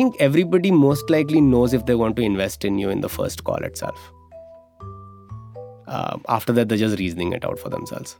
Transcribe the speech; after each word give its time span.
think 0.00 0.16
everybody 0.28 0.70
most 0.70 1.10
likely 1.10 1.40
knows 1.40 1.74
if 1.74 1.84
they 1.86 1.94
want 1.94 2.16
to 2.16 2.22
invest 2.22 2.64
in 2.64 2.78
you 2.78 2.90
in 2.90 3.00
the 3.00 3.08
first 3.18 3.44
call 3.44 3.68
itself. 3.70 4.12
Uh, 5.86 6.16
after 6.28 6.52
that, 6.52 6.68
they're 6.68 6.78
just 6.78 6.98
reasoning 6.98 7.32
it 7.32 7.44
out 7.44 7.58
for 7.58 7.68
themselves. 7.68 8.16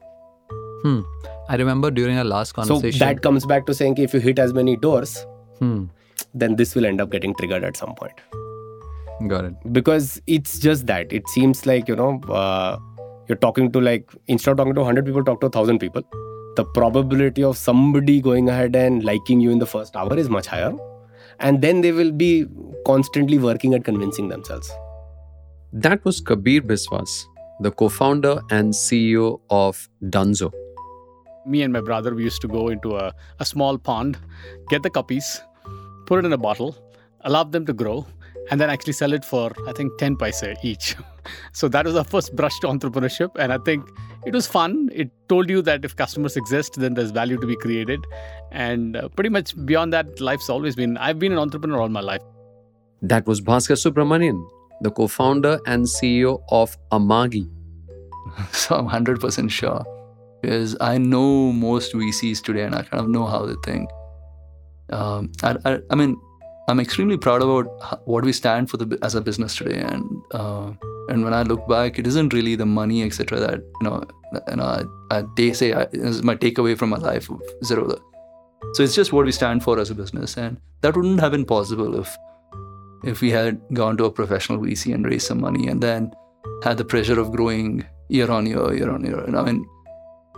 Hmm. 0.83 1.01
I 1.49 1.57
remember 1.57 1.91
during 1.91 2.19
our 2.19 2.25
last 2.25 2.53
conversation. 2.53 2.99
So 2.99 3.05
that 3.05 3.23
comes 3.23 3.47
back 3.47 3.67
to 3.67 3.75
saying 3.75 3.99
if 3.99 4.15
you 4.15 4.21
hit 4.21 4.39
as 4.39 4.53
many 4.53 4.77
doors, 4.77 5.15
Hmm. 5.61 5.85
then 6.35 6.57
this 6.57 6.75
will 6.75 6.87
end 6.91 7.01
up 7.01 7.11
getting 7.11 7.35
triggered 7.41 7.65
at 7.71 7.77
some 7.77 7.95
point. 7.95 8.21
Got 9.29 9.45
it. 9.45 9.73
Because 9.79 10.21
it's 10.27 10.59
just 10.59 10.87
that. 10.87 11.13
It 11.13 11.29
seems 11.29 11.65
like, 11.67 11.89
you 11.89 11.97
know, 11.97 12.21
uh, 12.43 12.79
you're 13.29 13.39
talking 13.39 13.73
to 13.73 13.81
like, 13.81 14.15
instead 14.27 14.53
of 14.53 14.57
talking 14.57 14.75
to 14.75 14.81
100 14.81 15.05
people, 15.07 15.25
talk 15.25 15.41
to 15.41 15.47
1,000 15.47 15.79
people. 15.79 16.03
The 16.57 16.65
probability 16.65 17.45
of 17.45 17.57
somebody 17.57 18.21
going 18.21 18.49
ahead 18.49 18.75
and 18.75 19.05
liking 19.05 19.41
you 19.41 19.51
in 19.51 19.59
the 19.59 19.67
first 19.67 19.97
hour 19.97 20.17
is 20.17 20.29
much 20.29 20.47
higher. 20.47 20.73
And 21.41 21.63
then 21.63 21.81
they 21.81 21.93
will 21.93 22.13
be 22.13 22.47
constantly 22.87 23.39
working 23.39 23.75
at 23.75 23.85
convincing 23.85 24.29
themselves. 24.29 24.71
That 25.73 26.05
was 26.05 26.21
Kabeer 26.21 26.61
Biswas, 26.61 27.25
the 27.61 27.71
co 27.71 27.89
founder 27.89 28.41
and 28.51 28.73
CEO 28.73 29.41
of 29.51 29.89
Dunzo. 30.05 30.53
Me 31.47 31.63
and 31.63 31.73
my 31.73 31.81
brother, 31.81 32.15
we 32.15 32.25
used 32.25 32.43
to 32.43 32.49
go 32.49 32.69
into 32.69 32.97
a, 32.97 33.13
a 33.39 33.45
small 33.45 33.79
pond, 33.79 34.19
get 34.69 34.83
the 34.83 34.91
guppies, 34.91 35.41
put 36.07 36.19
it 36.19 36.27
in 36.27 36.33
a 36.33 36.39
bottle, 36.39 36.77
allow 37.23 37.45
them 37.45 37.65
to 37.67 37.73
grow, 37.73 38.07
and 38.51 38.61
then 38.61 38.69
actually 38.69 38.93
sell 38.93 39.13
it 39.13 39.25
for, 39.25 39.53
I 39.67 39.73
think, 39.73 39.97
10 39.99 40.17
paise 40.17 40.43
each. 40.63 40.97
so 41.53 41.69
that 41.69 41.87
was 41.87 41.97
our 41.97 42.05
first 42.05 42.35
brush 42.35 42.59
to 42.61 42.67
entrepreneurship. 42.67 43.31
And 43.39 43.53
I 43.53 43.59
think 43.59 43.89
it 44.27 44.35
was 44.35 44.47
fun. 44.47 44.91
It 44.93 45.11
told 45.29 45.49
you 45.49 45.63
that 45.63 45.85
if 45.85 45.97
customers 45.97 46.37
exist, 46.37 46.75
then 46.79 46.95
there's 46.95 47.11
value 47.11 47.39
to 47.39 47.47
be 47.47 47.57
created. 47.57 48.05
And 48.51 48.97
uh, 48.97 49.09
pretty 49.09 49.31
much 49.31 49.55
beyond 49.65 49.93
that, 49.93 50.21
life's 50.21 50.51
always 50.51 50.77
been, 50.77 50.97
I've 50.99 51.19
been 51.19 51.33
an 51.33 51.39
entrepreneur 51.39 51.81
all 51.81 51.89
my 51.89 52.01
life. 52.01 52.23
That 53.03 53.27
was 53.27 53.41
Baskar 53.41 53.77
Subramanian, 53.77 54.47
the 54.83 54.91
co 54.91 55.09
founder 55.09 55.59
and 55.67 55.87
CEO 55.87 56.43
of 56.51 56.77
Amagi. 56.91 57.49
So 58.53 58.77
I'm 58.77 58.89
100% 58.89 59.51
sure. 59.51 59.85
Because 60.41 60.77
I 60.81 60.99
know 60.99 61.53
most 61.53 61.93
VCs 61.93 62.43
today 62.43 62.63
and 62.63 62.75
I 62.75 62.83
kind 62.83 63.03
of 63.03 63.09
know 63.09 63.27
how 63.27 63.47
they 63.47 63.57
think. 63.65 63.91
Um, 64.91 65.33
I, 65.43 65.57
I, 65.65 65.79
I 65.91 65.95
mean, 65.95 66.17
I'm 66.71 66.79
extremely 66.79 67.17
proud 67.17 67.43
about 67.43 67.67
what 68.07 68.25
we 68.25 68.33
stand 68.33 68.71
for 68.71 68.77
the, 68.77 68.97
as 69.03 69.17
a 69.17 69.21
business 69.21 69.57
today. 69.57 69.81
And 69.81 70.05
uh, 70.31 70.73
and 71.09 71.25
when 71.25 71.35
I 71.35 71.43
look 71.43 71.67
back, 71.69 71.99
it 71.99 72.07
isn't 72.07 72.33
really 72.33 72.55
the 72.55 72.67
money, 72.67 73.03
etc. 73.03 73.41
That 73.41 73.61
you 73.81 73.89
know, 73.89 74.05
I, 74.65 74.85
I, 75.11 75.25
they 75.37 75.53
say 75.53 75.73
I, 75.73 75.89
is 75.93 76.23
my 76.23 76.37
takeaway 76.37 76.79
from 76.79 76.91
my 76.91 76.99
life 76.99 77.29
of 77.29 77.43
Zerodha. 77.65 78.01
So 78.75 78.85
it's 78.85 78.95
just 78.95 79.13
what 79.13 79.27
we 79.27 79.33
stand 79.33 79.65
for 79.65 79.81
as 79.81 79.91
a 79.91 79.97
business, 79.97 80.37
and 80.37 80.59
that 80.83 80.97
wouldn't 80.97 81.19
have 81.21 81.33
been 81.33 81.45
possible 81.45 81.99
if 81.99 82.17
if 83.03 83.21
we 83.21 83.31
had 83.31 83.61
gone 83.73 83.97
to 83.97 84.05
a 84.05 84.11
professional 84.11 84.61
VC 84.61 84.95
and 84.95 85.05
raised 85.05 85.27
some 85.27 85.41
money 85.41 85.67
and 85.67 85.83
then 85.83 86.13
had 86.63 86.77
the 86.77 86.85
pressure 86.85 87.19
of 87.19 87.33
growing 87.33 87.85
year 88.09 88.31
on 88.31 88.47
year, 88.47 88.73
year 88.75 88.91
on 88.91 89.05
year. 89.05 89.19
And 89.19 89.37
I 89.37 89.43
mean, 89.43 89.65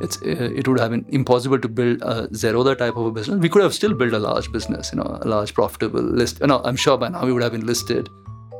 it's 0.03 0.21
uh, 0.23 0.51
it 0.61 0.67
would 0.69 0.81
have 0.81 0.91
been 0.91 1.05
impossible 1.09 1.59
to 1.59 1.69
build 1.69 2.03
a 2.03 2.29
Zerodha 2.29 2.77
type 2.77 2.97
of 2.97 3.07
a 3.07 3.11
business. 3.11 3.39
We 3.39 3.49
could 3.49 3.63
have 3.63 3.75
still 3.75 3.95
built 3.95 4.13
a 4.13 4.19
large 4.19 4.51
business, 4.53 4.93
you 4.93 4.99
know, 4.99 5.19
a 5.23 5.29
large 5.29 5.55
profitable 5.55 6.03
list. 6.03 6.41
You 6.41 6.49
know, 6.49 6.61
I'm 6.65 6.77
sure 6.77 6.99
by 6.99 7.09
now 7.09 7.25
we 7.25 7.33
would 7.33 7.43
have 7.43 7.53
been 7.53 7.67
listed 7.67 8.09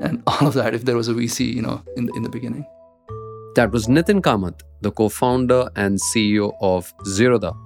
and 0.01 0.23
all 0.27 0.47
of 0.49 0.55
that 0.55 0.75
if 0.75 0.85
there 0.85 0.97
was 0.97 1.09
a 1.09 1.15
VC, 1.15 1.53
you 1.53 1.63
know, 1.63 1.83
in 1.97 2.07
the, 2.07 2.13
in 2.15 2.23
the 2.23 2.29
beginning. 2.29 2.65
That 3.55 3.71
was 3.71 3.87
Nitin 3.87 4.21
Kamath, 4.23 4.61
the 4.81 4.91
co 4.91 5.09
founder 5.09 5.69
and 5.77 5.99
CEO 5.99 6.53
of 6.61 6.93
Zerodha. 7.05 7.57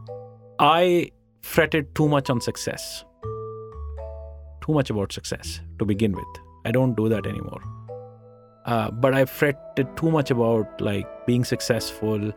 I 0.58 1.12
fretted 1.42 1.94
too 1.94 2.08
much 2.08 2.30
on 2.30 2.40
success. 2.40 3.04
Too 4.64 4.72
much 4.72 4.90
about 4.90 5.12
success 5.12 5.60
to 5.78 5.84
begin 5.84 6.12
with. 6.12 6.42
I 6.64 6.72
don't 6.72 6.96
do 6.96 7.08
that 7.08 7.26
anymore. 7.26 7.62
Uh, 8.64 8.90
but 8.90 9.14
I 9.14 9.24
fretted 9.26 9.96
too 9.96 10.10
much 10.10 10.32
about 10.32 10.80
like 10.80 11.06
being 11.26 11.44
successful, 11.44 12.32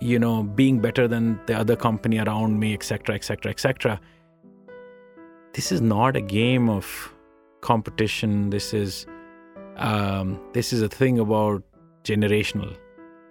you 0.00 0.18
know, 0.18 0.42
being 0.42 0.80
better 0.80 1.08
than 1.08 1.40
the 1.46 1.58
other 1.58 1.76
company 1.76 2.18
around 2.18 2.58
me, 2.58 2.72
etc., 2.74 3.14
etc., 3.14 3.50
etc. 3.50 4.00
This 5.54 5.72
is 5.72 5.80
not 5.80 6.16
a 6.16 6.20
game 6.20 6.68
of 6.68 7.12
competition. 7.60 8.50
This 8.50 8.74
is 8.74 9.06
um, 9.76 10.40
this 10.52 10.72
is 10.72 10.82
a 10.82 10.88
thing 10.88 11.18
about 11.18 11.62
generational. 12.04 12.76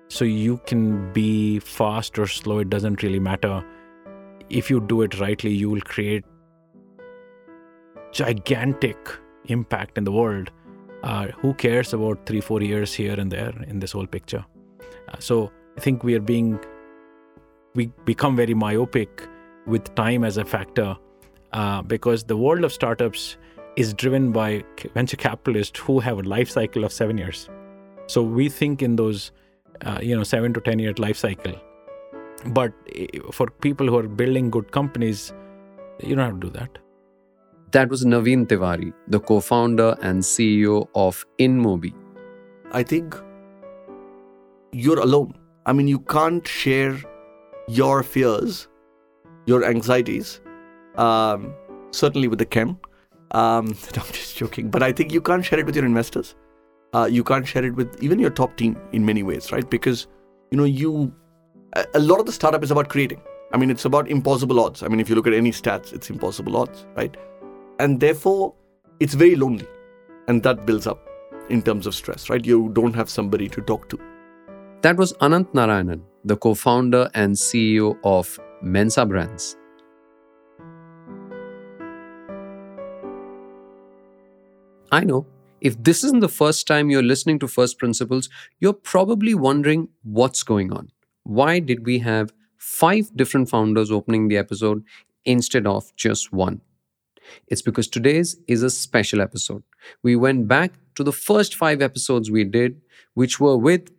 So 0.10 0.24
you 0.24 0.62
can 0.66 1.12
be 1.14 1.60
fast 1.60 2.18
or 2.18 2.28
slow. 2.28 2.60
It 2.60 2.70
doesn't 2.70 3.04
really 3.04 3.20
matter 3.20 3.64
if 4.50 4.70
you 4.70 4.80
do 4.80 5.02
it 5.02 5.20
rightly, 5.20 5.52
you 5.52 5.70
will 5.70 5.82
create 5.82 6.24
gigantic 8.12 8.98
impact 9.46 9.98
in 9.98 10.04
the 10.04 10.12
world. 10.12 10.52
Uh, 11.04 11.28
who 11.28 11.54
cares 11.54 11.94
about 11.94 12.26
three, 12.26 12.42
four 12.42 12.62
years 12.62 12.94
here 12.94 13.20
and 13.20 13.32
there 13.32 13.54
in 13.68 13.80
this 13.80 13.92
whole 13.92 14.08
picture? 14.08 14.44
Uh, 15.10 15.16
so 15.20 15.52
I 15.78 15.80
think 15.80 16.04
we 16.04 16.16
are 16.16 16.20
being, 16.20 16.60
we 17.76 17.88
become 18.06 18.36
very 18.36 18.54
myopic 18.54 19.28
with 19.66 19.94
time 19.96 20.24
as 20.24 20.38
a 20.38 20.46
factor 20.46 20.98
uh, 21.54 21.82
because 21.82 22.24
the 22.24 22.38
world 22.38 22.64
of 22.64 22.74
startups 22.74 23.38
is 23.76 23.94
driven 23.94 24.32
by 24.32 24.64
venture 24.96 25.18
capitalists 25.18 25.80
who 25.80 26.00
have 26.00 26.18
a 26.18 26.24
life 26.24 26.50
cycle 26.50 26.84
of 26.84 26.92
seven 26.92 27.18
years. 27.18 27.50
So 28.08 28.24
we 28.24 28.50
think 28.50 28.82
in 28.82 28.96
those, 28.96 29.32
uh, 29.86 30.00
you 30.02 30.16
know, 30.16 30.24
seven 30.24 30.54
to 30.54 30.62
ten 30.62 30.80
year 30.80 30.94
life 30.98 31.18
cycle 31.18 31.54
but 32.46 32.74
eh, 32.96 33.08
for 33.32 33.50
people 33.50 33.88
who 33.88 33.98
are 33.98 34.08
building 34.08 34.50
good 34.50 34.72
companies 34.72 35.34
you 36.00 36.16
don't 36.16 36.26
have 36.26 36.40
to 36.40 36.48
do 36.48 36.60
that 36.60 36.84
That 37.76 37.90
was 37.90 38.04
Naveen 38.06 38.44
Tiwari, 38.50 38.94
the 39.14 39.20
co 39.20 39.38
founder 39.46 39.88
and 40.02 40.24
CEO 40.28 40.76
of 41.00 41.18
InMobi. 41.46 41.90
I 42.72 42.84
think 42.92 43.18
you're 44.72 45.02
alone. 45.06 45.34
I 45.68 45.74
mean, 45.74 45.90
you 45.90 46.00
can't 46.00 46.48
share 46.48 46.98
your 47.68 48.02
fears, 48.02 48.70
your 49.46 49.66
anxieties, 49.66 50.40
um, 50.96 51.54
certainly 51.92 52.30
with 52.30 52.40
the 52.40 52.46
Ken. 52.46 52.78
Um, 53.32 53.68
I'm 53.96 54.12
just 54.14 54.38
joking, 54.38 54.70
but 54.70 54.82
I 54.82 54.94
think 54.94 55.12
you 55.12 55.20
can't 55.20 55.44
share 55.44 55.60
it 55.60 55.66
with 55.66 55.76
your 55.76 55.86
investors. 55.86 56.36
Uh, 56.94 57.10
you 57.12 57.22
can't 57.22 57.46
share 57.46 57.66
it 57.66 57.76
with 57.76 58.02
even 58.02 58.18
your 58.18 58.30
top 58.30 58.56
team 58.56 58.78
in 58.94 59.06
many 59.06 59.24
ways, 59.24 59.52
right? 59.52 59.70
Because 59.70 60.08
you 60.52 60.58
know 60.58 60.64
you 60.64 61.14
a 61.74 61.86
a 61.96 62.00
lot 62.00 62.22
of 62.22 62.26
the 62.26 62.32
startup 62.32 62.64
is 62.64 62.72
about 62.72 62.88
creating. 62.88 63.22
I 63.52 63.58
mean, 63.58 63.70
it's 63.70 63.84
about 63.84 64.10
impossible 64.10 64.62
odds. 64.62 64.84
I 64.84 64.88
mean, 64.88 65.02
if 65.02 65.10
you 65.10 65.16
look 65.16 65.28
at 65.28 65.34
any 65.34 65.52
stats, 65.52 65.92
it's 65.92 66.10
impossible 66.10 66.56
odds, 66.56 66.86
right? 66.96 67.16
And 67.80 68.00
therefore, 68.00 68.54
it's 69.02 69.16
very 69.16 69.36
lonely, 69.36 69.68
and 70.30 70.44
that 70.44 70.66
builds 70.66 70.88
up 70.88 71.06
in 71.50 71.62
terms 71.62 71.88
of 71.88 71.94
stress, 71.94 72.30
right? 72.30 72.46
You 72.46 72.70
don't 72.70 72.96
have 72.96 73.10
somebody 73.10 73.50
to 73.50 73.62
talk 73.62 73.90
to. 73.90 74.07
That 74.82 74.96
was 74.96 75.14
Ananth 75.14 75.54
Narayanan, 75.54 76.02
the 76.24 76.38
co 76.38 76.54
founder 76.54 77.10
and 77.16 77.34
CEO 77.34 77.98
of 78.04 78.40
Mensa 78.62 79.08
Brands. 79.08 79.58
I 84.92 85.04
know 85.04 85.26
if 85.62 85.82
this 85.82 86.04
isn't 86.04 86.20
the 86.20 86.30
first 86.30 86.68
time 86.68 86.92
you're 86.92 87.02
listening 87.02 87.40
to 87.40 87.48
First 87.48 87.80
Principles, 87.80 88.30
you're 88.60 88.72
probably 88.72 89.34
wondering 89.34 89.90
what's 90.04 90.44
going 90.44 90.72
on. 90.72 90.92
Why 91.24 91.58
did 91.58 91.84
we 91.84 91.98
have 92.00 92.32
five 92.58 93.10
different 93.18 93.50
founders 93.50 93.90
opening 93.90 94.28
the 94.28 94.38
episode 94.38 94.84
instead 95.26 95.66
of 95.66 95.92
just 95.96 96.32
one? 96.32 96.62
It's 97.48 97.64
because 97.64 97.88
today's 97.88 98.38
is 98.48 98.62
a 98.62 98.70
special 98.70 99.22
episode. 99.22 99.64
We 100.04 100.16
went 100.16 100.48
back 100.48 100.74
to 100.96 101.04
the 101.04 101.12
first 101.12 101.56
five 101.56 101.82
episodes 101.82 102.30
we 102.30 102.44
did, 102.44 102.80
which 103.16 103.40
were 103.40 103.58
with, 103.58 103.90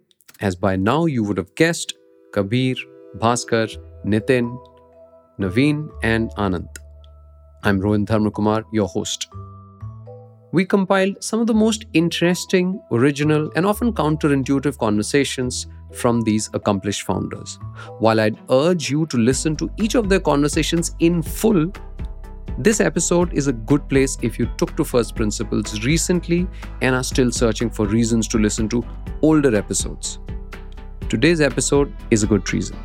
as 0.41 0.55
by 0.55 0.77
now 0.77 1.07
you 1.07 1.25
would 1.25 1.37
have 1.37 1.55
guessed, 1.55 1.95
Kabeer, 2.33 2.77
Baskar, 3.17 3.69
Nitin, 4.05 4.57
Naveen, 5.39 5.89
and 6.03 6.31
Ananth. 6.33 6.77
I'm 7.65 7.81
Rohin 7.81 8.07
Dharmakumar, 8.07 8.65
your 8.73 8.87
host. 8.87 9.29
We 10.53 10.65
compiled 10.65 11.23
some 11.23 11.41
of 11.41 11.47
the 11.47 11.55
most 11.55 11.85
interesting, 11.93 12.81
original, 12.91 13.51
and 13.55 13.67
often 13.67 13.93
counterintuitive 13.93 14.79
conversations 14.79 15.67
from 15.93 16.23
these 16.23 16.49
accomplished 16.55 17.03
founders. 17.03 17.59
While 17.99 18.21
I'd 18.21 18.39
urge 18.51 18.91
you 18.91 19.07
to 19.07 19.17
listen 19.17 19.57
to 19.57 19.71
each 19.79 19.95
of 19.95 20.09
their 20.09 20.21
conversations 20.21 20.95
in 21.01 21.23
full, 21.23 21.73
this 22.59 22.81
episode 22.81 23.33
is 23.33 23.47
a 23.47 23.53
good 23.53 23.89
place 23.89 24.19
if 24.21 24.37
you 24.37 24.51
took 24.57 24.77
to 24.77 24.85
First 24.85 25.15
Principles 25.15 25.85
recently 25.85 26.49
and 26.83 26.93
are 26.93 27.05
still 27.05 27.31
searching 27.31 27.71
for 27.71 27.87
reasons 27.87 28.27
to 28.29 28.39
listen 28.39 28.69
to 28.71 28.85
older 29.23 29.55
episodes. 29.55 30.19
Today's 31.09 31.41
episode 31.41 31.95
is 32.11 32.25
a 32.25 32.27
good 32.27 32.53
reason. 32.53 32.77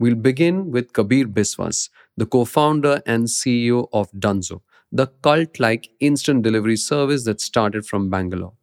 We'll 0.00 0.14
begin 0.14 0.70
with 0.70 0.94
Kabeer 0.94 1.26
Biswas, 1.26 1.90
the 2.16 2.24
co 2.24 2.46
founder 2.46 3.02
and 3.04 3.26
CEO 3.26 3.86
of 3.92 4.10
Dunzo, 4.12 4.62
the 4.90 5.08
cult 5.08 5.60
like 5.60 5.90
instant 6.00 6.42
delivery 6.42 6.78
service 6.78 7.24
that 7.24 7.38
started 7.38 7.84
from 7.84 8.08
Bangalore. 8.08 8.54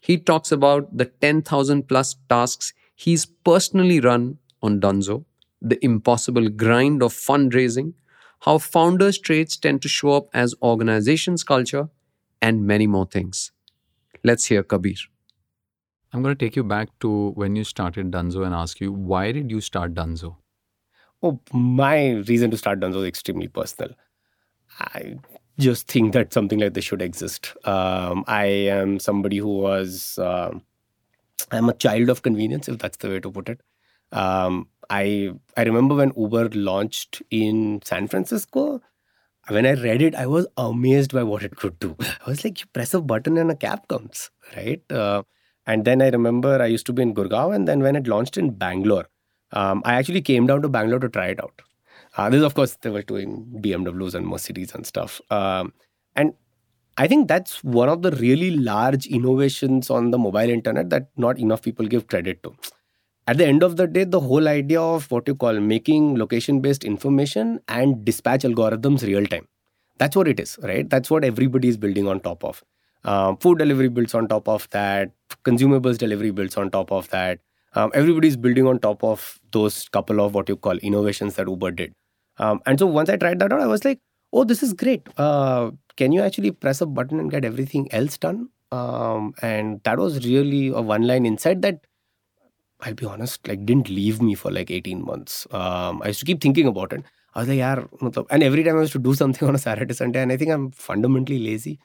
He 0.00 0.18
talks 0.18 0.50
about 0.50 0.96
the 0.96 1.04
10,000 1.04 1.86
plus 1.86 2.16
tasks 2.28 2.72
he's 2.96 3.24
personally 3.24 4.00
run 4.00 4.38
on 4.62 4.80
Dunzo, 4.80 5.24
the 5.62 5.82
impossible 5.84 6.48
grind 6.48 7.04
of 7.04 7.12
fundraising, 7.12 7.94
how 8.40 8.58
founders' 8.58 9.20
traits 9.20 9.56
tend 9.56 9.80
to 9.82 9.88
show 9.88 10.10
up 10.10 10.26
as 10.34 10.56
organizations' 10.60 11.44
culture, 11.44 11.88
and 12.42 12.66
many 12.66 12.88
more 12.88 13.06
things. 13.06 13.52
Let's 14.24 14.46
hear 14.46 14.64
Kabeer. 14.64 15.06
I'm 16.12 16.20
going 16.22 16.36
to 16.36 16.44
take 16.44 16.56
you 16.56 16.64
back 16.64 16.88
to 16.98 17.30
when 17.36 17.54
you 17.54 17.62
started 17.62 18.10
Dunzo 18.10 18.44
and 18.44 18.52
ask 18.52 18.80
you, 18.80 18.92
why 18.92 19.30
did 19.30 19.52
you 19.52 19.60
start 19.60 19.94
Dunzo? 19.94 20.36
Oh, 21.24 21.40
my 21.54 22.10
reason 22.28 22.50
to 22.50 22.58
start 22.58 22.80
Dunzo 22.80 22.96
is 23.00 23.08
extremely 23.08 23.48
personal. 23.48 23.92
I 24.80 25.16
just 25.58 25.88
think 25.88 26.12
that 26.14 26.32
something 26.34 26.58
like 26.60 26.74
this 26.74 26.84
should 26.84 27.02
exist. 27.02 27.54
Um, 27.66 28.24
I 28.28 28.46
am 28.46 29.00
somebody 29.00 29.38
who 29.38 29.58
was, 29.58 30.18
uh, 30.18 30.52
I'm 31.52 31.68
a 31.68 31.74
child 31.74 32.10
of 32.10 32.22
convenience, 32.22 32.68
if 32.68 32.78
that's 32.78 32.98
the 32.98 33.08
way 33.10 33.20
to 33.20 33.30
put 33.30 33.48
it. 33.48 33.60
Um, 34.12 34.68
I 34.90 35.32
I 35.56 35.64
remember 35.64 35.96
when 35.96 36.12
Uber 36.16 36.50
launched 36.50 37.22
in 37.30 37.80
San 37.84 38.08
Francisco. 38.08 38.82
When 39.48 39.66
I 39.66 39.74
read 39.74 40.02
it, 40.02 40.14
I 40.14 40.26
was 40.26 40.46
amazed 40.56 41.12
by 41.14 41.24
what 41.24 41.42
it 41.42 41.56
could 41.56 41.78
do. 41.80 41.96
I 42.00 42.30
was 42.30 42.44
like, 42.44 42.60
you 42.60 42.66
press 42.72 42.94
a 42.94 43.00
button 43.02 43.38
and 43.38 43.50
a 43.50 43.56
cab 43.56 43.88
comes, 43.88 44.30
right? 44.56 44.82
Uh, 44.90 45.22
and 45.66 45.84
then 45.84 46.02
I 46.02 46.10
remember 46.10 46.62
I 46.62 46.66
used 46.66 46.86
to 46.86 46.94
be 46.94 47.02
in 47.02 47.14
Gurgaon, 47.14 47.54
and 47.56 47.68
then 47.68 47.82
when 47.82 47.96
it 47.96 48.06
launched 48.08 48.38
in 48.38 48.52
Bangalore, 48.52 49.08
um, 49.54 49.82
I 49.84 49.94
actually 49.94 50.20
came 50.20 50.46
down 50.46 50.62
to 50.62 50.68
Bangalore 50.68 51.00
to 51.00 51.08
try 51.08 51.28
it 51.28 51.42
out. 51.42 51.62
Uh, 52.16 52.28
this, 52.30 52.42
of 52.42 52.54
course, 52.54 52.76
they 52.82 52.90
were 52.90 53.02
doing 53.02 53.46
BMWs 53.60 54.14
and 54.14 54.26
Mercedes 54.26 54.74
and 54.74 54.86
stuff. 54.86 55.20
Um, 55.30 55.72
and 56.14 56.34
I 56.96 57.08
think 57.08 57.28
that's 57.28 57.62
one 57.64 57.88
of 57.88 58.02
the 58.02 58.12
really 58.12 58.52
large 58.52 59.06
innovations 59.06 59.90
on 59.90 60.10
the 60.10 60.18
mobile 60.18 60.50
internet 60.50 60.90
that 60.90 61.08
not 61.16 61.38
enough 61.38 61.62
people 61.62 61.86
give 61.86 62.06
credit 62.06 62.42
to. 62.44 62.54
At 63.26 63.38
the 63.38 63.46
end 63.46 63.62
of 63.62 63.76
the 63.76 63.86
day, 63.86 64.04
the 64.04 64.20
whole 64.20 64.48
idea 64.48 64.80
of 64.80 65.10
what 65.10 65.26
you 65.26 65.34
call 65.34 65.58
making 65.58 66.18
location 66.18 66.60
based 66.60 66.84
information 66.84 67.60
and 67.68 68.04
dispatch 68.04 68.42
algorithms 68.42 69.02
real 69.02 69.26
time. 69.26 69.48
That's 69.98 70.16
what 70.16 70.28
it 70.28 70.38
is, 70.40 70.58
right? 70.62 70.88
That's 70.88 71.10
what 71.10 71.24
everybody 71.24 71.68
is 71.68 71.76
building 71.76 72.06
on 72.06 72.20
top 72.20 72.44
of. 72.44 72.62
Um, 73.04 73.36
food 73.38 73.58
delivery 73.58 73.88
builds 73.88 74.14
on 74.14 74.28
top 74.28 74.48
of 74.48 74.68
that, 74.70 75.12
consumables 75.44 75.98
delivery 75.98 76.30
builds 76.30 76.56
on 76.56 76.70
top 76.70 76.92
of 76.92 77.08
that 77.10 77.38
um, 77.74 77.90
everybody's 77.94 78.36
building 78.36 78.66
on 78.66 78.78
top 78.78 79.02
of 79.04 79.40
those 79.52 79.88
couple 79.88 80.20
of 80.20 80.34
what 80.34 80.48
you 80.48 80.56
call 80.56 80.76
innovations 80.78 81.34
that 81.34 81.48
Uber 81.48 81.70
did. 81.72 81.92
Um, 82.38 82.60
and 82.66 82.78
so 82.78 82.86
once 82.86 83.08
I 83.08 83.16
tried 83.16 83.38
that 83.40 83.52
out, 83.52 83.60
I 83.60 83.66
was 83.66 83.84
like, 83.84 84.00
oh, 84.32 84.44
this 84.44 84.62
is 84.62 84.72
great. 84.72 85.08
Uh, 85.16 85.70
can 85.96 86.12
you 86.12 86.22
actually 86.22 86.50
press 86.50 86.80
a 86.80 86.86
button 86.86 87.20
and 87.20 87.30
get 87.30 87.44
everything 87.44 87.88
else 87.92 88.18
done? 88.18 88.48
Um, 88.72 89.34
and 89.40 89.80
that 89.84 89.98
was 89.98 90.26
really 90.26 90.68
a 90.68 90.80
one 90.82 91.06
line 91.06 91.26
insight 91.26 91.62
that 91.62 91.80
I'll 92.80 92.94
be 92.94 93.06
honest, 93.06 93.46
like 93.48 93.64
didn't 93.64 93.88
leave 93.88 94.20
me 94.20 94.34
for 94.34 94.50
like 94.50 94.70
18 94.70 95.04
months. 95.04 95.46
Um, 95.52 96.02
I 96.02 96.08
used 96.08 96.20
to 96.20 96.26
keep 96.26 96.40
thinking 96.40 96.66
about 96.66 96.92
it. 96.92 97.04
I 97.34 97.40
was 97.40 97.48
like, 97.48 97.58
yeah, 97.58 97.84
and 98.30 98.42
every 98.42 98.62
time 98.62 98.76
I 98.76 98.80
used 98.80 98.92
to 98.92 98.98
do 98.98 99.14
something 99.14 99.48
on 99.48 99.54
a 99.54 99.58
Saturday, 99.58 99.94
Sunday, 99.94 100.22
and 100.22 100.32
I 100.32 100.36
think 100.36 100.50
I'm 100.50 100.70
fundamentally 100.70 101.38
lazy. 101.38 101.78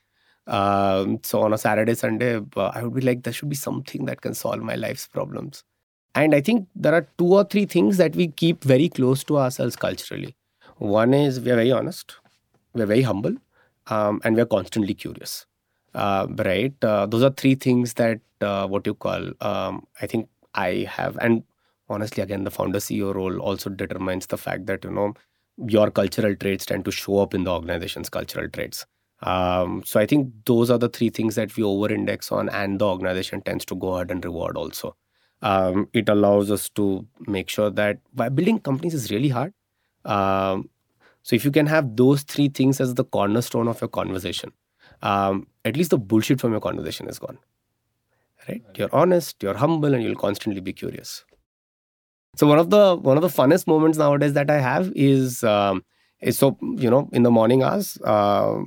Um, 0.47 1.19
so 1.23 1.41
on 1.41 1.53
a 1.53 1.57
Saturday, 1.57 1.95
Sunday, 1.95 2.41
uh, 2.55 2.71
I 2.73 2.83
would 2.83 2.93
be 2.93 3.01
like, 3.01 3.23
there 3.23 3.33
should 3.33 3.49
be 3.49 3.55
something 3.55 4.05
that 4.05 4.21
can 4.21 4.33
solve 4.33 4.61
my 4.61 4.75
life's 4.75 5.07
problems. 5.07 5.63
And 6.15 6.33
I 6.33 6.41
think 6.41 6.67
there 6.75 6.93
are 6.93 7.07
two 7.17 7.33
or 7.33 7.43
three 7.43 7.65
things 7.65 7.97
that 7.97 8.15
we 8.15 8.29
keep 8.29 8.63
very 8.63 8.89
close 8.89 9.23
to 9.25 9.37
ourselves 9.37 9.75
culturally. 9.75 10.35
One 10.77 11.13
is 11.13 11.39
we 11.39 11.51
are 11.51 11.55
very 11.55 11.71
honest, 11.71 12.15
we're 12.73 12.85
very 12.85 13.01
humble, 13.01 13.35
um, 13.87 14.21
and 14.23 14.35
we're 14.35 14.45
constantly 14.45 14.93
curious. 14.93 15.45
Uh, 15.93 16.27
right? 16.37 16.73
Uh, 16.83 17.05
those 17.05 17.23
are 17.23 17.31
three 17.31 17.55
things 17.55 17.95
that 17.95 18.19
uh, 18.41 18.67
what 18.67 18.85
you 18.85 18.93
call. 18.93 19.31
Um, 19.41 19.85
I 20.01 20.07
think 20.07 20.29
I 20.53 20.87
have, 20.89 21.17
and 21.19 21.43
honestly, 21.89 22.23
again, 22.23 22.43
the 22.43 22.51
founder 22.51 22.79
CEO 22.79 23.13
role 23.13 23.39
also 23.39 23.69
determines 23.69 24.27
the 24.27 24.37
fact 24.37 24.65
that 24.67 24.83
you 24.83 24.91
know 24.91 25.13
your 25.67 25.91
cultural 25.91 26.35
traits 26.35 26.65
tend 26.65 26.85
to 26.85 26.91
show 26.91 27.19
up 27.19 27.33
in 27.33 27.43
the 27.43 27.51
organization's 27.51 28.09
cultural 28.09 28.47
traits. 28.49 28.85
Um, 29.21 29.83
so 29.85 29.99
I 29.99 30.05
think 30.05 30.31
those 30.45 30.71
are 30.71 30.77
the 30.77 30.87
three 30.87 31.09
things 31.09 31.35
that 31.35 31.55
we 31.57 31.63
over-index 31.63 32.31
on, 32.31 32.49
and 32.49 32.79
the 32.79 32.87
organization 32.87 33.41
tends 33.41 33.65
to 33.65 33.75
go 33.75 33.95
ahead 33.95 34.11
and 34.11 34.23
reward 34.23 34.55
also 34.55 34.95
um, 35.41 35.87
it 35.93 36.09
allows 36.09 36.51
us 36.51 36.69
to 36.69 37.05
make 37.27 37.49
sure 37.49 37.69
that 37.69 37.99
by 38.13 38.29
building 38.29 38.59
companies 38.59 38.93
is 38.93 39.11
really 39.11 39.29
hard. 39.29 39.53
Um, 40.05 40.69
so 41.23 41.35
if 41.35 41.45
you 41.45 41.51
can 41.51 41.67
have 41.67 41.95
those 41.95 42.23
three 42.23 42.49
things 42.49 42.81
as 42.81 42.95
the 42.95 43.03
cornerstone 43.03 43.67
of 43.67 43.81
your 43.81 43.87
conversation, 43.87 44.51
um, 45.01 45.47
at 45.65 45.77
least 45.77 45.91
the 45.91 45.97
bullshit 45.97 46.41
from 46.41 46.51
your 46.51 46.61
conversation 46.61 47.07
is 47.07 47.19
gone. 47.19 47.37
Right? 48.47 48.63
You're 48.75 48.93
honest, 48.93 49.41
you're 49.43 49.57
humble, 49.57 49.93
and 49.93 50.03
you'll 50.03 50.15
constantly 50.15 50.61
be 50.61 50.73
curious. 50.73 51.23
So 52.35 52.47
one 52.47 52.57
of 52.57 52.69
the 52.69 52.95
one 52.95 53.17
of 53.17 53.21
the 53.21 53.27
funnest 53.27 53.67
moments 53.67 53.97
nowadays 53.97 54.33
that 54.33 54.49
I 54.49 54.59
have 54.59 54.91
is 54.95 55.43
um, 55.43 55.83
is 56.21 56.37
so 56.37 56.57
you 56.61 56.89
know 56.89 57.09
in 57.11 57.23
the 57.23 57.31
morning 57.31 57.63
hours, 57.63 57.97
uh, 58.03 58.59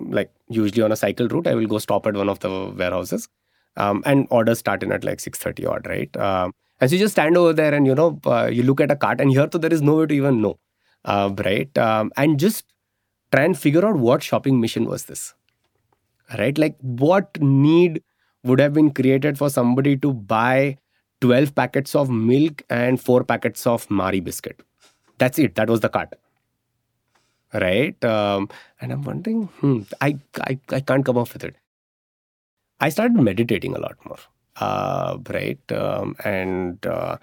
like 0.00 0.30
usually 0.48 0.82
on 0.82 0.92
a 0.92 0.96
cycle 0.96 1.28
route, 1.28 1.46
I 1.46 1.54
will 1.54 1.66
go 1.66 1.78
stop 1.78 2.06
at 2.06 2.14
one 2.14 2.28
of 2.28 2.40
the 2.40 2.72
warehouses 2.76 3.28
um, 3.76 4.02
and 4.06 4.26
orders 4.30 4.58
start 4.58 4.82
in 4.82 4.92
at 4.92 5.04
like 5.04 5.18
6.30 5.18 5.68
odd 5.68 5.86
right? 5.86 6.16
Um, 6.16 6.52
and 6.80 6.90
so 6.90 6.96
you 6.96 7.00
just 7.00 7.14
stand 7.14 7.36
over 7.36 7.52
there 7.52 7.74
and 7.74 7.86
you 7.86 7.94
know 7.94 8.20
uh, 8.26 8.48
you 8.52 8.62
look 8.62 8.80
at 8.80 8.90
a 8.90 8.96
cart 8.96 9.20
and 9.20 9.30
here 9.30 9.46
to 9.46 9.58
there 9.58 9.72
is 9.72 9.82
no 9.82 9.96
way 9.96 10.06
to 10.06 10.14
even 10.14 10.42
know 10.42 10.58
uh, 11.04 11.32
right? 11.44 11.76
Um, 11.78 12.12
and 12.16 12.38
just 12.38 12.64
try 13.32 13.44
and 13.44 13.58
figure 13.58 13.86
out 13.86 13.96
what 13.96 14.22
shopping 14.22 14.60
mission 14.60 14.84
was 14.84 15.04
this 15.06 15.34
right? 16.38 16.56
Like 16.56 16.76
what 16.80 17.40
need 17.40 18.02
would 18.44 18.60
have 18.60 18.72
been 18.72 18.90
created 18.90 19.38
for 19.38 19.50
somebody 19.50 19.96
to 19.98 20.12
buy 20.12 20.78
12 21.20 21.54
packets 21.54 21.94
of 21.94 22.10
milk 22.10 22.62
and 22.68 23.00
4 23.00 23.22
packets 23.24 23.66
of 23.66 23.88
Marie 23.90 24.20
biscuit. 24.20 24.62
That's 25.18 25.38
it. 25.38 25.54
That 25.54 25.70
was 25.70 25.80
the 25.80 25.88
cart 25.88 26.14
right? 27.54 28.02
Um, 28.04 28.48
and 28.80 28.92
i'm 28.92 29.02
wondering 29.02 29.44
hmm, 29.60 29.82
I, 30.00 30.18
I 30.40 30.58
i 30.70 30.80
can't 30.80 31.04
come 31.04 31.18
up 31.18 31.32
with 31.32 31.44
it 31.44 31.56
I 32.82 32.88
started 32.88 33.16
meditating 33.16 33.76
a 33.76 33.78
lot 33.78 33.96
more, 34.04 34.18
uh, 34.56 35.16
right? 35.30 35.72
Um, 35.72 36.16
and 36.24 36.84
uh, 36.84 37.16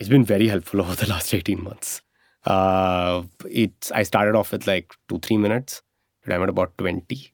it's 0.00 0.08
been 0.10 0.24
very 0.24 0.48
helpful 0.48 0.80
over 0.84 0.96
the 0.96 1.08
last 1.08 1.32
18 1.32 1.62
months. 1.62 2.02
Uh, 2.44 3.22
it's 3.48 3.92
I 3.92 4.02
started 4.02 4.34
off 4.34 4.50
with 4.50 4.66
like 4.66 4.92
two, 5.08 5.20
three 5.20 5.36
minutes, 5.36 5.82
but 6.24 6.34
I'm 6.34 6.42
at 6.42 6.48
about 6.48 6.76
20. 6.78 7.32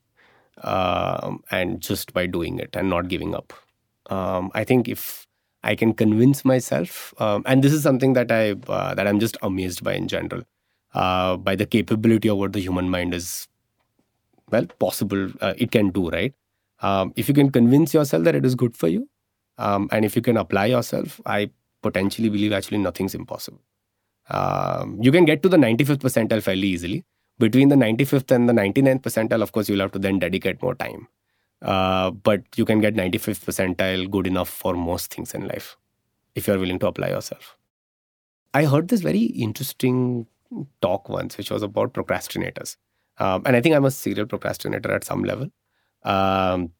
Um, 0.62 1.42
and 1.50 1.80
just 1.80 2.12
by 2.12 2.26
doing 2.26 2.58
it 2.58 2.76
and 2.76 2.90
not 2.90 3.08
giving 3.08 3.34
up. 3.34 3.52
Um, 4.10 4.50
I 4.54 4.64
think 4.64 4.88
if 4.88 5.26
I 5.62 5.76
can 5.76 5.94
convince 5.94 6.44
myself, 6.44 7.14
um, 7.18 7.44
and 7.46 7.62
this 7.62 7.72
is 7.72 7.82
something 7.82 8.14
that 8.14 8.32
I 8.32 8.52
uh, 8.66 8.94
that 8.94 9.06
I'm 9.06 9.20
just 9.20 9.36
amazed 9.42 9.84
by 9.84 9.94
in 9.94 10.08
general, 10.08 10.42
uh, 10.94 11.36
by 11.36 11.54
the 11.54 11.66
capability 11.66 12.28
of 12.28 12.38
what 12.38 12.52
the 12.54 12.60
human 12.60 12.90
mind 12.90 13.14
is, 13.14 13.46
well, 14.50 14.66
possible. 14.78 15.30
Uh, 15.40 15.54
it 15.56 15.70
can 15.70 15.90
do, 15.90 16.10
right? 16.10 16.34
Um, 16.80 17.12
if 17.16 17.28
you 17.28 17.34
can 17.34 17.50
convince 17.50 17.92
yourself 17.92 18.24
that 18.24 18.34
it 18.34 18.44
is 18.44 18.54
good 18.54 18.76
for 18.76 18.88
you, 18.88 19.08
um, 19.58 19.88
and 19.90 20.04
if 20.04 20.14
you 20.14 20.22
can 20.22 20.36
apply 20.36 20.66
yourself, 20.66 21.20
I 21.26 21.50
potentially 21.82 22.28
believe 22.28 22.52
actually 22.52 22.78
nothing's 22.78 23.14
impossible. 23.14 23.60
Um, 24.30 24.98
you 25.00 25.10
can 25.10 25.24
get 25.24 25.42
to 25.42 25.48
the 25.48 25.56
95th 25.56 25.98
percentile 25.98 26.42
fairly 26.42 26.68
easily. 26.68 27.04
Between 27.38 27.68
the 27.68 27.76
95th 27.76 28.30
and 28.30 28.48
the 28.48 28.52
99th 28.52 29.02
percentile, 29.02 29.42
of 29.42 29.52
course, 29.52 29.68
you'll 29.68 29.80
have 29.80 29.92
to 29.92 29.98
then 29.98 30.18
dedicate 30.18 30.62
more 30.62 30.74
time. 30.74 31.08
Uh, 31.62 32.10
but 32.10 32.42
you 32.56 32.64
can 32.64 32.80
get 32.80 32.94
95th 32.94 33.44
percentile 33.44 34.10
good 34.10 34.26
enough 34.26 34.48
for 34.48 34.74
most 34.74 35.12
things 35.12 35.34
in 35.34 35.46
life 35.48 35.76
if 36.34 36.46
you're 36.46 36.58
willing 36.58 36.78
to 36.78 36.86
apply 36.86 37.08
yourself. 37.08 37.56
I 38.54 38.64
heard 38.64 38.88
this 38.88 39.00
very 39.00 39.22
interesting 39.22 40.26
talk 40.80 41.08
once, 41.08 41.36
which 41.36 41.50
was 41.50 41.62
about 41.62 41.92
procrastinators. 41.92 42.76
Um, 43.18 43.42
and 43.44 43.56
I 43.56 43.60
think 43.60 43.74
I'm 43.74 43.84
a 43.84 43.90
serial 43.90 44.26
procrastinator 44.26 44.92
at 44.92 45.04
some 45.04 45.24
level 45.24 45.50
um, 46.04 46.72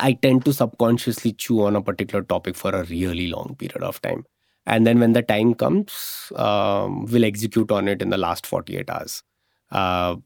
I 0.00 0.12
tend 0.14 0.44
to 0.46 0.52
subconsciously 0.52 1.32
chew 1.32 1.62
on 1.64 1.76
a 1.76 1.82
particular 1.82 2.24
topic 2.24 2.56
for 2.56 2.70
a 2.70 2.84
really 2.84 3.28
long 3.28 3.56
period 3.58 3.82
of 3.82 4.00
time. 4.00 4.24
And 4.66 4.86
then 4.86 4.98
when 4.98 5.12
the 5.12 5.22
time 5.22 5.54
comes, 5.54 6.32
um, 6.36 7.04
we'll 7.06 7.24
execute 7.24 7.70
on 7.70 7.86
it 7.86 8.00
in 8.00 8.08
the 8.10 8.16
last 8.16 8.46
48 8.46 8.88
hours. 8.88 9.22
Uh, 9.70 10.16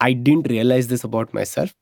I 0.00 0.14
didn't 0.14 0.48
realize 0.48 0.88
this 0.88 1.04
about 1.04 1.34
myself 1.34 1.74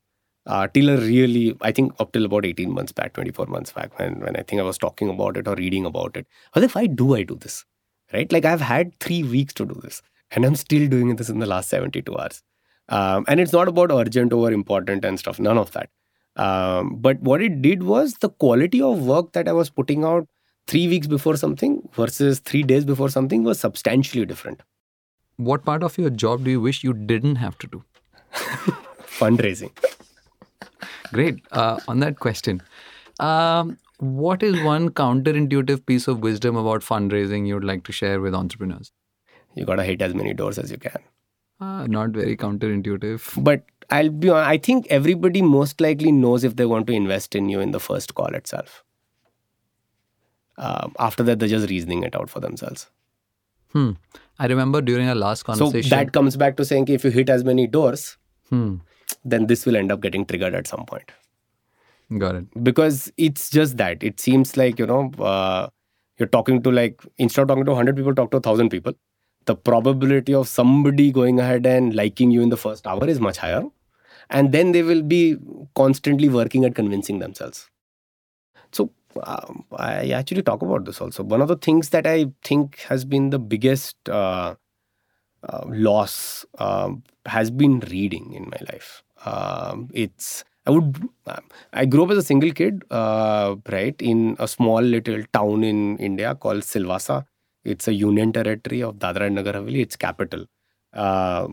uh, 0.46 0.66
till 0.66 0.96
really, 0.96 1.56
I 1.60 1.70
think 1.70 1.92
up 2.00 2.12
till 2.12 2.24
about 2.24 2.44
18 2.44 2.72
months 2.72 2.90
back, 2.92 3.12
24 3.12 3.46
months 3.46 3.72
back, 3.72 3.96
when, 3.98 4.20
when 4.20 4.36
I 4.36 4.42
think 4.42 4.60
I 4.60 4.64
was 4.64 4.78
talking 4.78 5.08
about 5.08 5.36
it 5.36 5.46
or 5.46 5.54
reading 5.54 5.84
about 5.84 6.16
it. 6.16 6.26
I 6.52 6.58
was 6.58 6.66
like, 6.68 6.74
why 6.74 6.86
do 6.86 7.14
I 7.14 7.22
do 7.22 7.36
this? 7.36 7.64
Right? 8.12 8.30
Like 8.32 8.44
I've 8.44 8.60
had 8.60 8.98
three 8.98 9.22
weeks 9.22 9.54
to 9.54 9.66
do 9.66 9.78
this 9.82 10.02
and 10.30 10.44
I'm 10.44 10.56
still 10.56 10.88
doing 10.88 11.14
this 11.14 11.28
in 11.28 11.38
the 11.38 11.46
last 11.46 11.68
72 11.68 12.16
hours. 12.16 12.42
Um, 12.88 13.24
and 13.28 13.40
it's 13.40 13.52
not 13.52 13.68
about 13.68 13.90
urgent 13.92 14.32
over 14.32 14.50
important 14.50 15.04
and 15.04 15.18
stuff, 15.18 15.38
none 15.38 15.58
of 15.58 15.72
that. 15.72 15.90
Um, 16.36 16.96
but 16.96 17.20
what 17.20 17.42
it 17.42 17.60
did 17.60 17.82
was 17.82 18.14
the 18.14 18.30
quality 18.30 18.80
of 18.80 19.04
work 19.04 19.32
that 19.32 19.48
I 19.48 19.52
was 19.52 19.70
putting 19.70 20.04
out, 20.04 20.26
three 20.66 20.86
weeks 20.86 21.06
before 21.06 21.36
something 21.36 21.88
versus 21.94 22.40
three 22.40 22.62
days 22.62 22.84
before 22.84 23.08
something 23.08 23.42
was 23.42 23.58
substantially 23.58 24.24
different. 24.26 24.62
What 25.36 25.64
part 25.64 25.82
of 25.82 25.96
your 25.96 26.10
job 26.10 26.44
do 26.44 26.50
you 26.50 26.60
wish 26.60 26.84
you 26.84 26.92
didn't 26.92 27.36
have 27.36 27.58
to 27.58 27.66
do? 27.66 27.84
Fundraising. 29.18 29.70
Great. 31.12 31.40
Uh, 31.52 31.80
on 31.88 32.00
that 32.00 32.18
question, 32.18 32.62
um, 33.18 33.78
what 33.98 34.42
is 34.42 34.62
one 34.62 34.90
counterintuitive 34.90 35.86
piece 35.86 36.06
of 36.06 36.20
wisdom 36.20 36.56
about 36.56 36.82
fundraising 36.82 37.46
you'd 37.46 37.64
like 37.64 37.84
to 37.84 37.92
share 37.92 38.20
with 38.20 38.34
entrepreneurs? 38.34 38.92
You 39.54 39.64
gotta 39.64 39.84
hit 39.84 40.02
as 40.02 40.14
many 40.14 40.34
doors 40.34 40.58
as 40.58 40.70
you 40.70 40.76
can. 40.76 40.98
Uh, 41.60 41.86
not 41.86 42.10
very 42.10 42.36
counterintuitive. 42.36 43.42
But 43.42 43.64
I'll 43.90 44.10
be 44.10 44.30
I 44.30 44.58
think 44.58 44.86
everybody 44.90 45.42
most 45.42 45.80
likely 45.80 46.12
knows 46.12 46.44
if 46.44 46.56
they 46.56 46.66
want 46.66 46.86
to 46.88 46.92
invest 46.92 47.34
in 47.34 47.48
you 47.48 47.60
in 47.60 47.72
the 47.72 47.80
first 47.80 48.14
call 48.14 48.34
itself. 48.34 48.84
Um, 50.56 50.94
after 50.98 51.22
that, 51.24 51.38
they're 51.38 51.48
just 51.48 51.70
reasoning 51.70 52.02
it 52.02 52.16
out 52.16 52.28
for 52.30 52.40
themselves. 52.40 52.90
Hmm. 53.72 53.92
I 54.38 54.46
remember 54.46 54.80
during 54.80 55.08
our 55.08 55.14
last 55.14 55.44
conversation. 55.44 55.88
So 55.88 55.96
that 55.96 56.12
comes 56.12 56.36
back 56.36 56.56
to 56.56 56.64
saying 56.64 56.88
if 56.88 57.04
you 57.04 57.10
hit 57.10 57.28
as 57.30 57.44
many 57.44 57.66
doors, 57.66 58.16
Hmm. 58.50 58.76
then 59.24 59.46
this 59.46 59.66
will 59.66 59.76
end 59.76 59.92
up 59.92 60.00
getting 60.00 60.24
triggered 60.24 60.54
at 60.54 60.66
some 60.66 60.84
point. 60.86 61.10
Got 62.16 62.36
it. 62.36 62.64
because 62.64 63.12
it's 63.18 63.50
just 63.50 63.76
that 63.76 64.02
it 64.02 64.18
seems 64.18 64.56
like 64.56 64.78
you 64.78 64.86
know 64.86 65.10
uh, 65.18 65.68
you're 66.18 66.26
talking 66.28 66.62
to 66.62 66.70
like 66.70 67.02
instead 67.18 67.42
of 67.42 67.48
talking 67.48 67.66
to 67.66 67.72
100 67.72 67.96
people 67.96 68.14
talk 68.14 68.30
to 68.30 68.38
1000 68.38 68.70
people 68.70 68.94
the 69.48 69.56
probability 69.56 70.34
of 70.34 70.48
somebody 70.48 71.10
going 71.12 71.40
ahead 71.40 71.66
and 71.66 71.94
liking 71.94 72.30
you 72.30 72.42
in 72.42 72.50
the 72.50 72.56
first 72.56 72.86
hour 72.86 73.08
is 73.08 73.20
much 73.20 73.38
higher. 73.38 73.64
And 74.30 74.52
then 74.52 74.72
they 74.72 74.82
will 74.82 75.02
be 75.02 75.38
constantly 75.74 76.28
working 76.28 76.64
at 76.66 76.74
convincing 76.74 77.18
themselves. 77.20 77.68
So 78.72 78.90
um, 79.24 79.64
i 79.76 80.10
actually 80.10 80.42
talk 80.42 80.62
about 80.62 80.84
this 80.84 81.00
also. 81.00 81.22
One 81.22 81.42
of 81.42 81.48
the 81.48 81.56
things 81.56 81.90
that 81.90 82.06
i 82.06 82.26
think 82.44 82.78
has 82.90 83.04
been 83.04 83.30
the 83.30 83.38
biggest 83.38 83.96
uh, 84.08 84.54
uh, 85.48 85.64
loss 85.68 86.44
um, 86.58 87.02
has 87.26 87.50
been 87.50 87.80
reading 87.90 88.32
in 88.34 88.44
my 88.50 88.60
life. 88.72 89.02
Um, 89.24 89.88
it's 89.92 90.44
i 90.66 90.70
would 90.70 91.08
I 91.72 91.86
grew 91.86 92.04
up 92.04 92.10
as 92.10 92.18
a 92.18 92.22
single 92.22 92.52
kid, 92.52 92.84
uh, 92.90 93.56
right, 93.70 93.96
in 94.00 94.36
a 94.38 94.48
small 94.48 94.82
little 94.82 95.22
town 95.32 95.64
in 95.64 95.98
India 95.98 96.34
called 96.34 96.62
Silvassa. 96.62 97.26
It's 97.68 97.88
a 97.88 97.92
union 97.92 98.32
territory 98.32 98.82
of 98.82 98.96
Dadra 98.96 99.26
and 99.26 99.34
Nagar 99.34 99.54
Haveli, 99.54 99.80
its 99.82 99.96
capital. 99.96 100.46
Uh, 100.92 101.48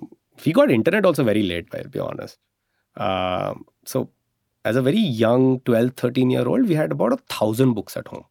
we 0.45 0.53
got 0.53 0.71
internet 0.71 1.05
also 1.05 1.23
very 1.23 1.43
late, 1.43 1.67
I'll 1.73 1.87
be 1.87 1.99
honest. 1.99 2.37
Uh, 2.95 3.55
so, 3.85 4.09
as 4.63 4.75
a 4.75 4.81
very 4.81 4.97
young 4.97 5.59
12, 5.61 5.93
13 5.95 6.29
year 6.29 6.47
old, 6.47 6.67
we 6.67 6.75
had 6.75 6.91
about 6.91 7.13
a 7.13 7.17
thousand 7.29 7.73
books 7.73 7.97
at 7.97 8.07
home. 8.07 8.25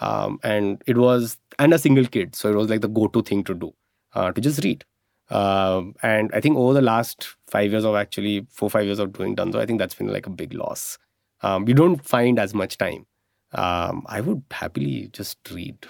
Um, 0.00 0.38
and 0.42 0.82
it 0.86 0.96
was, 0.96 1.38
and 1.58 1.72
a 1.74 1.78
single 1.78 2.04
kid. 2.04 2.34
So, 2.34 2.50
it 2.50 2.56
was 2.56 2.68
like 2.68 2.80
the 2.80 2.88
go 2.88 3.08
to 3.08 3.22
thing 3.22 3.44
to 3.44 3.54
do, 3.54 3.72
uh, 4.14 4.32
to 4.32 4.40
just 4.40 4.62
read. 4.64 4.84
Um, 5.30 5.94
and 6.02 6.30
I 6.32 6.40
think 6.40 6.56
over 6.56 6.72
the 6.72 6.82
last 6.82 7.36
five 7.46 7.70
years 7.70 7.84
of 7.84 7.94
actually 7.94 8.46
four 8.50 8.70
five 8.70 8.86
years 8.86 8.98
of 8.98 9.12
doing 9.12 9.36
Dunzo, 9.36 9.56
I 9.56 9.66
think 9.66 9.78
that's 9.78 9.94
been 9.94 10.12
like 10.12 10.26
a 10.26 10.30
big 10.30 10.54
loss. 10.54 10.98
Um, 11.42 11.68
you 11.68 11.74
don't 11.74 12.04
find 12.04 12.38
as 12.38 12.54
much 12.54 12.78
time. 12.78 13.06
Um, 13.52 14.04
I 14.08 14.20
would 14.20 14.42
happily 14.50 15.08
just 15.12 15.38
read, 15.50 15.86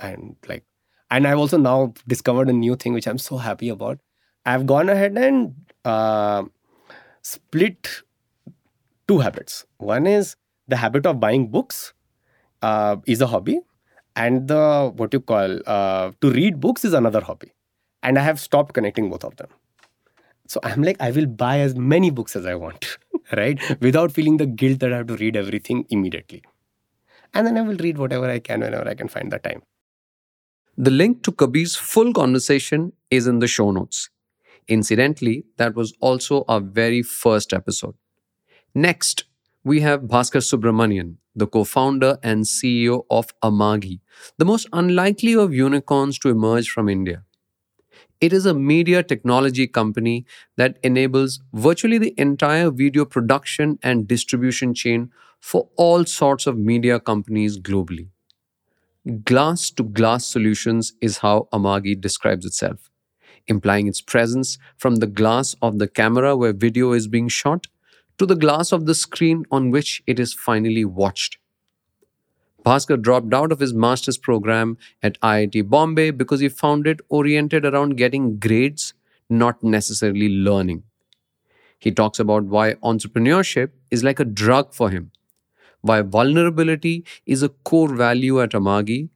and 0.00 0.36
like, 0.48 0.64
and 1.10 1.26
I've 1.26 1.38
also 1.38 1.58
now 1.58 1.94
discovered 2.06 2.48
a 2.48 2.52
new 2.52 2.76
thing 2.76 2.92
which 2.94 3.06
I'm 3.06 3.18
so 3.18 3.36
happy 3.38 3.68
about. 3.68 3.98
I've 4.44 4.66
gone 4.66 4.88
ahead 4.88 5.16
and 5.16 5.54
uh, 5.84 6.44
split 7.22 8.02
two 9.08 9.18
habits. 9.18 9.64
One 9.78 10.06
is 10.06 10.36
the 10.68 10.76
habit 10.76 11.06
of 11.06 11.20
buying 11.20 11.48
books 11.48 11.92
uh, 12.62 12.96
is 13.06 13.20
a 13.20 13.26
hobby, 13.26 13.60
and 14.16 14.48
the 14.48 14.92
what 14.96 15.12
you 15.12 15.20
call 15.20 15.60
uh, 15.66 16.12
to 16.20 16.30
read 16.30 16.60
books 16.60 16.84
is 16.84 16.92
another 16.94 17.20
hobby 17.20 17.52
and 18.02 18.18
I 18.18 18.22
have 18.22 18.40
stopped 18.40 18.74
connecting 18.74 19.10
both 19.10 19.24
of 19.24 19.36
them. 19.36 19.48
So 20.48 20.60
I'm 20.62 20.82
like, 20.82 20.96
I 21.00 21.10
will 21.10 21.26
buy 21.26 21.58
as 21.60 21.74
many 21.74 22.10
books 22.10 22.36
as 22.36 22.46
I 22.46 22.54
want, 22.54 22.98
right? 23.36 23.60
Without 23.80 24.12
feeling 24.12 24.36
the 24.36 24.46
guilt 24.46 24.78
that 24.80 24.92
I 24.92 24.98
have 24.98 25.08
to 25.08 25.16
read 25.16 25.36
everything 25.36 25.86
immediately. 25.90 26.42
And 27.34 27.46
then 27.46 27.58
I 27.58 27.62
will 27.62 27.76
read 27.76 27.98
whatever 27.98 28.30
I 28.30 28.38
can 28.38 28.60
whenever 28.60 28.88
I 28.88 28.94
can 28.94 29.08
find 29.08 29.30
the 29.32 29.38
time. 29.38 29.62
The 30.78 30.90
link 30.90 31.22
to 31.22 31.32
Kabeer's 31.32 31.76
full 31.76 32.12
conversation 32.12 32.92
is 33.10 33.26
in 33.26 33.38
the 33.38 33.46
show 33.46 33.70
notes. 33.70 34.10
Incidentally, 34.68 35.44
that 35.56 35.74
was 35.74 35.94
also 36.00 36.44
our 36.48 36.60
very 36.60 37.02
first 37.02 37.52
episode. 37.52 37.94
Next, 38.74 39.24
we 39.64 39.80
have 39.80 40.02
Baskar 40.02 40.42
Subramanian, 40.42 41.16
the 41.34 41.46
co 41.46 41.64
founder 41.64 42.18
and 42.22 42.44
CEO 42.44 43.04
of 43.10 43.28
Amagi, 43.42 44.00
the 44.38 44.44
most 44.44 44.68
unlikely 44.72 45.34
of 45.34 45.54
unicorns 45.54 46.18
to 46.20 46.28
emerge 46.28 46.68
from 46.70 46.88
India. 46.88 47.24
It 48.20 48.32
is 48.32 48.46
a 48.46 48.54
media 48.54 49.02
technology 49.02 49.66
company 49.66 50.26
that 50.56 50.78
enables 50.82 51.40
virtually 51.54 51.98
the 51.98 52.14
entire 52.18 52.70
video 52.70 53.04
production 53.04 53.78
and 53.82 54.06
distribution 54.08 54.74
chain 54.74 55.10
for 55.40 55.68
all 55.76 56.04
sorts 56.04 56.46
of 56.46 56.58
media 56.58 57.00
companies 57.00 57.58
globally. 57.58 58.08
Glass 59.24 59.70
to 59.70 59.84
glass 59.84 60.26
solutions 60.26 60.94
is 61.00 61.18
how 61.18 61.46
Amagi 61.52 62.00
describes 62.00 62.44
itself, 62.44 62.90
implying 63.46 63.86
its 63.86 64.00
presence 64.00 64.58
from 64.78 64.96
the 64.96 65.06
glass 65.06 65.54
of 65.62 65.78
the 65.78 65.86
camera 65.86 66.36
where 66.36 66.52
video 66.52 66.90
is 66.90 67.06
being 67.06 67.28
shot 67.28 67.68
to 68.18 68.26
the 68.26 68.34
glass 68.34 68.72
of 68.72 68.86
the 68.86 68.96
screen 68.96 69.44
on 69.52 69.70
which 69.70 70.02
it 70.08 70.18
is 70.18 70.32
finally 70.32 70.84
watched. 70.84 71.38
Baskar 72.64 73.00
dropped 73.00 73.32
out 73.32 73.52
of 73.52 73.60
his 73.60 73.72
master's 73.72 74.18
program 74.18 74.76
at 75.00 75.20
IIT 75.20 75.68
Bombay 75.70 76.10
because 76.10 76.40
he 76.40 76.48
found 76.48 76.88
it 76.88 77.00
oriented 77.08 77.64
around 77.64 77.96
getting 77.96 78.40
grades, 78.40 78.92
not 79.30 79.62
necessarily 79.62 80.28
learning. 80.28 80.82
He 81.78 81.92
talks 81.92 82.18
about 82.18 82.42
why 82.42 82.74
entrepreneurship 82.74 83.70
is 83.92 84.02
like 84.02 84.18
a 84.18 84.24
drug 84.24 84.74
for 84.74 84.90
him, 84.90 85.12
why 85.86 86.02
vulnerability 86.02 87.04
is 87.26 87.42
a 87.42 87.48
core 87.70 87.94
value 87.94 88.40
at 88.42 88.50
Amagi, 88.52 89.08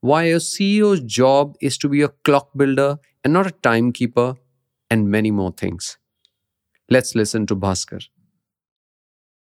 why 0.00 0.24
a 0.24 0.36
CEO's 0.36 1.00
job 1.00 1.56
is 1.60 1.78
to 1.78 1.88
be 1.88 2.02
a 2.02 2.08
clock 2.30 2.50
builder 2.56 2.98
and 3.24 3.32
not 3.32 3.46
a 3.46 3.50
timekeeper, 3.50 4.34
and 4.90 5.10
many 5.10 5.30
more 5.30 5.52
things. 5.52 5.98
Let's 6.90 7.14
listen 7.14 7.46
to 7.46 7.56
Baskar. 7.56 8.02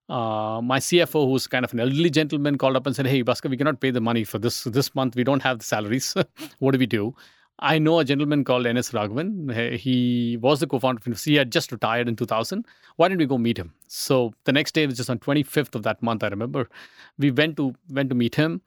uh, 0.08 0.60
my 0.62 0.78
CFO, 0.78 1.26
who's 1.26 1.46
kind 1.46 1.64
of 1.64 1.72
an 1.72 1.80
elderly 1.80 2.10
gentleman, 2.10 2.58
called 2.58 2.76
up 2.76 2.86
and 2.86 2.94
said, 2.94 3.06
"Hey, 3.06 3.22
Baskar, 3.22 3.48
we 3.50 3.56
cannot 3.56 3.80
pay 3.80 3.90
the 3.90 4.00
money 4.00 4.24
for 4.24 4.38
this 4.38 4.64
this 4.64 4.94
month. 4.94 5.16
We 5.16 5.24
don't 5.24 5.42
have 5.42 5.58
the 5.58 5.64
salaries. 5.64 6.14
what 6.58 6.72
do 6.72 6.78
we 6.78 6.86
do?" 6.86 7.14
I 7.58 7.78
know 7.78 7.98
a 8.00 8.04
gentleman 8.04 8.44
called 8.44 8.66
N.S. 8.66 8.90
Raghavan. 8.90 9.76
He- 9.76 10.36
was 10.40 10.60
the 10.60 10.66
co-founder 10.66 10.98
of 10.98 11.04
Infosys. 11.04 11.24
He 11.24 11.34
had 11.36 11.52
just 11.52 11.70
retired 11.70 12.08
in 12.08 12.16
2000. 12.16 12.66
Why 12.96 13.08
didn't 13.08 13.20
we 13.20 13.26
go 13.26 13.38
meet 13.38 13.58
him? 13.58 13.72
So 13.88 14.32
the 14.44 14.52
next 14.52 14.72
day, 14.72 14.86
which 14.86 14.98
is 14.98 15.08
on 15.08 15.18
25th 15.18 15.74
of 15.74 15.82
that 15.84 16.02
month, 16.02 16.24
I 16.24 16.28
remember, 16.28 16.68
we 17.18 17.30
went 17.30 17.56
to 17.58 17.74
went 17.90 18.08
to 18.08 18.16
meet 18.16 18.34
him, 18.34 18.62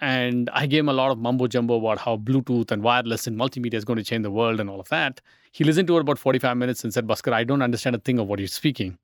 and 0.00 0.50
I 0.52 0.66
gave 0.66 0.80
him 0.80 0.88
a 0.88 0.92
lot 0.92 1.10
of 1.10 1.18
mumbo 1.18 1.46
jumbo 1.46 1.78
about 1.78 1.98
how 1.98 2.16
Bluetooth 2.16 2.70
and 2.70 2.82
wireless 2.82 3.26
and 3.26 3.38
multimedia 3.38 3.74
is 3.74 3.84
going 3.84 3.96
to 3.98 4.04
change 4.04 4.24
the 4.24 4.30
world 4.30 4.60
and 4.60 4.68
all 4.68 4.80
of 4.80 4.88
that. 4.88 5.20
He 5.52 5.64
listened 5.64 5.88
to 5.88 5.96
it 5.96 6.00
about 6.00 6.18
45 6.18 6.56
minutes 6.56 6.84
and 6.84 6.92
said, 6.92 7.06
"Baskar, 7.06 7.32
I 7.32 7.44
don't 7.44 7.62
understand 7.62 7.96
a 7.96 8.00
thing 8.00 8.18
of 8.18 8.26
what 8.26 8.38
you're 8.40 8.48
speaking." 8.48 8.98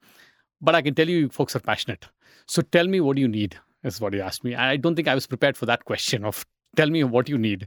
but 0.61 0.75
I 0.75 0.83
can 0.83 0.95
tell 0.95 1.09
you, 1.09 1.17
you 1.19 1.29
folks 1.31 1.57
are 1.57 1.61
passionate. 1.61 2.07
So 2.47 2.63
tell 2.63 2.87
me 2.87 3.01
what 3.01 3.17
do 3.17 3.23
you 3.23 3.29
need, 3.29 3.57
is 3.83 4.01
what 4.01 4.13
he 4.13 4.21
asked 4.21 4.45
me. 4.45 4.55
I 4.55 4.77
don't 4.77 4.95
think 4.95 5.09
I 5.09 5.15
was 5.15 5.27
prepared 5.27 5.57
for 5.57 5.67
that 5.67 5.85
question 5.87 6.25
of 6.25 6.45
tell 6.77 6.91
me 6.91 7.03
what 7.05 7.29
you 7.29 7.39
need. 7.39 7.67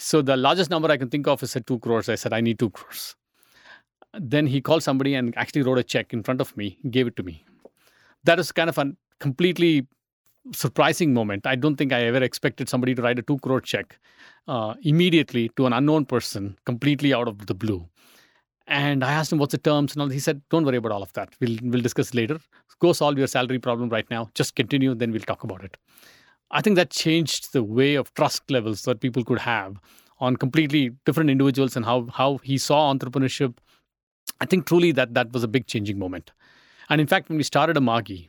So 0.00 0.22
the 0.22 0.34
largest 0.34 0.70
number 0.70 0.90
I 0.90 0.96
can 0.96 1.10
think 1.10 1.28
of 1.28 1.42
is 1.42 1.54
at 1.56 1.66
two 1.66 1.78
crores. 1.78 2.08
I 2.08 2.14
said, 2.14 2.32
I 2.32 2.40
need 2.40 2.58
two 2.58 2.70
crores. 2.70 3.16
Then 4.14 4.46
he 4.46 4.62
called 4.62 4.82
somebody 4.82 5.14
and 5.14 5.36
actually 5.36 5.62
wrote 5.62 5.76
a 5.76 5.82
check 5.82 6.14
in 6.14 6.22
front 6.22 6.40
of 6.40 6.56
me, 6.56 6.78
gave 6.90 7.06
it 7.06 7.16
to 7.16 7.22
me. 7.22 7.44
That 8.24 8.40
is 8.40 8.50
kind 8.50 8.70
of 8.70 8.78
a 8.78 8.92
completely 9.18 9.86
surprising 10.54 11.12
moment. 11.12 11.46
I 11.46 11.54
don't 11.54 11.76
think 11.76 11.92
I 11.92 12.00
ever 12.04 12.22
expected 12.22 12.70
somebody 12.70 12.94
to 12.94 13.02
write 13.02 13.18
a 13.18 13.22
two 13.22 13.38
crore 13.40 13.60
check 13.60 13.98
uh, 14.48 14.74
immediately 14.82 15.50
to 15.56 15.66
an 15.66 15.74
unknown 15.74 16.06
person, 16.06 16.56
completely 16.64 17.12
out 17.12 17.28
of 17.28 17.46
the 17.46 17.54
blue. 17.54 17.86
And 18.66 19.04
I 19.04 19.12
asked 19.12 19.32
him 19.32 19.38
what's 19.38 19.52
the 19.52 19.58
terms 19.58 19.92
and 19.92 20.00
all. 20.00 20.08
He 20.08 20.18
said, 20.18 20.40
"Don't 20.48 20.64
worry 20.64 20.78
about 20.78 20.92
all 20.92 21.02
of 21.02 21.12
that. 21.12 21.34
We'll 21.40 21.58
we'll 21.62 21.82
discuss 21.82 22.14
later. 22.14 22.38
Go 22.78 22.94
solve 22.94 23.18
your 23.18 23.26
salary 23.26 23.58
problem 23.58 23.90
right 23.90 24.08
now. 24.10 24.30
Just 24.34 24.54
continue, 24.54 24.94
then 24.94 25.12
we'll 25.12 25.20
talk 25.32 25.44
about 25.44 25.62
it." 25.62 25.76
I 26.50 26.60
think 26.60 26.76
that 26.76 26.90
changed 26.90 27.52
the 27.52 27.62
way 27.62 27.94
of 27.94 28.12
trust 28.14 28.50
levels 28.50 28.82
that 28.82 29.00
people 29.00 29.24
could 29.24 29.38
have 29.38 29.76
on 30.18 30.36
completely 30.36 30.90
different 31.06 31.30
individuals 31.30 31.76
and 31.76 31.84
how 31.84 32.06
how 32.12 32.38
he 32.38 32.58
saw 32.58 32.92
entrepreneurship. 32.92 33.54
I 34.40 34.46
think 34.46 34.66
truly 34.66 34.92
that 34.92 35.14
that 35.14 35.32
was 35.32 35.44
a 35.44 35.48
big 35.48 35.66
changing 35.66 35.98
moment. 35.98 36.32
And 36.88 37.00
in 37.00 37.06
fact, 37.06 37.28
when 37.28 37.38
we 37.38 37.44
started 37.44 37.76
Amagi, 37.76 38.28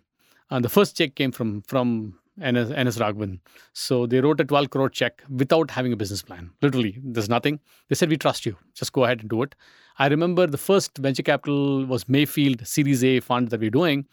uh, 0.50 0.60
the 0.60 0.70
first 0.70 0.98
check 0.98 1.16
came 1.16 1.32
from 1.32 1.62
from 1.64 2.20
NS, 2.38 2.70
NS 2.70 2.98
Raghavan. 2.98 3.40
So 3.74 4.06
they 4.06 4.22
wrote 4.22 4.40
a 4.40 4.46
12 4.46 4.70
crore 4.70 4.90
check 4.90 5.24
without 5.30 5.72
having 5.72 5.94
a 5.94 5.98
business 5.98 6.22
plan. 6.22 6.52
Literally, 6.62 6.98
there's 7.04 7.30
nothing. 7.30 7.60
They 7.90 7.96
said, 7.96 8.10
We 8.10 8.18
trust 8.18 8.46
you. 8.46 8.58
Just 8.74 8.94
go 8.94 9.04
ahead 9.04 9.22
and 9.22 9.30
do 9.30 9.44
it. 9.44 9.56
I 10.00 10.08
remember 10.08 10.48
the 10.48 10.58
first 10.58 10.98
venture 10.98 11.24
capital 11.24 11.86
was 11.86 12.08
Mayfield 12.08 12.66
Series 12.66 13.04
A 13.04 13.20
fund 13.20 13.50
that 13.50 13.60
we're 13.60 13.70
doing. 13.70 14.08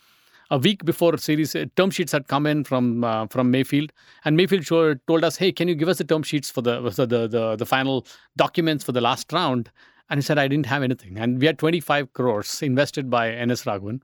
A 0.50 0.58
week 0.58 0.84
before 0.84 1.16
series 1.18 1.54
uh, 1.54 1.66
term 1.76 1.90
sheets 1.90 2.12
had 2.12 2.28
come 2.28 2.46
in 2.46 2.64
from 2.64 3.04
uh, 3.04 3.26
from 3.26 3.50
Mayfield, 3.50 3.92
and 4.24 4.36
Mayfield 4.36 4.66
told 4.66 5.24
us, 5.24 5.36
"Hey, 5.36 5.52
can 5.52 5.68
you 5.68 5.74
give 5.74 5.88
us 5.88 5.98
the 5.98 6.04
term 6.04 6.22
sheets 6.22 6.50
for 6.50 6.62
the 6.62 6.80
the, 6.90 7.06
the 7.06 7.28
the 7.28 7.56
the 7.56 7.66
final 7.66 8.06
documents 8.36 8.84
for 8.84 8.92
the 8.92 9.00
last 9.00 9.32
round?" 9.32 9.70
And 10.10 10.18
he 10.18 10.22
said, 10.22 10.38
"I 10.38 10.48
didn't 10.48 10.66
have 10.66 10.82
anything, 10.82 11.18
and 11.18 11.38
we 11.38 11.46
had 11.46 11.58
25 11.58 12.12
crores 12.12 12.62
invested 12.62 13.10
by 13.10 13.30
NS 13.44 13.64
Raghavan, 13.64 14.00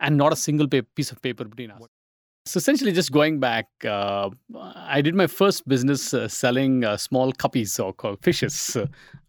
and 0.00 0.16
not 0.16 0.32
a 0.32 0.36
single 0.36 0.68
pa- 0.68 0.82
piece 0.94 1.12
of 1.12 1.20
paper 1.22 1.44
between 1.44 1.70
us." 1.70 1.82
So 2.48 2.56
essentially, 2.56 2.92
just 2.92 3.12
going 3.12 3.40
back, 3.40 3.66
uh, 3.84 4.30
I 4.74 5.02
did 5.02 5.14
my 5.14 5.26
first 5.26 5.68
business 5.68 6.14
uh, 6.14 6.28
selling 6.28 6.82
uh, 6.82 6.96
small 6.96 7.30
guppies 7.34 7.78
or 7.78 7.92
called 7.92 8.22
fishes 8.22 8.74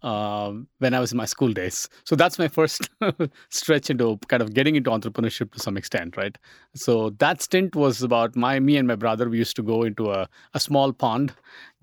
uh, 0.03 0.53
when 0.77 0.93
I 0.93 1.01
was 1.01 1.11
in 1.11 1.17
my 1.17 1.25
school 1.25 1.51
days. 1.51 1.89
So 2.05 2.15
that's 2.15 2.39
my 2.39 2.47
first 2.47 2.89
stretch 3.49 3.89
into 3.89 4.17
kind 4.29 4.41
of 4.41 4.53
getting 4.53 4.77
into 4.77 4.89
entrepreneurship 4.89 5.51
to 5.51 5.59
some 5.59 5.75
extent, 5.75 6.15
right? 6.15 6.37
So 6.75 7.09
that 7.19 7.41
stint 7.41 7.75
was 7.75 8.01
about 8.01 8.37
my 8.37 8.57
me 8.61 8.77
and 8.77 8.87
my 8.87 8.95
brother. 8.95 9.27
We 9.27 9.37
used 9.37 9.57
to 9.57 9.63
go 9.63 9.83
into 9.83 10.11
a, 10.11 10.29
a 10.53 10.59
small 10.61 10.93
pond, 10.93 11.33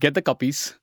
get 0.00 0.14
the 0.14 0.22
guppies, 0.22 0.74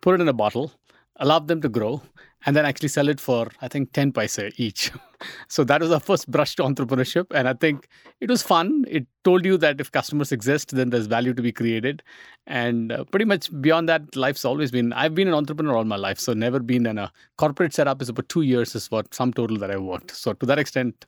put 0.00 0.14
it 0.14 0.22
in 0.22 0.28
a 0.28 0.32
bottle, 0.32 0.72
allow 1.20 1.38
them 1.38 1.60
to 1.62 1.68
grow, 1.68 2.02
and 2.46 2.56
then 2.56 2.64
actually 2.64 2.88
sell 2.88 3.08
it 3.08 3.20
for 3.20 3.48
I 3.60 3.68
think 3.68 3.92
10 3.92 4.12
paise 4.12 4.38
each. 4.56 4.90
so 5.48 5.62
that 5.64 5.80
was 5.82 5.92
our 5.92 6.00
first 6.00 6.30
brush 6.30 6.56
to 6.56 6.62
entrepreneurship 6.62 7.26
and 7.34 7.46
I 7.46 7.52
think 7.52 7.86
it 8.20 8.30
was 8.30 8.42
fun. 8.42 8.86
It 8.88 9.06
told 9.24 9.44
you 9.44 9.58
that 9.58 9.80
if 9.80 9.92
customers 9.92 10.32
exist 10.32 10.74
then 10.74 10.90
there's 10.90 11.06
value 11.06 11.34
to 11.34 11.42
be 11.42 11.52
created 11.52 12.02
and 12.46 12.92
uh, 12.92 13.04
pretty 13.04 13.26
much 13.26 13.50
beyond 13.60 13.88
that 13.90 14.16
life's 14.16 14.46
always 14.46 14.70
been 14.70 14.94
I've 14.94 15.14
been 15.14 15.28
an 15.28 15.34
entrepreneur 15.34 15.76
all 15.76 15.84
my 15.84 15.96
life 15.96 16.18
so 16.18 16.32
never 16.32 16.60
been 16.60 16.86
in 16.86 16.96
a 16.96 17.12
corporate 17.36 17.74
setup 17.74 18.00
is 18.00 18.08
about 18.08 18.28
2 18.30 18.40
years 18.42 18.74
is 18.74 18.90
what 18.90 19.14
some 19.14 19.32
total 19.34 19.58
that 19.58 19.70
I 19.70 19.76
worked. 19.76 20.10
So 20.12 20.32
to 20.32 20.46
that 20.46 20.58
extent 20.58 21.06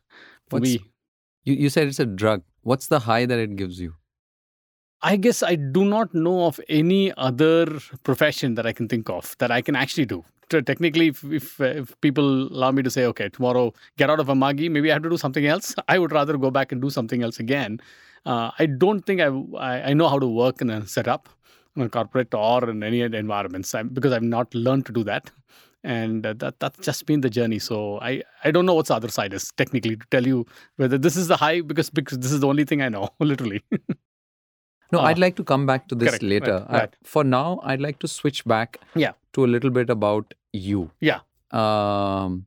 for 0.50 0.60
What's- 0.60 0.74
me 0.74 0.80
You, 1.44 1.54
you 1.54 1.70
said 1.70 1.88
it's 1.88 1.98
a 1.98 2.06
drug. 2.06 2.42
What's 2.60 2.86
the 2.88 3.00
high 3.00 3.24
that 3.26 3.38
it 3.38 3.56
gives 3.56 3.80
you? 3.80 3.94
I 5.02 5.16
guess 5.16 5.42
I 5.42 5.56
do 5.56 5.84
not 5.84 6.14
know 6.14 6.46
of 6.46 6.60
any 6.68 7.12
other 7.16 7.66
profession 8.04 8.54
that 8.54 8.66
I 8.66 8.72
can 8.72 8.88
think 8.88 9.10
of 9.10 9.36
that 9.38 9.50
I 9.50 9.60
can 9.60 9.74
actually 9.74 10.06
do. 10.06 10.24
Technically, 10.48 11.08
if, 11.08 11.24
if, 11.24 11.60
if 11.60 11.98
people 12.02 12.48
allow 12.52 12.70
me 12.72 12.82
to 12.82 12.90
say, 12.90 13.06
okay, 13.06 13.30
tomorrow 13.30 13.72
get 13.96 14.10
out 14.10 14.20
of 14.20 14.26
Amagi, 14.26 14.70
maybe 14.70 14.90
I 14.90 14.94
have 14.94 15.02
to 15.02 15.08
do 15.08 15.16
something 15.16 15.46
else. 15.46 15.74
I 15.88 15.98
would 15.98 16.12
rather 16.12 16.36
go 16.36 16.50
back 16.50 16.72
and 16.72 16.80
do 16.80 16.90
something 16.90 17.22
else 17.22 17.40
again. 17.40 17.80
Uh, 18.26 18.50
I 18.58 18.66
don't 18.66 19.04
think 19.04 19.20
I, 19.20 19.28
I 19.58 19.90
I 19.90 19.92
know 19.94 20.08
how 20.08 20.18
to 20.18 20.26
work 20.26 20.60
in 20.60 20.70
a 20.70 20.86
setup, 20.86 21.28
in 21.74 21.82
a 21.82 21.88
corporate 21.88 22.34
or 22.34 22.68
in 22.68 22.82
any 22.82 23.02
other 23.02 23.18
environments 23.18 23.74
i 23.74 23.82
because 23.82 24.12
I've 24.12 24.22
not 24.22 24.54
learned 24.54 24.86
to 24.86 24.92
do 24.92 25.02
that. 25.04 25.30
And 25.82 26.22
that 26.22 26.60
that's 26.60 26.78
just 26.78 27.06
been 27.06 27.22
the 27.22 27.30
journey. 27.30 27.58
So 27.58 27.98
I, 28.00 28.22
I 28.44 28.52
don't 28.52 28.66
know 28.66 28.74
what's 28.74 28.88
the 28.88 28.94
other 28.94 29.08
side 29.08 29.32
is 29.32 29.50
technically 29.56 29.96
to 29.96 30.06
tell 30.12 30.24
you 30.24 30.46
whether 30.76 30.96
this 30.98 31.16
is 31.16 31.26
the 31.26 31.36
high 31.36 31.60
because 31.62 31.90
because 31.90 32.18
this 32.18 32.30
is 32.30 32.40
the 32.40 32.46
only 32.46 32.64
thing 32.64 32.82
I 32.82 32.88
know 32.88 33.08
literally. 33.18 33.64
No, 34.92 34.98
Ah. 35.00 35.04
I'd 35.06 35.18
like 35.18 35.36
to 35.36 35.44
come 35.44 35.64
back 35.66 35.88
to 35.88 35.94
this 35.94 36.10
Correct, 36.10 36.22
later. 36.22 36.54
right, 36.68 36.70
I- 36.70 36.78
right. 36.80 36.96
for 37.02 37.24
now, 37.24 37.60
I'd 37.64 37.80
like 37.80 37.98
to 38.00 38.08
switch 38.08 38.44
back 38.44 38.78
Yeah. 38.94 39.12
to 39.34 39.44
a 39.44 39.50
little 39.56 39.70
bit 39.70 39.90
about 39.90 40.34
you. 40.52 40.90
Yeah. 41.00 41.20
Um, 41.50 42.46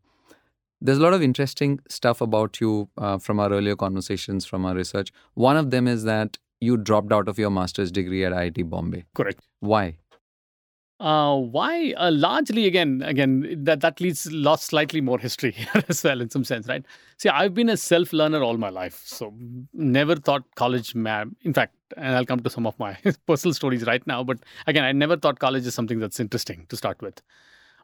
there's 0.82 0.98
a 1.00 1.02
lot 1.02 1.14
of 1.14 1.22
interesting 1.22 1.80
stuff 1.90 2.22
about 2.22 2.60
you 2.62 2.90
uh, 2.98 3.18
from 3.18 3.40
our 3.40 3.52
earlier 3.52 3.76
conversations, 3.76 4.46
from 4.46 4.66
our 4.66 4.76
research. 4.76 5.12
One 5.34 5.58
of 5.58 5.72
them 5.72 5.88
is 5.88 6.04
that 6.04 6.38
you 6.62 6.78
dropped 6.78 7.12
out 7.12 7.28
of 7.28 7.38
your 7.40 7.50
master's 7.50 7.92
degree 7.92 8.24
at 8.26 8.32
IIT 8.34 8.70
Bombay. 8.70 9.06
Correct. 9.14 9.40
Why? 9.60 9.98
Uh, 11.00 11.36
why? 11.36 11.94
Uh, 11.98 12.10
largely, 12.10 12.68
again, 12.68 13.02
again, 13.02 13.64
that 13.66 13.82
that 13.82 14.00
leads 14.00 14.32
lost 14.32 14.68
slightly 14.68 15.02
more 15.02 15.20
history 15.20 15.54
as 15.90 16.04
well, 16.04 16.22
in 16.22 16.30
some 16.30 16.46
sense, 16.46 16.68
right? 16.70 16.86
See, 17.18 17.28
I've 17.28 17.54
been 17.54 17.68
a 17.68 17.76
self 17.76 18.14
learner 18.14 18.42
all 18.42 18.58
my 18.58 18.70
life, 18.70 19.02
so 19.04 19.34
never 19.74 20.16
thought 20.16 20.44
college. 20.56 20.96
Ma- 20.96 21.26
in 21.42 21.54
fact, 21.54 21.76
and 21.98 22.16
I'll 22.16 22.26
come 22.26 22.40
to 22.40 22.50
some 22.50 22.66
of 22.66 22.80
my 22.80 22.98
personal 23.28 23.54
stories 23.54 23.86
right 23.86 24.06
now. 24.08 24.24
But 24.24 24.40
again, 24.68 24.86
I 24.86 24.94
never 24.94 25.18
thought 25.18 25.40
college 25.40 25.68
is 25.68 25.74
something 25.74 26.00
that's 26.00 26.20
interesting 26.20 26.66
to 26.70 26.78
start 26.78 27.02
with. 27.02 27.22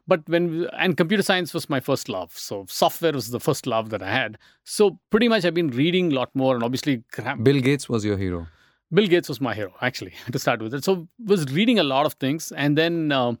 But 0.08 0.26
when 0.26 0.68
and 0.78 0.96
computer 0.96 1.22
science 1.22 1.52
was 1.52 1.68
my 1.68 1.80
first 1.80 2.08
love, 2.08 2.36
so 2.36 2.64
software 2.66 3.12
was 3.12 3.30
the 3.30 3.40
first 3.40 3.66
love 3.66 3.90
that 3.90 4.02
I 4.02 4.10
had. 4.10 4.38
So 4.64 4.98
pretty 5.10 5.28
much, 5.28 5.44
I've 5.44 5.54
been 5.54 5.70
reading 5.70 6.12
a 6.12 6.14
lot 6.14 6.30
more, 6.34 6.54
and 6.54 6.64
obviously, 6.64 7.04
Bill 7.42 7.60
Gates 7.60 7.90
was 7.90 8.06
your 8.06 8.16
hero. 8.16 8.48
Bill 8.92 9.06
Gates 9.06 9.28
was 9.28 9.40
my 9.40 9.54
hero, 9.54 9.72
actually, 9.80 10.12
to 10.32 10.38
start 10.38 10.60
with. 10.60 10.74
it. 10.74 10.84
So 10.84 11.08
was 11.24 11.46
reading 11.52 11.78
a 11.78 11.82
lot 11.82 12.06
of 12.06 12.14
things, 12.14 12.52
and 12.52 12.76
then 12.76 13.12
um 13.12 13.38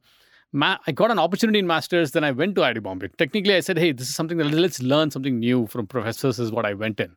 ma- 0.52 0.78
I 0.86 0.92
got 0.92 1.10
an 1.10 1.18
opportunity 1.18 1.58
in 1.58 1.66
masters. 1.66 2.12
Then 2.12 2.24
I 2.24 2.30
went 2.30 2.54
to 2.56 2.62
IIT 2.62 2.82
Bombay. 2.82 3.08
Technically, 3.18 3.54
I 3.54 3.60
said, 3.60 3.78
"Hey, 3.78 3.92
this 3.92 4.08
is 4.08 4.14
something 4.14 4.38
that 4.38 4.50
let's 4.52 4.82
learn 4.82 5.10
something 5.10 5.38
new 5.38 5.66
from 5.66 5.86
professors." 5.86 6.38
Is 6.38 6.52
what 6.52 6.64
I 6.66 6.74
went 6.74 7.00
in. 7.00 7.16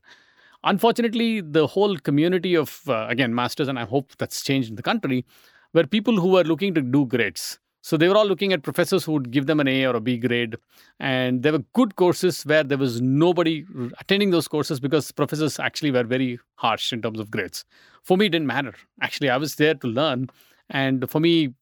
Unfortunately, 0.63 1.41
the 1.41 1.67
whole 1.67 1.97
community 1.97 2.55
of 2.55 2.81
uh, 2.89 3.05
again 3.09 3.33
masters, 3.35 3.67
and 3.67 3.79
I 3.79 3.85
hope 3.85 4.17
that's 4.17 4.43
changed 4.43 4.69
in 4.69 4.75
the 4.75 4.83
country, 4.83 5.25
were 5.73 5.85
people 5.85 6.19
who 6.19 6.29
were 6.29 6.43
looking 6.43 6.73
to 6.75 6.81
do 6.81 7.05
grades. 7.05 7.59
So 7.87 7.97
they 7.97 8.07
were 8.09 8.17
all 8.17 8.25
looking 8.25 8.51
at 8.51 8.63
professors 8.63 9.03
who 9.05 9.11
would 9.11 9.29
give 9.29 9.45
them 9.45 9.59
an 9.59 9.67
A 9.67 9.85
or 9.85 9.95
a 9.95 9.99
B 10.01 10.17
grade, 10.17 10.55
and 10.99 11.43
there 11.43 11.51
were 11.51 11.63
good 11.73 11.95
courses 11.97 12.41
where 12.43 12.63
there 12.63 12.79
was 12.79 12.99
nobody 12.99 13.63
attending 13.99 14.31
those 14.31 14.47
courses 14.47 14.79
because 14.79 15.11
professors 15.11 15.59
actually 15.59 15.91
were 15.91 16.03
very 16.03 16.39
harsh 16.55 16.91
in 16.91 17.03
terms 17.03 17.19
of 17.19 17.29
grades. 17.29 17.63
For 18.01 18.17
me 18.17 18.25
it 18.25 18.29
didn't 18.29 18.47
matter. 18.47 18.73
Actually 19.01 19.29
i 19.29 19.37
was 19.37 19.53
there 19.61 19.75
to 19.75 19.87
learn. 19.99 20.25
And 20.71 21.07
for 21.11 21.19
me 21.19 21.53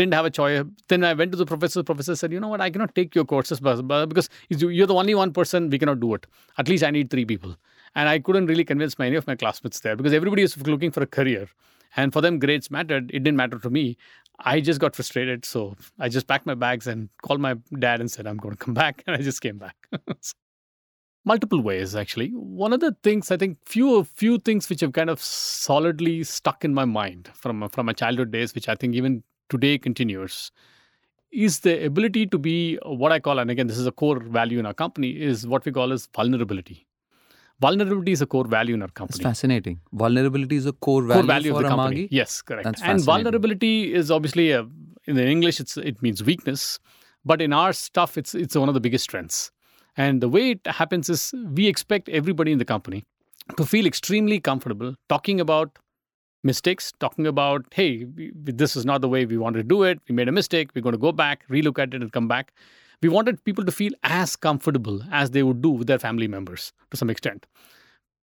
didn't 0.00 0.14
have 0.14 0.24
a 0.24 0.30
choice. 0.30 0.64
Then 0.88 1.04
i 1.04 1.12
went 1.12 1.32
to 1.32 1.36
the 1.42 1.44
professor. 1.52 1.80
The 1.80 1.84
professor 1.92 2.16
said 2.16 2.32
you 2.32 2.40
know 2.40 2.48
what? 2.54 2.62
I 2.62 2.70
cannot 2.70 2.94
take 2.94 3.14
your 3.20 3.26
courses 3.26 3.60
because 3.60 4.30
you- 4.48 4.70
you're 4.78 4.90
the 4.94 5.00
only 5.04 5.14
one 5.22 5.34
person 5.40 5.68
we 5.68 5.78
cannot 5.78 6.00
do 6.00 6.14
it. 6.14 6.26
At 6.56 6.70
least 6.74 6.84
i 6.84 6.90
need 6.98 7.10
three 7.10 7.26
people. 7.34 7.54
And 7.94 8.08
i 8.08 8.18
couldn't 8.18 8.46
really 8.46 8.64
convince 8.64 8.98
my, 8.98 9.08
any 9.12 9.16
of 9.24 9.26
my 9.26 9.36
classmates 9.44 9.80
there 9.80 9.96
because 10.02 10.14
everybody 10.22 10.50
is 10.50 10.56
looking 10.76 10.90
for 10.98 11.02
a 11.02 11.12
career 11.20 11.48
and 11.96 12.12
for 12.12 12.20
them 12.20 12.38
grades 12.38 12.70
mattered. 12.70 13.10
It 13.12 13.20
didn't 13.20 13.36
matter 13.36 13.58
to 13.58 13.70
me. 13.70 13.96
I 14.40 14.60
just 14.60 14.80
got 14.80 14.94
frustrated. 14.94 15.44
So 15.44 15.76
i 15.98 16.08
just 16.08 16.26
packed 16.26 16.46
my 16.46 16.54
bags 16.54 16.86
and 16.86 17.08
called 17.22 17.40
my 17.40 17.54
dad 17.78 18.00
and 18.00 18.10
said 18.10 18.26
i'm 18.26 18.36
going 18.36 18.54
to 18.54 18.64
come 18.64 18.74
back. 18.74 19.02
And 19.06 19.16
i 19.16 19.22
just 19.22 19.40
came 19.40 19.58
back. 19.58 19.76
Multiple 21.24 21.60
ways 21.60 21.96
actually. 21.96 22.28
One 22.30 22.72
of 22.72 22.80
the 22.80 22.94
things 23.02 23.30
i 23.30 23.36
think 23.36 23.58
few 23.64 24.04
few 24.04 24.38
things 24.38 24.68
which 24.68 24.80
have 24.80 24.92
kind 24.92 25.10
of 25.10 25.20
solidly 25.20 26.22
stuck 26.24 26.64
in 26.64 26.74
my 26.74 26.84
mind 26.84 27.30
from 27.34 27.68
from 27.68 27.86
my 27.86 27.92
childhood 27.92 28.30
days 28.30 28.54
which 28.54 28.68
i 28.68 28.74
think 28.74 28.94
even 28.94 29.22
today 29.48 29.78
continues 29.78 30.52
is 31.32 31.60
the 31.60 31.84
ability 31.84 32.26
to 32.26 32.38
be 32.38 32.78
what 32.84 33.12
i 33.12 33.18
call 33.18 33.38
and 33.38 33.50
again 33.50 33.66
this 33.66 33.78
is 33.78 33.86
a 33.86 33.92
core 33.92 34.20
value 34.20 34.58
in 34.58 34.66
our 34.66 34.74
company 34.74 35.10
is 35.30 35.46
what 35.46 35.64
we 35.64 35.72
call 35.72 35.92
as 35.92 36.06
vulnerability 36.14 36.85
vulnerability 37.60 38.12
is 38.12 38.22
a 38.22 38.26
core 38.26 38.46
value 38.46 38.74
in 38.74 38.82
our 38.82 38.88
That's 38.88 38.98
company 38.98 39.22
fascinating. 39.22 39.80
Vulnerability 39.92 40.56
is 40.56 40.66
a 40.66 40.72
core 40.72 41.02
value, 41.02 41.20
core 41.22 41.26
value 41.26 41.50
for 41.52 41.56
of 41.58 41.62
the 41.62 41.68
company. 41.68 41.96
Magi. 42.02 42.08
Yes, 42.14 42.42
correct. 42.42 42.64
That's 42.64 42.82
and 42.82 43.00
vulnerability 43.02 43.94
is 43.94 44.10
obviously 44.10 44.50
a, 44.52 44.66
in 45.06 45.18
English 45.18 45.60
it's 45.60 45.76
it 45.76 46.02
means 46.02 46.22
weakness, 46.22 46.78
but 47.24 47.40
in 47.40 47.52
our 47.52 47.72
stuff 47.72 48.18
it's 48.18 48.34
it's 48.34 48.56
one 48.56 48.68
of 48.68 48.74
the 48.74 48.80
biggest 48.80 49.04
strengths. 49.04 49.50
And 49.96 50.20
the 50.20 50.28
way 50.28 50.50
it 50.50 50.66
happens 50.66 51.08
is 51.08 51.32
we 51.54 51.66
expect 51.66 52.08
everybody 52.10 52.52
in 52.52 52.58
the 52.58 52.66
company 52.66 53.04
to 53.56 53.64
feel 53.64 53.86
extremely 53.86 54.38
comfortable 54.40 54.94
talking 55.08 55.40
about 55.40 55.78
mistakes, 56.44 56.92
talking 57.00 57.26
about 57.26 57.64
hey, 57.72 58.04
we- 58.04 58.32
this 58.62 58.76
is 58.76 58.84
not 58.84 59.00
the 59.00 59.08
way 59.08 59.24
we 59.24 59.38
wanted 59.38 59.58
to 59.58 59.64
do 59.64 59.82
it. 59.82 59.98
We 60.08 60.14
made 60.14 60.28
a 60.28 60.32
mistake. 60.32 60.70
We're 60.74 60.82
going 60.82 60.92
to 60.92 60.98
go 60.98 61.12
back, 61.12 61.46
relook 61.48 61.78
at 61.78 61.94
it, 61.94 62.02
and 62.02 62.12
come 62.12 62.28
back. 62.28 62.52
We 63.02 63.08
wanted 63.08 63.44
people 63.44 63.64
to 63.64 63.72
feel 63.72 63.92
as 64.02 64.36
comfortable 64.36 65.02
as 65.12 65.30
they 65.30 65.42
would 65.42 65.60
do 65.62 65.70
with 65.70 65.86
their 65.86 65.98
family 65.98 66.28
members 66.28 66.72
to 66.90 66.96
some 66.96 67.10
extent 67.10 67.46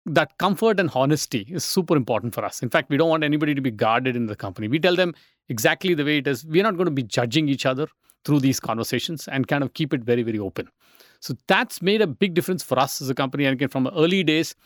that 0.06 0.36
comfort 0.38 0.80
and 0.80 0.90
honesty 0.94 1.46
is 1.50 1.64
super 1.64 1.96
important 1.96 2.34
for 2.34 2.44
us. 2.44 2.62
In 2.62 2.70
fact, 2.70 2.90
we 2.90 2.96
don't 2.96 3.08
want 3.08 3.24
anybody 3.24 3.54
to 3.54 3.60
be 3.60 3.70
guarded 3.70 4.16
in 4.16 4.26
the 4.26 4.36
company. 4.36 4.68
We 4.68 4.78
tell 4.78 4.96
them 4.96 5.14
exactly 5.48 5.94
the 5.94 6.04
way 6.04 6.18
it 6.18 6.26
is. 6.26 6.44
We're 6.44 6.64
not 6.64 6.76
going 6.76 6.86
to 6.86 6.92
be 6.92 7.02
judging 7.02 7.48
each 7.48 7.66
other 7.66 7.86
through 8.24 8.40
these 8.40 8.58
conversations 8.58 9.28
and 9.28 9.46
kind 9.46 9.62
of 9.62 9.74
keep 9.74 9.92
it 9.94 10.02
very, 10.02 10.22
very 10.22 10.38
open. 10.38 10.68
So 11.20 11.34
that's 11.46 11.82
made 11.82 12.02
a 12.02 12.06
big 12.06 12.34
difference 12.34 12.62
for 12.62 12.78
us 12.78 13.00
as 13.00 13.10
a 13.10 13.14
company. 13.14 13.44
And 13.44 13.52
again, 13.52 13.68
from 13.68 13.88
early 13.94 14.24
days, 14.24 14.56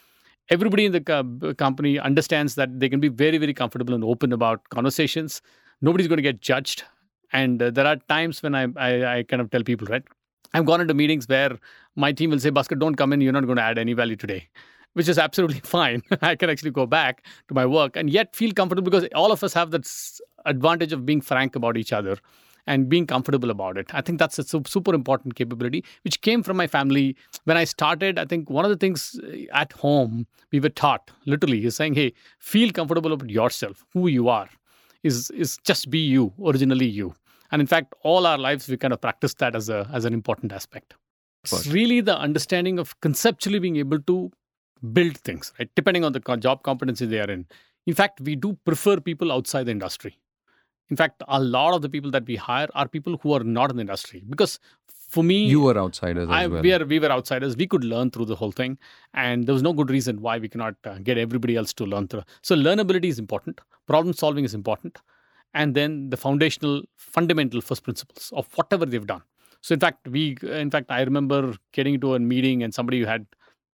everybody 0.48 0.86
in 0.86 0.92
the 0.92 1.00
co- 1.00 1.54
company 1.54 1.98
understands 1.98 2.54
that 2.54 2.80
they 2.80 2.88
can 2.88 3.00
be 3.00 3.08
very, 3.08 3.36
very 3.36 3.52
comfortable 3.52 3.94
and 3.94 4.04
open 4.04 4.32
about 4.32 4.66
conversations. 4.70 5.42
Nobody's 5.82 6.08
going 6.08 6.18
to 6.18 6.22
get 6.22 6.40
judged. 6.40 6.84
And 7.32 7.62
uh, 7.62 7.70
there 7.70 7.86
are 7.86 7.96
times 8.08 8.42
when 8.42 8.54
I, 8.54 8.66
I, 8.76 9.18
I 9.18 9.22
kind 9.24 9.40
of 9.40 9.50
tell 9.50 9.62
people, 9.62 9.86
right? 9.88 10.02
I've 10.54 10.66
gone 10.66 10.80
into 10.80 10.94
meetings 10.94 11.28
where 11.28 11.58
my 11.96 12.12
team 12.12 12.30
will 12.30 12.38
say, 12.38 12.50
Baskar, 12.50 12.78
don't 12.78 12.94
come 12.94 13.12
in. 13.12 13.20
You're 13.20 13.32
not 13.32 13.44
going 13.44 13.56
to 13.56 13.62
add 13.62 13.78
any 13.78 13.92
value 13.92 14.16
today 14.16 14.48
which 14.96 15.08
is 15.08 15.18
absolutely 15.18 15.60
fine. 15.64 16.02
I 16.22 16.36
can 16.36 16.48
actually 16.48 16.70
go 16.70 16.86
back 16.86 17.24
to 17.48 17.54
my 17.54 17.66
work 17.66 17.96
and 17.96 18.08
yet 18.08 18.34
feel 18.34 18.52
comfortable 18.52 18.90
because 18.90 19.06
all 19.14 19.30
of 19.30 19.44
us 19.44 19.52
have 19.52 19.70
that 19.72 19.86
advantage 20.46 20.92
of 20.92 21.04
being 21.04 21.20
frank 21.20 21.54
about 21.54 21.76
each 21.76 21.92
other 21.92 22.16
and 22.66 22.88
being 22.88 23.06
comfortable 23.06 23.50
about 23.50 23.76
it. 23.76 23.94
I 23.94 24.00
think 24.00 24.18
that's 24.18 24.38
a 24.38 24.44
super 24.44 24.94
important 24.94 25.36
capability, 25.36 25.84
which 26.02 26.20
came 26.22 26.42
from 26.42 26.56
my 26.56 26.66
family. 26.66 27.14
When 27.44 27.56
I 27.56 27.64
started, 27.64 28.18
I 28.18 28.24
think 28.24 28.48
one 28.50 28.64
of 28.64 28.70
the 28.70 28.76
things 28.76 29.20
uh, 29.22 29.36
at 29.52 29.72
home 29.72 30.26
we 30.50 30.60
were 30.60 30.70
taught 30.70 31.10
literally 31.26 31.64
is 31.64 31.76
saying, 31.76 31.94
hey, 31.94 32.12
feel 32.38 32.72
comfortable 32.72 33.12
about 33.12 33.30
yourself, 33.30 33.84
who 33.92 34.08
you 34.08 34.28
are, 34.28 34.48
is, 35.06 35.30
is 35.30 35.58
just 35.64 35.88
be 35.90 35.98
you, 35.98 36.32
originally 36.44 36.86
you. 36.86 37.14
And 37.52 37.60
in 37.60 37.66
fact, 37.66 37.94
all 38.02 38.26
our 38.26 38.38
lives, 38.38 38.68
we 38.68 38.76
kind 38.76 38.92
of 38.92 39.00
practice 39.00 39.34
that 39.34 39.54
as, 39.54 39.68
a, 39.68 39.88
as 39.92 40.04
an 40.04 40.12
important 40.12 40.52
aspect. 40.52 40.94
It's 41.44 41.68
really 41.68 42.00
the 42.00 42.18
understanding 42.18 42.80
of 42.80 43.00
conceptually 43.00 43.60
being 43.60 43.76
able 43.76 44.00
to 44.00 44.32
build 44.92 45.16
things, 45.18 45.52
right? 45.58 45.70
Depending 45.76 46.04
on 46.04 46.12
the 46.12 46.20
job 46.38 46.64
competency 46.64 47.06
they 47.06 47.20
are 47.20 47.30
in. 47.30 47.46
In 47.86 47.94
fact, 47.94 48.20
we 48.20 48.34
do 48.34 48.58
prefer 48.64 48.98
people 48.98 49.30
outside 49.30 49.64
the 49.66 49.70
industry. 49.70 50.18
In 50.90 50.96
fact, 50.96 51.22
a 51.28 51.40
lot 51.40 51.74
of 51.74 51.82
the 51.82 51.88
people 51.88 52.10
that 52.10 52.26
we 52.26 52.36
hire 52.36 52.68
are 52.74 52.88
people 52.88 53.18
who 53.22 53.32
are 53.32 53.44
not 53.44 53.70
in 53.70 53.76
the 53.76 53.82
industry 53.82 54.24
because 54.28 54.58
for 55.08 55.22
me, 55.22 55.46
You 55.46 55.60
were 55.60 55.78
outsiders 55.78 56.28
I, 56.28 56.44
as 56.44 56.50
well. 56.50 56.62
we, 56.62 56.72
are, 56.72 56.84
we 56.84 56.98
were 56.98 57.10
outsiders. 57.10 57.56
We 57.56 57.66
could 57.66 57.84
learn 57.84 58.10
through 58.10 58.24
the 58.26 58.34
whole 58.36 58.52
thing. 58.52 58.78
And 59.14 59.46
there 59.46 59.52
was 59.52 59.62
no 59.62 59.72
good 59.72 59.90
reason 59.90 60.20
why 60.20 60.38
we 60.38 60.48
cannot 60.48 60.74
uh, 60.84 60.98
get 60.98 61.16
everybody 61.16 61.56
else 61.56 61.72
to 61.74 61.84
learn 61.84 62.08
through. 62.08 62.22
So, 62.42 62.56
learnability 62.56 63.04
is 63.06 63.18
important, 63.18 63.60
problem 63.86 64.14
solving 64.14 64.44
is 64.44 64.54
important. 64.54 64.98
And 65.54 65.74
then 65.74 66.10
the 66.10 66.16
foundational, 66.16 66.82
fundamental 66.96 67.60
first 67.60 67.82
principles 67.82 68.32
of 68.36 68.46
whatever 68.56 68.84
they've 68.84 69.06
done. 69.06 69.22
So, 69.62 69.72
in 69.74 69.80
fact, 69.80 70.06
we, 70.08 70.36
in 70.42 70.70
fact, 70.70 70.90
I 70.90 71.00
remember 71.02 71.54
getting 71.72 71.94
into 71.94 72.14
a 72.14 72.18
meeting 72.18 72.62
and 72.62 72.74
somebody 72.74 73.00
who 73.00 73.06
had, 73.06 73.26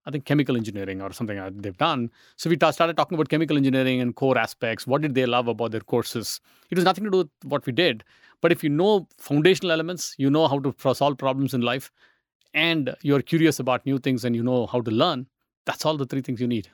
I 0.06 0.10
think, 0.10 0.24
chemical 0.24 0.56
engineering 0.56 1.00
or 1.00 1.12
something 1.12 1.38
they've 1.56 1.76
done. 1.76 2.10
So, 2.36 2.50
we 2.50 2.56
ta- 2.56 2.70
started 2.72 2.96
talking 2.96 3.14
about 3.16 3.28
chemical 3.28 3.56
engineering 3.56 4.00
and 4.00 4.14
core 4.14 4.36
aspects. 4.36 4.86
What 4.86 5.00
did 5.02 5.14
they 5.14 5.26
love 5.26 5.48
about 5.48 5.70
their 5.70 5.80
courses? 5.80 6.40
It 6.70 6.76
was 6.76 6.84
nothing 6.84 7.04
to 7.04 7.10
do 7.10 7.18
with 7.18 7.30
what 7.44 7.64
we 7.66 7.72
did. 7.72 8.04
But 8.40 8.52
if 8.52 8.64
you 8.64 8.70
know 8.70 9.08
foundational 9.18 9.72
elements, 9.72 10.14
you 10.18 10.30
know 10.30 10.48
how 10.48 10.58
to 10.58 10.94
solve 10.94 11.18
problems 11.18 11.54
in 11.54 11.60
life, 11.60 11.90
and 12.54 12.94
you're 13.02 13.22
curious 13.22 13.60
about 13.60 13.86
new 13.86 13.98
things 13.98 14.24
and 14.24 14.34
you 14.34 14.42
know 14.42 14.66
how 14.66 14.80
to 14.80 14.90
learn, 14.90 15.26
that's 15.66 15.84
all 15.84 15.96
the 15.96 16.06
three 16.06 16.20
things 16.22 16.40
you 16.40 16.48
need. 16.48 16.68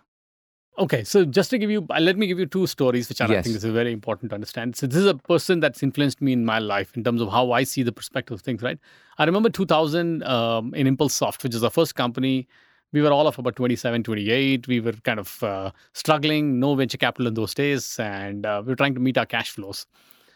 Okay, 0.79 1.05
so 1.05 1.25
just 1.25 1.49
to 1.51 1.59
give 1.59 1.71
you, 1.71 1.87
uh, 1.89 1.99
let 2.01 2.19
me 2.19 2.27
give 2.27 2.39
you 2.39 2.45
two 2.45 2.67
stories, 2.67 3.09
which 3.09 3.23
are, 3.23 3.29
I 3.29 3.33
Yes. 3.33 3.45
think 3.45 3.57
is 3.57 3.65
very 3.65 3.93
important 3.93 4.31
to 4.31 4.35
understand. 4.35 4.77
So 4.77 4.87
this 4.87 4.99
is 4.99 5.07
a 5.07 5.15
person 5.15 5.61
that's 5.61 5.83
influenced 5.83 6.21
me 6.21 6.35
in 6.35 6.45
my 6.45 6.59
life 6.59 6.95
in 6.95 7.03
terms 7.03 7.23
of 7.23 7.31
how 7.31 7.53
I 7.53 7.65
see 7.65 7.83
the 7.83 7.93
perspective 7.93 8.35
of 8.35 8.43
things. 8.43 8.63
Right? 8.63 8.79
I 9.19 9.25
remember 9.25 9.49
2000 9.49 10.23
um, 10.25 10.75
in 10.75 10.87
ImpulseSoft, 10.87 11.43
which 11.43 11.55
is 11.55 11.65
our 11.65 11.71
first 11.71 11.95
company. 11.95 12.47
We 12.93 13.01
were 13.01 13.11
all 13.11 13.27
of 13.27 13.39
about 13.39 13.57
27, 13.57 14.03
28. 14.03 14.69
We 14.69 14.81
were 14.81 14.93
kind 14.93 15.19
of 15.19 15.43
uh, 15.43 15.71
struggling, 15.95 16.61
no 16.61 16.75
venture 16.75 16.99
capital 16.99 17.27
in 17.27 17.35
those 17.35 17.55
days, 17.55 17.99
and 17.99 18.45
uh, 18.45 18.63
we 18.65 18.71
were 18.73 18.77
trying 18.77 18.95
to 18.95 19.01
meet 19.01 19.17
our 19.17 19.27
cash 19.27 19.51
flows. 19.51 19.87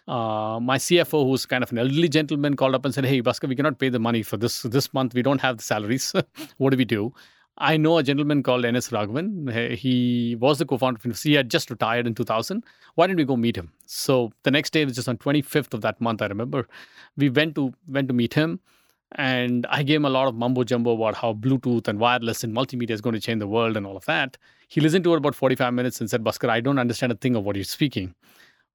Uh, 0.09 0.59
my 0.61 0.77
CFO, 0.79 1.25
who's 1.25 1.47
kind 1.47 1.63
of 1.63 1.71
an 1.73 1.79
elderly 1.79 2.09
gentleman, 2.09 2.57
called 2.57 2.75
up 2.75 2.85
and 2.85 2.93
said, 2.95 3.05
"Hey, 3.05 3.21
Baskar, 3.23 3.49
we 3.49 3.55
cannot 3.57 3.79
pay 3.79 3.89
the 3.89 3.99
money 3.99 4.23
for 4.23 4.37
this 4.37 4.63
this 4.63 4.93
month. 4.95 5.15
We 5.15 5.23
don't 5.23 5.41
have 5.41 5.59
the 5.59 5.63
salaries. 5.63 6.13
what 6.59 6.71
do 6.71 6.77
we 6.77 6.85
do?" 6.85 7.13
I 7.59 7.77
know 7.77 7.99
a 7.99 8.03
gentleman 8.03 8.43
called 8.43 8.65
N.S. 8.65 8.89
Raghavan. 8.91 9.53
He- 9.53 9.77
He 9.77 10.37
was 10.37 10.59
the 10.59 10.65
co-founder 10.67 10.99
of 10.99 11.03
Infosys. 11.05 11.25
He 11.25 11.35
had 11.35 11.51
just 11.51 11.69
retired 11.71 12.07
in 12.07 12.15
2000. 12.15 12.65
Why 12.95 13.07
didn't 13.07 13.19
we 13.19 13.25
go 13.27 13.37
meet 13.37 13.57
him? 13.57 13.71
So 13.87 14.33
the 14.45 14.51
next 14.51 14.73
day, 14.73 14.85
which 14.87 14.97
is 14.97 15.09
on 15.09 15.19
25th 15.19 15.75
of 15.75 15.83
that 15.83 16.01
month, 16.01 16.23
I 16.23 16.27
remember, 16.27 16.67
we 17.17 17.29
went 17.29 17.55
to 17.57 17.73
went 17.87 18.09
to 18.09 18.15
meet 18.15 18.35
him, 18.35 18.61
and 19.17 19.67
I 19.69 19.83
gave 19.83 19.97
him 19.97 20.05
a 20.07 20.11
lot 20.11 20.29
of 20.29 20.35
mumbo 20.35 20.65
jumbo 20.65 20.95
about 20.95 21.17
how 21.17 21.35
Bluetooth 21.35 21.87
and 21.89 21.99
wireless 21.99 22.43
and 22.45 22.55
multimedia 22.57 22.91
is 22.93 23.01
going 23.01 23.15
to 23.15 23.21
change 23.21 23.41
the 23.41 23.49
world 23.49 23.77
and 23.77 23.87
all 23.87 23.97
of 23.97 24.05
that. 24.07 24.39
He 24.69 24.81
listened 24.81 25.05
to 25.05 25.15
it 25.15 25.19
about 25.19 25.35
45 25.35 25.75
minutes 25.75 26.01
and 26.01 26.09
said, 26.09 26.25
"Baskar, 26.25 26.49
I 26.49 26.61
don't 26.61 26.79
understand 26.79 27.13
a 27.13 27.17
thing 27.17 27.37
of 27.37 27.45
what 27.45 27.57
you're 27.57 27.65
speaking, 27.65 28.15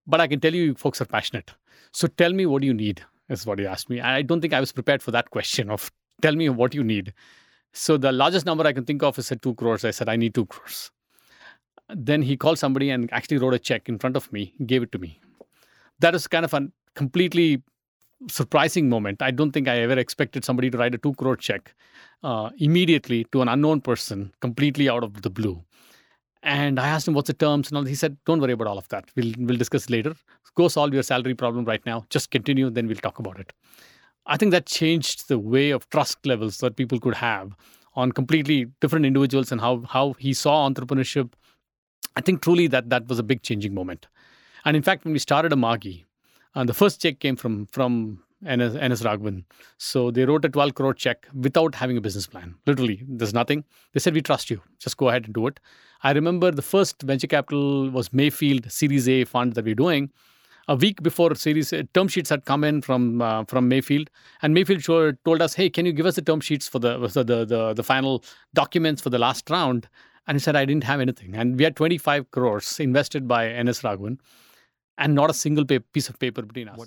but 0.08 0.22
I 0.22 0.28
can 0.28 0.40
tell 0.40 0.54
you, 0.54 0.64
you 0.64 0.76
folks 0.76 1.02
are 1.02 1.06
passionate. 1.06 1.52
So 1.92 2.08
tell 2.08 2.34
me 2.34 2.46
what 2.46 2.64
you 2.64 2.74
need." 2.74 3.04
Is 3.28 3.44
what 3.44 3.58
he 3.58 3.66
asked 3.66 3.90
me. 3.90 4.02
I 4.02 4.22
don't 4.22 4.40
think 4.40 4.54
I 4.54 4.60
was 4.60 4.72
prepared 4.72 5.02
for 5.02 5.10
that 5.10 5.32
question 5.32 5.72
of 5.72 5.92
tell 6.22 6.36
me 6.36 6.48
what 6.48 6.76
you 6.76 6.84
need. 6.84 7.12
So 7.74 7.98
the 7.98 8.12
largest 8.12 8.46
number 8.46 8.68
I 8.68 8.72
can 8.72 8.86
think 8.86 9.02
of 9.02 9.18
is 9.18 9.32
at 9.32 9.42
two 9.42 9.56
crores. 9.56 9.84
I 9.84 9.90
said, 9.90 10.10
I 10.10 10.16
need 10.16 10.36
two 10.36 10.46
crores. 10.46 10.92
Then 11.90 12.22
he 12.22 12.38
called 12.38 12.60
somebody 12.60 12.92
and 12.92 13.12
actually 13.12 13.40
wrote 13.40 13.56
a 13.56 13.60
check 13.60 13.90
in 13.90 13.98
front 13.98 14.16
of 14.16 14.32
me, 14.32 14.54
gave 14.66 14.84
it 14.84 14.92
to 14.92 15.00
me. 15.00 15.20
That 16.00 16.14
is 16.14 16.28
kind 16.28 16.46
of 16.46 16.54
a 16.54 16.68
completely 16.94 17.64
surprising 18.30 18.90
moment. 18.90 19.24
I 19.24 19.32
don't 19.32 19.52
think 19.52 19.68
I 19.68 19.80
ever 19.80 19.98
expected 19.98 20.46
somebody 20.46 20.70
to 20.70 20.78
write 20.78 20.94
a 20.94 21.00
two 21.00 21.16
crore 21.16 21.36
check 21.36 21.74
uh, 22.24 22.52
immediately 22.58 23.26
to 23.32 23.42
an 23.42 23.48
unknown 23.48 23.82
person, 23.82 24.34
completely 24.40 24.88
out 24.88 25.04
of 25.04 25.24
the 25.24 25.32
blue. 25.32 25.64
And 26.46 26.80
I 26.80 26.88
asked 26.88 27.08
him 27.08 27.16
what's 27.16 27.28
the 27.28 27.34
terms 27.34 27.70
and 27.70 27.78
all. 27.78 27.84
He 27.84 27.96
said, 27.96 28.18
"Don't 28.26 28.40
worry 28.40 28.54
about 28.54 28.68
all 28.68 28.78
of 28.78 28.88
that. 28.90 29.10
We'll 29.16 29.34
we'll 29.40 29.58
discuss 29.58 29.90
later. 29.90 30.16
Go 30.56 30.68
solve 30.68 30.94
your 30.94 31.04
salary 31.04 31.34
problem 31.34 31.66
right 31.66 31.86
now. 31.86 32.06
Just 32.10 32.32
continue, 32.32 32.70
then 32.70 32.88
we'll 32.88 33.04
talk 33.08 33.20
about 33.20 33.40
it." 33.40 33.52
I 34.28 34.38
think 34.38 34.52
that 34.52 34.68
changed 34.68 35.28
the 35.28 35.40
way 35.40 35.72
of 35.72 35.90
trust 35.90 36.26
levels 36.26 36.60
that 36.60 36.76
people 36.76 37.00
could 37.00 37.16
have 37.16 37.56
on 37.96 38.12
completely 38.12 38.68
different 38.80 39.06
individuals 39.08 39.52
and 39.52 39.60
how 39.60 39.82
how 39.96 40.14
he 40.20 40.34
saw 40.34 40.70
entrepreneurship. 40.70 41.34
I 42.16 42.22
think 42.22 42.42
truly 42.44 42.68
that 42.68 42.90
that 42.90 43.08
was 43.08 43.20
a 43.20 43.24
big 43.24 43.42
changing 43.42 43.74
moment. 43.74 44.08
And 44.66 44.78
in 44.78 44.84
fact, 44.84 45.04
when 45.04 45.14
we 45.14 45.20
started 45.20 45.52
Amagi, 45.52 46.06
and 46.54 46.70
the 46.70 46.74
first 46.74 47.02
check 47.02 47.20
came 47.20 47.36
from 47.36 47.66
from 47.68 48.24
NS, 48.46 48.76
NS 48.76 49.02
Raghavan. 49.02 49.44
So 49.78 50.12
they 50.12 50.26
wrote 50.26 50.46
a 50.46 50.50
12 50.50 50.76
crore 50.76 50.94
check 50.94 51.28
without 51.34 51.76
having 51.76 51.98
a 51.98 52.02
business 52.02 52.28
plan. 52.28 52.56
Literally, 52.66 53.04
there's 53.08 53.34
nothing. 53.34 53.64
They 53.94 54.00
said, 54.00 54.14
"We 54.14 54.22
trust 54.22 54.50
you. 54.50 54.62
Just 54.80 54.98
go 54.98 55.10
ahead 55.10 55.26
and 55.26 55.34
do 55.34 55.48
it." 55.48 55.60
I 56.04 56.12
remember 56.12 56.52
the 56.52 56.62
first 56.62 57.02
venture 57.02 57.28
capital 57.28 57.90
was 57.90 58.14
Mayfield 58.14 58.72
Series 58.72 59.10
A 59.10 59.24
fund 59.26 59.54
that 59.54 59.66
we're 59.66 59.76
doing 59.76 60.12
a 60.68 60.76
week 60.76 61.02
before 61.04 61.36
series 61.36 61.72
A, 61.74 61.84
term 61.84 62.08
sheets 62.08 62.30
had 62.30 62.46
come 62.46 62.64
in 62.64 62.82
from 62.82 63.22
uh, 63.22 63.44
from 63.46 63.68
Mayfield, 63.68 64.10
and 64.42 64.54
Mayfield 64.54 64.84
told 64.84 65.42
us, 65.42 65.54
"Hey, 65.54 65.70
can 65.70 65.86
you 65.86 65.94
give 65.94 66.06
us 66.06 66.16
the 66.16 66.22
term 66.22 66.42
sheets 66.42 66.68
for 66.68 66.80
the 66.80 66.98
the 67.08 67.24
the, 67.24 67.46
the, 67.46 67.74
the 67.74 67.84
final 67.84 68.24
documents 68.54 69.02
for 69.02 69.10
the 69.10 69.20
last 69.20 69.50
round?" 69.50 69.88
And 70.28 70.36
he 70.36 70.40
said, 70.40 70.56
"I 70.56 70.66
didn't 70.66 70.84
have 70.86 71.00
anything." 71.00 71.36
And 71.36 71.58
we 71.58 71.64
had 71.64 71.76
25 71.76 72.32
crores 72.32 72.80
invested 72.80 73.28
by 73.28 73.48
NS 73.62 73.82
Raghavan, 73.82 74.20
and 74.98 75.14
not 75.14 75.30
a 75.30 75.34
single 75.34 75.66
pa- 75.66 75.80
piece 75.94 76.10
of 76.10 76.18
paper 76.20 76.42
between 76.42 76.68
us. 76.70 76.78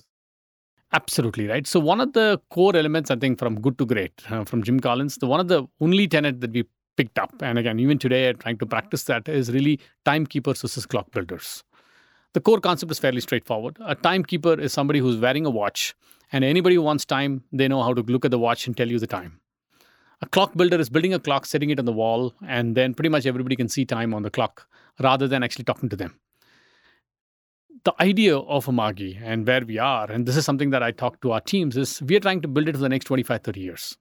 Absolutely 0.92 1.46
right. 1.46 1.66
So 1.66 1.81
one 1.81 2.01
of 2.01 2.14
the 2.14 2.40
core 2.51 2.74
elements, 2.74 3.11
I 3.11 3.16
think, 3.16 3.38
from 3.38 3.61
good 3.61 3.77
to 3.79 3.85
great, 3.85 4.22
uh, 4.31 4.44
from 4.44 4.62
Jim 4.62 4.81
Collins, 4.81 5.16
the 5.16 5.27
one 5.27 5.40
of 5.40 5.48
the 5.48 5.66
only 5.81 6.09
tenet 6.09 6.40
that 6.40 6.53
we 6.53 6.64
picked 6.96 7.18
up, 7.18 7.33
and 7.42 7.59
again, 7.59 7.79
even 7.79 7.98
today, 7.98 8.29
I'm 8.29 8.37
trying 8.37 8.59
to 8.59 8.66
practice 8.66 9.05
that 9.05 9.29
is 9.29 9.53
really 9.53 9.79
timekeepers 10.05 10.62
versus 10.62 10.87
clock 10.87 11.11
builders. 11.12 11.62
The 12.33 12.40
core 12.40 12.61
concept 12.61 12.90
is 12.90 12.98
fairly 12.98 13.20
straightforward. 13.20 13.77
A 13.81 13.94
timekeeper 13.94 14.59
is 14.59 14.72
somebody 14.72 14.98
who's 14.98 15.18
wearing 15.18 15.46
a 15.46 15.51
watch, 15.51 15.94
and 16.33 16.42
anybody 16.42 16.74
who 16.74 16.83
wants 16.83 17.05
time, 17.05 17.44
they 17.53 17.68
know 17.68 17.83
how 17.83 17.94
to 17.94 18.03
look 18.03 18.24
at 18.24 18.31
the 18.31 18.38
watch 18.38 18.66
and 18.66 18.77
tell 18.77 18.88
you 18.88 18.98
the 18.98 19.07
time. 19.07 19.40
A 20.20 20.27
clock 20.27 20.57
builder 20.57 20.81
is 20.81 20.90
building 20.90 21.14
a 21.14 21.20
clock, 21.20 21.46
setting 21.46 21.70
it 21.70 21.79
on 21.79 21.85
the 21.85 21.92
wall, 21.92 22.35
and 22.46 22.74
then 22.74 22.94
pretty 22.94 23.09
much 23.09 23.27
everybody 23.27 23.57
can 23.57 23.68
see 23.68 23.85
time 23.85 24.12
on 24.12 24.22
the 24.22 24.31
clock 24.31 24.66
rather 25.01 25.29
than 25.29 25.42
actually 25.42 25.64
talking 25.64 25.88
to 25.90 25.96
them. 25.96 26.18
The 27.85 27.95
idea 28.01 28.37
of 28.37 28.67
Amagi 28.67 29.21
and 29.23 29.47
where 29.47 29.64
we 29.64 29.79
are, 29.79 30.11
and 30.11 30.27
this 30.27 30.37
is 30.37 30.45
something 30.45 30.71
that 30.71 30.83
I 30.83 30.91
talk 30.91 31.21
to 31.23 31.33
our 31.33 31.41
teams, 31.41 31.77
is 31.77 32.03
we 32.03 32.17
are 32.17 32.21
trying 32.21 32.41
to 32.43 32.49
build 32.49 32.69
it 32.69 32.73
for 32.73 32.83
the 32.83 32.88
next 32.88 33.05
25, 33.05 33.43
30 33.43 33.61
years 33.61 33.97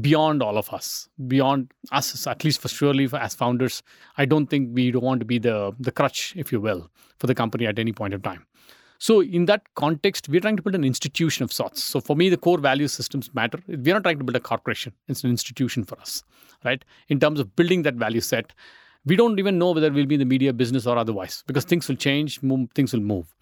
beyond 0.00 0.42
all 0.42 0.58
of 0.58 0.72
us, 0.72 1.08
beyond 1.28 1.72
us, 1.92 2.26
at 2.26 2.44
least 2.44 2.60
for 2.60 2.68
surely 2.68 3.08
as 3.12 3.34
founders. 3.34 3.82
I 4.18 4.24
don't 4.24 4.48
think 4.48 4.70
we 4.72 4.90
don't 4.90 5.04
want 5.04 5.20
to 5.20 5.26
be 5.26 5.38
the 5.38 5.72
the 5.78 5.92
crutch, 5.92 6.34
if 6.36 6.52
you 6.52 6.60
will, 6.60 6.90
for 7.18 7.26
the 7.26 7.34
company 7.34 7.66
at 7.66 7.78
any 7.78 7.92
point 7.92 8.14
of 8.14 8.22
time. 8.22 8.46
So 8.98 9.20
in 9.20 9.44
that 9.46 9.62
context, 9.74 10.28
we're 10.28 10.40
trying 10.40 10.56
to 10.56 10.62
build 10.62 10.74
an 10.74 10.84
institution 10.84 11.44
of 11.44 11.52
sorts. 11.52 11.82
So 11.82 12.00
for 12.00 12.16
me, 12.16 12.28
the 12.28 12.36
core 12.36 12.58
value 12.58 12.88
systems 12.88 13.32
matter. 13.34 13.58
We're 13.68 13.94
not 13.94 14.04
trying 14.04 14.18
to 14.18 14.24
build 14.24 14.36
a 14.36 14.40
corporation; 14.40 14.92
it's 15.08 15.24
an 15.24 15.30
institution 15.30 15.84
for 15.84 15.98
us, 16.00 16.24
right? 16.64 16.84
In 17.08 17.20
terms 17.20 17.38
of 17.38 17.54
building 17.54 17.82
that 17.82 17.94
value 17.94 18.20
set, 18.20 18.52
we 19.06 19.16
don't 19.16 19.38
even 19.38 19.58
know 19.58 19.72
whether 19.72 19.90
we'll 19.90 20.06
be 20.06 20.14
in 20.14 20.20
the 20.20 20.26
media 20.26 20.52
business 20.52 20.86
or 20.86 20.96
otherwise, 20.96 21.44
because 21.46 21.64
things 21.64 21.88
will 21.88 21.96
change, 21.96 22.42
move, 22.42 22.68
things 22.74 22.92
will 22.92 23.00
move. 23.00 23.34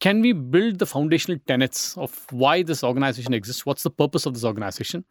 Can 0.00 0.20
we 0.20 0.32
build 0.32 0.78
the 0.78 0.86
foundational 0.86 1.40
tenets 1.46 1.96
of 1.98 2.26
why 2.30 2.62
this 2.62 2.84
organization 2.84 3.34
exists? 3.34 3.66
What's 3.66 3.82
the 3.82 3.90
purpose 3.90 4.26
of 4.26 4.34
this 4.34 4.44
organization? 4.44 5.04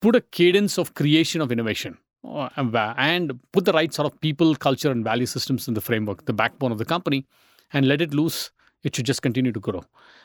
put 0.00 0.16
a 0.16 0.20
cadence 0.20 0.78
of 0.78 0.94
creation 0.94 1.40
of 1.40 1.50
innovation 1.50 1.98
uh, 2.24 2.48
and 2.96 3.38
put 3.52 3.64
the 3.64 3.72
right 3.72 3.92
sort 3.92 4.12
of 4.12 4.20
people, 4.20 4.54
culture, 4.54 4.90
and 4.90 5.04
value 5.04 5.26
systems 5.26 5.68
in 5.68 5.74
the 5.74 5.80
framework, 5.80 6.24
the 6.26 6.32
backbone 6.32 6.72
of 6.72 6.78
the 6.78 6.84
company, 6.84 7.26
and 7.72 7.86
let 7.86 8.00
it 8.00 8.14
loose, 8.14 8.50
it 8.82 8.94
should 8.94 9.06
just 9.06 9.22
continue 9.22 9.52
to 9.52 9.60
grow. 9.60 9.82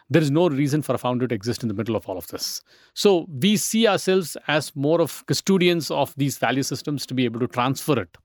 There 0.10 0.22
is 0.22 0.30
no 0.30 0.48
reason 0.50 0.82
for 0.82 0.94
a 0.94 0.98
founder 0.98 1.28
to 1.28 1.36
exist 1.36 1.64
in 1.64 1.70
the 1.70 1.74
middle 1.74 1.96
of 1.96 2.08
all 2.08 2.18
of 2.18 2.28
this. 2.28 2.62
So 2.94 3.26
we 3.30 3.58
see 3.58 3.88
ourselves 3.88 4.38
as 4.48 4.76
more 4.76 5.02
of 5.02 5.26
custodians 5.26 5.90
of 5.90 6.14
these 6.18 6.38
value 6.38 6.64
systems 6.64 7.06
to 7.08 7.14
be 7.14 7.26
able 7.26 7.40
to 7.40 7.48
transfer 7.48 8.00
it. 8.00 8.16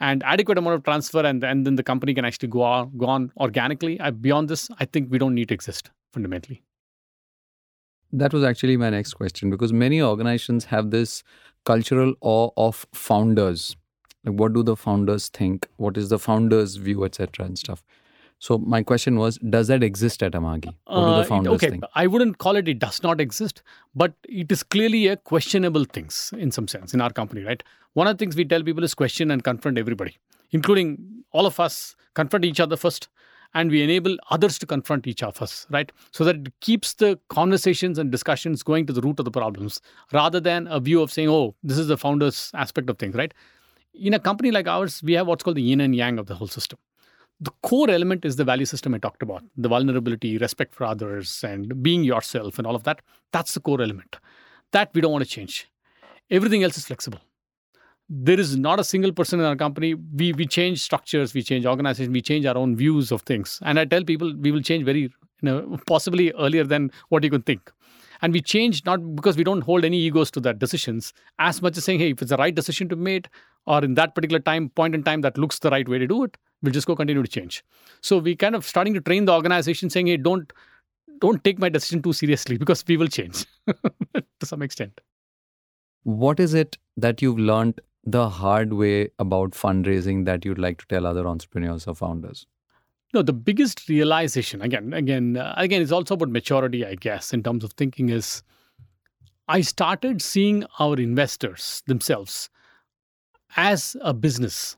And 0.00 0.22
adequate 0.22 0.58
amount 0.58 0.76
of 0.76 0.84
transfer, 0.84 1.20
and, 1.20 1.42
and 1.42 1.66
then 1.66 1.74
the 1.74 1.82
company 1.82 2.14
can 2.14 2.24
actually 2.24 2.48
go 2.48 2.62
on, 2.62 2.96
go 2.96 3.06
on 3.06 3.32
organically. 3.36 3.98
I, 4.00 4.10
beyond 4.10 4.48
this, 4.48 4.68
I 4.78 4.84
think 4.84 5.10
we 5.10 5.18
don't 5.18 5.34
need 5.34 5.48
to 5.48 5.54
exist 5.54 5.90
fundamentally. 6.12 6.62
That 8.12 8.32
was 8.32 8.44
actually 8.44 8.76
my 8.76 8.90
next 8.90 9.14
question 9.14 9.50
because 9.50 9.72
many 9.72 10.00
organizations 10.00 10.64
have 10.66 10.90
this 10.90 11.24
cultural 11.64 12.14
awe 12.20 12.50
of 12.56 12.86
founders. 12.92 13.76
Like, 14.24 14.38
what 14.38 14.54
do 14.54 14.62
the 14.62 14.76
founders 14.76 15.28
think? 15.28 15.68
What 15.76 15.96
is 15.96 16.08
the 16.08 16.18
founders' 16.18 16.76
view, 16.76 17.04
etc., 17.04 17.44
and 17.44 17.58
stuff. 17.58 17.84
So 18.38 18.56
my 18.58 18.82
question 18.82 19.16
was, 19.16 19.36
does 19.38 19.66
that 19.68 19.82
exist 19.82 20.22
at 20.22 20.32
Amagi? 20.32 20.74
Uh, 20.86 21.24
it- 21.28 21.48
okay, 21.48 21.70
think? 21.70 21.84
I 21.94 22.06
wouldn't 22.06 22.38
call 22.38 22.56
it 22.56 22.68
it 22.68 22.78
does 22.78 23.02
not 23.02 23.20
exist, 23.20 23.62
but 23.94 24.14
it 24.28 24.52
is 24.52 24.62
clearly 24.62 25.08
a 25.08 25.16
questionable 25.16 25.84
things 25.84 26.32
in 26.38 26.52
some 26.52 26.68
sense 26.68 26.94
in 26.94 27.00
our 27.00 27.10
company, 27.10 27.42
right? 27.42 27.62
One 27.94 28.06
of 28.06 28.16
the 28.16 28.22
things 28.22 28.36
we 28.36 28.44
tell 28.44 28.62
people 28.62 28.84
is 28.84 28.94
question 28.94 29.30
and 29.32 29.42
confront 29.42 29.76
everybody, 29.76 30.16
including 30.52 30.98
all 31.32 31.46
of 31.46 31.58
us, 31.58 31.96
confront 32.14 32.44
each 32.44 32.60
other 32.60 32.76
first, 32.76 33.08
and 33.54 33.70
we 33.70 33.82
enable 33.82 34.16
others 34.30 34.58
to 34.60 34.66
confront 34.66 35.06
each 35.06 35.22
of 35.22 35.40
us, 35.42 35.66
right? 35.70 35.90
So 36.12 36.24
that 36.24 36.36
it 36.36 36.60
keeps 36.60 36.94
the 36.94 37.18
conversations 37.28 37.98
and 37.98 38.12
discussions 38.12 38.62
going 38.62 38.86
to 38.86 38.92
the 38.92 39.00
root 39.00 39.18
of 39.18 39.24
the 39.24 39.30
problems 39.30 39.80
rather 40.12 40.38
than 40.38 40.66
a 40.68 40.78
view 40.78 41.02
of 41.02 41.10
saying, 41.10 41.28
oh, 41.28 41.54
this 41.64 41.78
is 41.78 41.88
the 41.88 41.96
founder's 41.96 42.50
aspect 42.54 42.88
of 42.90 42.98
things, 42.98 43.14
right? 43.14 43.34
in 43.94 44.14
a 44.14 44.18
company 44.20 44.50
like 44.52 44.68
ours, 44.68 45.02
we 45.02 45.14
have 45.14 45.26
what's 45.26 45.42
called 45.42 45.56
the 45.56 45.62
yin 45.62 45.80
and 45.80 45.94
yang 45.96 46.18
of 46.20 46.26
the 46.26 46.34
whole 46.34 46.46
system. 46.46 46.78
The 47.40 47.52
core 47.62 47.88
element 47.88 48.24
is 48.24 48.34
the 48.34 48.44
value 48.44 48.66
system 48.66 48.94
I 48.94 48.98
talked 48.98 49.22
about 49.22 49.44
the 49.56 49.68
vulnerability, 49.68 50.38
respect 50.38 50.74
for 50.74 50.84
others, 50.84 51.44
and 51.44 51.82
being 51.82 52.02
yourself, 52.02 52.58
and 52.58 52.66
all 52.66 52.74
of 52.74 52.82
that. 52.82 53.00
That's 53.32 53.54
the 53.54 53.60
core 53.60 53.80
element. 53.80 54.16
That 54.72 54.90
we 54.92 55.00
don't 55.00 55.12
want 55.12 55.24
to 55.24 55.30
change. 55.30 55.68
Everything 56.30 56.64
else 56.64 56.76
is 56.76 56.86
flexible. 56.86 57.20
There 58.08 58.40
is 58.40 58.56
not 58.56 58.80
a 58.80 58.84
single 58.84 59.12
person 59.12 59.38
in 59.38 59.46
our 59.46 59.54
company. 59.54 59.94
We, 59.94 60.32
we 60.32 60.46
change 60.46 60.80
structures, 60.80 61.32
we 61.32 61.42
change 61.42 61.64
organizations, 61.64 62.12
we 62.12 62.22
change 62.22 62.44
our 62.44 62.56
own 62.56 62.74
views 62.74 63.12
of 63.12 63.22
things. 63.22 63.60
And 63.62 63.78
I 63.78 63.84
tell 63.84 64.02
people 64.02 64.34
we 64.36 64.50
will 64.50 64.62
change 64.62 64.84
very, 64.84 65.02
you 65.02 65.10
know, 65.42 65.78
possibly 65.86 66.32
earlier 66.32 66.64
than 66.64 66.90
what 67.10 67.22
you 67.22 67.30
can 67.30 67.42
think. 67.42 67.70
And 68.20 68.32
we 68.32 68.40
change 68.40 68.84
not 68.84 69.14
because 69.14 69.36
we 69.36 69.44
don't 69.44 69.60
hold 69.60 69.84
any 69.84 69.98
egos 69.98 70.30
to 70.32 70.40
that 70.40 70.58
decisions, 70.58 71.12
as 71.38 71.62
much 71.62 71.76
as 71.76 71.84
saying, 71.84 72.00
hey, 72.00 72.10
if 72.10 72.20
it's 72.20 72.30
the 72.30 72.36
right 72.36 72.54
decision 72.54 72.88
to 72.88 72.96
make, 72.96 73.28
or 73.66 73.84
in 73.84 73.94
that 73.94 74.14
particular 74.14 74.40
time 74.40 74.70
point 74.70 74.94
in 74.94 75.04
time 75.04 75.20
that 75.20 75.38
looks 75.38 75.60
the 75.60 75.70
right 75.70 75.88
way 75.88 75.98
to 75.98 76.06
do 76.06 76.24
it, 76.24 76.36
we'll 76.62 76.72
just 76.72 76.86
go 76.86 76.96
continue 76.96 77.22
to 77.22 77.28
change. 77.28 77.64
So 78.00 78.18
we 78.18 78.36
kind 78.36 78.54
of 78.54 78.64
starting 78.64 78.94
to 78.94 79.00
train 79.00 79.24
the 79.24 79.32
organization 79.32 79.90
saying, 79.90 80.08
hey, 80.08 80.16
don't 80.16 80.52
don't 81.20 81.42
take 81.42 81.58
my 81.58 81.68
decision 81.68 82.00
too 82.00 82.12
seriously 82.12 82.56
because 82.56 82.84
we 82.86 82.96
will 82.96 83.08
change 83.08 83.44
to 84.14 84.46
some 84.46 84.62
extent. 84.62 85.00
What 86.04 86.38
is 86.38 86.54
it 86.54 86.78
that 86.96 87.20
you've 87.20 87.38
learned 87.38 87.80
the 88.04 88.28
hard 88.28 88.72
way 88.72 89.10
about 89.18 89.50
fundraising 89.50 90.24
that 90.26 90.44
you'd 90.44 90.58
like 90.58 90.78
to 90.78 90.86
tell 90.86 91.06
other 91.06 91.26
entrepreneurs 91.26 91.86
or 91.86 91.94
founders? 91.94 92.46
No, 93.14 93.22
the 93.22 93.32
biggest 93.32 93.88
realization 93.88 94.60
again, 94.62 94.92
again, 94.92 95.36
uh, 95.38 95.54
again, 95.56 95.82
it's 95.82 95.92
also 95.92 96.14
about 96.14 96.28
maturity, 96.28 96.84
I 96.84 96.94
guess, 96.94 97.32
in 97.32 97.42
terms 97.42 97.64
of 97.64 97.72
thinking. 97.72 98.10
Is 98.10 98.42
I 99.48 99.62
started 99.62 100.20
seeing 100.20 100.64
our 100.78 100.96
investors 100.96 101.82
themselves 101.86 102.50
as 103.56 103.96
a 104.02 104.12
business. 104.12 104.76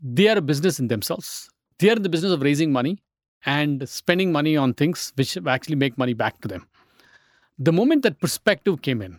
They 0.00 0.28
are 0.28 0.38
a 0.38 0.42
business 0.42 0.78
in 0.78 0.88
themselves. 0.88 1.48
They 1.78 1.90
are 1.90 1.96
in 1.96 2.02
the 2.02 2.08
business 2.08 2.32
of 2.32 2.42
raising 2.42 2.72
money 2.72 2.98
and 3.44 3.88
spending 3.88 4.32
money 4.32 4.56
on 4.56 4.74
things 4.74 5.12
which 5.16 5.36
actually 5.46 5.76
make 5.76 5.96
money 5.96 6.14
back 6.14 6.40
to 6.40 6.48
them. 6.48 6.66
The 7.58 7.72
moment 7.72 8.02
that 8.02 8.20
perspective 8.20 8.82
came 8.82 9.00
in, 9.00 9.18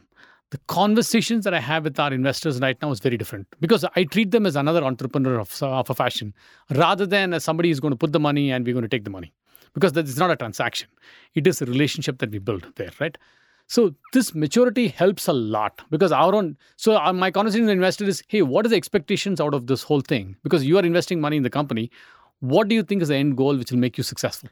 the 0.51 0.59
conversations 0.67 1.43
that 1.43 1.53
I 1.53 1.59
have 1.59 1.83
with 1.83 1.99
our 1.99 2.13
investors 2.13 2.59
right 2.61 2.77
now 2.81 2.91
is 2.91 2.99
very 2.99 3.17
different 3.17 3.47
because 3.59 3.83
I 3.95 4.03
treat 4.05 4.31
them 4.31 4.45
as 4.45 4.55
another 4.55 4.83
entrepreneur 4.83 5.39
of, 5.39 5.61
of 5.61 5.89
a 5.89 5.95
fashion 5.95 6.33
rather 6.69 7.05
than 7.05 7.33
as 7.33 7.43
somebody 7.43 7.69
who's 7.69 7.79
going 7.79 7.91
to 7.91 7.97
put 7.97 8.13
the 8.13 8.19
money 8.19 8.51
and 8.51 8.65
we're 8.65 8.73
going 8.73 8.83
to 8.83 8.89
take 8.89 9.03
the 9.03 9.09
money 9.09 9.33
because 9.73 9.93
that 9.93 10.05
is 10.05 10.17
not 10.17 10.31
a 10.31 10.35
transaction. 10.35 10.87
It 11.33 11.47
is 11.47 11.61
a 11.61 11.65
relationship 11.65 12.19
that 12.19 12.31
we 12.31 12.39
build 12.39 12.65
there, 12.75 12.91
right? 12.99 13.17
So 13.67 13.93
this 14.13 14.34
maturity 14.34 14.88
helps 14.88 15.27
a 15.27 15.34
lot 15.34 15.82
because 15.89 16.12
our 16.12 16.34
own. 16.34 16.58
So 16.77 16.99
my 17.13 17.32
conversation 17.32 17.65
with 17.65 17.69
the 17.69 17.73
investor 17.73 18.06
is, 18.06 18.23
hey, 18.30 18.41
what 18.41 18.65
are 18.65 18.69
the 18.69 18.77
expectations 18.77 19.41
out 19.41 19.53
of 19.53 19.67
this 19.67 19.84
whole 19.84 20.01
thing? 20.01 20.38
Because 20.41 20.65
you 20.65 20.77
are 20.77 20.86
investing 20.86 21.19
money 21.19 21.38
in 21.38 21.43
the 21.43 21.49
company, 21.49 21.91
what 22.39 22.69
do 22.69 22.75
you 22.75 22.84
think 22.84 23.01
is 23.01 23.10
the 23.10 23.15
end 23.15 23.36
goal 23.36 23.58
which 23.58 23.71
will 23.71 23.80
make 23.80 23.97
you 23.97 24.03
successful? 24.03 24.49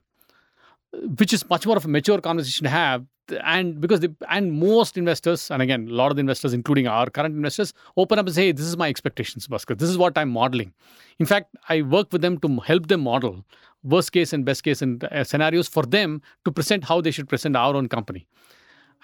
Which 1.17 1.31
is 1.31 1.49
much 1.49 1.65
more 1.65 1.77
of 1.77 1.85
a 1.85 1.87
mature 1.87 2.19
conversation 2.19 2.65
to 2.65 2.69
have 2.69 3.05
and 3.43 3.81
because 3.81 4.01
the 4.01 4.13
and 4.29 4.53
most 4.53 4.97
investors 4.97 5.49
and 5.49 5.61
again 5.61 5.87
a 5.89 5.93
lot 5.93 6.11
of 6.11 6.15
the 6.15 6.19
investors 6.19 6.53
including 6.53 6.87
our 6.87 7.09
current 7.09 7.35
investors 7.35 7.73
open 7.97 8.19
up 8.19 8.25
and 8.25 8.35
say 8.35 8.45
hey, 8.45 8.51
this 8.51 8.65
is 8.65 8.77
my 8.77 8.87
expectations 8.87 9.47
Baskar. 9.47 9.77
this 9.77 9.89
is 9.89 9.97
what 9.97 10.17
i'm 10.17 10.29
modeling 10.29 10.73
in 11.19 11.25
fact 11.25 11.55
i 11.69 11.81
work 11.81 12.11
with 12.11 12.21
them 12.21 12.37
to 12.37 12.59
help 12.59 12.87
them 12.87 13.01
model 13.01 13.43
worst 13.83 14.11
case 14.11 14.31
and 14.33 14.45
best 14.45 14.63
case 14.63 14.81
and 14.81 15.03
uh, 15.05 15.23
scenarios 15.23 15.67
for 15.67 15.83
them 15.83 16.21
to 16.43 16.51
present 16.51 16.83
how 16.83 17.01
they 17.01 17.11
should 17.11 17.27
present 17.27 17.55
our 17.55 17.75
own 17.75 17.87
company 17.87 18.27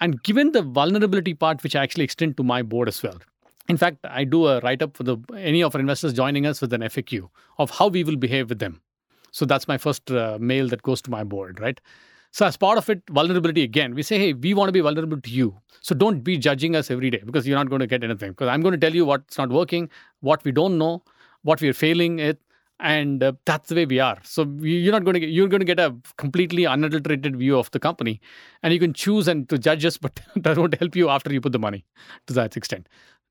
and 0.02 0.22
given 0.28 0.52
the 0.56 0.62
vulnerability 0.78 1.34
part 1.44 1.62
which 1.62 1.76
i 1.80 1.82
actually 1.82 2.04
extend 2.10 2.36
to 2.36 2.46
my 2.52 2.60
board 2.74 2.92
as 2.92 3.02
well 3.02 3.18
in 3.74 3.82
fact 3.82 4.08
i 4.20 4.24
do 4.36 4.46
a 4.52 4.60
write 4.60 4.86
up 4.86 4.96
for 4.96 5.04
the 5.10 5.16
any 5.50 5.62
of 5.62 5.74
our 5.74 5.80
investors 5.80 6.16
joining 6.22 6.46
us 6.52 6.60
with 6.64 6.78
an 6.78 6.86
faq 6.96 7.18
of 7.66 7.76
how 7.80 7.88
we 7.98 8.04
will 8.10 8.22
behave 8.28 8.48
with 8.54 8.64
them 8.64 8.80
so 9.30 9.46
that's 9.52 9.68
my 9.68 9.78
first 9.78 10.10
uh, 10.10 10.38
mail 10.52 10.72
that 10.74 10.82
goes 10.90 11.02
to 11.08 11.10
my 11.18 11.24
board 11.34 11.60
right 11.66 11.86
so 12.34 12.46
as 12.46 12.56
part 12.56 12.78
of 12.78 12.88
it, 12.88 13.02
vulnerability 13.10 13.62
again, 13.62 13.94
we 13.94 14.02
say, 14.02 14.18
hey, 14.18 14.32
we 14.32 14.54
want 14.54 14.68
to 14.68 14.72
be 14.72 14.80
vulnerable 14.80 15.20
to 15.20 15.30
you. 15.30 15.54
So 15.82 15.94
don't 15.94 16.20
be 16.20 16.38
judging 16.38 16.74
us 16.74 16.90
every 16.90 17.10
day 17.10 17.20
because 17.26 17.46
you're 17.46 17.58
not 17.58 17.68
going 17.68 17.80
to 17.80 17.86
get 17.86 18.02
anything. 18.02 18.30
Because 18.30 18.48
I'm 18.48 18.62
going 18.62 18.72
to 18.72 18.78
tell 18.78 18.94
you 18.94 19.04
what's 19.04 19.36
not 19.36 19.50
working, 19.50 19.90
what 20.20 20.42
we 20.42 20.50
don't 20.50 20.78
know, 20.78 21.02
what 21.42 21.60
we're 21.60 21.74
failing 21.74 22.22
at, 22.22 22.38
and 22.82 23.22
uh, 23.22 23.32
that's 23.46 23.68
the 23.68 23.76
way 23.76 23.86
we 23.86 24.00
are. 24.00 24.18
So 24.24 24.44
you're 24.60 24.92
not 24.92 25.04
going 25.04 25.14
to 25.14 25.20
get, 25.20 25.30
you're 25.30 25.48
going 25.48 25.60
to 25.60 25.66
get 25.66 25.78
a 25.78 25.94
completely 26.18 26.66
unadulterated 26.66 27.36
view 27.36 27.56
of 27.56 27.70
the 27.70 27.78
company, 27.78 28.20
and 28.62 28.74
you 28.74 28.80
can 28.80 28.92
choose 28.92 29.28
and 29.28 29.48
to 29.48 29.56
judge 29.56 29.84
us, 29.84 29.96
but 30.06 30.20
that 30.36 30.58
won't 30.58 30.74
help 30.74 30.96
you 30.96 31.08
after 31.08 31.32
you 31.32 31.40
put 31.40 31.52
the 31.52 31.58
money 31.58 31.84
to 32.26 32.34
that 32.34 32.56
extent. 32.56 32.88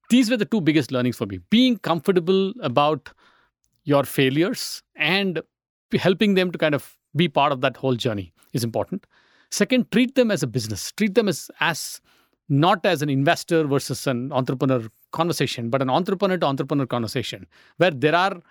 These 0.09 0.29
were 0.29 0.37
the 0.37 0.45
two 0.45 0.61
biggest 0.61 0.91
learnings 0.91 1.17
for 1.17 1.25
me: 1.25 1.39
being 1.49 1.77
comfortable 1.77 2.53
about 2.61 3.11
your 3.83 4.03
failures 4.03 4.81
and 4.95 5.41
helping 5.93 6.35
them 6.35 6.51
to 6.51 6.57
kind 6.57 6.73
of 6.73 6.97
be 7.15 7.27
part 7.27 7.51
of 7.51 7.61
that 7.61 7.75
whole 7.75 7.95
journey 7.95 8.33
is 8.53 8.63
important. 8.63 9.05
Second, 9.49 9.91
treat 9.91 10.15
them 10.15 10.31
as 10.31 10.43
a 10.43 10.47
business. 10.47 10.93
Treat 10.93 11.15
them 11.15 11.27
as 11.27 11.51
as 11.59 12.01
not 12.47 12.85
as 12.85 13.01
an 13.01 13.09
investor 13.09 13.65
versus 13.65 14.07
an 14.07 14.31
entrepreneur 14.31 14.81
conversation, 15.11 15.69
but 15.69 15.81
an 15.81 15.89
entrepreneur 15.89 16.37
to 16.37 16.45
entrepreneur 16.45 16.85
conversation 16.85 17.47
where 17.77 17.91
there 17.91 18.15
are 18.15 18.41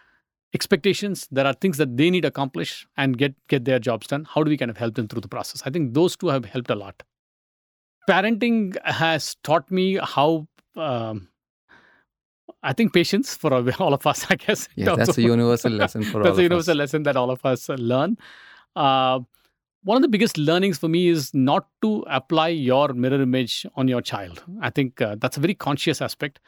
expectations, 0.54 1.28
there 1.30 1.46
are 1.46 1.52
things 1.54 1.76
that 1.78 1.96
they 1.96 2.10
need 2.10 2.22
to 2.22 2.28
accomplish 2.28 2.86
and 2.96 3.16
get 3.18 3.34
get 3.48 3.64
their 3.64 3.78
jobs 3.78 4.06
done. 4.06 4.24
How 4.24 4.42
do 4.42 4.50
we 4.50 4.56
kind 4.56 4.70
of 4.70 4.76
help 4.76 4.94
them 4.94 5.08
through 5.08 5.20
the 5.20 5.28
process? 5.28 5.62
I 5.64 5.70
think 5.70 5.94
those 5.94 6.16
two 6.16 6.28
have 6.28 6.44
helped 6.44 6.70
a 6.70 6.74
lot. 6.74 7.02
Parenting 8.08 8.76
has 8.84 9.36
taught 9.42 9.70
me 9.70 9.98
how. 10.02 10.46
Um, 10.76 11.28
I 12.62 12.72
think 12.74 12.92
patience 12.92 13.34
for 13.34 13.54
all 13.54 13.94
of 13.94 14.06
us, 14.06 14.26
I 14.30 14.34
guess. 14.34 14.68
Yeah, 14.74 14.94
that's 14.94 15.16
a 15.16 15.22
universal 15.22 15.72
lesson 15.82 16.02
for 16.02 16.18
all 16.18 16.24
That's 16.24 16.38
a 16.38 16.42
universal 16.42 16.72
us. 16.72 16.78
lesson 16.78 17.04
that 17.04 17.16
all 17.16 17.30
of 17.30 17.44
us 17.44 17.68
learn. 17.70 18.18
Uh, 18.76 19.20
one 19.82 19.96
of 19.96 20.02
the 20.02 20.08
biggest 20.08 20.36
learnings 20.36 20.76
for 20.76 20.88
me 20.88 21.08
is 21.08 21.32
not 21.32 21.68
to 21.80 22.04
apply 22.08 22.48
your 22.48 22.92
mirror 22.92 23.22
image 23.22 23.64
on 23.76 23.88
your 23.88 24.02
child. 24.02 24.42
I 24.60 24.68
think 24.68 25.00
uh, 25.00 25.16
that's 25.18 25.38
a 25.38 25.40
very 25.40 25.54
conscious 25.54 26.02
aspect. 26.02 26.38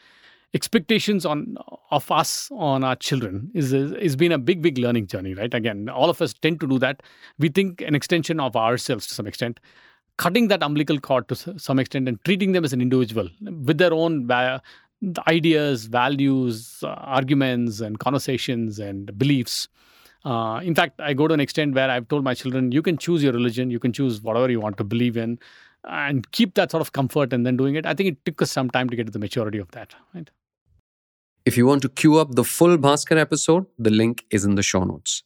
Expectations 0.55 1.25
on 1.25 1.57
of 1.91 2.11
us 2.11 2.51
on 2.53 2.85
our 2.85 2.95
children 2.97 3.51
is 3.55 3.73
is 3.73 4.17
been 4.17 4.33
a 4.33 4.39
big 4.39 4.61
big 4.61 4.79
learning 4.79 5.07
journey, 5.07 5.35
right? 5.35 5.55
Again, 5.55 5.89
all 5.89 6.11
of 6.11 6.21
us 6.21 6.35
tend 6.35 6.61
to 6.61 6.67
do 6.67 6.79
that. 6.79 7.03
We 7.39 7.49
think 7.49 7.81
an 7.81 7.95
extension 7.95 8.39
of 8.39 8.55
ourselves 8.55 9.07
to 9.07 9.15
some 9.15 9.27
extent, 9.27 9.61
cutting 10.19 10.49
that 10.49 10.63
umbilical 10.63 11.01
cord 11.01 11.29
to 11.29 11.59
some 11.59 11.79
extent 11.79 12.07
and 12.07 12.23
treating 12.25 12.53
them 12.53 12.65
as 12.65 12.73
an 12.75 12.83
individual 12.83 13.31
with 13.41 13.79
their 13.79 13.95
own 13.95 14.29
ideas, 15.27 15.87
values, 15.87 16.81
uh, 16.83 16.89
arguments, 16.89 17.81
and 17.81 17.99
conversations 17.99 18.79
and 18.79 19.19
beliefs 19.19 19.69
uh, 20.25 20.61
in 20.63 20.75
fact, 20.75 21.01
I 21.01 21.15
go 21.15 21.27
to 21.27 21.35
an 21.35 21.41
extent 21.41 21.75
where 21.75 21.91
I've 21.91 22.09
told 22.09 22.25
my 22.25 22.35
children, 22.35 22.73
you 22.73 22.83
can 22.83 22.97
choose 22.97 23.23
your 23.23 23.33
religion, 23.33 23.71
you 23.71 23.81
can 23.81 23.93
choose 23.93 24.23
whatever 24.23 24.51
you 24.51 24.61
want 24.61 24.77
to 24.79 24.85
believe 24.85 25.17
in, 25.17 25.39
and 25.85 26.31
keep 26.31 26.55
that 26.55 26.71
sort 26.71 26.81
of 26.81 26.93
comfort 26.93 27.33
and 27.33 27.45
then 27.45 27.57
doing 27.57 27.75
it. 27.75 27.87
I 27.87 27.95
think 27.95 28.09
it 28.09 28.25
took 28.25 28.41
us 28.41 28.51
some 28.51 28.71
time 28.71 28.89
to 28.91 28.97
get 28.97 29.07
to 29.07 29.13
the 29.13 29.19
maturity 29.19 29.59
of 29.59 29.71
that. 29.73 29.95
Right? 30.15 30.31
If 31.45 31.57
you 31.57 31.67
want 31.67 31.83
to 31.83 31.89
queue 31.89 32.19
up 32.19 32.37
the 32.37 32.45
full 32.45 32.79
Baskar 32.79 33.19
episode, 33.19 33.67
the 33.77 33.91
link 33.91 34.25
is 34.31 34.45
in 34.45 34.55
the 34.55 34.63
show 34.63 34.85
notes. 34.85 35.25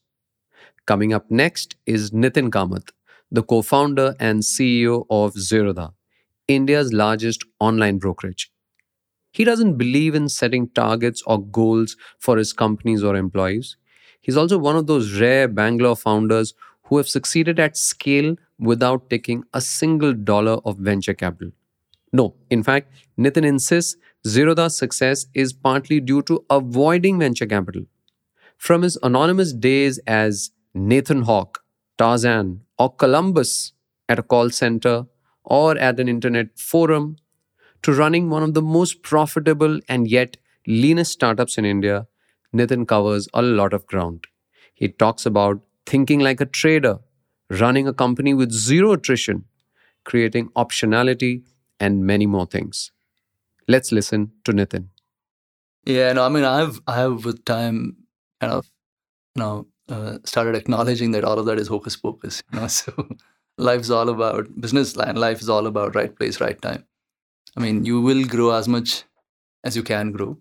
Coming 0.87 1.13
up 1.13 1.31
next 1.31 1.77
is 1.85 2.11
Nitin 2.11 2.49
Kamath, 2.49 2.89
the 3.31 3.43
co 3.43 3.61
founder 3.61 4.15
and 4.19 4.41
CEO 4.41 5.05
of 5.11 5.35
Zerodha, 5.35 5.93
India's 6.49 6.95
largest 6.95 7.45
online 7.61 7.99
brokerage. 7.99 8.51
He 9.33 9.45
doesn't 9.45 9.77
believe 9.77 10.15
in 10.15 10.31
setting 10.31 10.71
targets 10.71 11.23
or 11.27 11.43
goals 11.43 11.97
for 12.19 12.39
his 12.39 12.55
companies 12.55 13.05
or 13.05 13.15
employees. 13.15 13.77
He's 14.23 14.39
also 14.39 14.57
one 14.57 14.77
of 14.77 14.87
those 14.87 15.21
rare 15.21 15.49
Bangalore 15.49 15.97
founders 15.97 16.55
who 16.85 16.97
have 16.97 17.09
succeeded 17.09 17.61
at 17.61 17.77
scale 17.77 18.37
without 18.59 19.11
taking 19.11 19.45
a 19.53 19.61
single 19.61 20.15
dollar 20.15 20.61
of 20.65 20.79
venture 20.79 21.13
capital. 21.13 21.53
No, 22.13 22.35
in 22.49 22.63
fact, 22.63 22.91
Nitin 23.19 23.45
insists 23.45 23.97
Zerodha's 24.25 24.77
success 24.77 25.27
is 25.35 25.53
partly 25.53 26.01
due 26.01 26.23
to 26.23 26.45
avoiding 26.51 27.19
venture 27.19 27.47
capital. 27.47 27.83
From 28.59 28.83
his 28.83 28.99
anonymous 29.03 29.53
days 29.53 29.99
as 30.07 30.51
Nathan 30.75 31.23
Hawk, 31.23 31.65
Tarzan, 31.99 32.63
or 32.79 32.95
Columbus 32.95 33.73
at 34.09 34.19
a 34.19 34.23
call 34.23 34.51
center 34.51 35.07
or 35.45 35.77
at 35.79 36.01
an 36.01 36.09
internet 36.09 36.59
forum, 36.59 37.17
to 37.83 37.93
running 37.93 38.31
one 38.31 38.43
of 38.43 38.55
the 38.55 38.63
most 38.63 39.03
profitable 39.03 39.81
and 39.89 40.09
yet 40.09 40.37
leanest 40.67 41.13
startups 41.13 41.57
in 41.59 41.65
India, 41.65 42.07
Nitin 42.55 42.87
covers 42.87 43.29
a 43.35 43.43
lot 43.43 43.73
of 43.73 43.87
ground. 43.87 44.27
He 44.75 44.89
talks 44.89 45.25
about 45.27 45.61
thinking 45.87 46.21
like 46.21 46.41
a 46.41 46.47
trader, 46.47 46.99
running 47.51 47.87
a 47.87 47.93
company 47.93 48.35
with 48.35 48.51
zero 48.51 48.93
attrition, 48.93 49.45
creating 50.05 50.49
optionality, 50.57 51.45
and 51.79 52.05
many 52.05 52.27
more 52.27 52.47
things. 52.47 52.91
Let's 53.69 53.93
listen 53.93 54.33
to 54.45 54.53
Nitin. 54.53 54.89
Yeah, 55.85 56.13
no, 56.13 56.25
I 56.25 56.29
mean, 56.29 56.45
I've, 56.45 56.81
I 56.87 56.97
have 56.97 57.25
with 57.25 57.45
time 57.45 57.97
kind 58.41 58.53
of, 58.53 58.71
you 59.35 59.43
know, 59.43 59.67
uh, 59.89 60.19
started 60.25 60.57
acknowledging 60.57 61.13
that 61.13 61.25
all 61.25 61.39
of 61.39 61.47
that 61.47 61.59
is 61.59 61.69
hocus 61.69 61.97
pocus. 61.97 62.43
You 62.53 62.61
know, 62.61 62.67
so 62.81 63.09
life's 63.59 63.91
all 63.91 64.09
about 64.09 64.61
business. 64.61 64.97
And 64.97 65.19
life 65.19 65.41
is 65.41 65.49
all 65.49 65.67
about 65.67 65.95
right 65.95 66.15
place, 66.15 66.41
right 66.41 66.61
time. 66.61 66.85
I 67.57 67.61
mean, 67.61 67.85
you 67.85 68.01
will 68.01 68.25
grow 68.25 68.53
as 68.53 68.69
much 68.69 69.05
as 69.65 69.77
you 69.77 69.83
can 69.83 70.13
grow 70.13 70.39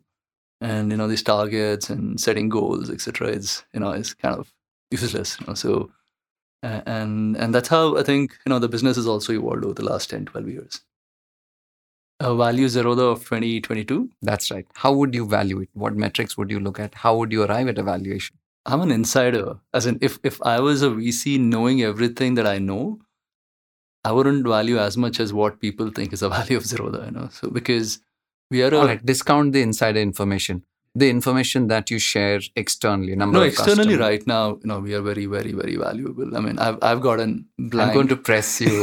and 0.62 0.92
you 0.92 0.98
know 0.98 1.08
these 1.08 1.24
targets 1.24 1.90
and 1.90 2.20
setting 2.20 2.50
goals 2.50 2.90
etc 2.90 3.28
is 3.30 3.64
you 3.74 3.80
know 3.80 3.92
is 3.92 4.14
kind 4.14 4.36
of 4.36 4.54
useless 4.92 5.38
you 5.40 5.48
know 5.48 5.54
so 5.54 5.92
and 6.64 7.36
and 7.38 7.54
that's 7.54 7.68
how 7.70 7.98
i 7.98 8.04
think 8.04 8.38
you 8.46 8.50
know 8.50 8.60
the 8.60 8.70
business 8.70 8.96
has 8.96 9.08
also 9.08 9.34
evolved 9.34 9.64
over 9.64 9.74
the 9.74 9.84
last 9.84 10.10
10 10.10 10.26
12 10.26 10.48
years 10.48 10.82
uh, 12.20 12.34
value 12.36 12.68
zerodha 12.68 13.12
of 13.12 13.20
2022 13.26 14.10
That's 14.22 14.50
right. 14.52 14.66
How 14.76 14.94
would 14.94 15.14
you 15.14 15.28
value 15.28 15.60
it? 15.62 15.70
What 15.74 15.96
metrics 15.96 16.38
would 16.38 16.50
you 16.52 16.60
look 16.60 16.80
at? 16.80 16.96
How 16.96 17.16
would 17.18 17.32
you 17.32 17.44
arrive 17.44 17.68
at 17.68 17.78
a 17.78 17.84
valuation? 17.84 18.38
i'm 18.74 18.82
an 18.82 18.92
insider 18.94 19.42
as 19.80 19.86
in 19.90 19.98
if 20.02 20.14
if 20.24 20.38
i 20.42 20.60
was 20.60 20.82
a 20.82 20.88
vc 20.90 21.40
knowing 21.40 21.82
everything 21.88 22.34
that 22.38 22.48
i 22.52 22.58
know 22.58 23.00
i 24.04 24.12
wouldn't 24.12 24.48
value 24.48 24.80
as 24.86 24.98
much 25.04 25.20
as 25.20 25.34
what 25.40 25.60
people 25.66 25.92
think 25.98 26.12
is 26.18 26.22
the 26.22 26.30
value 26.38 26.58
of 26.58 26.64
zerodha 26.72 27.02
you 27.06 27.12
know 27.18 27.28
so 27.36 27.50
because 27.58 28.00
we 28.52 28.64
are 28.64 28.74
a 28.74 28.80
All 28.80 28.88
right, 28.88 29.06
discount 29.06 29.54
the 29.54 29.62
insider 29.62 30.00
information. 30.00 30.64
The 31.04 31.10
information 31.10 31.68
that 31.70 31.90
you 31.92 31.98
share 32.00 32.40
externally, 32.56 33.16
number 33.16 33.38
no 33.40 33.44
externally 33.44 33.96
customers. 33.96 34.00
right 34.00 34.28
now 34.28 34.44
you 34.64 34.68
know 34.72 34.80
we 34.80 34.94
are 34.94 35.02
very 35.02 35.26
very 35.26 35.52
very 35.62 35.76
valuable 35.76 36.38
i 36.38 36.40
mean 36.40 36.58
i've 36.68 36.78
i've 36.90 37.02
gotten 37.02 37.34
blank 37.58 37.90
I'm 37.90 37.94
going 37.96 38.08
to 38.08 38.16
press 38.16 38.62
you. 38.62 38.76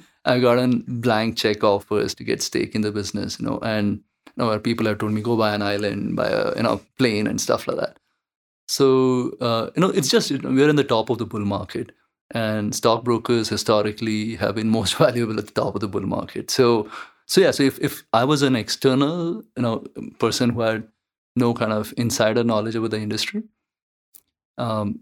i've 0.24 0.42
gotten 0.42 0.84
blank 0.86 1.36
check 1.36 1.64
offers 1.64 2.14
to 2.14 2.24
get 2.24 2.42
stake 2.42 2.74
in 2.74 2.82
the 2.82 2.92
business 2.92 3.38
you 3.40 3.46
know 3.46 3.58
and 3.60 4.00
you 4.36 4.44
know 4.44 4.58
people 4.58 4.86
have 4.86 4.98
told 4.98 5.12
me 5.12 5.20
go 5.20 5.36
buy 5.36 5.54
an 5.54 5.62
island 5.62 6.16
buy 6.16 6.28
a 6.28 6.56
you 6.56 6.62
know 6.62 6.80
plane 6.98 7.26
and 7.26 7.40
stuff 7.40 7.66
like 7.66 7.78
that. 7.78 7.98
So 8.68 9.32
uh, 9.40 9.70
you 9.74 9.80
know 9.80 9.90
it's 9.90 10.08
just 10.08 10.30
you 10.30 10.38
know, 10.38 10.50
we're 10.50 10.68
in 10.68 10.76
the 10.76 10.84
top 10.84 11.10
of 11.10 11.18
the 11.18 11.26
bull 11.26 11.40
market 11.40 11.92
and 12.32 12.74
stockbrokers 12.74 13.48
historically 13.48 14.36
have 14.36 14.54
been 14.54 14.70
most 14.78 14.96
valuable 14.96 15.38
at 15.38 15.46
the 15.46 15.52
top 15.52 15.74
of 15.74 15.80
the 15.80 15.88
bull 15.88 16.02
market. 16.02 16.50
So 16.50 16.88
so 17.26 17.40
yeah 17.40 17.52
so 17.52 17.62
if, 17.62 17.78
if 17.78 18.02
i 18.12 18.24
was 18.24 18.42
an 18.42 18.56
external 18.56 19.42
you 19.56 19.62
know 19.62 19.84
person 20.18 20.50
who 20.50 20.62
had 20.62 20.88
no 21.36 21.54
kind 21.54 21.72
of 21.72 21.94
insider 21.96 22.42
knowledge 22.42 22.74
about 22.74 22.90
the 22.90 22.98
industry 22.98 23.44
um 24.58 24.98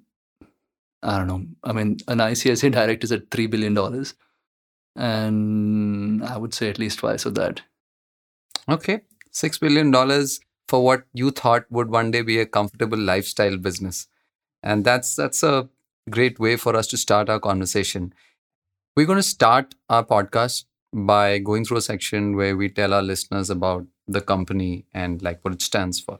i 1.03 1.17
don't 1.17 1.27
know. 1.27 1.43
I 1.65 1.73
mean 1.73 1.97
an 2.07 2.19
ICICI 2.19 2.71
Direct 2.73 3.05
is 3.05 3.13
at 3.13 3.31
3 3.31 3.47
billion 3.47 3.73
dollars 3.73 4.15
and 4.99 6.25
i 6.25 6.37
would 6.37 6.53
say 6.53 6.69
at 6.69 6.79
least 6.79 6.99
twice 6.99 7.25
of 7.25 7.35
that 7.35 7.63
Okay, 8.69 9.01
$6 9.33 9.61
billion 9.61 9.93
for 10.69 10.85
what 10.85 11.05
you 11.15 11.31
thought 11.31 11.65
would 11.71 11.89
one 11.89 12.11
day 12.11 12.21
be 12.21 12.39
a 12.39 12.45
comfortable 12.45 12.99
lifestyle 12.99 13.57
business. 13.57 14.09
And 14.63 14.85
that's 14.85 15.15
that's 15.17 15.43
a 15.43 15.69
great 16.11 16.39
way 16.39 16.57
for 16.57 16.77
us 16.77 16.87
to 16.89 16.99
start 16.99 17.31
our 17.31 17.41
conversation. 17.41 18.13
We're 18.95 19.07
going 19.07 19.19
to 19.19 19.23
start 19.23 19.75
our 19.89 20.05
podcast 20.05 20.65
by 20.93 21.39
going 21.39 21.65
through 21.65 21.79
a 21.79 21.83
section 21.83 22.37
where 22.37 22.57
we 22.57 22.69
tell 22.69 22.93
our 22.93 23.03
listeners 23.03 23.49
about 23.49 23.87
the 24.07 24.21
company 24.21 24.85
and 24.93 25.23
like 25.23 25.43
what 25.43 25.55
it 25.55 25.63
stands 25.63 26.01
for. 26.01 26.19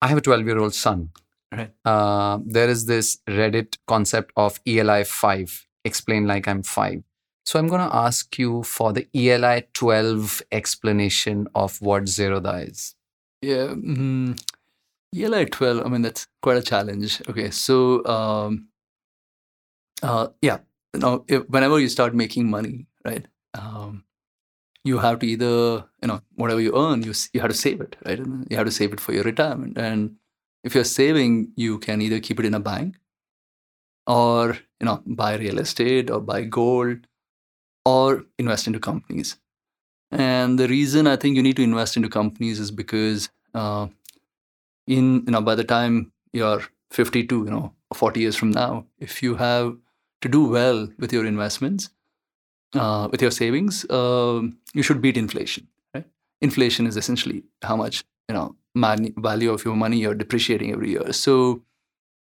I 0.00 0.08
have 0.08 0.18
a 0.18 0.20
12 0.20 0.46
year 0.46 0.58
old 0.58 0.74
son. 0.74 1.10
Right. 1.50 1.72
Uh, 1.84 2.38
there 2.44 2.68
is 2.68 2.86
this 2.86 3.18
Reddit 3.28 3.78
concept 3.86 4.32
of 4.36 4.60
ELI 4.66 5.04
5, 5.04 5.66
explain 5.84 6.26
like 6.26 6.48
I'm 6.48 6.62
5. 6.62 7.02
So 7.44 7.58
I'm 7.58 7.66
going 7.68 7.80
to 7.88 7.94
ask 7.94 8.38
you 8.38 8.62
for 8.62 8.92
the 8.92 9.08
ELI 9.14 9.66
12 9.74 10.42
explanation 10.52 11.48
of 11.54 11.80
what 11.82 12.04
Zerodha 12.04 12.68
is. 12.70 12.94
Yeah. 13.40 13.68
Mm, 13.74 14.40
ELI 15.14 15.46
12, 15.46 15.84
I 15.84 15.88
mean, 15.88 16.02
that's 16.02 16.28
quite 16.40 16.56
a 16.56 16.62
challenge. 16.62 17.20
Okay. 17.28 17.50
So, 17.50 18.04
um, 18.06 18.68
uh, 20.02 20.28
yeah, 20.40 20.58
Now, 20.94 21.24
if, 21.28 21.48
whenever 21.48 21.78
you 21.80 21.88
start 21.88 22.14
making 22.14 22.50
money, 22.50 22.86
right, 23.04 23.26
um, 23.54 24.04
you 24.84 24.98
have 24.98 25.18
to 25.20 25.26
either, 25.26 25.84
you 26.02 26.08
know, 26.08 26.20
whatever 26.34 26.60
you 26.60 26.76
earn, 26.76 27.02
you, 27.02 27.12
you 27.32 27.40
have 27.40 27.50
to 27.50 27.56
save 27.56 27.80
it, 27.80 27.96
right? 28.04 28.18
You 28.18 28.56
have 28.56 28.66
to 28.66 28.72
save 28.72 28.92
it 28.92 29.00
for 29.00 29.12
your 29.12 29.24
retirement. 29.24 29.78
And 29.78 30.16
if 30.64 30.74
you're 30.74 30.84
saving, 30.84 31.52
you 31.56 31.78
can 31.78 32.02
either 32.02 32.20
keep 32.20 32.38
it 32.40 32.46
in 32.46 32.54
a 32.54 32.60
bank 32.60 32.96
or, 34.06 34.58
you 34.82 34.86
know, 34.86 35.00
buy 35.06 35.36
real 35.36 35.60
estate 35.60 36.10
or 36.10 36.20
buy 36.20 36.42
gold 36.42 37.06
or 37.86 38.24
invest 38.38 38.66
into 38.66 38.80
companies. 38.80 39.36
And 40.10 40.58
the 40.58 40.68
reason 40.68 41.06
I 41.06 41.16
think 41.16 41.36
you 41.36 41.42
need 41.42 41.56
to 41.56 41.62
invest 41.62 41.96
into 41.96 42.08
companies 42.08 42.60
is 42.60 42.70
because 42.70 43.30
uh, 43.54 43.86
in 44.86 45.24
you 45.26 45.32
know 45.32 45.40
by 45.40 45.54
the 45.54 45.64
time 45.64 46.12
you're 46.32 46.62
52, 46.90 47.44
you 47.44 47.50
know, 47.50 47.72
40 47.94 48.20
years 48.20 48.36
from 48.36 48.50
now, 48.50 48.86
if 48.98 49.22
you 49.22 49.36
have 49.36 49.76
to 50.20 50.28
do 50.28 50.48
well 50.48 50.88
with 50.98 51.12
your 51.12 51.24
investments, 51.24 51.90
uh, 52.74 53.08
with 53.10 53.22
your 53.22 53.30
savings, 53.30 53.88
um, 53.90 54.58
you 54.74 54.82
should 54.82 55.00
beat 55.00 55.16
inflation. 55.16 55.68
Right? 55.94 56.06
Inflation 56.40 56.86
is 56.86 56.96
essentially 56.96 57.44
how 57.62 57.76
much 57.76 58.04
you 58.28 58.34
know 58.34 58.56
money, 58.74 59.14
value 59.16 59.52
of 59.52 59.64
your 59.64 59.76
money 59.76 59.98
you're 59.98 60.14
depreciating 60.14 60.72
every 60.72 60.90
year. 60.90 61.12
So 61.12 61.62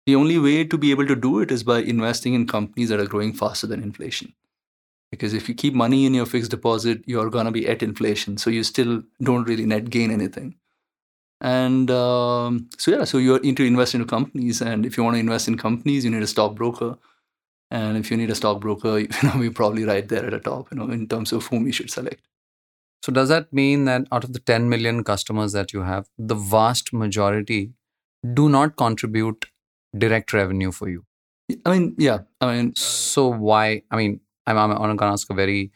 the 0.08 0.16
only 0.16 0.38
way 0.38 0.64
to 0.64 0.78
be 0.78 0.90
able 0.90 1.06
to 1.06 1.14
do 1.14 1.38
it 1.40 1.50
is 1.50 1.62
by 1.62 1.80
investing 1.80 2.32
in 2.32 2.46
companies 2.46 2.88
that 2.88 2.98
are 2.98 3.04
growing 3.14 3.34
faster 3.34 3.66
than 3.66 3.82
inflation. 3.82 4.32
Because 5.10 5.34
if 5.34 5.50
you 5.50 5.54
keep 5.54 5.74
money 5.74 6.06
in 6.06 6.14
your 6.14 6.24
fixed 6.24 6.50
deposit 6.50 7.02
you're 7.04 7.28
going 7.28 7.44
to 7.44 7.52
be 7.52 7.68
at 7.68 7.82
inflation 7.82 8.38
so 8.38 8.48
you 8.48 8.62
still 8.62 9.02
don't 9.22 9.44
really 9.44 9.66
net 9.66 9.90
gain 9.90 10.10
anything. 10.10 10.54
And 11.42 11.90
um, 11.90 12.70
so 12.78 12.90
yeah 12.90 13.04
so 13.04 13.18
you're 13.18 13.42
into 13.50 13.64
invest 13.64 13.94
into 13.94 14.06
companies 14.06 14.62
and 14.62 14.86
if 14.86 14.96
you 14.96 15.04
want 15.04 15.16
to 15.16 15.20
invest 15.20 15.46
in 15.46 15.58
companies 15.58 16.06
you 16.06 16.10
need 16.10 16.22
a 16.22 16.32
stockbroker. 16.34 16.96
And 17.70 17.98
if 17.98 18.10
you 18.10 18.16
need 18.16 18.30
a 18.30 18.34
stockbroker 18.34 18.98
you 19.04 19.08
know 19.22 19.34
we're 19.36 19.58
probably 19.60 19.84
right 19.84 20.08
there 20.08 20.24
at 20.24 20.30
the 20.30 20.40
top 20.40 20.72
you 20.72 20.78
know 20.78 20.88
in 20.88 21.06
terms 21.06 21.32
of 21.32 21.44
whom 21.48 21.66
you 21.66 21.72
should 21.72 21.90
select. 21.90 22.22
So 23.02 23.12
does 23.12 23.28
that 23.28 23.52
mean 23.52 23.84
that 23.84 24.08
out 24.10 24.24
of 24.24 24.32
the 24.32 24.40
10 24.40 24.70
million 24.70 25.04
customers 25.04 25.52
that 25.52 25.74
you 25.74 25.82
have, 25.82 26.08
the 26.16 26.34
vast 26.34 26.94
majority 26.94 27.72
do 28.34 28.48
not 28.48 28.76
contribute 28.76 29.44
direct 29.96 30.32
revenue 30.32 30.72
for 30.72 30.88
you? 30.88 31.04
i 31.64 31.70
mean 31.70 31.94
yeah 31.98 32.18
i 32.40 32.54
mean 32.54 32.74
So 32.76 33.28
why? 33.28 33.82
I 33.90 33.96
mean, 33.96 34.20
I'm, 34.46 34.58
I'm, 34.58 34.70
I'm 34.72 34.78
going 34.78 34.98
to 34.98 35.04
ask 35.06 35.30
a 35.30 35.34
very 35.34 35.70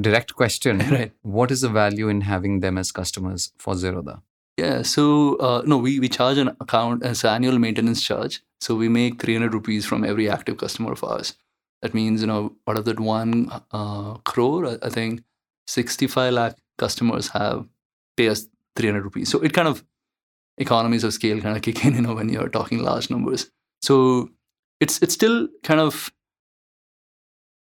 direct 0.00 0.34
question. 0.34 0.78
right 0.90 1.12
What 1.22 1.50
is 1.50 1.60
the 1.60 1.68
value 1.68 2.08
in 2.08 2.22
having 2.22 2.60
them 2.60 2.78
as 2.78 2.90
customers 2.92 3.52
for 3.58 3.74
Zerodha? 3.74 4.22
Yeah, 4.56 4.82
so 4.82 5.36
uh, 5.36 5.62
no, 5.66 5.78
we, 5.78 5.98
we 5.98 6.08
charge 6.08 6.38
an 6.38 6.48
account 6.60 7.02
as 7.02 7.24
annual 7.24 7.58
maintenance 7.58 8.02
charge. 8.02 8.42
So 8.60 8.74
we 8.76 8.88
make 8.88 9.20
300 9.20 9.52
rupees 9.52 9.84
from 9.84 10.04
every 10.04 10.30
active 10.30 10.58
customer 10.58 10.92
of 10.92 11.02
ours. 11.02 11.34
That 11.82 11.92
means, 11.92 12.20
you 12.20 12.26
know, 12.26 12.54
out 12.68 12.78
of 12.78 12.84
that 12.84 13.00
one 13.00 13.50
uh, 13.72 14.14
crore, 14.24 14.66
I, 14.66 14.78
I 14.82 14.90
think 14.90 15.22
65 15.66 16.32
lakh 16.32 16.56
customers 16.78 17.28
have 17.28 17.66
pay 18.16 18.28
us 18.28 18.46
300 18.76 19.02
rupees. 19.02 19.28
So 19.28 19.40
it 19.40 19.52
kind 19.52 19.68
of 19.68 19.84
economies 20.58 21.04
of 21.04 21.12
scale 21.12 21.40
kind 21.40 21.56
of 21.56 21.62
kick 21.62 21.84
in, 21.84 21.94
you 21.94 22.02
know, 22.02 22.14
when 22.14 22.28
you're 22.28 22.48
talking 22.48 22.82
large 22.82 23.10
numbers. 23.10 23.50
So 23.82 24.30
it's 24.80 25.00
it's 25.02 25.14
still 25.14 25.48
kind 25.62 25.80
of 25.80 26.12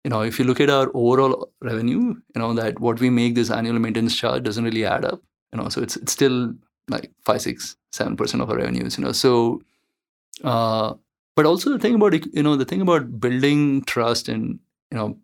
you 0.04 0.10
know 0.10 0.22
if 0.22 0.38
you 0.38 0.44
look 0.44 0.60
at 0.60 0.70
our 0.70 0.90
overall 0.94 1.50
revenue 1.62 2.00
you 2.34 2.40
know 2.42 2.52
that 2.54 2.80
what 2.80 3.00
we 3.00 3.10
make 3.10 3.34
this 3.34 3.50
annual 3.50 3.78
maintenance 3.78 4.16
charge 4.16 4.42
doesn't 4.42 4.64
really 4.64 4.84
add 4.84 5.04
up 5.04 5.20
you 5.52 5.60
know 5.60 5.68
so 5.68 5.82
it's 5.82 5.96
it's 5.96 6.12
still 6.12 6.54
like 6.88 7.10
five 7.24 7.42
six 7.42 7.76
seven 7.92 8.16
percent 8.16 8.42
of 8.42 8.50
our 8.50 8.56
revenues 8.56 8.96
you 8.98 9.04
know 9.04 9.12
so 9.12 9.60
uh 10.44 10.94
but 11.36 11.46
also 11.46 11.70
the 11.70 11.78
thing 11.78 11.94
about 11.94 12.14
you 12.34 12.42
know 12.42 12.56
the 12.56 12.64
thing 12.64 12.80
about 12.80 13.20
building 13.20 13.82
trust 13.82 14.28
and 14.28 14.58
you 14.90 14.98
know 14.98 15.16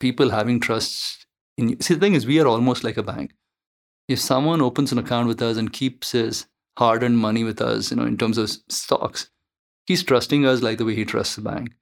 people 0.00 0.30
having 0.30 0.60
trust 0.60 1.26
in 1.56 1.70
you 1.70 1.76
see 1.80 1.94
the 1.94 2.00
thing 2.00 2.14
is 2.14 2.26
we 2.26 2.40
are 2.40 2.46
almost 2.46 2.84
like 2.84 2.96
a 2.96 3.02
bank 3.02 3.34
if 4.08 4.18
someone 4.18 4.60
opens 4.60 4.92
an 4.92 4.98
account 4.98 5.28
with 5.28 5.42
us 5.42 5.56
and 5.56 5.72
keeps 5.72 6.12
his 6.12 6.46
hard-earned 6.78 7.18
money 7.18 7.44
with 7.44 7.60
us 7.60 7.90
you 7.90 7.96
know 7.96 8.04
in 8.04 8.16
terms 8.16 8.38
of 8.38 8.50
stocks. 8.68 9.30
He's 9.86 10.02
trusting 10.02 10.46
us 10.46 10.62
like 10.62 10.78
the 10.78 10.84
way 10.84 10.94
he 10.94 11.04
trusts 11.04 11.36
the 11.36 11.42
bank. 11.42 11.72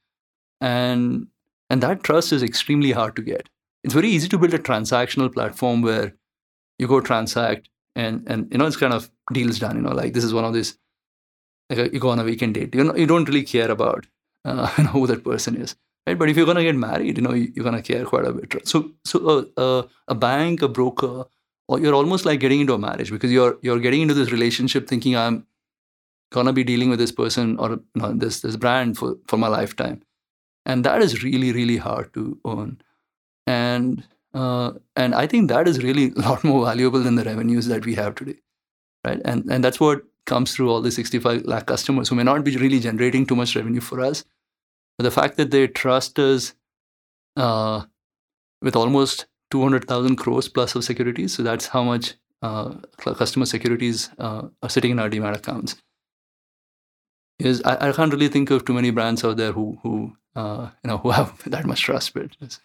And 0.61 1.29
and 1.69 1.83
that 1.83 2.03
trust 2.03 2.33
is 2.33 2.43
extremely 2.43 2.93
hard 2.93 3.15
to 3.17 3.23
get. 3.23 3.49
It's 3.85 3.95
very 3.95 4.09
easy 4.09 4.29
to 4.29 4.39
build 4.39 4.55
a 4.55 4.59
transactional 4.59 5.33
platform 5.33 5.83
where 5.83 6.15
you 6.79 6.89
go 6.89 7.01
transact 7.01 7.69
and 7.95 8.23
and 8.27 8.49
you 8.51 8.59
know 8.59 8.67
it's 8.67 8.77
kind 8.77 8.93
of 8.93 9.11
deals 9.33 9.59
done 9.59 9.77
you 9.77 9.83
know 9.83 9.97
like 10.01 10.13
this 10.13 10.25
is 10.25 10.35
one 10.35 10.45
of 10.45 10.55
these 10.55 10.79
like 11.69 11.93
you 11.93 12.01
go 12.01 12.11
on 12.11 12.19
a 12.19 12.25
weekend 12.25 12.55
date 12.55 12.75
you 12.75 12.85
know 12.85 12.97
you 12.97 13.07
don't 13.07 13.29
really 13.29 13.43
care 13.43 13.71
about 13.71 14.07
uh, 14.45 14.73
you 14.79 14.85
know, 14.85 14.91
who 14.91 15.07
that 15.07 15.25
person 15.25 15.57
is 15.57 15.77
right? 16.07 16.19
But 16.19 16.31
if 16.31 16.37
you're 16.37 16.47
going 16.47 16.57
to 16.57 16.65
get 16.65 16.77
married 16.77 17.19
you 17.19 17.23
know 17.23 17.33
you, 17.33 17.53
you're 17.55 17.69
going 17.69 17.81
to 17.81 17.93
care 17.93 18.05
quite 18.05 18.25
a 18.25 18.33
bit 18.33 18.67
so 18.67 18.91
so 19.05 19.29
uh, 19.29 19.61
uh, 19.61 19.83
a 20.09 20.15
bank 20.15 20.63
a 20.63 20.69
broker 20.69 21.25
you're 21.79 21.95
almost 21.95 22.25
like 22.25 22.41
getting 22.41 22.61
into 22.61 22.75
a 22.75 22.79
marriage 22.79 23.11
because 23.11 23.33
you're 23.33 23.59
you're 23.63 23.79
getting 23.79 24.03
into 24.03 24.15
this 24.15 24.33
relationship 24.33 24.89
thinking 24.89 25.17
i'm 25.17 25.47
to 26.33 26.53
be 26.53 26.65
dealing 26.65 26.91
with 26.91 26.99
this 26.99 27.13
person 27.13 27.57
or 27.59 27.71
you 27.71 27.83
know, 27.97 28.13
this 28.13 28.41
this 28.41 28.57
brand 28.57 28.97
for 28.97 29.17
for 29.27 29.37
my 29.37 29.49
lifetime. 29.49 30.03
And 30.67 30.85
that 30.85 31.03
is 31.03 31.25
really 31.25 31.53
really 31.53 31.79
hard 31.79 32.13
to 32.15 32.39
own 32.45 32.81
and 33.47 34.05
uh, 34.35 34.73
and 34.95 35.15
i 35.15 35.27
think 35.27 35.49
that 35.49 35.67
is 35.67 35.83
really 35.83 36.13
a 36.17 36.21
lot 36.21 36.45
more 36.45 36.65
valuable 36.65 37.01
than 37.01 37.17
the 37.17 37.25
revenues 37.25 37.67
that 37.67 37.85
we 37.85 37.95
have 37.95 38.15
today 38.15 38.39
right? 39.05 39.21
And 39.25 39.51
and 39.51 39.65
that's 39.65 39.81
what 39.81 40.03
comes 40.27 40.55
through 40.55 40.71
all 40.71 40.81
the 40.81 40.91
65 40.91 41.45
lakh 41.45 41.67
customers 41.67 42.09
who 42.09 42.15
may 42.15 42.23
not 42.23 42.45
be 42.45 42.57
really 42.57 42.81
generating 42.81 43.27
too 43.27 43.37
much 43.37 43.57
revenue 43.57 43.81
for 43.81 44.01
us. 44.01 44.25
But 44.97 45.05
the 45.05 45.11
fact 45.11 45.37
that 45.39 45.51
they 45.51 45.67
trust 45.67 46.19
us 46.19 46.55
uh, 47.37 47.85
with 48.63 48.77
almost 48.77 49.27
200000 49.51 50.17
crores 50.17 50.49
plus 50.49 50.75
of 50.75 50.85
securities 50.85 51.35
so 51.35 51.43
that's 51.43 51.67
how 51.69 51.83
much 51.83 52.15
uh, 52.43 52.75
customer 52.97 53.47
securities 53.47 54.11
uh, 54.19 54.49
are 54.63 54.69
sitting 54.69 54.93
in 54.93 54.99
our 54.99 55.11
demat 55.11 55.37
accounts. 55.37 55.77
Is 57.39 57.63
I, 57.65 57.89
I 57.89 57.93
can't 57.93 58.13
really 58.13 58.29
think 58.29 58.51
of 58.51 58.65
too 58.65 58.75
many 58.75 58.91
brands 58.91 59.25
out 59.25 59.37
there 59.37 59.53
who 59.53 59.79
who 59.83 60.17
uh, 60.37 60.71
you 60.85 60.89
know 60.89 60.99
who 61.03 61.11
have 61.11 61.43
that 61.51 61.67
much 61.67 61.83
trust. 61.83 62.15
But 62.15 62.59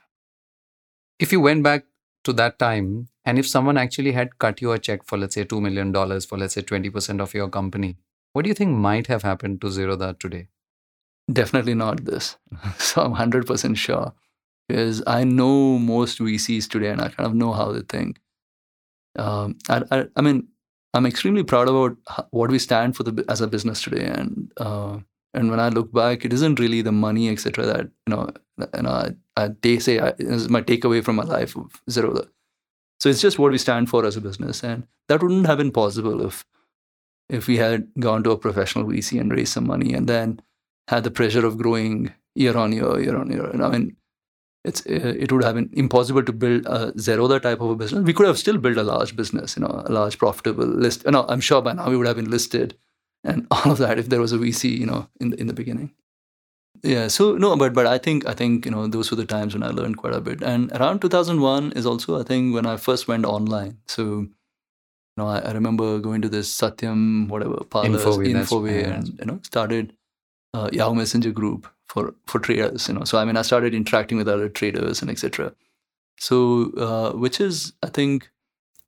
if 1.20 1.32
you 1.32 1.40
went 1.40 1.64
back 1.64 1.86
to 2.24 2.34
that 2.34 2.58
time 2.60 3.10
and 3.24 3.40
if 3.40 3.48
someone 3.48 3.78
actually 3.78 4.12
had 4.12 4.38
cut 4.40 4.62
you 4.62 4.72
a 4.72 4.80
check 4.80 5.04
for 5.06 5.18
let's 5.18 5.36
say 5.36 5.46
$2 5.46 5.62
million 5.62 5.94
for 6.22 6.40
let's 6.40 6.56
say 6.56 6.62
20% 6.64 7.22
of 7.22 7.36
your 7.36 7.48
company 7.48 7.98
what 8.34 8.44
do 8.44 8.50
you 8.50 8.56
think 8.56 8.72
might 8.76 9.06
have 9.06 9.22
happened 9.22 9.62
to 9.62 9.68
zerodha 9.68 10.18
today 10.18 10.48
definitely 11.32 11.76
not 11.76 12.04
this 12.04 12.38
so 12.80 13.04
i'm 13.04 13.14
100% 13.14 13.78
sure 13.78 14.12
because 14.68 15.01
i 15.07 15.24
know 15.24 15.78
most 15.78 16.20
vcs 16.20 16.70
today 16.70 16.89
and 16.89 17.01
i 17.01 17.09
kind 17.09 17.28
of 17.28 17.36
know 17.36 17.53
how 17.53 17.72
they 17.72 17.82
think 17.82 18.20
um, 19.18 19.57
I, 19.70 19.82
I, 19.91 20.05
I 20.16 20.22
mean 20.22 20.47
i'm 20.93 21.05
extremely 21.05 21.43
proud 21.43 21.70
about 21.70 21.97
what 22.32 22.49
we 22.49 22.59
stand 22.59 22.95
for 22.95 23.03
the, 23.03 23.26
as 23.30 23.41
a 23.41 23.47
business 23.47 23.82
today 23.82 24.05
and 24.05 24.51
uh, 24.57 24.97
and 25.36 25.51
when 25.51 25.59
I 25.59 25.70
look 25.70 25.91
back, 25.91 26.24
it 26.24 26.32
isn't 26.34 26.59
really 26.59 26.82
the 26.82 26.93
money, 26.93 27.30
etc. 27.30 27.66
That 27.66 27.89
you 28.07 28.16
know, 28.16 28.30
know, 28.57 28.89
I, 28.89 29.09
I, 29.36 29.49
they 29.61 29.80
say 29.80 29.99
I, 29.99 30.13
is 30.18 30.49
my 30.49 30.61
takeaway 30.61 31.03
from 31.03 31.18
my 31.18 31.24
life 31.24 31.55
of 31.57 31.82
Zerodha. 31.89 32.30
So 33.01 33.09
it's 33.09 33.22
just 33.22 33.38
what 33.38 33.51
we 33.51 33.57
stand 33.57 33.89
for 33.89 34.05
as 34.05 34.16
a 34.16 34.22
business, 34.22 34.63
and 34.63 34.88
that 35.09 35.22
wouldn't 35.22 35.45
have 35.45 35.57
been 35.57 35.72
possible 35.72 36.26
if 36.26 36.45
if 37.30 37.47
we 37.47 37.57
had 37.57 37.89
gone 37.99 38.24
to 38.24 38.32
a 38.32 38.38
professional 38.38 38.86
VC 38.86 39.20
and 39.20 39.32
raised 39.32 39.51
some 39.51 39.68
money, 39.68 39.93
and 39.93 40.07
then 40.07 40.41
had 40.88 41.03
the 41.03 41.11
pressure 41.11 41.45
of 41.45 41.57
growing 41.57 42.13
year 42.36 42.57
on 42.57 42.72
year, 42.72 42.99
year 42.99 43.18
on 43.18 43.30
year. 43.30 43.45
And 43.45 43.63
I 43.63 43.70
mean, 43.70 43.97
it's 44.66 44.82
it 44.86 45.32
would 45.32 45.43
have 45.43 45.55
been 45.55 45.70
impossible 45.74 46.24
to 46.24 46.34
build 46.34 46.66
a 46.66 46.91
Zerodha 46.93 47.41
type 47.41 47.61
of 47.61 47.70
a 47.70 47.76
business. 47.76 48.03
We 48.03 48.13
could 48.13 48.28
have 48.28 48.38
still 48.38 48.57
built 48.57 48.78
a 48.78 48.84
large 48.84 49.16
business, 49.16 49.55
you 49.57 49.61
know, 49.61 49.84
a 49.86 49.91
large 49.91 50.18
profitable 50.18 50.66
list. 50.66 51.03
You 51.05 51.11
know, 51.11 51.26
I'm 51.30 51.41
sure 51.41 51.61
by 51.61 51.74
now 51.74 51.89
we 51.89 51.97
would 51.97 52.07
have 52.07 52.16
been 52.16 52.30
listed 52.30 52.78
and 53.24 53.47
all 53.51 53.72
of 53.72 53.78
that 53.80 53.99
if 53.99 54.09
there 54.09 54.22
was 54.22 54.32
a 54.32 54.38
VC, 54.38 54.78
you 54.78 54.86
know, 54.86 55.07
in 55.20 55.32
the, 55.32 55.39
in 55.39 55.47
the 55.47 55.53
beginning. 55.53 55.91
Yeah, 56.84 57.07
so 57.07 57.36
no, 57.36 57.55
but 57.55 57.74
but 57.74 57.88
I 57.88 57.97
think 57.97 58.28
I 58.28 58.34
think 58.34 58.66
you 58.66 58.72
know 58.72 58.88
those 58.88 59.09
were 59.09 59.18
the 59.18 59.26
times 59.26 59.53
when 59.53 59.63
I 59.63 59.70
learned 59.70 59.97
quite 59.97 60.13
a 60.13 60.22
bit. 60.22 60.43
And 60.43 60.72
around 60.74 61.01
2001 61.01 61.72
is 61.72 61.86
also 61.86 62.20
I 62.20 62.24
think 62.24 62.53
when 62.53 62.66
I 62.66 62.78
first 62.78 63.07
went 63.07 63.26
online. 63.26 63.78
So 63.88 64.03
you 64.03 65.18
know 65.18 65.28
I, 65.28 65.39
I 65.39 65.51
remember 65.53 65.99
going 65.99 66.22
to 66.22 66.30
this 66.30 66.55
Satyam 66.55 67.28
whatever 67.28 67.63
parlors, 67.63 68.03
Infoway, 68.03 68.34
Infoway 68.36 68.84
and 68.86 69.18
you 69.20 69.26
know 69.26 69.39
started 69.43 69.93
uh, 70.53 70.70
Yahoo 70.72 70.95
Messenger 70.95 71.32
group 71.32 71.68
for 71.88 72.14
for 72.28 72.40
traders. 72.40 72.88
You 72.88 72.96
know, 72.96 73.04
so 73.04 73.18
I 73.18 73.26
mean 73.26 73.38
I 73.38 73.42
started 73.42 73.74
interacting 73.74 74.18
with 74.18 74.28
other 74.28 74.50
traders 74.50 75.02
and 75.02 75.10
etc. 75.12 75.54
So 76.18 76.72
uh, 76.78 77.12
which 77.12 77.40
is 77.40 77.74
I 77.84 77.90
think 77.90 78.30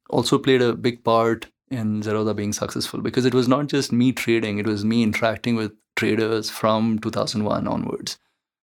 also 0.10 0.38
played 0.38 0.62
a 0.62 0.74
big 0.74 1.04
part 1.04 1.48
in 1.70 2.02
Zerodha 2.02 2.36
being 2.36 2.54
successful 2.54 3.02
because 3.02 3.26
it 3.26 3.34
was 3.34 3.48
not 3.48 3.68
just 3.68 3.92
me 3.92 4.12
trading, 4.12 4.58
it 4.58 4.68
was 4.68 4.86
me 4.86 5.04
interacting 5.04 5.56
with 5.56 5.74
traders 5.96 6.50
from 6.50 7.00
2001 7.00 7.68
onwards. 7.68 8.18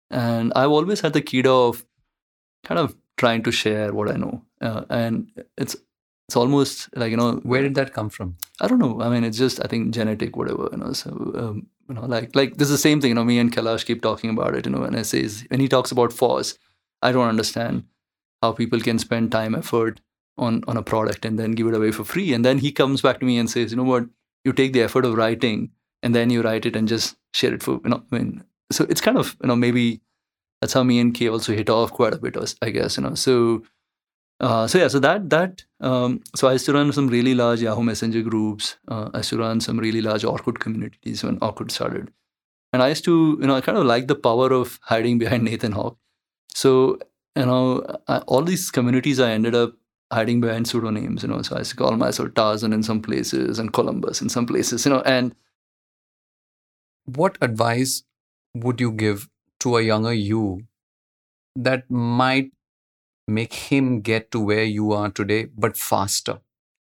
And 0.09 0.51
I've 0.55 0.71
always 0.71 1.01
had 1.01 1.13
the 1.13 1.21
key 1.21 1.43
of 1.45 1.85
kind 2.63 2.79
of 2.79 2.95
trying 3.17 3.43
to 3.43 3.51
share 3.51 3.93
what 3.93 4.09
I 4.09 4.15
know. 4.15 4.43
Uh, 4.61 4.85
and 4.89 5.29
it's 5.57 5.75
it's 6.27 6.35
almost 6.35 6.95
like, 6.95 7.09
you 7.09 7.17
know, 7.17 7.33
where 7.43 7.63
did 7.63 7.75
that 7.75 7.93
come 7.93 8.09
from 8.09 8.35
I 8.61 8.67
don't 8.67 8.79
know. 8.79 9.01
I 9.01 9.09
mean, 9.09 9.23
it's 9.23 9.37
just 9.37 9.63
I 9.63 9.67
think 9.67 9.93
genetic, 9.93 10.35
whatever. 10.35 10.69
You 10.71 10.77
know, 10.77 10.93
so 10.93 11.09
um, 11.35 11.67
you 11.89 11.95
know, 11.95 12.05
like 12.05 12.35
like 12.35 12.55
this 12.57 12.69
is 12.69 12.71
the 12.71 12.77
same 12.77 13.01
thing. 13.01 13.09
You 13.09 13.15
know, 13.15 13.23
me 13.23 13.39
and 13.39 13.51
Kailash 13.51 13.85
keep 13.85 14.01
talking 14.01 14.29
about 14.29 14.55
it. 14.55 14.65
You 14.65 14.71
know, 14.71 14.83
and 14.83 14.95
I 14.95 15.01
says 15.01 15.45
when 15.49 15.59
he 15.59 15.67
talks 15.67 15.91
about 15.91 16.13
FOSS, 16.13 16.57
I 17.01 17.11
don't 17.11 17.27
understand 17.27 17.83
how 18.41 18.53
people 18.53 18.79
can 18.79 18.99
spend 18.99 19.31
time, 19.31 19.55
effort 19.55 19.99
on 20.37 20.63
on 20.67 20.77
a 20.77 20.83
product 20.83 21.25
and 21.25 21.37
then 21.37 21.51
give 21.53 21.67
it 21.67 21.73
away 21.73 21.91
for 21.91 22.03
free. 22.03 22.33
And 22.33 22.45
then 22.45 22.59
he 22.59 22.71
comes 22.71 23.01
back 23.01 23.19
to 23.19 23.25
me 23.25 23.37
and 23.37 23.49
says, 23.49 23.71
you 23.71 23.77
know 23.77 23.83
what, 23.83 24.05
you 24.45 24.53
take 24.53 24.73
the 24.73 24.81
effort 24.81 25.05
of 25.05 25.15
writing 25.15 25.71
and 26.03 26.15
then 26.15 26.29
you 26.29 26.41
write 26.41 26.65
it 26.65 26.75
and 26.75 26.87
just 26.87 27.17
share 27.33 27.53
it 27.53 27.63
for 27.63 27.81
you 27.83 27.89
know. 27.89 28.03
I 28.11 28.15
mean, 28.15 28.43
so 28.71 28.85
it's 28.89 29.01
kind 29.01 29.17
of 29.17 29.35
you 29.41 29.47
know 29.47 29.55
maybe 29.55 30.01
that's 30.61 30.73
how 30.73 30.83
me 30.83 30.99
and 30.99 31.13
Kay 31.13 31.27
also 31.29 31.53
hit 31.53 31.69
off 31.69 31.91
quite 31.91 32.13
a 32.13 32.17
bit, 32.17 32.37
I 32.61 32.69
guess. 32.69 32.97
You 32.97 33.03
know, 33.03 33.15
so. 33.15 33.63
Uh, 34.39 34.67
so 34.67 34.77
yeah, 34.77 34.87
so 34.87 34.99
that 34.99 35.29
that 35.29 35.63
um, 35.81 36.21
so 36.33 36.47
I 36.47 36.53
used 36.53 36.65
to 36.67 36.73
run 36.73 36.91
some 36.93 37.07
really 37.07 37.35
large 37.35 37.61
Yahoo 37.61 37.83
Messenger 37.83 38.21
groups. 38.21 38.77
Uh, 38.87 39.09
I 39.13 39.17
used 39.17 39.31
to 39.31 39.37
run 39.37 39.59
some 39.59 39.77
really 39.77 40.01
large 40.01 40.23
Orkut 40.23 40.59
communities 40.59 41.23
when 41.23 41.39
Orkut 41.39 41.71
started, 41.71 42.11
and 42.71 42.81
I 42.81 42.87
used 42.87 43.03
to 43.05 43.37
you 43.41 43.47
know 43.47 43.55
I 43.55 43.61
kind 43.61 43.77
of 43.77 43.85
like 43.85 44.07
the 44.07 44.15
power 44.15 44.53
of 44.53 44.79
hiding 44.83 45.17
behind 45.17 45.43
Nathan 45.43 45.73
Hawk. 45.73 45.97
So 46.53 46.99
you 47.35 47.45
know 47.45 47.83
I, 48.07 48.19
all 48.19 48.41
these 48.41 48.71
communities 48.71 49.19
I 49.19 49.31
ended 49.31 49.55
up 49.55 49.73
hiding 50.11 50.39
behind 50.39 50.69
pseudonyms. 50.69 51.23
You 51.23 51.29
know, 51.29 51.41
so 51.41 51.55
I 51.55 51.59
used 51.59 51.71
to 51.71 51.77
call 51.77 51.97
myself 51.97 52.33
Tarzan 52.33 52.71
in 52.71 52.81
some 52.81 53.01
places 53.01 53.59
and 53.59 53.73
Columbus 53.73 54.21
in 54.21 54.29
some 54.29 54.45
places. 54.45 54.85
You 54.85 54.93
know, 54.93 55.01
and 55.01 55.35
what 57.05 57.37
advice 57.41 58.03
would 58.53 58.79
you 58.79 58.91
give 58.93 59.27
to 59.59 59.75
a 59.77 59.81
younger 59.81 60.13
you 60.13 60.61
that 61.55 61.89
might 61.91 62.51
make 63.29 63.53
him 63.53 64.01
get 64.01 64.31
to 64.31 64.39
where 64.39 64.63
you 64.63 64.91
are 64.91 65.09
today 65.09 65.45
but 65.57 65.77
faster 65.77 66.39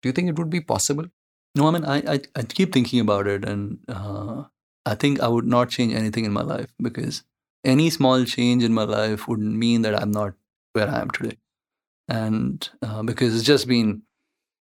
do 0.03 0.09
you 0.09 0.13
think 0.13 0.29
it 0.29 0.39
would 0.39 0.51
be 0.51 0.61
possible 0.61 1.07
no, 1.55 1.69
I 1.69 1.71
mean 1.71 1.85
I 1.85 1.97
I, 2.15 2.21
I 2.35 2.43
keep 2.43 2.73
thinking 2.73 3.01
about 3.01 3.27
it, 3.27 3.45
and 3.45 3.79
uh, 3.89 4.45
I 4.87 4.95
think 4.95 5.21
I 5.21 5.29
would 5.29 5.47
not 5.47 5.69
change 5.69 5.93
anything 5.95 6.25
in 6.25 6.33
my 6.33 6.43
life 6.43 6.73
because 6.81 7.25
any 7.65 7.91
small 7.91 8.25
change 8.25 8.65
in 8.65 8.73
my 8.73 8.85
life 8.85 9.29
would 9.29 9.41
mean 9.41 9.83
that 9.83 10.01
I'm 10.01 10.11
not 10.11 10.35
where 10.73 10.89
I 10.89 11.01
am 11.01 11.11
today 11.11 11.37
and 12.09 12.69
uh, 12.83 13.03
because 13.03 13.35
it's 13.35 13.45
just 13.45 13.69
been 13.69 14.03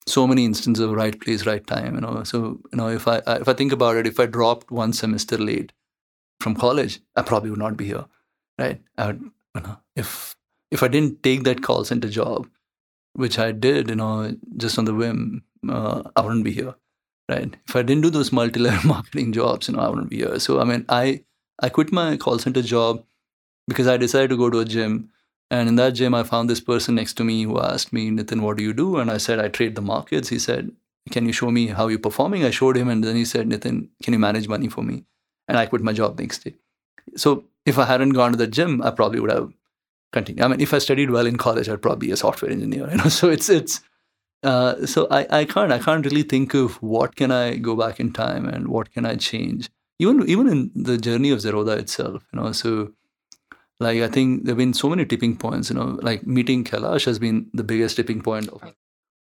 so 0.07 0.27
many 0.27 0.45
instances 0.45 0.85
of 0.85 0.93
right 0.93 1.21
place, 1.21 1.47
right 1.47 1.67
time. 1.67 1.97
You 1.97 2.01
know, 2.03 2.25
so 2.25 2.61
you 2.73 2.79
know 2.79 2.89
if 2.89 3.09
I 3.09 3.19
if 3.29 3.49
I 3.49 3.55
think 3.55 3.73
about 3.73 3.97
it, 3.97 4.07
if 4.07 4.21
I 4.21 4.27
dropped 4.27 4.71
one 4.71 4.93
semester 4.93 5.39
late 5.39 5.73
from 6.41 6.57
college, 6.57 7.01
I 7.17 7.23
probably 7.23 7.51
would 7.51 7.59
not 7.61 7.77
be 7.77 7.87
here, 7.87 8.07
right? 8.59 8.83
I 8.99 9.09
would, 9.09 9.23
you 9.57 9.63
know, 9.63 9.79
if 9.97 10.37
if 10.71 10.83
I 10.83 10.89
didn't 10.89 11.23
take 11.23 11.45
that 11.45 11.63
call 11.63 11.85
center 11.85 12.09
job, 12.09 12.49
which 13.15 13.39
I 13.39 13.53
did, 13.53 13.89
you 13.89 13.97
know, 13.97 14.37
just 14.57 14.79
on 14.79 14.85
the 14.85 14.95
whim, 14.95 15.43
uh, 15.69 16.03
I 16.15 16.21
wouldn't 16.21 16.45
be 16.45 16.53
here, 16.53 16.75
right? 17.29 17.55
If 17.67 17.77
I 17.77 17.83
didn't 17.83 18.03
do 18.03 18.11
those 18.11 18.33
multi-level 18.33 18.89
marketing 18.95 19.33
jobs, 19.33 19.69
you 19.69 19.75
know, 19.75 19.83
I 19.83 19.89
wouldn't 19.89 20.11
be 20.11 20.19
here. 20.19 20.39
So 20.39 20.61
I 20.61 20.65
mean, 20.65 20.85
I 20.89 21.23
I 21.61 21.69
quit 21.69 21.93
my 21.93 22.17
call 22.17 22.39
center 22.39 22.63
job 22.63 23.05
because 23.67 23.87
I 23.87 23.97
decided 23.97 24.31
to 24.31 24.37
go 24.37 24.51
to 24.51 24.61
a 24.61 24.65
gym 24.65 25.11
and 25.51 25.69
in 25.69 25.77
that 25.77 25.95
gym, 25.95 26.15
I 26.15 26.25
found 26.25 26.51
this 26.51 26.61
person 26.61 26.95
next 26.95 27.15
to 27.15 27.25
me 27.25 27.45
who 27.45 27.59
asked 27.61 27.93
me, 27.93 28.11
Nitin, 28.11 28.41
what 28.41 28.59
do 28.59 28.63
you 28.63 28.75
do? 28.75 28.99
And 28.99 29.11
I 29.11 29.17
said, 29.17 29.39
I 29.39 29.49
trade 29.49 29.75
the 29.75 29.81
markets. 29.81 30.29
He 30.29 30.39
said, 30.39 30.71
Can 31.11 31.25
you 31.25 31.33
show 31.33 31.51
me 31.51 31.69
how 31.69 31.89
you're 31.89 31.99
performing? 31.99 32.45
I 32.45 32.51
showed 32.51 32.77
him, 32.77 32.89
and 32.89 33.03
then 33.03 33.17
he 33.17 33.25
said, 33.25 33.49
Nitin, 33.49 33.89
can 34.03 34.13
you 34.13 34.19
manage 34.19 34.47
money 34.47 34.69
for 34.69 34.83
me? 34.83 35.05
And 35.47 35.57
I 35.57 35.65
quit 35.65 35.83
my 35.83 35.95
job 35.95 36.19
next 36.19 36.45
day. 36.45 36.55
So 37.17 37.45
if 37.65 37.79
I 37.79 37.87
hadn't 37.87 38.11
gone 38.11 38.33
to 38.33 38.37
the 38.37 38.47
gym, 38.47 38.83
I 38.83 38.91
probably 38.91 39.21
would 39.21 39.31
have 39.31 39.51
continued. 40.13 40.45
I 40.45 40.49
mean, 40.49 40.61
if 40.61 40.75
I 40.75 40.79
studied 40.79 41.11
well 41.11 41.27
in 41.27 41.37
college, 41.37 41.69
I'd 41.69 41.83
probably 41.83 42.09
be 42.09 42.13
a 42.13 42.17
software 42.17 42.51
engineer. 42.51 42.89
You 42.91 42.97
know, 42.97 43.09
so 43.21 43.29
it's 43.29 43.49
it's 43.49 43.81
uh, 44.43 44.87
so 44.87 45.07
I, 45.11 45.27
I 45.31 45.45
can't 45.45 45.73
I 45.73 45.79
can't 45.79 46.05
really 46.05 46.23
think 46.23 46.55
of 46.55 46.83
what 46.83 47.17
can 47.17 47.31
I 47.31 47.57
go 47.57 47.77
back 47.77 48.01
in 48.01 48.13
time 48.13 48.47
and 48.47 48.69
what 48.69 48.93
can 48.93 49.05
I 49.07 49.17
change. 49.17 49.69
Even 49.99 50.29
even 50.29 50.49
in 50.49 50.71
the 50.75 50.99
journey 50.99 51.31
of 51.31 51.41
Zerodha 51.41 51.79
itself, 51.79 52.25
you 52.33 52.41
know. 52.41 52.53
So 52.53 52.93
like 53.81 54.01
I 54.01 54.09
think 54.09 54.45
there've 54.45 54.57
been 54.57 54.75
so 54.75 54.89
many 54.89 55.05
tipping 55.05 55.37
points. 55.37 55.71
You 55.71 55.77
know, 55.77 55.99
like 56.03 56.27
meeting 56.27 56.65
Kailash 56.65 57.05
has 57.07 57.19
been 57.19 57.49
the 57.53 57.65
biggest 57.65 57.97
tipping 57.97 58.21
point. 58.21 58.49
Of, 58.49 58.75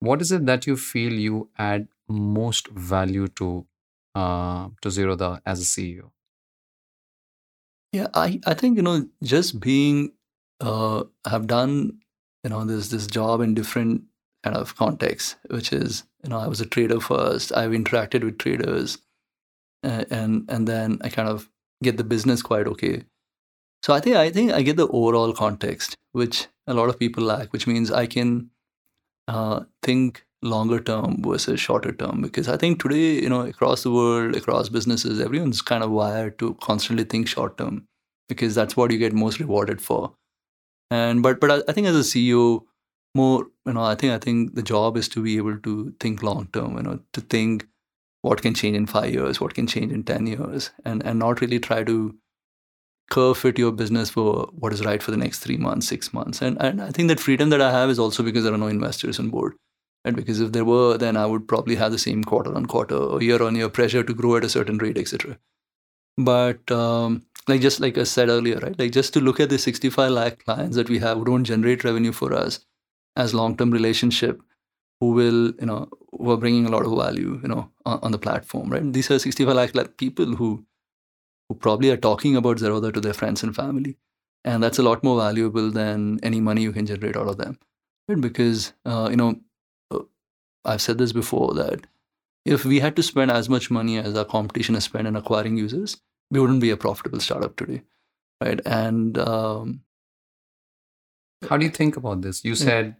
what 0.01 0.21
is 0.21 0.33
it 0.33 0.47
that 0.47 0.67
you 0.67 0.77
feel 0.77 1.13
you 1.13 1.49
add 1.59 1.89
most 2.09 2.69
value 2.69 3.29
to 3.29 3.67
uh, 4.15 4.69
to 4.83 4.89
Zerodha 4.89 5.41
as 5.47 5.61
a 5.61 5.65
CEO? 5.65 6.11
yeah, 7.95 8.09
I 8.13 8.41
I 8.45 8.55
think 8.55 8.77
you 8.77 8.83
know 8.83 9.07
just 9.23 9.61
being 9.61 10.13
uh, 10.65 11.05
have 11.27 11.47
done 11.47 11.99
you 12.43 12.51
know 12.51 12.65
this 12.65 12.89
this 12.89 13.07
job 13.07 13.41
in 13.41 13.55
different 13.55 14.03
kind 14.43 14.57
of 14.57 14.77
contexts, 14.77 15.37
which 15.51 15.73
is 15.73 16.05
you 16.23 16.31
know 16.31 16.39
I 16.39 16.47
was 16.49 16.61
a 16.61 16.67
trader 16.67 17.01
first. 17.01 17.57
I've 17.57 17.71
interacted 17.73 18.25
with 18.25 18.39
traders, 18.39 18.99
uh, 19.83 20.05
and 20.11 20.45
and 20.49 20.69
then 20.69 20.99
I 21.03 21.09
kind 21.09 21.29
of 21.29 21.49
get 21.83 21.97
the 21.97 22.05
business 22.05 22.43
quite 22.43 22.67
okay. 22.67 23.05
So 23.83 23.93
I 23.95 24.01
think 24.01 24.17
I 24.17 24.31
think 24.31 24.53
I 24.53 24.63
get 24.63 24.77
the 24.77 24.89
overall 24.89 25.33
context, 25.33 25.97
which 26.13 26.47
a 26.67 26.75
lot 26.75 26.89
of 26.89 26.99
people 26.99 27.25
lack, 27.25 27.53
which 27.53 27.67
means 27.67 27.91
I 27.91 28.07
can 28.07 28.51
uh, 29.29 29.61
think 29.83 30.25
longer 30.43 30.81
term 30.81 31.23
versus 31.23 31.61
shorter 31.61 31.93
term. 31.93 32.23
Because 32.23 32.49
I 32.49 32.57
think 32.57 32.83
today, 32.83 33.23
you 33.23 33.29
know, 33.29 33.43
across 33.43 33.83
the 33.83 33.91
world, 33.91 34.37
across 34.37 34.69
businesses, 34.69 35.21
everyone's 35.21 35.63
kind 35.63 35.83
of 35.83 35.91
wired 35.91 36.39
to 36.39 36.55
constantly 36.63 37.05
think 37.05 37.29
short 37.29 37.59
term 37.59 37.87
because 38.29 38.55
that's 38.55 38.77
what 38.77 38.91
you 38.91 38.99
get 38.99 39.13
most 39.13 39.41
rewarded 39.41 39.81
for. 39.81 40.15
And 40.95 41.23
but 41.23 41.41
but 41.41 41.51
I, 41.51 41.61
I 41.69 41.73
think 41.73 41.87
as 41.87 41.97
a 41.97 42.09
CEO, 42.11 42.65
more 43.15 43.47
you 43.67 43.73
know, 43.73 43.83
I 43.83 43.95
think 43.95 44.13
I 44.13 44.19
think 44.19 44.55
the 44.55 44.67
job 44.73 44.97
is 44.97 45.09
to 45.15 45.23
be 45.23 45.37
able 45.37 45.59
to 45.69 45.95
think 46.01 46.23
long 46.23 46.49
term. 46.53 46.77
You 46.77 46.83
know, 46.89 46.99
to 47.13 47.21
think 47.21 47.67
what 48.23 48.43
can 48.43 48.55
change 48.55 48.77
in 48.77 48.87
five 48.87 49.13
years, 49.13 49.41
what 49.41 49.55
can 49.55 49.67
change 49.67 49.93
in 49.93 50.05
ten 50.05 50.27
years, 50.27 50.71
and 50.85 51.05
and 51.05 51.19
not 51.19 51.41
really 51.41 51.61
try 51.71 51.83
to 51.85 51.99
curve 53.11 53.39
fit 53.39 53.59
your 53.59 53.73
business 53.73 54.11
for 54.11 54.49
what 54.59 54.73
is 54.73 54.85
right 54.85 55.03
for 55.03 55.11
the 55.11 55.17
next 55.17 55.41
three 55.41 55.57
months, 55.57 55.89
six 55.89 56.13
months. 56.13 56.41
And, 56.41 56.61
and 56.61 56.81
I 56.83 56.91
think 56.91 57.09
that 57.09 57.21
freedom 57.21 57.51
that 57.51 57.61
I 57.61 57.71
have 57.71 57.91
is 57.91 57.99
also 57.99 58.23
because 58.23 58.45
there 58.45 58.55
are 58.55 58.59
no 58.59 58.67
investors 58.67 59.19
on 59.19 59.31
board. 59.31 59.55
and 60.05 60.17
Because 60.17 60.41
if 60.41 60.53
there 60.53 60.65
were, 60.65 60.97
then 60.97 61.17
I 61.17 61.27
would 61.27 61.47
probably 61.47 61.77
have 61.77 61.93
the 61.93 61.99
same 61.99 62.25
quarter 62.25 62.55
on 62.55 62.67
quarter 62.67 62.97
or 62.97 63.23
year 63.23 63.43
on 63.43 63.57
year 63.57 63.69
pressure 63.69 64.03
to 64.03 64.15
grow 64.15 64.37
at 64.37 64.45
a 64.45 64.49
certain 64.49 64.79
rate, 64.79 64.99
etc. 64.99 65.39
But 66.17 66.71
um, 66.71 67.23
like 67.49 67.61
just 67.61 67.81
like 67.81 67.99
I 67.99 68.05
said 68.05 68.29
earlier, 68.29 68.59
right? 68.59 68.79
Like 68.79 68.93
just 68.93 69.13
to 69.15 69.21
look 69.21 69.41
at 69.41 69.51
the 69.51 69.59
65 69.59 70.11
lakh 70.11 70.45
clients 70.45 70.77
that 70.77 70.89
we 70.89 70.99
have 70.99 71.19
who 71.19 71.25
don't 71.25 71.45
generate 71.45 71.85
revenue 71.85 72.13
for 72.13 72.33
us 72.33 72.61
as 73.17 73.35
long-term 73.35 73.71
relationship, 73.71 74.41
who 75.01 75.11
will, 75.11 75.53
you 75.61 75.67
know, 75.67 75.89
who 76.13 76.31
are 76.31 76.37
bringing 76.37 76.67
a 76.67 76.71
lot 76.71 76.85
of 76.85 76.97
value, 76.97 77.41
you 77.43 77.49
know, 77.49 77.71
on, 77.85 77.99
on 78.03 78.13
the 78.13 78.19
platform, 78.19 78.71
right? 78.71 78.93
These 78.93 79.11
are 79.11 79.19
65 79.19 79.55
lakh, 79.55 79.75
lakh 79.75 79.97
people 79.97 80.37
who 80.37 80.65
who 81.49 81.55
probably 81.55 81.91
are 81.91 81.97
talking 81.97 82.37
about 82.37 82.57
Zerodha 82.57 82.93
to 82.95 83.01
their 83.01 83.13
friends 83.13 83.43
and 83.43 83.55
family. 83.55 83.97
And 84.45 84.63
that's 84.63 84.79
a 84.79 84.83
lot 84.83 85.05
more 85.05 85.19
valuable 85.19 85.71
than 85.71 86.19
any 86.23 86.41
money 86.41 86.63
you 86.63 86.73
can 86.73 86.87
generate 86.87 87.17
out 87.17 87.29
of 87.29 87.37
them. 87.37 87.59
Right? 88.09 88.21
Because, 88.21 88.73
uh, 88.85 89.09
you 89.11 89.17
know, 89.17 89.41
uh, 89.91 90.01
I've 90.65 90.83
said 90.83 90.99
this 90.99 91.13
before 91.13 91.55
that 91.55 91.87
if 92.45 92.65
we 92.65 92.81
had 92.81 92.97
to 92.97 93.03
spend 93.03 93.31
as 93.31 93.49
much 93.49 93.71
money 93.71 93.99
as 93.99 94.17
our 94.17 94.25
competition 94.25 94.75
has 94.75 94.85
spent 94.85 95.07
in 95.07 95.17
acquiring 95.17 95.57
users, 95.57 96.01
we 96.31 96.41
wouldn't 96.41 96.61
be 96.61 96.71
a 96.71 96.77
profitable 96.77 97.21
startup 97.21 97.57
today. 97.57 97.83
Right. 98.41 98.61
And 98.67 99.17
um, 99.19 99.83
how 101.49 101.57
do 101.57 101.65
you 101.65 101.71
think 101.71 101.97
about 101.97 102.23
this? 102.23 102.45
You 102.45 102.55
said, 102.55 102.97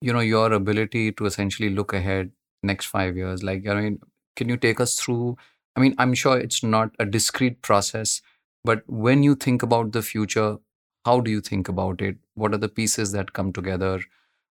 you 0.00 0.12
know, 0.12 0.20
your 0.20 0.52
ability 0.52 1.12
to 1.12 1.26
essentially 1.26 1.70
look 1.70 1.92
ahead 1.92 2.32
next 2.62 2.86
five 2.86 3.16
years. 3.16 3.42
Like, 3.42 3.66
I 3.66 3.80
mean, 3.80 4.00
can 4.36 4.48
you 4.48 4.56
take 4.56 4.80
us 4.80 4.98
through? 4.98 5.36
I 5.76 5.80
mean, 5.80 5.94
I'm 5.98 6.12
sure 6.12 6.38
it's 6.38 6.62
not 6.62 6.90
a 6.98 7.06
discrete 7.06 7.62
process, 7.62 8.20
but 8.64 8.82
when 8.86 9.22
you 9.22 9.34
think 9.34 9.62
about 9.62 9.92
the 9.92 10.02
future, 10.02 10.58
how 11.06 11.20
do 11.20 11.30
you 11.30 11.40
think 11.40 11.68
about 11.68 12.02
it? 12.02 12.16
What 12.34 12.52
are 12.52 12.58
the 12.58 12.68
pieces 12.68 13.12
that 13.12 13.32
come 13.32 13.52
together? 13.52 14.00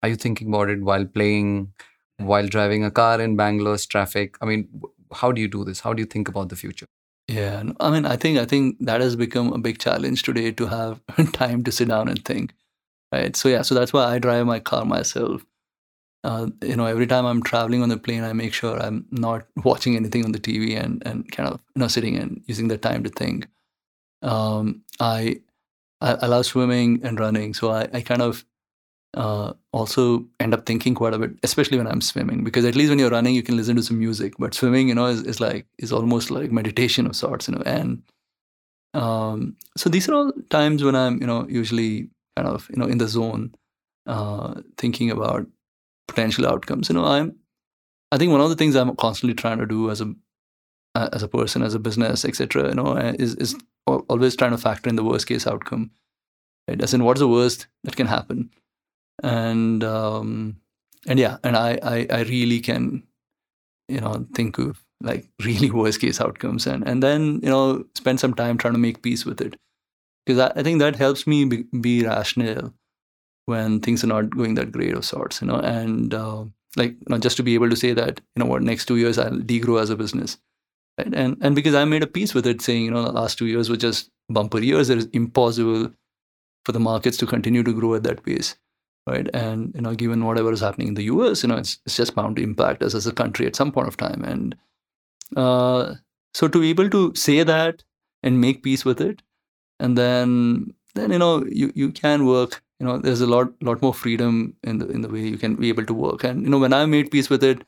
Are 0.03 0.09
you 0.09 0.15
thinking 0.15 0.49
about 0.49 0.69
it 0.69 0.81
while 0.81 1.05
playing, 1.05 1.73
while 2.17 2.47
driving 2.47 2.83
a 2.83 2.91
car 2.91 3.21
in 3.21 3.35
Bangalore's 3.35 3.85
traffic? 3.85 4.37
I 4.41 4.45
mean, 4.45 4.81
how 5.13 5.31
do 5.31 5.41
you 5.41 5.47
do 5.47 5.63
this? 5.63 5.81
How 5.81 5.93
do 5.93 6.01
you 6.01 6.05
think 6.05 6.27
about 6.27 6.49
the 6.49 6.55
future? 6.55 6.87
Yeah, 7.27 7.63
I 7.79 7.91
mean, 7.91 8.05
I 8.05 8.15
think 8.15 8.39
I 8.39 8.45
think 8.45 8.77
that 8.79 9.01
has 9.01 9.15
become 9.15 9.51
a 9.51 9.57
big 9.57 9.79
challenge 9.79 10.23
today 10.23 10.51
to 10.51 10.67
have 10.67 11.01
time 11.33 11.63
to 11.65 11.71
sit 11.71 11.89
down 11.89 12.07
and 12.07 12.23
think, 12.23 12.53
right? 13.11 13.35
So 13.35 13.49
yeah, 13.49 13.63
so 13.63 13.75
that's 13.75 13.91
why 13.91 14.05
I 14.05 14.19
drive 14.19 14.45
my 14.45 14.59
car 14.59 14.85
myself. 14.85 15.45
Uh, 16.23 16.47
you 16.63 16.75
know, 16.75 16.85
every 16.85 17.05
time 17.05 17.25
I'm 17.25 17.43
traveling 17.43 17.83
on 17.83 17.89
the 17.89 17.97
plane, 17.97 18.23
I 18.23 18.33
make 18.33 18.53
sure 18.53 18.81
I'm 18.81 19.05
not 19.11 19.45
watching 19.63 19.95
anything 19.95 20.23
on 20.23 20.31
the 20.31 20.39
TV 20.39 20.81
and 20.81 21.03
and 21.05 21.29
kind 21.31 21.49
of 21.49 21.59
you 21.75 21.81
know 21.81 21.89
sitting 21.89 22.15
and 22.15 22.41
using 22.47 22.69
the 22.69 22.77
time 22.77 23.03
to 23.03 23.09
think. 23.09 23.47
Um, 24.21 24.83
I, 24.99 25.41
I 25.99 26.13
I 26.13 26.25
love 26.27 26.45
swimming 26.45 27.01
and 27.03 27.19
running, 27.19 27.53
so 27.53 27.71
I 27.71 27.89
I 27.93 28.01
kind 28.01 28.21
of 28.21 28.45
uh, 29.17 29.53
also 29.73 30.23
end 30.39 30.53
up 30.53 30.67
thinking 30.67 30.93
quite 30.93 31.13
a 31.13 31.17
bit, 31.17 31.31
especially 31.41 31.79
when 31.79 31.87
I'm 31.87 32.01
swimming, 32.01 32.43
because 32.43 32.65
at 32.65 32.75
least 32.75 32.91
when 32.91 32.99
you're 32.99 33.09
running, 33.09 33.33
you 33.33 33.41
can 33.41 33.57
listen 33.57 33.75
to 33.75 33.81
some 33.81 33.97
music. 33.97 34.35
But 34.37 34.53
swimming, 34.53 34.89
you 34.89 34.95
know, 34.95 35.07
is, 35.07 35.23
is 35.23 35.39
like 35.41 35.65
is 35.79 35.91
almost 35.91 36.29
like 36.29 36.51
meditation 36.51 37.07
of 37.07 37.15
sorts, 37.15 37.47
you 37.47 37.55
know. 37.55 37.63
And 37.65 38.03
um, 38.93 39.57
so 39.75 39.89
these 39.89 40.07
are 40.07 40.13
all 40.13 40.31
times 40.51 40.83
when 40.83 40.95
I'm, 40.95 41.19
you 41.19 41.25
know, 41.25 41.47
usually 41.49 42.09
kind 42.35 42.47
of, 42.47 42.69
you 42.69 42.77
know, 42.77 42.85
in 42.85 42.99
the 42.99 43.07
zone, 43.07 43.55
uh, 44.05 44.61
thinking 44.77 45.09
about 45.09 45.47
potential 46.07 46.47
outcomes. 46.47 46.87
You 46.87 46.95
know, 46.95 47.05
I'm, 47.05 47.35
I 48.11 48.19
think 48.19 48.31
one 48.31 48.41
of 48.41 48.49
the 48.49 48.55
things 48.55 48.75
I'm 48.75 48.95
constantly 48.97 49.33
trying 49.33 49.57
to 49.57 49.65
do 49.65 49.89
as 49.89 49.99
a 49.99 50.13
as 50.95 51.23
a 51.23 51.27
person, 51.27 51.63
as 51.63 51.73
a 51.73 51.79
business, 51.79 52.23
etc., 52.23 52.69
you 52.69 52.75
know, 52.75 52.95
is 52.97 53.33
is 53.35 53.55
always 53.87 54.35
trying 54.35 54.51
to 54.51 54.59
factor 54.59 54.89
in 54.89 54.95
the 54.95 55.03
worst 55.03 55.25
case 55.25 55.47
outcome. 55.47 55.89
Right? 56.67 56.81
As 56.81 56.93
in, 56.93 57.03
what's 57.03 57.19
the 57.19 57.27
worst 57.27 57.65
that 57.83 57.95
can 57.95 58.07
happen? 58.07 58.51
And 59.23 59.83
um, 59.83 60.57
and 61.07 61.19
yeah, 61.19 61.37
and 61.43 61.55
I, 61.55 61.79
I 61.83 62.07
I 62.09 62.21
really 62.23 62.59
can, 62.59 63.03
you 63.87 64.01
know, 64.01 64.25
think 64.33 64.57
of 64.57 64.83
like 65.01 65.27
really 65.43 65.71
worst 65.71 66.01
case 66.01 66.21
outcomes, 66.21 66.67
and 66.67 66.87
and 66.87 67.01
then 67.01 67.39
you 67.43 67.49
know 67.49 67.85
spend 67.95 68.19
some 68.19 68.33
time 68.33 68.57
trying 68.57 68.73
to 68.73 68.79
make 68.79 69.01
peace 69.01 69.25
with 69.25 69.41
it, 69.41 69.55
because 70.25 70.39
I, 70.39 70.59
I 70.59 70.63
think 70.63 70.79
that 70.79 70.95
helps 70.95 71.27
me 71.27 71.45
be, 71.45 71.63
be, 71.79 72.05
rational 72.05 72.73
when 73.45 73.79
things 73.79 74.03
are 74.03 74.07
not 74.07 74.29
going 74.29 74.55
that 74.55 74.71
great 74.71 74.93
of 74.93 75.05
sorts, 75.05 75.41
you 75.41 75.47
know, 75.47 75.59
and 75.59 76.13
uh, 76.13 76.43
like 76.75 76.91
you 76.91 77.07
know, 77.09 77.17
just 77.17 77.37
to 77.37 77.43
be 77.43 77.55
able 77.55 77.69
to 77.69 77.75
say 77.75 77.93
that 77.93 78.21
you 78.35 78.43
know 78.43 78.49
what 78.49 78.61
next 78.61 78.85
two 78.85 78.97
years 78.97 79.17
I'll 79.17 79.31
degrow 79.31 79.81
as 79.81 79.89
a 79.89 79.95
business. 79.95 80.37
Right? 80.97 81.13
And 81.13 81.37
and 81.41 81.55
because 81.55 81.75
I 81.75 81.85
made 81.85 82.03
a 82.03 82.07
peace 82.07 82.33
with 82.33 82.47
it, 82.47 82.61
saying 82.61 82.83
you 82.85 82.91
know 82.91 83.03
the 83.03 83.11
last 83.11 83.37
two 83.37 83.47
years 83.47 83.69
were 83.69 83.77
just 83.77 84.09
bumper 84.29 84.59
years, 84.59 84.89
it 84.89 84.97
is 84.97 85.05
impossible 85.13 85.91
for 86.65 86.71
the 86.73 86.79
markets 86.81 87.15
to 87.17 87.25
continue 87.25 87.63
to 87.63 87.73
grow 87.73 87.95
at 87.95 88.03
that 88.03 88.23
pace 88.23 88.57
right? 89.07 89.27
And 89.33 89.73
you 89.73 89.81
know, 89.81 89.95
given 89.95 90.25
whatever 90.25 90.51
is 90.51 90.59
happening 90.59 90.89
in 90.89 90.93
the 90.95 91.03
U.S., 91.03 91.43
you 91.43 91.49
know, 91.49 91.57
it's 91.57 91.79
it's 91.85 91.95
just 91.95 92.15
bound 92.15 92.35
to 92.35 92.43
impact 92.43 92.83
us 92.83 92.93
as 92.93 93.07
a 93.07 93.13
country 93.13 93.47
at 93.47 93.55
some 93.55 93.71
point 93.71 93.87
of 93.87 93.97
time. 93.97 94.23
And 94.23 94.55
uh, 95.35 95.95
so 96.33 96.47
to 96.47 96.59
be 96.59 96.69
able 96.69 96.89
to 96.89 97.15
say 97.15 97.43
that 97.43 97.83
and 98.23 98.41
make 98.41 98.63
peace 98.63 98.85
with 98.85 99.01
it, 99.01 99.21
and 99.79 99.97
then 99.97 100.73
then 100.95 101.11
you 101.11 101.19
know 101.19 101.45
you 101.45 101.71
you 101.75 101.91
can 101.91 102.25
work. 102.25 102.61
You 102.79 102.85
know, 102.85 102.97
there's 102.99 103.21
a 103.21 103.27
lot 103.27 103.51
lot 103.61 103.81
more 103.81 103.93
freedom 103.93 104.55
in 104.63 104.77
the 104.79 104.87
in 104.89 105.01
the 105.01 105.09
way 105.09 105.21
you 105.21 105.37
can 105.37 105.55
be 105.55 105.69
able 105.69 105.85
to 105.85 105.93
work. 105.93 106.23
And 106.23 106.43
you 106.43 106.49
know, 106.49 106.59
when 106.59 106.73
I 106.73 106.85
made 106.85 107.09
peace 107.09 107.29
with 107.29 107.43
it, 107.43 107.63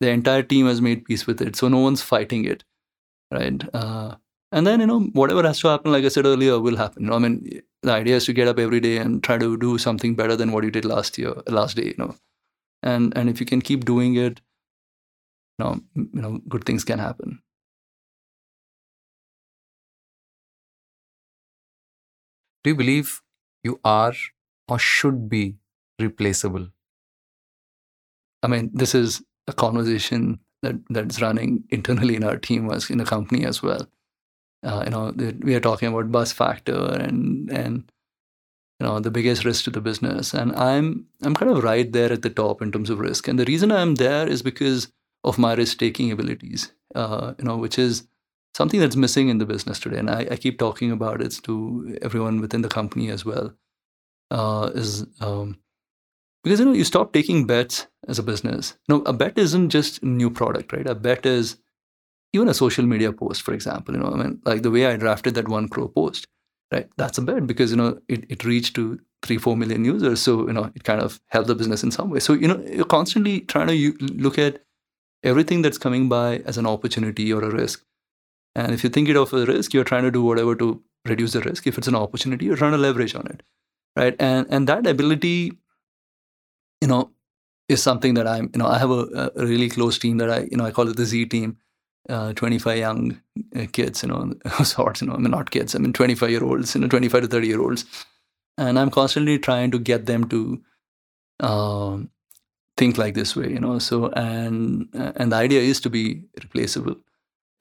the 0.00 0.10
entire 0.10 0.42
team 0.42 0.66
has 0.66 0.80
made 0.80 1.04
peace 1.04 1.26
with 1.26 1.40
it. 1.42 1.54
So 1.56 1.68
no 1.68 1.78
one's 1.78 2.02
fighting 2.02 2.44
it, 2.44 2.64
right? 3.30 3.62
Uh, 3.72 4.16
and 4.52 4.66
then 4.66 4.80
you 4.80 4.86
know 4.86 5.00
whatever 5.20 5.42
has 5.46 5.60
to 5.60 5.68
happen 5.68 5.92
like 5.92 6.04
i 6.04 6.08
said 6.08 6.26
earlier 6.26 6.58
will 6.58 6.76
happen. 6.76 7.02
You 7.04 7.10
know 7.10 7.16
i 7.16 7.18
mean 7.18 7.62
the 7.82 7.92
idea 7.92 8.16
is 8.16 8.24
to 8.26 8.32
get 8.32 8.48
up 8.48 8.58
every 8.58 8.80
day 8.80 8.96
and 8.98 9.22
try 9.22 9.38
to 9.38 9.56
do 9.56 9.78
something 9.78 10.14
better 10.14 10.36
than 10.36 10.52
what 10.52 10.64
you 10.64 10.70
did 10.70 10.84
last 10.84 11.18
year 11.18 11.34
last 11.46 11.76
day 11.76 11.86
you 11.86 11.94
know. 11.98 12.14
And 12.82 13.16
and 13.16 13.30
if 13.30 13.40
you 13.40 13.46
can 13.46 13.62
keep 13.62 13.84
doing 13.86 14.16
it 14.16 14.40
you 15.58 15.64
know 15.64 15.80
you 15.94 16.22
know 16.22 16.38
good 16.48 16.64
things 16.64 16.84
can 16.84 16.98
happen. 16.98 17.40
Do 22.62 22.70
you 22.70 22.76
believe 22.76 23.20
you 23.64 23.80
are 23.84 24.14
or 24.68 24.78
should 24.78 25.28
be 25.28 25.56
replaceable? 25.98 26.68
I 28.42 28.46
mean 28.48 28.70
this 28.72 28.94
is 28.94 29.22
a 29.46 29.52
conversation 29.52 30.40
that 30.62 30.76
that's 30.90 31.20
running 31.22 31.64
internally 31.70 32.16
in 32.16 32.24
our 32.24 32.36
team 32.36 32.70
as 32.70 32.90
in 32.90 32.98
the 32.98 33.04
company 33.04 33.44
as 33.44 33.62
well 33.62 33.88
uh, 34.64 34.82
you 34.84 34.90
know, 34.90 35.12
we 35.40 35.54
are 35.54 35.60
talking 35.60 35.88
about 35.88 36.12
bus 36.12 36.32
factor 36.32 36.94
and 36.94 37.50
and 37.50 37.90
you 38.80 38.86
know 38.86 39.00
the 39.00 39.10
biggest 39.10 39.44
risk 39.44 39.64
to 39.64 39.70
the 39.70 39.80
business, 39.80 40.34
and 40.34 40.54
I'm 40.56 41.06
I'm 41.22 41.34
kind 41.34 41.50
of 41.50 41.62
right 41.62 41.90
there 41.90 42.12
at 42.12 42.22
the 42.22 42.30
top 42.30 42.62
in 42.62 42.72
terms 42.72 42.90
of 42.90 43.00
risk. 43.00 43.28
And 43.28 43.38
the 43.38 43.44
reason 43.44 43.72
I'm 43.72 43.96
there 43.96 44.26
is 44.28 44.42
because 44.42 44.92
of 45.24 45.38
my 45.38 45.54
risk 45.54 45.78
taking 45.78 46.10
abilities, 46.12 46.72
uh, 46.94 47.34
you 47.38 47.44
know, 47.44 47.56
which 47.56 47.78
is 47.78 48.06
something 48.54 48.80
that's 48.80 48.96
missing 48.96 49.28
in 49.28 49.38
the 49.38 49.46
business 49.46 49.78
today. 49.78 49.98
And 49.98 50.10
I, 50.10 50.26
I 50.30 50.36
keep 50.36 50.58
talking 50.58 50.90
about 50.90 51.20
it 51.20 51.38
to 51.44 51.98
everyone 52.02 52.40
within 52.40 52.62
the 52.62 52.68
company 52.68 53.10
as 53.10 53.24
well. 53.24 53.52
Uh, 54.30 54.70
is 54.74 55.06
um, 55.20 55.58
because 56.44 56.60
you 56.60 56.66
know 56.66 56.72
you 56.72 56.84
stop 56.84 57.12
taking 57.12 57.46
bets 57.46 57.86
as 58.06 58.18
a 58.18 58.22
business. 58.22 58.76
No, 58.88 59.02
a 59.02 59.12
bet 59.12 59.38
isn't 59.38 59.70
just 59.70 60.02
new 60.02 60.30
product, 60.30 60.72
right? 60.72 60.86
A 60.86 60.94
bet 60.94 61.26
is 61.26 61.56
even 62.32 62.48
a 62.48 62.54
social 62.54 62.84
media 62.84 63.12
post, 63.12 63.42
for 63.42 63.54
example, 63.54 63.94
you 63.94 64.00
know, 64.00 64.10
I 64.10 64.16
mean, 64.16 64.40
like 64.44 64.62
the 64.62 64.70
way 64.70 64.86
I 64.86 64.96
drafted 64.96 65.34
that 65.34 65.48
one 65.48 65.68
crore 65.68 65.88
post, 65.88 66.26
right? 66.72 66.88
That's 66.96 67.18
a 67.18 67.22
bet 67.22 67.46
because, 67.46 67.70
you 67.70 67.76
know, 67.76 68.00
it, 68.08 68.24
it 68.28 68.44
reached 68.44 68.74
to 68.76 68.98
three, 69.22 69.38
four 69.38 69.56
million 69.56 69.84
users. 69.84 70.20
So, 70.20 70.46
you 70.46 70.52
know, 70.52 70.70
it 70.74 70.84
kind 70.84 71.00
of 71.00 71.20
helped 71.28 71.48
the 71.48 71.54
business 71.54 71.82
in 71.82 71.90
some 71.90 72.10
way. 72.10 72.20
So, 72.20 72.34
you 72.34 72.48
know, 72.48 72.62
you're 72.70 72.84
constantly 72.84 73.40
trying 73.40 73.68
to 73.68 73.96
look 74.00 74.38
at 74.38 74.62
everything 75.24 75.62
that's 75.62 75.78
coming 75.78 76.08
by 76.08 76.38
as 76.38 76.58
an 76.58 76.66
opportunity 76.66 77.32
or 77.32 77.42
a 77.42 77.50
risk. 77.50 77.84
And 78.54 78.72
if 78.72 78.84
you 78.84 78.90
think 78.90 79.08
it 79.08 79.16
of 79.16 79.32
a 79.32 79.46
risk, 79.46 79.72
you're 79.72 79.84
trying 79.84 80.04
to 80.04 80.10
do 80.10 80.22
whatever 80.22 80.54
to 80.56 80.82
reduce 81.06 81.32
the 81.32 81.40
risk. 81.40 81.66
If 81.66 81.78
it's 81.78 81.88
an 81.88 81.94
opportunity, 81.94 82.44
you're 82.46 82.56
trying 82.56 82.72
to 82.72 82.78
leverage 82.78 83.14
on 83.14 83.26
it, 83.26 83.42
right? 83.96 84.16
And 84.18 84.46
and 84.50 84.68
that 84.68 84.86
ability, 84.86 85.58
you 86.80 86.88
know, 86.88 87.10
is 87.68 87.82
something 87.82 88.14
that 88.14 88.26
I'm, 88.26 88.50
you 88.54 88.58
know, 88.58 88.66
I 88.66 88.78
have 88.78 88.90
a, 88.90 89.32
a 89.36 89.46
really 89.46 89.68
close 89.68 89.98
team 89.98 90.18
that 90.18 90.30
I, 90.30 90.48
you 90.50 90.56
know, 90.56 90.64
I 90.64 90.70
call 90.70 90.88
it 90.88 90.96
the 90.96 91.04
Z 91.04 91.26
team 91.26 91.58
uh, 92.08 92.32
25 92.32 92.78
young 92.78 93.20
uh, 93.56 93.66
kids, 93.72 94.02
you 94.02 94.08
know, 94.08 94.34
sorts, 94.64 95.00
you 95.00 95.08
know, 95.08 95.14
I 95.14 95.18
mean, 95.18 95.30
not 95.30 95.50
kids, 95.50 95.74
I 95.74 95.78
mean, 95.78 95.92
25 95.92 96.30
year 96.30 96.44
olds, 96.44 96.74
you 96.74 96.80
know, 96.80 96.88
25 96.88 97.22
to 97.22 97.28
30 97.28 97.46
year 97.46 97.60
olds. 97.60 97.84
And 98.56 98.78
I'm 98.78 98.90
constantly 98.90 99.38
trying 99.38 99.70
to 99.70 99.78
get 99.78 100.06
them 100.06 100.28
to 100.28 100.60
uh, 101.40 101.98
think 102.76 102.98
like 102.98 103.14
this 103.14 103.36
way, 103.36 103.50
you 103.50 103.60
know. 103.60 103.78
So, 103.78 104.08
and 104.08 104.88
and 104.94 105.30
the 105.32 105.36
idea 105.36 105.60
is 105.60 105.80
to 105.82 105.90
be 105.90 106.22
replaceable. 106.42 106.96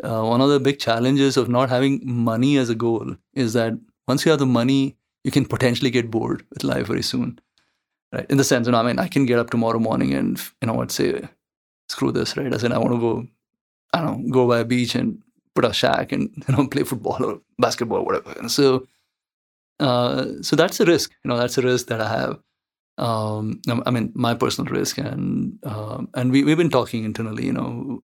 Uh, 0.03 0.23
one 0.23 0.41
of 0.41 0.49
the 0.49 0.59
big 0.59 0.79
challenges 0.79 1.37
of 1.37 1.49
not 1.49 1.69
having 1.69 2.01
money 2.03 2.57
as 2.57 2.69
a 2.69 2.75
goal 2.75 3.15
is 3.33 3.53
that 3.53 3.73
once 4.07 4.25
you 4.25 4.31
have 4.31 4.39
the 4.39 4.45
money, 4.45 4.97
you 5.23 5.31
can 5.31 5.45
potentially 5.45 5.91
get 5.91 6.09
bored 6.09 6.45
with 6.49 6.63
life 6.63 6.87
very 6.87 7.03
soon, 7.03 7.39
right? 8.11 8.25
In 8.29 8.37
the 8.37 8.43
sense, 8.43 8.67
you 8.67 8.71
know, 8.71 8.79
I 8.79 8.83
mean, 8.83 8.99
I 8.99 9.07
can 9.07 9.25
get 9.25 9.39
up 9.39 9.49
tomorrow 9.49 9.79
morning 9.79 10.13
and 10.13 10.39
you 10.61 10.67
know 10.67 10.73
what 10.73 10.91
say, 10.91 11.27
screw 11.89 12.11
this, 12.11 12.37
right? 12.37 12.53
I 12.53 12.57
said 12.57 12.71
I 12.71 12.77
want 12.79 12.93
to 12.93 12.99
go 12.99 13.27
I 13.93 14.01
don't 14.01 14.25
know, 14.25 14.33
go 14.33 14.47
by 14.47 14.59
a 14.59 14.65
beach 14.65 14.95
and 14.95 15.21
put 15.55 15.65
a 15.65 15.73
shack 15.73 16.11
and 16.11 16.29
you 16.47 16.55
know 16.55 16.67
play 16.67 16.83
football 16.83 17.23
or 17.23 17.41
basketball 17.59 17.99
or 17.99 18.05
whatever. 18.05 18.33
And 18.39 18.51
so, 18.51 18.87
uh, 19.79 20.25
so 20.41 20.55
that's 20.55 20.79
a 20.79 20.85
risk. 20.85 21.11
You 21.23 21.29
know, 21.29 21.37
that's 21.37 21.57
a 21.57 21.61
risk 21.61 21.87
that 21.87 22.01
I 22.01 22.09
have. 22.09 22.39
um, 22.97 23.61
I 23.85 23.91
mean, 23.91 24.11
my 24.15 24.33
personal 24.33 24.71
risk, 24.73 24.97
and 24.97 25.59
um, 25.63 26.09
and 26.13 26.31
we 26.31 26.43
we've 26.43 26.57
been 26.57 26.69
talking 26.69 27.03
internally. 27.03 27.45
You 27.45 27.53
know, 27.53 28.01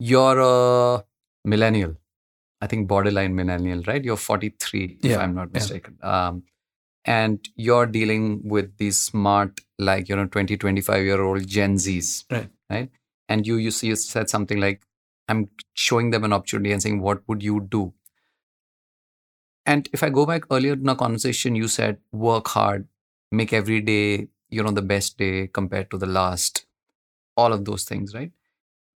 You're 0.00 0.40
a 0.40 1.04
millennial. 1.44 1.96
I 2.62 2.66
think 2.66 2.88
borderline 2.88 3.34
millennial, 3.34 3.82
right? 3.86 4.02
You're 4.02 4.16
43, 4.16 4.98
if 5.02 5.18
I'm 5.18 5.34
not 5.34 5.48
yeah. 5.48 5.52
mistaken. 5.52 5.98
Um, 6.02 6.42
and 7.04 7.48
you're 7.56 7.86
dealing 7.86 8.42
with 8.44 8.76
these 8.78 8.98
smart, 8.98 9.60
like, 9.78 10.08
you 10.08 10.16
know, 10.16 10.26
20, 10.26 10.56
25 10.56 11.04
year 11.04 11.22
old 11.22 11.46
Gen 11.46 11.76
Zs. 11.76 12.24
Right. 12.30 12.50
Right. 12.70 12.90
And 13.28 13.46
you, 13.46 13.56
you, 13.56 13.70
see- 13.70 13.88
you 13.88 13.96
said 13.96 14.28
something 14.30 14.60
like, 14.60 14.82
I'm 15.28 15.48
showing 15.74 16.10
them 16.10 16.24
an 16.24 16.32
opportunity 16.32 16.72
and 16.72 16.82
saying, 16.82 17.00
what 17.00 17.22
would 17.28 17.42
you 17.42 17.60
do? 17.60 17.92
And 19.66 19.88
if 19.92 20.02
I 20.02 20.10
go 20.10 20.26
back 20.26 20.44
earlier 20.50 20.72
in 20.72 20.88
our 20.88 20.96
conversation, 20.96 21.54
you 21.54 21.68
said, 21.68 21.98
work 22.12 22.48
hard, 22.48 22.88
make 23.30 23.52
every 23.52 23.80
day, 23.80 24.28
you 24.48 24.62
know, 24.62 24.70
the 24.70 24.82
best 24.82 25.18
day 25.18 25.46
compared 25.46 25.90
to 25.90 25.98
the 25.98 26.06
last, 26.06 26.66
all 27.36 27.52
of 27.52 27.64
those 27.64 27.84
things, 27.84 28.14
right? 28.14 28.32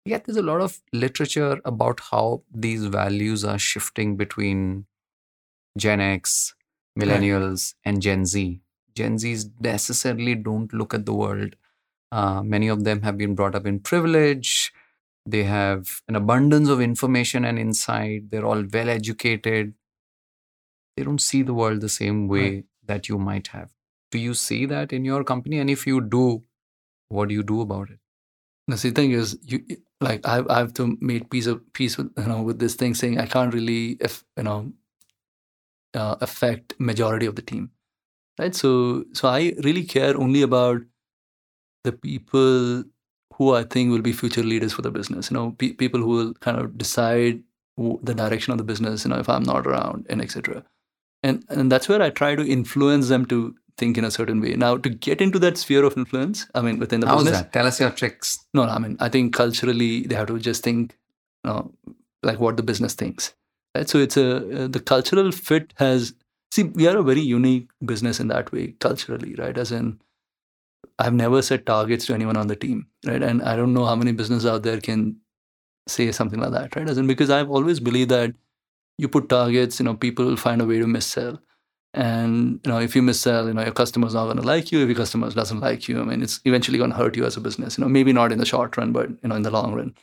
Yet 0.06 0.26
there's 0.26 0.38
a 0.38 0.44
lot 0.44 0.62
of 0.62 0.80
literature 0.94 1.62
about 1.66 2.02
how 2.12 2.44
these 2.54 2.86
values 2.86 3.46
are 3.46 3.60
shifting 3.60 4.18
between 4.18 4.86
Gen 5.78 6.02
X, 6.02 6.56
millennials, 7.00 7.74
and 7.86 8.02
Gen 8.02 8.26
Z. 8.26 8.62
Gen 8.96 9.18
Zs 9.18 9.50
necessarily 9.60 10.36
don't 10.36 10.74
look 10.74 10.94
at 10.94 11.06
the 11.06 11.14
world. 11.14 11.56
Uh, 12.12 12.44
many 12.44 12.68
of 12.68 12.84
them 12.84 13.02
have 13.04 13.18
been 13.18 13.36
brought 13.36 13.56
up 13.56 13.66
in 13.66 13.80
privilege. 13.80 14.72
They 15.26 15.44
have 15.44 16.02
an 16.08 16.16
abundance 16.16 16.70
of 16.70 16.82
information 16.82 17.46
and 17.46 17.60
insight. 17.60 18.32
They're 18.32 18.46
all 18.46 18.64
well 18.74 18.90
educated. 18.90 19.74
They 20.96 21.04
don't 21.04 21.22
see 21.22 21.42
the 21.42 21.54
world 21.54 21.82
the 21.82 21.90
same 21.90 22.28
way 22.28 22.50
Right. 22.56 22.66
that 22.86 23.10
you 23.10 23.18
might 23.18 23.48
have. 23.48 23.72
Do 24.12 24.20
you 24.20 24.34
see 24.34 24.66
that 24.68 24.94
in 24.94 25.06
your 25.06 25.24
company? 25.24 25.60
And 25.60 25.70
if 25.70 25.88
you 25.88 26.02
do, 26.02 26.44
what 27.10 27.30
do 27.30 27.36
you 27.36 27.44
do 27.44 27.62
about 27.62 27.90
it? 27.90 28.00
The 28.68 28.78
see, 28.78 28.92
thing 28.92 29.12
is, 29.12 29.38
you 29.44 29.64
like 30.02 30.28
I 30.28 30.44
I 30.50 30.60
have 30.60 30.74
to 30.76 30.98
make 31.02 31.30
peace 31.30 31.48
of 31.48 31.62
peace 31.74 31.98
with 31.98 32.12
you 32.18 32.28
know 32.28 32.42
with 32.44 32.60
this 32.60 32.76
thing 32.76 32.94
saying 32.96 33.20
I 33.20 33.26
can't 33.28 33.54
really 33.54 33.98
if 34.00 34.24
you 34.38 34.44
know 34.44 34.74
uh, 35.94 36.16
affect 36.22 36.74
majority 36.80 37.26
of 37.26 37.36
the 37.36 37.42
team, 37.42 37.72
right? 38.40 38.56
So 38.56 39.06
so 39.14 39.28
I 39.28 39.54
really 39.64 39.84
care 39.84 40.18
only 40.18 40.42
about 40.42 40.82
the 41.84 41.92
people 41.92 42.84
who 43.36 43.54
I 43.54 43.64
think 43.64 43.92
will 43.92 44.02
be 44.02 44.14
future 44.14 44.44
leaders 44.44 44.74
for 44.74 44.82
the 44.84 44.92
business. 44.92 45.30
You 45.32 45.36
know, 45.38 45.52
pe- 45.58 45.74
people 45.74 46.00
who 46.00 46.08
will 46.10 46.34
kind 46.36 46.58
of 46.60 46.78
decide 46.78 47.42
w- 47.78 48.00
the 48.04 48.14
direction 48.14 48.52
of 48.52 48.58
the 48.58 48.64
business. 48.64 49.04
You 49.06 49.12
know, 49.12 49.20
if 49.20 49.28
I'm 49.30 49.44
not 49.44 49.66
around 49.68 50.06
and 50.10 50.22
etc. 50.22 50.64
And 51.24 51.44
and 51.50 51.72
that's 51.72 51.90
where 51.90 52.02
I 52.02 52.10
try 52.10 52.36
to 52.36 52.46
influence 52.48 53.08
them 53.10 53.26
to 53.28 53.56
think 53.78 53.98
in 53.98 54.06
a 54.06 54.12
certain 54.12 54.40
way. 54.40 54.54
Now 54.56 54.78
to 54.78 54.90
get 54.90 55.20
into 55.20 55.40
that 55.40 55.58
sphere 55.58 55.84
of 55.84 55.98
influence, 55.98 56.46
I 56.54 56.62
mean 56.62 56.78
within 56.80 57.00
the 57.00 57.08
How's 57.08 57.24
business. 57.24 57.42
that? 57.42 57.54
Tell 57.54 57.66
us 57.66 57.80
your 57.80 57.90
tricks. 57.90 58.38
No, 58.54 58.66
no, 58.66 58.72
I 58.72 58.78
mean, 58.80 58.98
I 59.00 59.10
think 59.10 59.34
culturally 59.34 60.02
they 60.02 60.16
have 60.16 60.28
to 60.28 60.38
just 60.38 60.64
think, 60.64 60.96
you 61.44 61.50
know, 61.52 61.74
like 62.22 62.40
what 62.40 62.56
the 62.58 62.64
business 62.64 62.94
thinks, 62.94 63.34
right? 63.76 63.90
So 63.90 64.00
it's 64.00 64.18
a 64.18 64.64
uh, 64.66 64.68
the 64.68 64.80
cultural 64.80 65.32
fit 65.32 65.74
has. 65.78 66.14
See, 66.52 66.64
we 66.64 66.88
are 66.88 66.98
a 66.98 67.04
very 67.04 67.22
unique 67.22 67.70
business 67.84 68.20
in 68.20 68.28
that 68.28 68.52
way, 68.52 68.76
culturally, 68.80 69.34
right? 69.36 69.58
As 69.58 69.72
in, 69.72 70.00
I've 71.00 71.14
never 71.14 71.42
set 71.42 71.66
targets 71.66 72.06
to 72.06 72.14
anyone 72.14 72.38
on 72.38 72.48
the 72.48 72.56
team, 72.56 72.88
right? 73.06 73.24
And 73.24 73.42
I 73.42 73.56
don't 73.56 73.74
know 73.74 73.86
how 73.86 73.96
many 73.96 74.12
businesses 74.12 74.46
out 74.46 74.62
there 74.64 74.80
can 74.80 75.18
say 75.88 76.12
something 76.12 76.40
like 76.40 76.52
that, 76.52 76.76
right? 76.76 76.88
As 76.88 76.98
in, 76.98 77.08
because 77.08 77.30
I've 77.30 77.50
always 77.50 77.80
believed 77.80 78.12
that 78.12 78.36
you 78.98 79.08
put 79.08 79.30
targets, 79.30 79.80
you 79.80 79.86
know, 79.86 79.96
people 79.96 80.26
will 80.26 80.38
find 80.38 80.62
a 80.62 80.66
way 80.66 80.80
to 80.80 80.86
missell. 80.86 81.40
And 81.94 82.60
you 82.64 82.72
know, 82.72 82.80
if 82.80 82.96
you 82.96 83.02
missell, 83.02 83.48
you 83.48 83.54
know, 83.54 83.64
your 83.64 83.72
customer's 83.72 84.16
are 84.16 84.26
not 84.26 84.34
going 84.34 84.38
to 84.38 84.48
like 84.48 84.72
you. 84.72 84.82
If 84.82 84.88
your 84.88 84.96
customer 84.96 85.30
doesn't 85.30 85.60
like 85.60 85.88
you, 85.88 86.02
I 86.02 86.04
mean, 86.04 86.24
it's 86.24 86.40
eventually 86.46 86.78
going 86.78 86.90
to 86.90 86.96
hurt 86.96 87.16
you 87.16 87.26
as 87.26 87.38
a 87.38 87.42
business. 87.42 87.78
You 87.78 87.84
know, 87.84 87.90
maybe 87.90 88.14
not 88.14 88.32
in 88.32 88.40
the 88.40 88.46
short 88.46 88.78
run, 88.78 88.92
but 88.92 89.10
you 89.10 89.30
know, 89.30 89.36
in 89.36 89.44
the 89.44 89.52
long 89.52 89.74
run, 89.74 89.94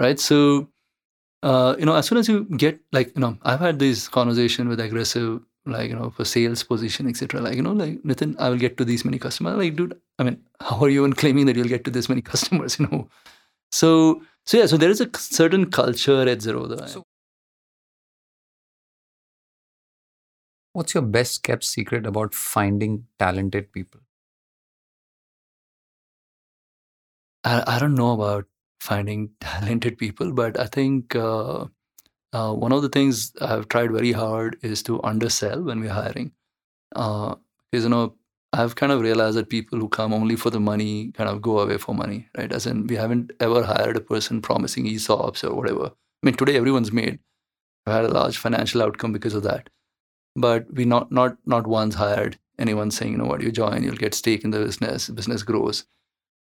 right? 0.00 0.18
So, 0.18 0.68
uh, 1.44 1.76
you 1.78 1.86
know, 1.86 1.94
as 1.96 2.06
soon 2.08 2.18
as 2.18 2.28
you 2.28 2.44
get 2.44 2.80
like, 2.92 3.14
you 3.16 3.20
know, 3.22 3.38
I've 3.42 3.60
had 3.60 3.78
this 3.78 4.08
conversation 4.08 4.68
with 4.68 4.80
aggressive, 4.80 5.42
like, 5.66 5.90
you 5.90 5.96
know, 5.96 6.10
for 6.10 6.24
sales 6.24 6.62
position, 6.64 7.08
etc. 7.08 7.40
Like, 7.42 7.56
you 7.56 7.62
know, 7.62 7.72
like 7.72 8.02
Nitin, 8.04 8.36
I 8.40 8.50
will 8.50 8.58
get 8.58 8.78
to 8.78 8.86
these 8.86 9.04
many 9.04 9.18
customers. 9.18 9.58
Like, 9.58 9.76
dude, 9.76 10.00
I 10.18 10.24
mean, 10.24 10.42
how 10.60 10.80
are 10.84 10.90
you 10.90 11.02
even 11.04 11.14
claiming 11.14 11.46
that 11.46 11.56
you'll 11.56 11.68
get 11.76 11.84
to 11.86 11.92
this 11.92 12.08
many 12.08 12.22
customers? 12.32 12.78
You 12.80 12.88
know, 12.88 13.08
so 13.72 14.22
so 14.46 14.58
yeah, 14.58 14.66
so 14.66 14.78
there 14.78 14.90
is 14.90 15.02
a 15.02 15.10
certain 15.18 15.70
culture 15.70 16.22
at 16.28 16.38
Zerodha. 16.40 16.88
So- 16.88 17.04
What's 20.74 20.94
your 20.94 21.02
best 21.02 21.42
kept 21.42 21.64
secret 21.64 22.04
about 22.06 22.34
finding 22.34 23.06
talented 23.18 23.72
people? 23.72 24.02
I, 27.44 27.76
I 27.76 27.78
don't 27.78 27.94
know 27.94 28.12
about 28.12 28.46
finding 28.84 29.30
talented 29.40 29.98
people, 29.98 30.32
but 30.32 30.58
I 30.60 30.66
think 30.66 31.16
uh, 31.16 31.66
uh, 32.32 32.52
one 32.52 32.72
of 32.72 32.82
the 32.82 32.88
things 32.88 33.32
I've 33.40 33.68
tried 33.68 33.92
very 33.92 34.12
hard 34.12 34.58
is 34.62 34.82
to 34.84 35.02
undersell 35.02 35.62
when 35.62 35.80
we're 35.80 35.98
hiring. 36.02 36.32
Uh, 36.94 37.36
because, 37.70 37.84
you 37.84 37.90
know, 37.90 38.14
I've 38.52 38.76
kind 38.76 38.92
of 38.92 39.00
realized 39.00 39.36
that 39.36 39.48
people 39.48 39.80
who 39.80 39.88
come 39.88 40.12
only 40.14 40.36
for 40.36 40.50
the 40.50 40.60
money 40.60 41.10
kind 41.12 41.28
of 41.28 41.42
go 41.42 41.58
away 41.58 41.78
for 41.78 41.94
money, 41.94 42.28
right? 42.38 42.52
As 42.52 42.66
in, 42.66 42.86
we 42.86 42.94
haven't 42.94 43.32
ever 43.40 43.64
hired 43.64 43.96
a 43.96 44.00
person 44.00 44.40
promising 44.40 44.86
ESOPs 44.86 45.42
or 45.42 45.54
whatever. 45.54 45.86
I 45.86 46.26
mean, 46.26 46.34
today 46.34 46.56
everyone's 46.56 46.92
made. 46.92 47.18
I've 47.86 47.94
had 47.94 48.04
a 48.04 48.08
large 48.08 48.38
financial 48.38 48.82
outcome 48.82 49.12
because 49.12 49.34
of 49.34 49.42
that. 49.42 49.70
But 50.36 50.72
we 50.72 50.84
not 50.84 51.10
not 51.12 51.36
not 51.46 51.66
once 51.66 51.94
hired 51.94 52.38
anyone 52.58 52.90
saying, 52.90 53.12
you 53.12 53.18
know 53.18 53.26
what, 53.26 53.40
you 53.40 53.50
join, 53.52 53.82
you'll 53.82 54.04
get 54.04 54.14
stake 54.14 54.44
in 54.44 54.50
the 54.50 54.58
business, 54.58 55.08
business 55.08 55.42
grows 55.42 55.84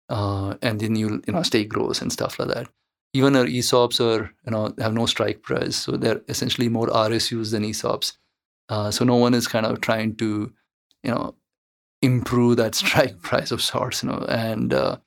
uh, 0.09 0.55
and 0.63 0.81
then 0.81 0.97
you'll 0.97 1.21
you 1.27 1.33
know 1.33 1.43
stake 1.43 1.69
grows 1.69 2.01
and 2.03 2.13
stuff 2.13 2.39
like 2.39 2.49
that. 2.49 2.69
Even 3.15 3.37
our 3.37 3.47
ESOPs 3.47 4.01
are 4.01 4.31
you 4.45 4.53
know 4.53 4.75
have 4.79 4.95
no 4.95 5.07
strike 5.07 5.43
price, 5.43 5.77
so 5.77 5.97
they're 5.97 6.23
essentially 6.29 6.69
more 6.69 6.89
RSUs 6.89 7.53
than 7.53 7.65
ESOPs. 7.65 8.17
Uh, 8.69 8.91
so 8.91 9.05
no 9.05 9.17
one 9.17 9.35
is 9.35 9.49
kind 9.49 9.67
of 9.67 9.81
trying 9.81 10.15
to 10.17 10.53
you 11.03 11.11
know 11.11 11.35
improve 12.03 12.57
that 12.57 12.75
strike 12.83 13.21
price 13.23 13.51
of 13.51 13.63
sorts, 13.63 14.03
you 14.03 14.11
know. 14.11 14.25
And 14.29 14.73
uh, 14.73 14.99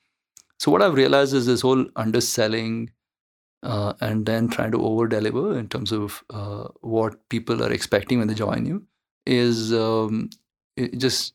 so 0.58 0.72
what 0.72 0.82
I've 0.82 0.96
realized 0.96 1.34
is 1.34 1.46
this 1.46 1.62
whole 1.62 1.86
underselling 1.96 2.92
uh, 3.64 3.94
and 4.02 4.26
then 4.26 4.48
trying 4.48 4.72
to 4.72 4.84
over 4.84 5.08
deliver 5.08 5.58
in 5.58 5.68
terms 5.68 5.92
of 5.92 6.24
uh, 6.30 6.68
what 6.82 7.30
people 7.30 7.64
are 7.64 7.72
expecting 7.72 8.20
when 8.20 8.28
they 8.28 8.34
join 8.34 8.66
you 8.66 8.84
is 9.26 9.72
um, 9.74 10.30
just 10.98 11.34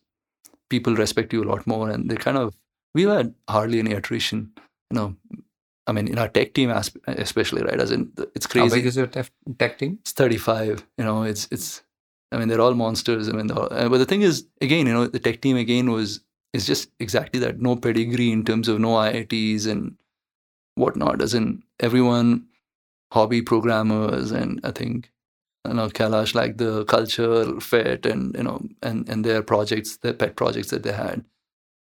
people 0.69 0.95
respect 0.95 1.31
you 1.31 1.43
a 1.43 1.49
lot 1.49 1.65
more 1.65 1.89
and 1.89 2.09
they 2.09 2.15
kind 2.15 2.37
of 2.37 2.53
we've 2.97 3.07
had 3.17 3.33
hardly 3.47 3.79
any 3.79 3.93
attrition. 3.93 4.51
You 4.91 4.95
know, 4.97 5.15
I 5.85 5.91
mean, 5.91 6.07
in 6.07 6.17
our 6.17 6.27
tech 6.27 6.53
team, 6.53 6.69
especially, 7.07 7.61
right? 7.61 7.79
As 7.79 7.91
in, 7.91 8.11
it's 8.35 8.45
How 8.47 8.51
crazy. 8.53 8.75
big 8.77 8.85
is 8.87 8.97
your 8.97 9.07
tech, 9.07 9.29
tech 9.59 9.77
team? 9.77 9.99
it's 10.01 10.11
35. 10.11 10.85
You 10.97 11.05
know, 11.05 11.23
it's 11.23 11.47
it's. 11.51 11.83
I 12.31 12.37
mean, 12.37 12.47
they're 12.49 12.59
all 12.59 12.73
monsters. 12.73 13.29
I 13.29 13.33
mean, 13.33 13.49
all, 13.51 13.67
uh, 13.71 13.87
but 13.87 13.99
the 13.99 14.05
thing 14.05 14.21
is, 14.21 14.45
again, 14.59 14.87
you 14.87 14.93
know, 14.93 15.07
the 15.07 15.19
tech 15.19 15.39
team 15.41 15.55
again 15.57 15.91
was 15.91 16.21
is 16.53 16.65
just 16.65 16.89
exactly 16.99 17.39
that. 17.41 17.61
No 17.61 17.75
pedigree 17.75 18.31
in 18.31 18.43
terms 18.43 18.67
of 18.67 18.79
no 18.79 18.89
IITs 18.95 19.67
and 19.67 19.95
whatnot. 20.75 21.21
As 21.21 21.33
in, 21.33 21.63
everyone 21.79 22.47
hobby 23.13 23.41
programmers, 23.41 24.31
and 24.31 24.59
I 24.63 24.71
think 24.71 25.11
you 25.67 25.73
know 25.75 25.87
Kailash 25.89 26.35
like 26.41 26.57
the 26.57 26.83
culture 26.85 27.59
fit 27.61 28.05
and 28.05 28.35
you 28.35 28.43
know 28.43 28.61
and 28.81 29.07
and 29.07 29.23
their 29.23 29.41
projects, 29.53 29.97
their 29.97 30.13
pet 30.13 30.35
projects 30.35 30.71
that 30.71 30.83
they 30.83 30.93
had 30.93 31.23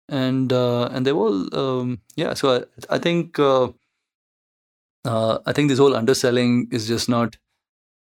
and 0.09 0.51
uh, 0.51 0.85
and 0.91 1.05
they 1.05 1.11
all 1.11 1.55
um, 1.55 2.01
yeah. 2.15 2.33
So 2.33 2.57
I, 2.89 2.95
I 2.95 2.97
think 2.99 3.39
uh, 3.39 3.69
uh, 5.05 5.39
I 5.45 5.53
think 5.53 5.69
this 5.69 5.79
whole 5.79 5.95
underselling 5.95 6.67
is 6.71 6.87
just 6.87 7.09
not 7.09 7.37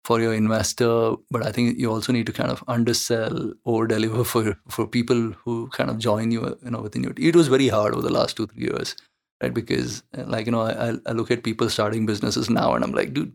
for 0.05 0.21
your 0.21 0.35
investor, 0.35 1.15
but 1.31 1.45
I 1.47 1.53
think 1.53 1.79
you 1.79 1.91
also 1.91 2.13
need 2.13 2.27
to 2.27 2.33
kind 2.33 2.51
of 2.51 2.65
undersell 2.69 3.53
or 3.65 3.87
deliver 3.87 4.25
for 4.25 4.57
for 4.69 4.87
people 4.87 5.33
who 5.45 5.69
kind 5.69 5.91
of 5.91 5.99
join 5.99 6.31
you, 6.31 6.59
you 6.65 6.71
know, 6.71 6.81
within 6.81 7.03
your. 7.05 7.15
It 7.17 7.37
was 7.37 7.49
very 7.49 7.69
hard 7.69 7.93
over 7.95 8.03
the 8.03 8.13
last 8.13 8.37
two 8.37 8.47
three 8.47 8.65
years, 8.65 8.97
right? 9.43 9.53
Because 9.53 10.03
uh, 10.17 10.25
like 10.27 10.47
you 10.47 10.53
know, 10.53 10.63
I, 10.63 10.97
I 11.07 11.13
look 11.13 11.31
at 11.31 11.45
people 11.45 11.69
starting 11.69 12.07
businesses 12.07 12.51
now, 12.51 12.75
and 12.75 12.85
I'm 12.85 12.93
like, 12.93 13.13
dude, 13.15 13.35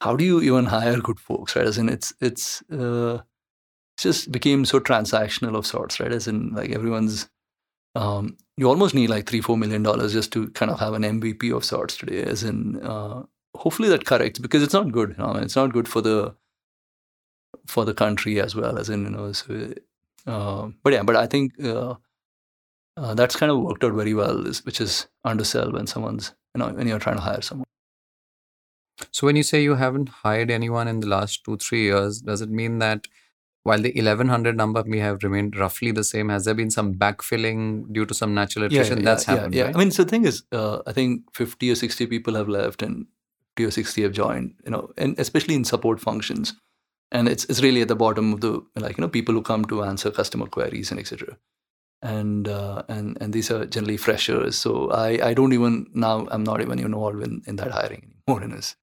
how 0.00 0.16
do 0.16 0.24
you 0.24 0.40
even 0.42 0.66
hire 0.66 0.98
good 1.00 1.20
folks, 1.20 1.56
right? 1.56 1.66
As 1.66 1.78
in, 1.78 1.88
it's 1.88 2.12
it's. 2.20 2.62
Uh, 2.70 3.18
just 3.98 4.30
became 4.30 4.64
so 4.64 4.80
transactional 4.80 5.56
of 5.56 5.66
sorts, 5.66 6.00
right? 6.00 6.12
As 6.12 6.28
in, 6.28 6.54
like 6.54 6.70
everyone's, 6.70 7.28
um, 7.94 8.36
you 8.56 8.68
almost 8.68 8.94
need 8.94 9.10
like 9.10 9.28
three, 9.28 9.40
four 9.40 9.58
million 9.58 9.82
dollars 9.82 10.12
just 10.12 10.32
to 10.32 10.48
kind 10.50 10.70
of 10.70 10.78
have 10.78 10.94
an 10.94 11.02
MVP 11.02 11.54
of 11.54 11.64
sorts 11.64 11.96
today. 11.96 12.22
As 12.22 12.44
in, 12.44 12.80
uh, 12.82 13.24
hopefully 13.56 13.88
that 13.88 14.06
corrects 14.06 14.38
because 14.38 14.62
it's 14.62 14.72
not 14.72 14.92
good. 14.92 15.16
You 15.18 15.24
know? 15.24 15.32
It's 15.34 15.56
not 15.56 15.72
good 15.72 15.88
for 15.88 16.00
the 16.00 16.34
for 17.66 17.84
the 17.84 17.94
country 17.94 18.40
as 18.40 18.54
well. 18.54 18.78
As 18.78 18.88
in, 18.88 19.04
you 19.04 19.10
know, 19.10 19.32
so, 19.32 19.72
uh, 20.26 20.68
but 20.82 20.92
yeah, 20.92 21.02
but 21.02 21.16
I 21.16 21.26
think 21.26 21.52
uh, 21.62 21.94
uh, 22.96 23.14
that's 23.14 23.36
kind 23.36 23.50
of 23.50 23.58
worked 23.60 23.84
out 23.84 23.94
very 23.94 24.14
well. 24.14 24.44
Which 24.62 24.80
is 24.80 25.08
undersell 25.24 25.72
when 25.72 25.86
someone's 25.86 26.34
you 26.54 26.60
know 26.60 26.68
when 26.68 26.86
you're 26.86 27.00
trying 27.00 27.16
to 27.16 27.22
hire 27.22 27.42
someone. 27.42 27.66
So 29.10 29.26
when 29.26 29.36
you 29.36 29.42
say 29.42 29.62
you 29.62 29.76
haven't 29.76 30.08
hired 30.08 30.50
anyone 30.50 30.88
in 30.88 31.00
the 31.00 31.06
last 31.06 31.44
two, 31.44 31.56
three 31.56 31.84
years, 31.84 32.20
does 32.20 32.40
it 32.40 32.50
mean 32.50 32.78
that 32.80 33.06
while 33.62 33.78
the 33.78 33.92
1100 33.94 34.56
number 34.56 34.82
may 34.84 34.98
have 34.98 35.22
remained 35.22 35.56
roughly 35.56 35.90
the 35.90 36.04
same, 36.04 36.28
has 36.28 36.44
there 36.44 36.54
been 36.54 36.70
some 36.70 36.94
backfilling 36.94 37.92
due 37.92 38.06
to 38.06 38.14
some 38.14 38.34
natural 38.34 38.64
attrition 38.64 39.04
that's 39.04 39.24
happened? 39.24 39.54
Yeah, 39.54 39.64
right? 39.64 39.76
I 39.76 39.78
mean, 39.78 39.90
so 39.90 40.04
the 40.04 40.10
thing 40.10 40.24
is, 40.24 40.42
uh, 40.52 40.80
I 40.86 40.92
think 40.92 41.22
50 41.34 41.70
or 41.70 41.74
60 41.74 42.06
people 42.06 42.34
have 42.34 42.48
left 42.48 42.82
and 42.82 43.06
50 43.56 43.64
or 43.66 43.70
60 43.70 44.02
have 44.02 44.12
joined, 44.12 44.54
you 44.64 44.70
know, 44.70 44.90
and 44.96 45.18
especially 45.18 45.54
in 45.54 45.64
support 45.64 46.00
functions. 46.00 46.54
And 47.10 47.28
it's, 47.28 47.44
it's 47.46 47.62
really 47.62 47.82
at 47.82 47.88
the 47.88 47.96
bottom 47.96 48.32
of 48.32 48.40
the, 48.40 48.62
like, 48.76 48.98
you 48.98 49.02
know, 49.02 49.08
people 49.08 49.34
who 49.34 49.42
come 49.42 49.64
to 49.66 49.82
answer 49.82 50.10
customer 50.10 50.46
queries 50.46 50.90
and 50.90 51.00
etc. 51.00 51.36
And, 52.02 52.46
uh, 52.46 52.82
and, 52.88 53.16
and 53.20 53.32
these 53.32 53.50
are 53.50 53.66
generally 53.66 53.96
freshers. 53.96 54.56
So 54.56 54.90
I, 54.90 55.28
I 55.28 55.34
don't 55.34 55.52
even, 55.52 55.88
now 55.94 56.28
I'm 56.30 56.44
not 56.44 56.60
even 56.60 56.78
involved 56.78 57.22
in, 57.22 57.42
in 57.46 57.56
that 57.56 57.70
hiring 57.72 58.14
anymore. 58.28 58.42
In 58.44 58.50
this. 58.50 58.76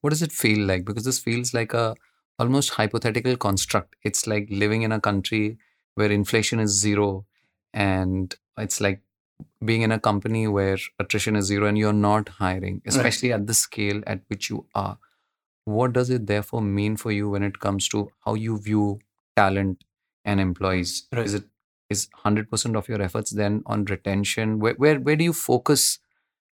what 0.00 0.10
does 0.10 0.22
it 0.22 0.32
feel 0.32 0.66
like? 0.66 0.84
Because 0.84 1.04
this 1.04 1.18
feels 1.18 1.52
like 1.54 1.74
a 1.74 1.94
almost 2.38 2.70
hypothetical 2.70 3.36
construct. 3.36 3.96
It's 4.02 4.26
like 4.26 4.48
living 4.50 4.82
in 4.82 4.92
a 4.92 5.00
country 5.00 5.58
where 5.94 6.10
inflation 6.10 6.60
is 6.60 6.70
zero 6.70 7.26
and 7.72 8.34
it's 8.58 8.80
like 8.80 9.00
being 9.64 9.82
in 9.82 9.92
a 9.92 10.00
company 10.00 10.46
where 10.48 10.78
attrition 10.98 11.36
is 11.36 11.46
zero 11.46 11.66
and 11.66 11.78
you're 11.78 11.92
not 11.92 12.28
hiring, 12.28 12.82
especially 12.86 13.32
at 13.32 13.46
the 13.46 13.54
scale 13.54 14.02
at 14.06 14.20
which 14.28 14.50
you 14.50 14.66
are. 14.74 14.98
What 15.64 15.92
does 15.92 16.10
it 16.10 16.26
therefore 16.26 16.62
mean 16.62 16.96
for 16.96 17.12
you 17.12 17.30
when 17.30 17.42
it 17.42 17.60
comes 17.60 17.88
to 17.90 18.10
how 18.24 18.34
you 18.34 18.58
view 18.58 18.98
talent 19.36 19.84
and 20.24 20.40
employees? 20.40 21.06
Right. 21.12 21.24
Is 21.26 21.34
it 21.34 21.44
is 21.90 22.08
100% 22.24 22.76
of 22.76 22.88
your 22.88 23.02
efforts 23.02 23.30
then 23.30 23.62
on 23.66 23.84
retention? 23.84 24.58
Where 24.58 24.74
where, 24.74 24.98
where 24.98 25.16
do 25.16 25.24
you 25.24 25.32
focus 25.32 25.98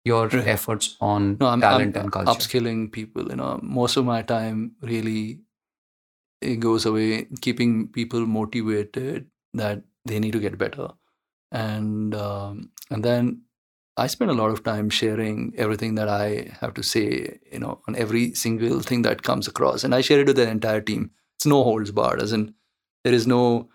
your 0.05 0.28
Right. 0.28 0.47
efforts 0.47 0.97
on 1.01 1.38
No, 1.39 1.47
I'm, 1.47 1.61
talent 1.61 1.95
I'm 1.97 2.03
and 2.03 2.11
culture? 2.11 2.32
upskilling 2.32 2.91
people. 2.91 3.30
You 3.30 3.36
know, 3.38 3.59
most 3.63 3.97
of 3.97 4.05
my 4.05 4.21
time 4.21 4.75
really 4.82 5.41
it 6.41 6.59
goes 6.59 6.85
away 6.85 7.27
keeping 7.41 7.88
people 7.88 8.25
motivated 8.25 9.27
that 9.53 9.83
they 10.05 10.19
need 10.19 10.33
to 10.33 10.39
get 10.39 10.57
better, 10.57 10.89
and 11.51 12.15
um, 12.15 12.71
and 12.89 13.03
then 13.03 13.41
I 13.97 14.07
spend 14.07 14.31
a 14.31 14.35
lot 14.35 14.51
of 14.51 14.63
time 14.63 14.89
sharing 14.89 15.53
everything 15.57 15.95
that 15.95 16.07
I 16.09 16.55
have 16.61 16.73
to 16.75 16.83
say. 16.83 17.39
You 17.51 17.59
know, 17.59 17.81
on 17.88 17.95
every 17.95 18.33
single 18.33 18.81
thing 18.81 19.01
that 19.03 19.23
comes 19.23 19.47
across, 19.47 19.83
and 19.83 19.95
I 19.95 20.01
share 20.01 20.21
it 20.21 20.27
with 20.27 20.35
the 20.38 20.49
entire 20.49 20.81
team. 20.81 21.11
It's 21.38 21.45
no 21.45 21.63
holds 21.63 21.91
barred, 21.91 22.21
as 22.21 22.33
in 22.33 22.53
there 23.03 23.13
is 23.13 23.27
no. 23.27 23.69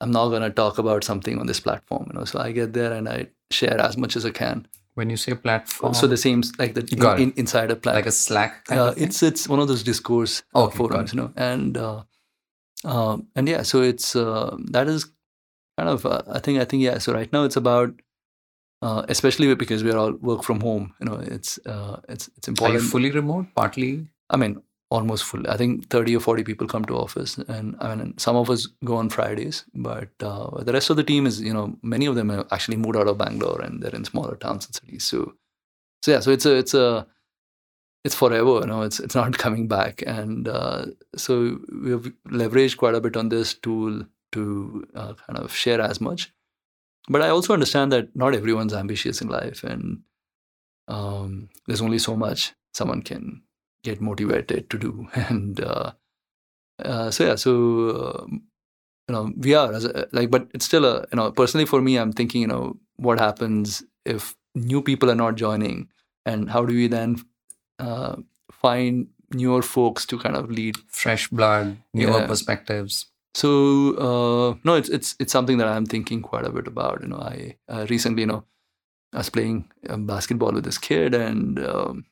I'm 0.00 0.10
not 0.10 0.28
gonna 0.30 0.50
talk 0.50 0.78
about 0.78 1.04
something 1.04 1.38
on 1.38 1.46
this 1.46 1.60
platform, 1.60 2.06
you 2.08 2.18
know. 2.18 2.24
So 2.24 2.38
I 2.40 2.52
get 2.52 2.72
there 2.72 2.92
and 2.92 3.08
I 3.08 3.28
share 3.50 3.80
as 3.80 3.96
much 3.96 4.16
as 4.16 4.26
I 4.26 4.30
can. 4.30 4.66
When 4.94 5.10
you 5.10 5.16
say 5.16 5.34
platform, 5.34 5.94
So 5.94 6.06
the 6.06 6.16
same 6.16 6.42
like 6.58 6.74
the 6.74 6.82
Got 6.82 7.20
in, 7.20 7.32
inside 7.36 7.70
a 7.70 7.76
platform 7.76 8.00
like 8.02 8.06
a 8.06 8.12
Slack. 8.12 8.64
Kind 8.66 8.80
uh, 8.80 8.88
of 8.88 8.98
it's 8.98 9.22
it's 9.22 9.48
one 9.48 9.60
of 9.60 9.68
those 9.68 9.82
discourse 9.82 10.42
uh, 10.54 10.64
Okay, 10.64 10.76
forums, 10.76 11.12
you 11.12 11.20
know, 11.20 11.32
and 11.36 11.76
uh, 11.76 12.02
um, 12.84 13.28
and 13.34 13.48
yeah, 13.48 13.62
so 13.62 13.82
it's 13.82 14.14
uh, 14.16 14.56
that 14.70 14.88
is 14.88 15.06
kind 15.78 15.88
of 15.88 16.06
uh, 16.06 16.22
I 16.30 16.38
think 16.38 16.60
I 16.60 16.64
think 16.64 16.82
yeah. 16.82 16.98
So 16.98 17.12
right 17.12 17.32
now 17.32 17.44
it's 17.44 17.56
about 17.56 17.92
uh, 18.82 19.04
especially 19.08 19.52
because 19.54 19.82
we 19.82 19.90
are 19.90 19.96
all 19.98 20.12
work 20.12 20.42
from 20.44 20.60
home. 20.60 20.94
You 21.00 21.06
know, 21.06 21.14
it's 21.20 21.58
uh, 21.66 22.00
it's 22.08 22.28
it's 22.36 22.48
Are 22.48 22.50
you 22.50 22.54
important. 22.66 22.90
fully 22.90 23.10
remote? 23.10 23.46
Partly. 23.54 24.06
I 24.30 24.36
mean, 24.36 24.62
almost 24.90 25.24
full. 25.24 25.48
I 25.48 25.56
think 25.56 25.90
thirty 25.90 26.16
or 26.16 26.20
forty 26.20 26.44
people 26.44 26.66
come 26.66 26.84
to 26.86 26.96
office, 26.96 27.38
and 27.38 27.76
I 27.80 27.94
mean, 27.94 28.16
some 28.18 28.36
of 28.36 28.50
us 28.50 28.68
go 28.84 28.96
on 28.96 29.10
Fridays, 29.10 29.64
but 29.74 30.10
uh, 30.20 30.62
the 30.62 30.72
rest 30.72 30.90
of 30.90 30.96
the 30.96 31.04
team 31.04 31.26
is 31.26 31.40
you 31.40 31.52
know 31.52 31.76
many 31.82 32.06
of 32.06 32.14
them 32.14 32.28
have 32.30 32.46
actually 32.50 32.76
moved 32.76 32.96
out 32.96 33.08
of 33.08 33.18
Bangalore 33.18 33.60
and 33.60 33.82
they're 33.82 33.94
in 33.94 34.04
smaller 34.04 34.36
towns 34.36 34.66
and 34.66 34.74
cities. 34.74 35.04
So 35.04 35.34
so 36.02 36.10
yeah, 36.10 36.20
so 36.20 36.30
it's 36.32 36.44
a 36.44 36.56
it's 36.56 36.74
a 36.74 37.06
it's 38.04 38.14
forever, 38.14 38.60
you 38.60 38.66
know. 38.66 38.82
It's 38.82 39.00
it's 39.00 39.14
not 39.20 39.38
coming 39.38 39.68
back, 39.68 40.02
and 40.06 40.46
uh, 40.46 40.86
so 41.16 41.58
we've 41.72 42.12
leveraged 42.28 42.76
quite 42.76 42.94
a 42.94 43.00
bit 43.00 43.16
on 43.16 43.30
this 43.30 43.54
tool 43.54 44.04
to 44.32 44.86
uh, 44.94 45.14
kind 45.14 45.38
of 45.38 45.54
share 45.54 45.80
as 45.80 46.00
much. 46.00 46.30
But 47.08 47.22
I 47.22 47.30
also 47.30 47.54
understand 47.54 47.92
that 47.92 48.14
not 48.14 48.34
everyone's 48.34 48.74
ambitious 48.74 49.22
in 49.22 49.28
life, 49.28 49.64
and 49.64 50.02
um, 50.88 51.48
there's 51.66 51.80
only 51.80 51.98
so 51.98 52.16
much 52.16 52.52
someone 52.74 53.00
can 53.00 53.42
get 53.84 54.00
motivated 54.00 54.68
to 54.70 54.78
do, 54.78 55.08
and 55.14 55.60
uh, 55.60 55.92
uh, 56.84 57.10
so 57.10 57.24
yeah, 57.26 57.34
so 57.36 57.52
um, 58.00 58.42
you 59.08 59.14
know 59.14 59.32
we 59.36 59.54
are 59.54 59.72
as 59.72 59.84
a, 59.84 60.08
like, 60.12 60.30
but 60.30 60.48
it's 60.54 60.64
still 60.66 60.84
a 60.84 61.06
you 61.12 61.16
know 61.16 61.30
personally 61.32 61.66
for 61.66 61.80
me, 61.80 61.96
I'm 61.96 62.12
thinking 62.12 62.40
you 62.42 62.48
know 62.48 62.76
what 62.96 63.18
happens 63.20 63.82
if 64.04 64.34
new 64.54 64.82
people 64.82 65.10
are 65.10 65.14
not 65.16 65.34
joining 65.36 65.88
and 66.26 66.50
how 66.50 66.64
do 66.64 66.74
we 66.74 66.86
then 66.88 67.16
uh, 67.78 68.16
find 68.52 69.08
newer 69.32 69.62
folks 69.62 70.06
to 70.06 70.18
kind 70.18 70.36
of 70.36 70.50
lead 70.50 70.76
fresh 70.88 71.28
blood, 71.28 71.76
newer 71.92 72.20
Yeah. 72.20 72.26
perspectives. 72.26 73.06
so 73.36 73.48
uh, 74.06 74.54
no 74.68 74.74
it's 74.80 74.88
it's 74.96 75.08
it's 75.22 75.32
something 75.36 75.58
that 75.60 75.66
i'm 75.70 75.86
thinking 75.92 76.20
quite 76.26 76.44
a 76.48 76.50
bit 76.56 76.68
about 76.72 77.00
you 77.04 77.08
know 77.12 77.18
i 77.30 77.56
uh, 77.68 77.84
recently 77.92 78.22
you 78.24 78.28
know 78.30 78.44
i 79.12 79.18
was 79.22 79.30
playing 79.36 79.56
um, 79.88 80.04
basketball 80.10 80.52
with 80.58 80.64
this 80.68 80.78
kid 80.84 81.16
and 81.20 81.58
um, 81.70 82.04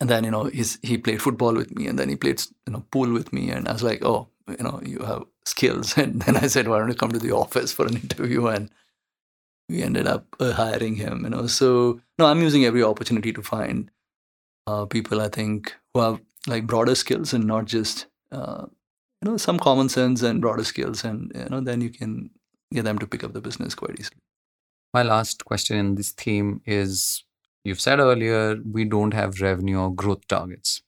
and 0.00 0.08
then 0.08 0.24
you 0.24 0.30
know 0.30 0.44
he's 0.44 0.78
he 0.82 0.98
played 0.98 1.22
football 1.22 1.54
with 1.54 1.74
me 1.74 1.86
and 1.86 1.98
then 1.98 2.08
he 2.08 2.16
played 2.16 2.42
you 2.66 2.72
know 2.72 2.84
pool 2.90 3.12
with 3.12 3.32
me 3.32 3.50
and 3.50 3.68
i 3.68 3.72
was 3.72 3.82
like 3.82 4.04
oh 4.04 4.28
you 4.48 4.64
know 4.64 4.80
you 4.82 4.98
have 5.00 5.24
skills. 5.44 5.96
And 6.02 6.22
then 6.22 6.36
i 6.36 6.46
said 6.46 6.68
why 6.68 6.78
don't 6.78 6.88
you 6.88 6.94
come 6.94 7.12
to 7.12 7.18
the 7.18 7.32
office 7.32 7.72
for 7.72 7.86
an 7.86 7.96
interview? 7.96 8.46
And 8.46 8.70
we 9.68 9.82
ended 9.82 10.06
up 10.06 10.24
uh, 10.40 10.52
hiring 10.52 10.96
him 10.96 11.24
you 11.24 11.30
know. 11.30 11.46
So 11.46 12.00
no 12.18 12.26
i'm 12.26 12.42
using 12.42 12.64
every 12.64 12.82
opportunity 12.82 13.32
to 13.32 13.42
find 13.42 13.90
uh, 14.66 14.86
people 14.86 15.20
i 15.20 15.28
think 15.28 15.74
who 15.92 16.00
have 16.00 16.20
like 16.46 16.66
broader 16.66 16.94
skills 16.94 17.32
and 17.34 17.44
not 17.44 17.66
just 17.66 18.06
uh, 18.32 18.66
you 19.22 19.30
know 19.30 19.36
some 19.36 19.58
common 19.58 19.88
sense 19.88 20.22
and 20.22 20.40
broader 20.40 20.64
skills 20.64 21.04
and 21.04 21.32
you 21.34 21.48
know 21.50 21.60
then 21.60 21.80
you 21.80 21.90
can 21.90 22.30
get 22.72 22.84
them 22.84 22.98
to 22.98 23.06
pick 23.06 23.24
up 23.24 23.32
the 23.32 23.40
business 23.40 23.74
quite 23.74 23.98
easily. 23.98 24.20
My 24.92 25.02
last 25.02 25.44
question 25.44 25.76
in 25.76 25.94
this 25.94 26.10
theme 26.12 26.60
is 26.66 27.24
you've 27.64 27.80
said 27.80 28.00
earlier 28.00 28.56
we 28.64 28.84
don't 28.84 29.14
have 29.14 29.40
revenue 29.40 29.78
or 29.78 29.94
growth 29.94 30.26
targets. 30.28 30.82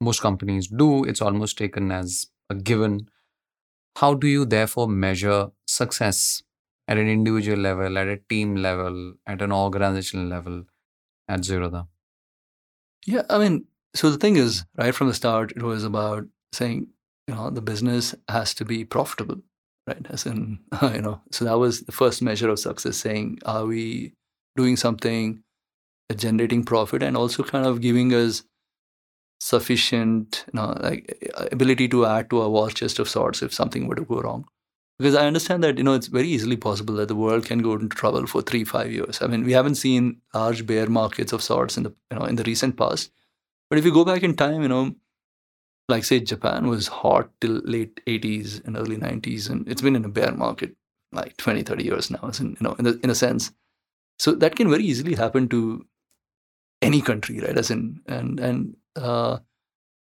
Most 0.00 0.20
companies 0.20 0.68
do, 0.68 1.04
it's 1.04 1.22
almost 1.22 1.56
taken 1.58 1.90
as 1.90 2.26
a 2.50 2.54
given. 2.54 3.08
How 3.96 4.14
do 4.14 4.26
you 4.26 4.44
therefore 4.44 4.88
measure 4.88 5.50
success 5.66 6.42
at 6.86 6.98
an 6.98 7.08
individual 7.08 7.58
level, 7.58 7.98
at 7.98 8.08
a 8.08 8.18
team 8.28 8.56
level, 8.56 9.14
at 9.26 9.40
an 9.42 9.52
organizational 9.52 10.26
level 10.26 10.64
at 11.28 11.40
Zerodha? 11.40 11.88
yeah 13.06 13.22
i 13.30 13.38
mean 13.38 13.64
so 13.94 14.10
the 14.10 14.18
thing 14.18 14.36
is 14.36 14.64
right 14.76 14.94
from 14.94 15.06
the 15.06 15.14
start 15.14 15.52
it 15.52 15.62
was 15.62 15.84
about 15.84 16.24
saying 16.52 16.88
you 17.26 17.34
know 17.34 17.48
the 17.50 17.62
business 17.62 18.14
has 18.28 18.52
to 18.52 18.64
be 18.64 18.84
profitable 18.84 19.40
right 19.86 20.06
as 20.10 20.26
in 20.26 20.58
you 20.82 21.00
know 21.00 21.20
so 21.30 21.44
that 21.44 21.58
was 21.58 21.82
the 21.82 21.92
first 21.92 22.20
measure 22.20 22.50
of 22.50 22.58
success 22.58 22.96
saying 22.96 23.38
are 23.46 23.64
we 23.64 24.12
doing 24.56 24.76
something 24.76 25.42
generating 26.14 26.64
profit 26.64 27.02
and 27.02 27.16
also 27.16 27.42
kind 27.42 27.66
of 27.66 27.80
giving 27.80 28.12
us 28.12 28.44
sufficient 29.38 30.44
you 30.52 30.58
know 30.58 30.74
like 30.80 31.32
ability 31.52 31.88
to 31.88 32.06
add 32.06 32.30
to 32.30 32.40
our 32.40 32.48
war 32.48 32.70
chest 32.70 32.98
of 32.98 33.08
sorts 33.08 33.42
if 33.42 33.52
something 33.52 33.86
were 33.86 33.94
to 33.94 34.04
go 34.04 34.20
wrong. 34.20 34.46
Because 34.98 35.14
i 35.14 35.26
understand 35.26 35.62
that 35.62 35.76
you 35.76 35.84
know 35.84 35.92
it's 35.92 36.06
very 36.06 36.28
easily 36.28 36.56
possible 36.56 36.94
that 36.94 37.08
the 37.08 37.14
world 37.14 37.44
can 37.44 37.58
go 37.58 37.72
into 37.74 37.94
trouble 37.94 38.26
for 38.26 38.40
three 38.42 38.64
five 38.64 38.90
years. 38.90 39.20
I 39.20 39.26
mean 39.26 39.44
we 39.44 39.52
haven't 39.52 39.74
seen 39.74 40.20
large 40.34 40.66
bear 40.66 40.88
markets 40.88 41.32
of 41.32 41.42
sorts 41.42 41.76
in 41.76 41.82
the 41.82 41.94
you 42.10 42.18
know 42.18 42.24
in 42.24 42.36
the 42.36 42.44
recent 42.44 42.76
past. 42.76 43.10
But 43.68 43.78
if 43.78 43.84
you 43.84 43.92
go 43.92 44.04
back 44.04 44.22
in 44.22 44.36
time 44.36 44.62
you 44.62 44.68
know 44.68 44.94
like 45.88 46.04
say 46.04 46.18
japan 46.18 46.66
was 46.66 46.88
hot 46.88 47.30
till 47.40 47.60
late 47.64 48.00
80s 48.06 48.64
and 48.64 48.76
early 48.76 48.96
90s 48.96 49.48
and 49.48 49.68
it's 49.68 49.82
been 49.82 49.94
in 49.94 50.04
a 50.04 50.08
bear 50.08 50.32
market 50.32 50.74
like 51.12 51.36
20 51.36 51.62
30 51.62 51.84
years 51.84 52.10
now 52.10 52.30
in, 52.40 52.50
you 52.50 52.56
know 52.60 52.74
in, 52.78 52.86
a, 52.86 52.92
in 53.02 53.10
a 53.10 53.14
sense. 53.14 53.52
So 54.18 54.32
that 54.32 54.56
can 54.56 54.70
very 54.70 54.84
easily 54.84 55.14
happen 55.14 55.48
to 55.50 55.84
any 56.82 57.00
country 57.00 57.40
right 57.40 57.56
as 57.56 57.70
in 57.70 58.00
and 58.06 58.38
and 58.40 58.76
uh, 58.96 59.38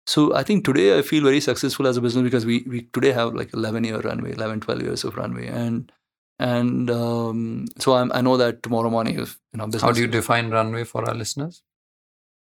so 0.08 0.34
I 0.34 0.44
think 0.44 0.64
today 0.64 0.98
I 0.98 1.02
feel 1.02 1.24
very 1.24 1.42
successful 1.42 1.86
as 1.86 1.98
a 1.98 2.02
business 2.02 2.24
because 2.24 2.46
we, 2.46 2.64
we 2.66 2.84
today 2.94 3.12
have 3.12 3.34
like 3.36 3.54
11 3.54 3.84
year 3.84 4.00
runway, 4.00 4.32
11, 4.32 4.62
12 4.62 4.82
years 4.82 5.04
of 5.04 5.18
runway. 5.18 5.48
And 5.48 5.92
and 6.40 6.90
um, 6.90 7.66
so 7.78 7.94
I'm, 7.96 8.12
I 8.14 8.22
know 8.22 8.38
that 8.38 8.64
tomorrow 8.64 8.90
morning, 8.90 9.20
if 9.20 9.38
you 9.52 9.58
know, 9.58 9.66
business, 9.66 9.82
How 9.82 9.92
do 9.92 10.00
you 10.00 10.08
define 10.08 10.50
runway 10.50 10.86
for 10.86 11.08
our 11.08 11.14
listeners? 11.14 11.62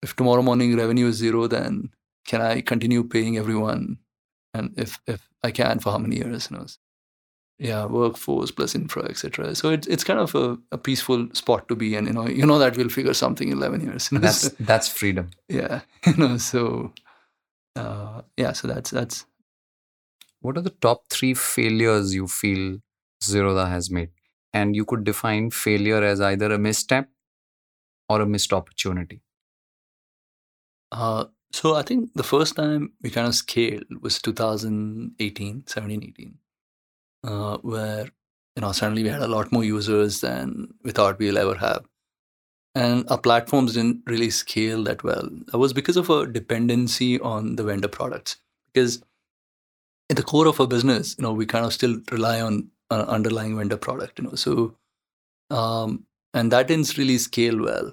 if 0.03 0.17
tomorrow 0.17 0.43
morning 0.43 0.77
revenue 0.77 1.07
is 1.07 1.17
zero, 1.17 1.47
then 1.47 1.91
can 2.27 2.41
I 2.41 2.61
continue 2.61 3.05
paying 3.05 3.39
everyone? 3.39 3.99
And 4.53 4.75
if 4.77 5.01
if 5.07 5.29
I 5.43 5.51
can, 5.53 5.79
for 5.79 5.93
how 5.93 5.99
many 5.99 6.17
years? 6.17 6.49
You 6.51 6.59
know, 6.59 6.67
yeah, 7.69 7.85
workforce 7.87 8.51
plus 8.51 8.75
infra, 8.75 9.03
etc. 9.11 9.55
So 9.55 9.71
it's 9.77 9.87
it's 9.87 10.05
kind 10.05 10.21
of 10.21 10.35
a, 10.35 10.59
a 10.73 10.79
peaceful 10.79 11.29
spot 11.41 11.69
to 11.69 11.77
be 11.83 11.95
in. 11.97 12.07
You 12.07 12.13
know, 12.19 12.27
you 12.41 12.47
know 12.51 12.59
that 12.63 12.77
we'll 12.77 12.89
figure 12.97 13.15
something 13.15 13.49
in 13.53 13.59
11 13.59 13.81
years. 13.89 14.09
You 14.11 14.19
know? 14.19 14.23
That's 14.23 14.41
So- 14.49 14.57
that's 14.73 14.89
freedom. 15.01 15.31
yeah, 15.61 15.81
you 16.07 16.17
know, 16.23 16.37
so 16.39 16.93
uh, 17.77 18.23
yeah, 18.37 18.53
so 18.63 18.69
that's 18.75 18.91
that's 18.91 19.25
What 20.45 20.57
are 20.59 20.63
the 20.63 20.77
top 20.85 21.03
three 21.17 21.35
failures 21.35 22.15
you 22.15 22.27
feel 22.37 22.79
Zerodha 23.25 23.69
has 23.73 23.91
made? 23.99 24.11
And 24.61 24.77
you 24.79 24.85
could 24.93 25.05
define 25.09 25.51
failure 25.51 26.03
as 26.13 26.21
either 26.29 26.49
a 26.55 26.59
misstep 26.65 27.09
or 28.09 28.21
a 28.23 28.27
missed 28.33 28.53
opportunity. 28.57 29.21
uh, 30.91 31.25
So 31.55 31.75
I 31.77 31.83
think 31.83 32.11
the 32.15 32.23
first 32.33 32.57
time 32.57 32.93
we 33.03 33.11
kind 33.11 33.27
of 33.29 33.35
scaled 33.35 33.85
was 34.01 34.21
2018, 34.23 35.65
17, 35.67 36.03
18, 36.03 36.39
uh, 37.25 37.59
where 37.59 38.05
you 38.57 38.61
know 38.61 38.73
suddenly 38.73 39.03
we 39.03 39.09
had 39.09 39.23
a 39.23 39.29
lot 39.29 39.53
more 39.53 39.65
users 39.65 40.21
than 40.21 40.75
we 40.83 40.91
thought 40.91 41.19
we'll 41.19 41.39
ever 41.39 41.55
have, 41.55 41.85
and 42.75 43.09
our 43.09 43.19
platforms 43.19 43.75
didn't 43.75 44.03
really 44.07 44.31
scale 44.31 44.83
that 44.85 45.05
well. 45.05 45.29
That 45.47 45.59
was 45.59 45.73
because 45.73 45.97
of 45.97 46.11
a 46.11 46.27
dependency 46.27 47.21
on 47.21 47.57
the 47.57 47.65
vendor 47.65 47.89
products. 47.89 48.37
Because 48.73 49.03
at 50.09 50.17
the 50.17 50.23
core 50.23 50.49
of 50.49 50.61
our 50.61 50.67
business, 50.67 51.15
you 51.19 51.23
know, 51.23 51.33
we 51.33 51.47
kind 51.47 51.67
of 51.67 51.73
still 51.73 51.99
rely 52.11 52.41
on 52.41 52.71
uh, 52.91 53.05
underlying 53.09 53.57
vendor 53.57 53.77
product. 53.77 54.19
You 54.19 54.27
know, 54.27 54.35
so 54.35 54.77
um, 55.51 56.07
and 56.35 56.51
that 56.53 56.69
didn't 56.69 56.97
really 56.97 57.19
scale 57.19 57.63
well, 57.63 57.93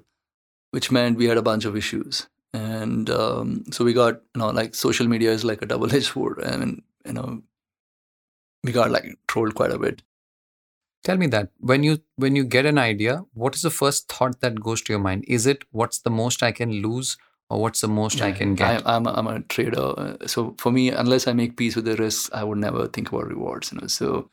which 0.72 0.92
meant 0.92 1.18
we 1.18 1.26
had 1.26 1.38
a 1.38 1.42
bunch 1.42 1.66
of 1.66 1.76
issues 1.76 2.28
and 2.54 3.10
um, 3.10 3.64
so 3.72 3.86
we 3.86 3.94
got 3.94 4.16
you 4.36 4.40
know 4.40 4.50
like 4.50 4.74
social 4.74 5.08
media 5.08 5.32
is 5.32 5.44
like 5.46 5.62
a 5.62 5.66
double-edged 5.66 6.06
sword 6.06 6.44
I 6.44 6.58
mean 6.58 6.84
you 7.06 7.14
know 7.14 7.42
we 8.64 8.72
got 8.72 8.92
like 8.92 9.18
trolled 9.28 9.56
quite 9.56 9.72
a 9.72 9.80
bit 9.80 10.02
Tell 11.04 11.18
me 11.18 11.28
that 11.28 11.52
when 11.60 11.84
you 11.84 12.00
when 12.18 12.36
you 12.36 12.44
get 12.44 12.66
an 12.66 12.78
idea, 12.78 13.24
what 13.34 13.56
is 13.56 13.62
the 13.62 13.70
first 13.70 14.10
thought 14.12 14.42
that 14.42 14.60
goes 14.60 14.82
to 14.82 14.94
your 14.94 15.00
mind? 15.00 15.24
Is 15.28 15.48
it 15.48 15.64
what's 15.72 16.00
the 16.00 16.10
most 16.10 16.44
I 16.44 16.52
can 16.52 16.72
lose, 16.82 17.18
or 17.50 17.62
what's 17.62 17.82
the 17.82 17.88
most 17.88 18.22
I 18.22 18.32
can 18.32 18.56
get? 18.56 18.86
I, 18.86 18.96
I'm, 18.96 19.08
a, 19.08 19.14
I'm 19.14 19.28
a 19.28 19.40
trader 19.42 19.94
uh, 19.98 20.28
so 20.28 20.56
for 20.60 20.72
me 20.72 20.90
unless 20.90 21.28
i 21.28 21.34
make 21.34 21.56
peace 21.58 21.76
with 21.76 21.86
the 21.86 21.96
risks 21.96 22.30
i 22.34 22.44
would 22.44 22.58
never 22.58 22.88
think 22.88 23.10
about 23.10 23.28
rewards 23.28 23.72
you 23.72 23.80
know 23.80 23.88
so 23.88 24.30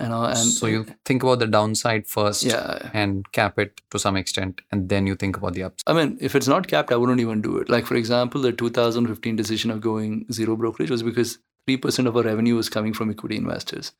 you 0.00 0.08
know 0.08 0.24
and 0.24 0.38
so 0.38 0.66
you 0.66 0.86
think 1.04 1.22
about 1.22 1.40
the 1.40 1.46
downside 1.46 2.06
first 2.06 2.44
yeah 2.44 2.90
and 2.94 3.30
cap 3.32 3.58
it 3.58 3.80
to 3.90 3.98
some 3.98 4.16
extent, 4.16 4.60
and 4.70 4.88
then 4.88 5.06
you 5.06 5.16
think 5.16 5.36
about 5.36 5.54
the 5.54 5.64
ups. 5.64 5.82
I 5.86 5.92
mean, 5.92 6.18
if 6.20 6.34
it's 6.34 6.48
not 6.48 6.68
capped, 6.68 6.92
I 6.92 6.96
wouldn't 6.96 7.20
even 7.20 7.42
do 7.42 7.58
it. 7.58 7.68
Like, 7.68 7.86
for 7.86 7.96
example, 7.96 8.40
the 8.42 8.52
2015 8.52 9.36
decision 9.36 9.70
of 9.70 9.80
going 9.80 10.26
zero 10.30 10.54
brokerage 10.54 10.90
was 10.90 11.02
because 11.02 11.38
3% 11.68 12.06
of 12.06 12.16
our 12.16 12.22
revenue 12.22 12.56
was 12.56 12.68
coming 12.68 12.92
from 12.92 13.10
equity 13.10 13.36
investors. 13.36 13.92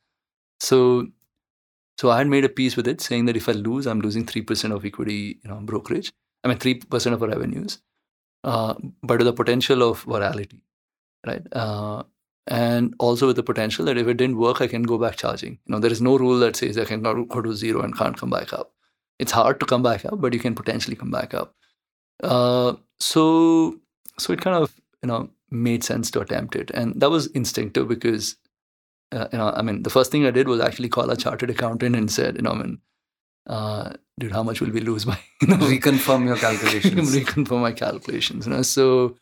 So, 0.59 1.07
so 1.99 2.09
I 2.09 2.19
had 2.19 2.27
made 2.27 2.45
a 2.45 2.49
peace 2.49 2.75
with 2.75 2.87
it 2.87 3.01
saying 3.01 3.25
that 3.25 3.37
if 3.37 3.49
I 3.49 3.53
lose, 3.53 3.85
I'm 3.85 4.01
losing 4.01 4.25
3% 4.25 4.75
of 4.75 4.85
equity 4.85 5.39
you 5.43 5.49
know, 5.49 5.59
brokerage. 5.61 6.11
I 6.43 6.47
mean, 6.47 6.57
3% 6.57 7.13
of 7.13 7.21
our 7.21 7.29
revenues, 7.29 7.79
uh, 8.43 8.75
but 9.03 9.17
with 9.17 9.25
the 9.25 9.33
potential 9.33 9.83
of 9.83 10.05
virality, 10.05 10.61
right? 11.25 11.41
Uh, 11.51 12.03
and 12.45 12.95
also 12.99 13.27
with 13.27 13.35
the 13.35 13.43
potential 13.43 13.85
that 13.85 13.97
if 13.97 14.07
it 14.07 14.15
didn't 14.15 14.37
work, 14.37 14.61
I 14.61 14.67
can 14.67 14.83
go 14.83 14.97
back 14.97 15.17
charging. 15.17 15.59
You 15.65 15.73
know, 15.73 15.79
there 15.79 15.91
is 15.91 16.01
no 16.01 16.17
rule 16.17 16.39
that 16.39 16.55
says 16.55 16.77
I 16.77 16.85
can 16.85 17.01
go 17.01 17.25
go 17.25 17.41
to 17.41 17.53
zero 17.53 17.81
and 17.81 17.97
can't 17.97 18.15
come 18.15 18.29
back 18.29 18.53
up 18.53 18.71
it's 19.19 19.31
hard 19.31 19.59
to 19.59 19.65
come 19.65 19.83
back 19.83 20.05
up, 20.05 20.21
but 20.21 20.33
you 20.33 20.39
can 20.39 20.55
potentially 20.55 20.95
come 20.95 21.11
back 21.11 21.33
up. 21.33 21.55
Uh, 22.23 22.73
so 22.99 23.79
so 24.17 24.33
it 24.33 24.41
kind 24.41 24.55
of 24.55 24.73
you 25.03 25.07
know 25.07 25.29
made 25.49 25.83
sense 25.83 26.11
to 26.11 26.19
attempt 26.21 26.55
it, 26.55 26.71
and 26.73 26.99
that 27.01 27.09
was 27.09 27.27
instinctive 27.27 27.87
because 27.87 28.35
uh, 29.11 29.27
you 29.31 29.37
know 29.37 29.49
I 29.55 29.61
mean 29.61 29.83
the 29.83 29.89
first 29.89 30.11
thing 30.11 30.25
I 30.25 30.31
did 30.31 30.47
was 30.47 30.59
actually 30.59 30.89
call 30.89 31.09
a 31.09 31.17
chartered 31.17 31.49
accountant 31.49 31.95
and 31.95 32.11
said 32.11 32.35
you 32.35 32.41
know 32.41 32.51
I 32.51 32.55
mean. 32.55 32.79
Uh, 33.49 33.93
dude, 34.19 34.33
how 34.33 34.43
much 34.43 34.59
will 34.59 34.71
we 34.71 34.81
lose 34.81 35.05
by 35.05 35.17
you 35.41 35.47
know, 35.47 35.55
Reconfirm 35.55 36.25
your 36.25 36.35
calculations. 36.45 37.15
reconfirm 37.15 37.61
my 37.61 37.71
calculations? 37.71 38.45
You 38.45 38.51
know, 38.51 38.61
so 38.61 39.15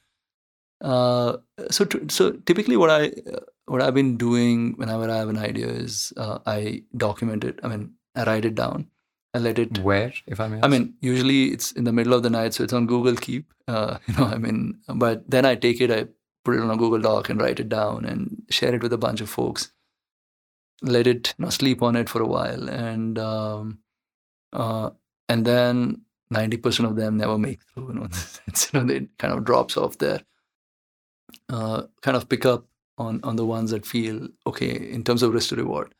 uh, 0.81 1.37
so 1.69 1.85
t- 1.85 2.09
so 2.09 2.31
typically 2.31 2.75
what 2.75 2.89
I 2.89 3.09
uh, 3.31 3.41
what 3.67 3.83
I've 3.83 3.93
been 3.93 4.17
doing 4.17 4.73
whenever 4.77 5.09
I 5.11 5.17
have 5.17 5.29
an 5.29 5.37
idea 5.37 5.67
is 5.67 6.11
uh, 6.17 6.39
I 6.47 6.83
document 6.97 7.43
it. 7.43 7.59
I 7.61 7.67
mean, 7.67 7.93
I 8.15 8.23
write 8.23 8.45
it 8.45 8.55
down. 8.55 8.87
I 9.35 9.37
let 9.37 9.59
it 9.59 9.79
Where, 9.79 10.13
if 10.27 10.39
I 10.39 10.47
may? 10.47 10.61
I 10.63 10.69
mean, 10.69 10.93
usually 11.01 11.51
it's 11.51 11.73
in 11.73 11.83
the 11.83 11.91
middle 11.91 12.13
of 12.13 12.23
the 12.23 12.29
night, 12.29 12.53
so 12.53 12.63
it's 12.63 12.71
on 12.71 12.87
Google 12.87 13.17
Keep. 13.17 13.53
Uh, 13.67 13.97
you 14.07 14.13
know, 14.13 14.23
I 14.23 14.37
mean, 14.37 14.79
but 14.87 15.29
then 15.29 15.43
I 15.43 15.55
take 15.55 15.81
it, 15.81 15.91
I 15.91 16.07
put 16.45 16.55
it 16.55 16.61
on 16.61 16.71
a 16.71 16.77
Google 16.77 17.01
Doc 17.01 17.29
and 17.29 17.41
write 17.41 17.59
it 17.59 17.67
down 17.67 18.05
and 18.05 18.43
share 18.49 18.73
it 18.73 18.81
with 18.81 18.93
a 18.93 18.97
bunch 18.97 19.19
of 19.19 19.29
folks. 19.29 19.73
Let 20.81 21.05
it, 21.05 21.33
you 21.37 21.43
know, 21.43 21.49
sleep 21.49 21.83
on 21.83 21.97
it 21.97 22.07
for 22.07 22.21
a 22.21 22.27
while, 22.27 22.69
and 22.69 23.19
um, 23.19 23.79
uh, 24.53 24.91
and 25.27 25.43
then 25.43 26.03
ninety 26.29 26.55
percent 26.55 26.87
of 26.87 26.95
them 26.95 27.17
never 27.17 27.37
make 27.37 27.59
through. 27.73 27.89
You 27.89 27.93
know, 27.95 28.07
it's, 28.47 28.73
you 28.73 28.79
know, 28.79 28.85
they 28.85 29.07
kind 29.17 29.33
of 29.33 29.43
drops 29.43 29.75
off 29.75 29.97
there. 29.97 30.21
Uh, 31.49 31.83
kind 32.01 32.15
of 32.15 32.29
pick 32.29 32.45
up 32.45 32.67
on 32.97 33.19
on 33.23 33.35
the 33.35 33.45
ones 33.45 33.71
that 33.71 33.85
feel 33.85 34.29
okay 34.47 34.75
in 34.75 35.03
terms 35.03 35.23
of 35.23 35.33
risk 35.33 35.49
to 35.49 35.57
reward. 35.57 35.93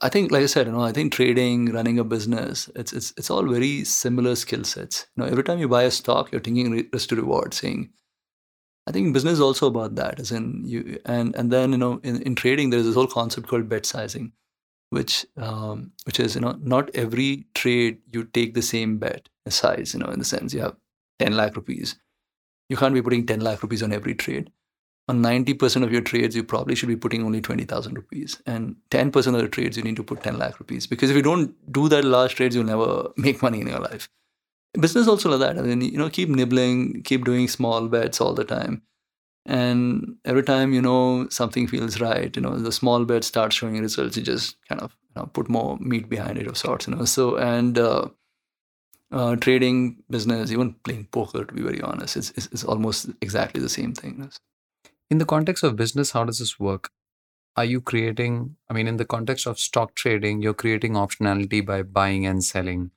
I 0.00 0.08
think, 0.08 0.30
like 0.30 0.42
I 0.42 0.46
said, 0.46 0.66
you 0.66 0.72
know, 0.72 0.80
I 0.80 0.92
think 0.92 1.12
trading, 1.12 1.72
running 1.72 1.98
a 1.98 2.04
business, 2.04 2.70
it's 2.76 2.92
it's 2.92 3.12
it's 3.16 3.30
all 3.30 3.46
very 3.46 3.84
similar 3.84 4.36
skill 4.36 4.64
sets. 4.64 5.06
You 5.16 5.22
know, 5.22 5.30
every 5.30 5.42
time 5.42 5.58
you 5.58 5.68
buy 5.68 5.82
a 5.82 5.90
stock, 5.90 6.30
you're 6.30 6.40
thinking 6.40 6.88
risk 6.92 7.08
to 7.08 7.16
reward. 7.16 7.52
Saying, 7.52 7.90
I 8.86 8.92
think 8.92 9.12
business 9.12 9.34
is 9.34 9.40
also 9.40 9.66
about 9.66 9.96
that. 9.96 10.20
As 10.20 10.30
in 10.30 10.62
you, 10.64 11.00
and 11.04 11.34
and 11.34 11.50
then 11.50 11.72
you 11.72 11.78
know, 11.78 12.00
in, 12.04 12.22
in 12.22 12.34
trading, 12.36 12.70
there's 12.70 12.84
this 12.84 12.94
whole 12.94 13.08
concept 13.08 13.48
called 13.48 13.68
bet 13.68 13.84
sizing, 13.84 14.32
which 14.90 15.26
um, 15.36 15.92
which 16.04 16.20
is 16.20 16.36
you 16.36 16.42
know, 16.42 16.56
not 16.62 16.94
every 16.94 17.46
trade 17.54 17.98
you 18.12 18.24
take 18.24 18.54
the 18.54 18.62
same 18.62 18.98
bet 18.98 19.28
size. 19.48 19.94
You 19.94 20.00
know, 20.00 20.10
in 20.10 20.20
the 20.20 20.24
sense 20.24 20.54
you 20.54 20.60
have 20.60 20.76
ten 21.18 21.36
lakh 21.36 21.56
rupees, 21.56 21.96
you 22.68 22.76
can't 22.76 22.94
be 22.94 23.02
putting 23.02 23.26
ten 23.26 23.40
lakh 23.40 23.62
rupees 23.62 23.82
on 23.82 23.92
every 23.92 24.14
trade 24.14 24.52
on 25.12 25.22
90% 25.22 25.84
of 25.84 25.92
your 25.92 26.00
trades, 26.00 26.34
you 26.34 26.42
probably 26.42 26.74
should 26.74 26.88
be 26.88 26.96
putting 26.96 27.22
only 27.22 27.40
20,000 27.40 27.94
rupees. 27.94 28.40
And 28.46 28.76
10% 28.90 29.26
of 29.34 29.40
the 29.40 29.48
trades, 29.48 29.76
you 29.76 29.82
need 29.82 29.96
to 29.96 30.02
put 30.02 30.22
10 30.22 30.38
lakh 30.38 30.58
rupees. 30.58 30.86
Because 30.86 31.10
if 31.10 31.16
you 31.16 31.22
don't 31.22 31.54
do 31.70 31.88
that 31.90 32.04
large 32.04 32.34
trades, 32.34 32.56
you'll 32.56 32.64
never 32.64 33.10
make 33.16 33.42
money 33.42 33.60
in 33.60 33.66
your 33.66 33.80
life. 33.80 34.08
Business 34.80 35.06
also 35.06 35.28
like 35.30 35.40
that. 35.40 35.58
I 35.58 35.62
mean, 35.62 35.82
you 35.82 35.98
know, 35.98 36.08
keep 36.08 36.30
nibbling, 36.30 37.02
keep 37.02 37.26
doing 37.26 37.46
small 37.46 37.88
bets 37.88 38.22
all 38.22 38.32
the 38.32 38.44
time. 38.44 38.82
And 39.44 40.16
every 40.24 40.44
time, 40.44 40.72
you 40.72 40.80
know, 40.80 41.28
something 41.28 41.66
feels 41.66 42.00
right, 42.00 42.34
you 42.34 42.40
know, 42.40 42.56
the 42.56 42.72
small 42.72 43.04
bet 43.04 43.24
starts 43.24 43.56
showing 43.56 43.80
results, 43.80 44.16
you 44.16 44.22
just 44.22 44.56
kind 44.68 44.80
of 44.80 44.96
you 45.08 45.20
know, 45.20 45.26
put 45.26 45.50
more 45.50 45.76
meat 45.78 46.08
behind 46.08 46.38
it 46.38 46.46
of 46.46 46.56
sorts, 46.56 46.86
you 46.86 46.94
know. 46.94 47.04
So, 47.04 47.36
and 47.36 47.76
uh, 47.76 48.06
uh, 49.10 49.36
trading, 49.36 50.02
business, 50.08 50.52
even 50.52 50.74
playing 50.84 51.08
poker, 51.10 51.44
to 51.44 51.52
be 51.52 51.60
very 51.60 51.82
honest, 51.82 52.16
it's, 52.16 52.30
it's, 52.30 52.46
it's 52.52 52.64
almost 52.64 53.10
exactly 53.20 53.60
the 53.60 53.68
same 53.68 53.92
thing. 53.92 54.30
In 55.12 55.18
the 55.18 55.26
context 55.26 55.62
of 55.62 55.76
business, 55.76 56.12
how 56.12 56.24
does 56.24 56.38
this 56.38 56.58
work? 56.58 56.90
Are 57.54 57.66
you 57.66 57.82
creating, 57.82 58.56
I 58.70 58.72
mean, 58.72 58.88
in 58.88 58.96
the 58.96 59.04
context 59.04 59.46
of 59.46 59.58
stock 59.58 59.94
trading, 59.94 60.40
you're 60.40 60.54
creating 60.54 60.94
optionality 60.94 61.64
by 61.64 61.82
buying 61.82 62.24
and 62.24 62.42
selling 62.42 62.92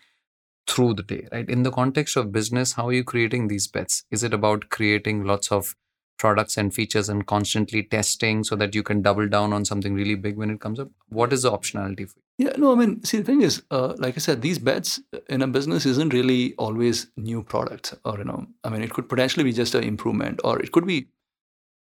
through 0.65 0.93
the 0.93 1.03
day, 1.03 1.27
right? 1.33 1.49
In 1.49 1.63
the 1.63 1.71
context 1.71 2.15
of 2.15 2.31
business, 2.31 2.71
how 2.71 2.87
are 2.87 2.93
you 2.93 3.03
creating 3.03 3.49
these 3.49 3.67
bets? 3.67 4.05
Is 4.11 4.23
it 4.23 4.33
about 4.33 4.69
creating 4.69 5.25
lots 5.25 5.51
of 5.51 5.75
products 6.17 6.55
and 6.55 6.73
features 6.73 7.09
and 7.09 7.27
constantly 7.27 7.83
testing 7.83 8.45
so 8.45 8.55
that 8.55 8.73
you 8.73 8.81
can 8.81 9.01
double 9.01 9.27
down 9.27 9.51
on 9.51 9.65
something 9.65 9.93
really 9.93 10.15
big 10.15 10.37
when 10.37 10.49
it 10.49 10.61
comes 10.61 10.79
up? 10.79 10.89
What 11.09 11.33
is 11.33 11.41
the 11.41 11.51
optionality 11.51 12.09
for 12.09 12.19
you? 12.19 12.47
Yeah, 12.47 12.53
no, 12.57 12.71
I 12.71 12.75
mean, 12.75 13.03
see, 13.03 13.17
the 13.17 13.25
thing 13.25 13.41
is, 13.41 13.61
uh, 13.71 13.93
like 13.97 14.15
I 14.15 14.19
said, 14.19 14.41
these 14.41 14.59
bets 14.59 15.01
in 15.29 15.41
a 15.41 15.47
business 15.47 15.85
isn't 15.85 16.13
really 16.13 16.53
always 16.57 17.07
new 17.17 17.43
products, 17.43 17.93
or 18.05 18.17
you 18.19 18.23
know, 18.23 18.47
I 18.63 18.69
mean, 18.69 18.83
it 18.83 18.93
could 18.93 19.09
potentially 19.09 19.43
be 19.43 19.51
just 19.51 19.75
an 19.75 19.83
improvement, 19.83 20.39
or 20.45 20.61
it 20.61 20.71
could 20.71 20.87
be 20.87 21.09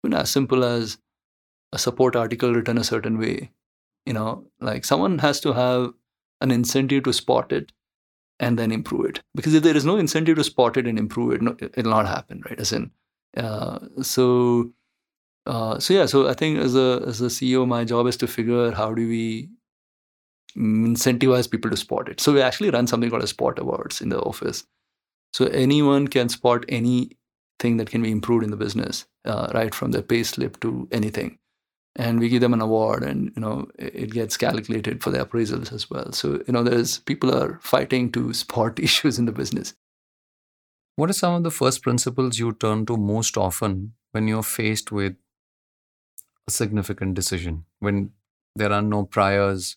even 0.05 0.19
as 0.19 0.31
simple 0.31 0.65
as 0.65 0.99
a 1.73 1.79
support 1.79 2.17
article 2.17 2.55
written 2.55 2.79
a 2.79 2.85
certain 2.85 3.19
way. 3.19 3.51
You 4.07 4.15
know, 4.15 4.47
like 4.61 4.85
someone 4.85 5.19
has 5.19 5.41
to 5.41 5.53
have 5.53 5.93
an 6.41 6.51
incentive 6.51 7.05
to 7.05 7.13
spot 7.13 7.53
it 7.53 7.73
and 8.41 8.59
then 8.59 8.73
improve 8.73 9.07
it. 9.07 9.23
Because 9.35 9.55
if 9.55 9.63
there 9.63 9.77
is 9.77 9.85
no 9.85 9.97
incentive 9.97 10.37
to 10.37 10.45
spot 10.45 10.77
it 10.77 10.87
and 10.87 10.99
improve 10.99 11.33
it, 11.33 11.43
no, 11.43 11.57
it'll 11.61 11.91
not 11.91 12.07
happen, 12.07 12.43
right? 12.49 12.59
As 12.59 12.73
in, 12.73 12.91
uh, 13.37 13.81
so. 14.03 14.73
Uh, 15.47 15.79
so 15.79 15.95
yeah, 15.95 16.05
so 16.05 16.29
I 16.29 16.35
think 16.35 16.59
as 16.59 16.75
a 16.75 17.03
as 17.07 17.23
a 17.23 17.27
CEO, 17.27 17.67
my 17.67 17.83
job 17.83 18.07
is 18.07 18.19
to 18.19 18.27
figure 18.27 18.67
out 18.67 18.75
how 18.75 18.93
do 18.93 19.09
we 19.09 19.49
incentivize 20.57 21.51
people 21.51 21.71
to 21.71 21.77
spot 21.77 22.09
it. 22.09 22.21
So 22.21 22.33
we 22.33 22.43
actually 22.43 22.71
run 22.71 22.87
something 22.87 23.09
called 23.09 23.23
a 23.23 23.29
spot 23.29 23.59
awards 23.59 24.03
in 24.03 24.11
the 24.11 24.21
office. 24.21 24.65
So 25.33 25.47
anyone 25.47 26.09
can 26.09 26.29
spot 26.29 26.65
anything 27.61 27.77
that 27.79 27.91
can 27.91 28.03
be 28.03 28.11
improved 28.11 28.45
in 28.45 28.51
the 28.51 28.57
business, 28.57 29.07
uh, 29.25 29.49
right 29.55 29.75
from 29.75 29.91
the 29.91 30.03
pay 30.03 30.23
slip 30.23 30.61
to 30.61 30.89
anything. 30.93 31.39
And 31.97 32.21
we 32.21 32.29
give 32.29 32.41
them 32.41 32.55
an 32.55 32.61
award, 32.61 33.03
and 33.03 33.33
you 33.35 33.41
know 33.41 33.67
it 33.79 33.95
it 33.95 34.11
gets 34.13 34.37
calculated 34.37 35.03
for 35.03 35.11
the 35.11 35.25
appraisals 35.25 35.73
as 35.73 35.91
well. 35.91 36.13
So 36.13 36.41
you 36.47 36.53
know 36.53 36.63
there's 36.63 36.99
people 36.99 37.35
are 37.35 37.59
fighting 37.63 38.13
to 38.13 38.33
spot 38.33 38.79
issues 38.89 39.19
in 39.19 39.25
the 39.25 39.33
business. 39.33 39.75
What 40.97 41.11
are 41.11 41.15
some 41.15 41.35
of 41.35 41.43
the 41.43 41.51
first 41.51 41.83
principles 41.83 42.39
you 42.39 42.53
turn 42.53 42.87
to 42.87 42.97
most 42.97 43.37
often 43.37 43.95
when 44.13 44.29
you're 44.29 44.43
faced 44.43 44.93
with 44.93 45.17
a 46.47 46.51
significant 46.51 47.15
decision? 47.15 47.65
When 47.81 48.13
there 48.55 48.73
are 48.73 48.83
no 48.83 49.05
priors, 49.05 49.77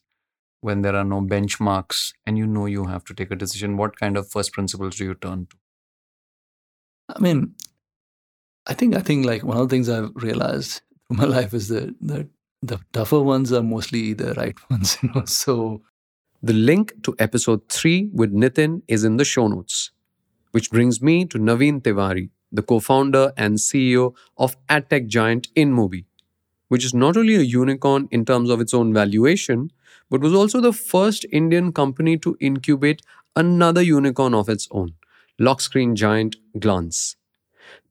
when 0.62 0.82
there 0.82 0.96
are 0.96 1.04
no 1.04 1.22
benchmarks, 1.22 2.14
and 2.26 2.38
you 2.38 2.46
know 2.46 2.68
you 2.68 2.86
have 2.86 3.04
to 3.06 3.14
take 3.16 3.32
a 3.32 3.36
decision, 3.36 3.78
what 3.78 4.00
kind 4.00 4.18
of 4.18 4.30
first 4.30 4.54
principles 4.54 4.98
do 4.98 5.06
you 5.06 5.16
turn 5.16 5.48
to? 5.48 5.58
I 7.16 7.20
mean, 7.20 7.56
I 8.68 8.74
think 8.74 8.96
I 8.96 9.02
think 9.02 9.26
like 9.26 9.44
one 9.44 9.58
of 9.58 9.68
the 9.70 9.74
things 9.76 9.90
I've 9.90 10.12
realized 10.16 10.82
through 11.08 11.18
my 11.18 11.26
life 11.38 11.54
is 11.54 11.68
that 11.70 11.96
that 12.02 12.28
the 12.62 12.80
tougher 12.94 13.20
ones 13.22 13.52
are 13.52 13.64
mostly 13.64 14.14
the 14.14 14.34
right 14.36 14.58
ones. 14.70 14.98
You 15.02 15.10
know, 15.16 15.26
so 15.26 15.82
The 16.44 16.54
link 16.54 16.94
to 17.06 17.16
episode 17.20 17.62
3 17.70 18.10
with 18.14 18.34
Nitin 18.34 18.84
is 18.96 19.04
in 19.10 19.18
the 19.18 19.26
show 19.26 19.48
notes, 19.48 19.92
which 20.52 20.70
brings 20.72 21.02
me 21.02 21.26
to 21.34 21.40
Naveen 21.40 21.82
Tiwari, 21.82 22.30
the 22.52 22.64
co 22.72 22.80
founder 22.80 23.34
and 23.38 23.58
CEO 23.58 24.14
of 24.38 24.58
ad 24.70 24.90
tech 24.92 25.08
giant 25.08 25.48
InMobi, 25.56 26.06
which 26.70 26.86
is 26.86 26.94
not 26.94 27.18
only 27.18 27.36
a 27.36 27.42
unicorn 27.54 28.08
in 28.12 28.26
terms 28.26 28.50
of 28.50 28.62
its 28.62 28.74
own 28.74 28.94
valuation, 28.94 29.72
but 30.10 30.22
was 30.22 30.34
also 30.42 30.62
the 30.62 30.74
first 30.74 31.26
Indian 31.32 31.72
company 31.82 32.18
to 32.20 32.38
incubate 32.40 33.02
another 33.36 33.82
unicorn 33.82 34.34
of 34.34 34.50
its 34.50 34.68
own, 34.72 34.94
lock 35.40 35.62
screen 35.62 35.96
giant 35.96 36.38
Glance. 36.60 37.16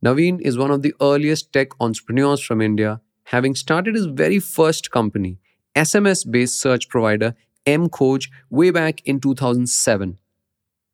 Naveen 0.05 0.41
is 0.41 0.59
one 0.59 0.70
of 0.70 0.83
the 0.83 0.95
earliest 1.01 1.53
tech 1.53 1.68
entrepreneurs 1.81 2.41
from 2.41 2.61
India, 2.61 3.01
having 3.24 3.55
started 3.55 3.95
his 3.95 4.07
very 4.07 4.39
first 4.39 4.91
company, 4.91 5.39
SMS 5.76 6.28
based 6.31 6.61
search 6.61 6.89
provider 6.89 7.35
mKhoj, 7.66 8.28
way 8.49 8.70
back 8.70 9.03
in 9.05 9.20
2007. 9.20 10.18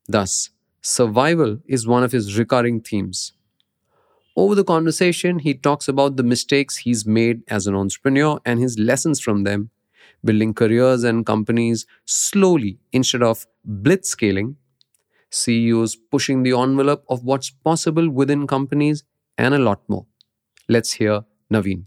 Thus, 0.09 0.51
survival 0.83 1.59
is 1.67 1.87
one 1.87 2.03
of 2.03 2.13
his 2.13 2.39
recurring 2.39 2.81
themes. 2.81 3.33
Over 4.37 4.55
the 4.55 4.65
conversation, 4.65 5.39
he 5.39 5.55
talks 5.55 5.89
about 5.89 6.17
the 6.17 6.23
mistakes 6.23 6.77
he's 6.77 7.07
made 7.07 7.43
as 7.49 7.67
an 7.67 7.75
entrepreneur 7.75 8.39
and 8.45 8.61
his 8.61 8.79
lessons 8.79 9.19
from 9.19 9.45
them, 9.45 9.71
building 10.23 10.53
careers 10.53 11.05
and 11.05 11.25
companies 11.25 11.87
slowly 12.05 12.79
instead 12.93 13.23
of 13.23 13.47
blitzscaling, 13.67 14.57
CEOs 15.31 15.97
pushing 16.11 16.43
the 16.43 16.53
envelope 16.59 17.05
of 17.09 17.25
what's 17.25 17.51
possible 17.51 18.09
within 18.09 18.47
companies, 18.47 19.05
and 19.39 19.55
a 19.55 19.59
lot 19.59 19.81
more. 19.89 20.07
Let's 20.69 20.93
hear 20.93 21.25
Naveen. 21.53 21.85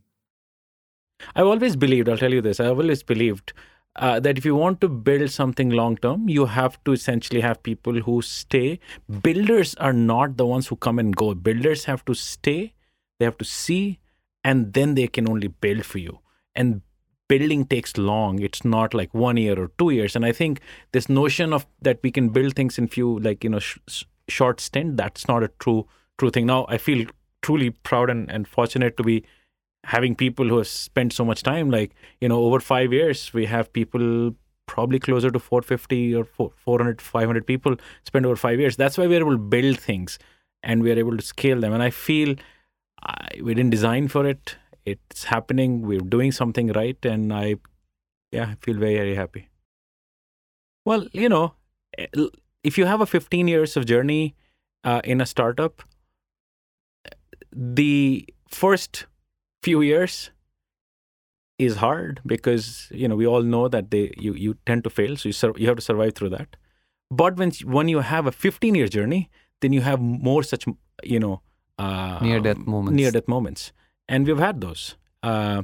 I've 1.35 1.47
always 1.47 1.75
believed, 1.75 2.07
I'll 2.09 2.17
tell 2.17 2.33
you 2.33 2.41
this, 2.41 2.59
I've 2.59 2.79
always 2.79 3.03
believed 3.03 3.53
uh, 3.95 4.19
that 4.19 4.37
if 4.37 4.45
you 4.45 4.55
want 4.55 4.79
to 4.81 4.87
build 4.87 5.29
something 5.31 5.69
long 5.69 5.97
term, 5.97 6.29
you 6.29 6.45
have 6.45 6.81
to 6.85 6.93
essentially 6.93 7.41
have 7.41 7.61
people 7.63 7.99
who 8.01 8.21
stay. 8.21 8.79
Builders 9.23 9.75
are 9.75 9.93
not 9.93 10.37
the 10.37 10.45
ones 10.45 10.67
who 10.67 10.75
come 10.75 10.99
and 10.99 11.15
go. 11.15 11.33
Builders 11.33 11.85
have 11.85 12.05
to 12.05 12.13
stay, 12.13 12.73
they 13.17 13.25
have 13.25 13.37
to 13.37 13.45
see, 13.45 13.99
and 14.43 14.73
then 14.73 14.95
they 14.95 15.07
can 15.07 15.29
only 15.29 15.47
build 15.47 15.85
for 15.85 15.97
you. 15.97 16.19
And 16.55 16.81
building 17.29 17.65
takes 17.65 17.97
long. 17.97 18.39
It's 18.39 18.65
not 18.65 18.93
like 18.93 19.13
one 19.13 19.37
year 19.37 19.57
or 19.57 19.71
two 19.77 19.91
years. 19.91 20.15
And 20.15 20.25
I 20.25 20.33
think 20.33 20.59
this 20.91 21.07
notion 21.07 21.53
of 21.53 21.65
that 21.81 21.99
we 22.03 22.11
can 22.11 22.29
build 22.29 22.55
things 22.55 22.77
in 22.77 22.87
few 22.87 23.19
like 23.19 23.45
you 23.45 23.51
know 23.51 23.59
sh- 23.59 24.03
short 24.27 24.59
stint 24.59 24.97
that's 24.97 25.27
not 25.29 25.43
a 25.43 25.47
true 25.59 25.87
true 26.17 26.31
thing. 26.31 26.47
Now 26.47 26.65
I 26.67 26.77
feel 26.77 27.05
truly 27.41 27.69
proud 27.69 28.09
and, 28.09 28.29
and 28.29 28.47
fortunate 28.47 28.97
to 28.97 29.03
be 29.03 29.23
having 29.85 30.15
people 30.15 30.49
who 30.49 30.57
have 30.57 30.67
spent 30.67 31.13
so 31.13 31.23
much 31.23 31.41
time 31.41 31.71
like 31.71 31.95
you 32.19 32.27
know 32.27 32.41
over 32.43 32.59
five 32.59 32.91
years 32.91 33.33
we 33.33 33.45
have 33.45 33.71
people 33.71 34.35
probably 34.65 34.99
closer 34.99 35.31
to 35.31 35.39
450 35.39 36.15
or 36.15 36.25
400 36.25 37.01
500 37.01 37.47
people 37.47 37.75
spend 38.03 38.25
over 38.25 38.35
five 38.35 38.59
years 38.59 38.75
that's 38.75 38.97
why 38.97 39.07
we're 39.07 39.21
able 39.21 39.31
to 39.31 39.37
build 39.37 39.79
things 39.79 40.19
and 40.63 40.83
we're 40.83 40.99
able 40.99 41.15
to 41.15 41.23
scale 41.23 41.61
them 41.61 41.71
and 41.71 41.81
i 41.81 41.89
feel 41.89 42.35
I, 43.01 43.39
we 43.41 43.53
didn't 43.53 43.71
design 43.71 44.09
for 44.09 44.27
it 44.27 44.57
it's 44.85 45.25
happening 45.25 45.81
we're 45.81 45.99
doing 45.99 46.31
something 46.31 46.71
right 46.73 47.05
and 47.05 47.33
i 47.33 47.55
yeah 48.31 48.49
i 48.51 48.55
feel 48.61 48.77
very 48.77 48.95
very 48.95 49.15
happy. 49.15 49.49
Well 50.85 51.07
you 51.13 51.29
know 51.29 51.53
eh, 51.97 52.07
if 52.63 52.77
you 52.77 52.85
have 52.85 53.01
a 53.01 53.05
15 53.05 53.47
years 53.47 53.77
of 53.77 53.85
journey 53.85 54.35
uh, 54.83 55.01
in 55.03 55.21
a 55.21 55.25
startup 55.25 55.83
the 57.51 58.27
first 58.49 59.05
few 59.63 59.81
years 59.81 60.31
is 61.57 61.75
hard 61.77 62.21
because 62.25 62.87
you 62.91 63.07
know 63.07 63.15
we 63.15 63.27
all 63.27 63.41
know 63.43 63.67
that 63.67 63.91
they 63.91 64.11
you 64.17 64.33
you 64.33 64.55
tend 64.65 64.83
to 64.83 64.89
fail 64.89 65.17
so 65.17 65.29
you 65.29 65.33
sur- 65.33 65.57
you 65.57 65.67
have 65.67 65.75
to 65.75 65.81
survive 65.81 66.13
through 66.13 66.29
that. 66.29 66.55
But 67.11 67.35
when 67.37 67.51
when 67.65 67.89
you 67.89 67.99
have 67.99 68.25
a 68.27 68.31
15 68.31 68.75
year 68.75 68.87
journey 68.87 69.29
then 69.61 69.73
you 69.73 69.81
have 69.81 69.99
more 70.01 70.43
such 70.43 70.65
you 71.03 71.19
know 71.19 71.41
uh, 71.77 72.19
near 72.21 72.39
death 72.39 72.57
moments. 72.57 72.95
near 73.01 73.11
death 73.11 73.27
moments 73.27 73.71
and 74.09 74.27
we've 74.27 74.45
had 74.45 74.59
those 74.59 74.95
uh, 75.23 75.63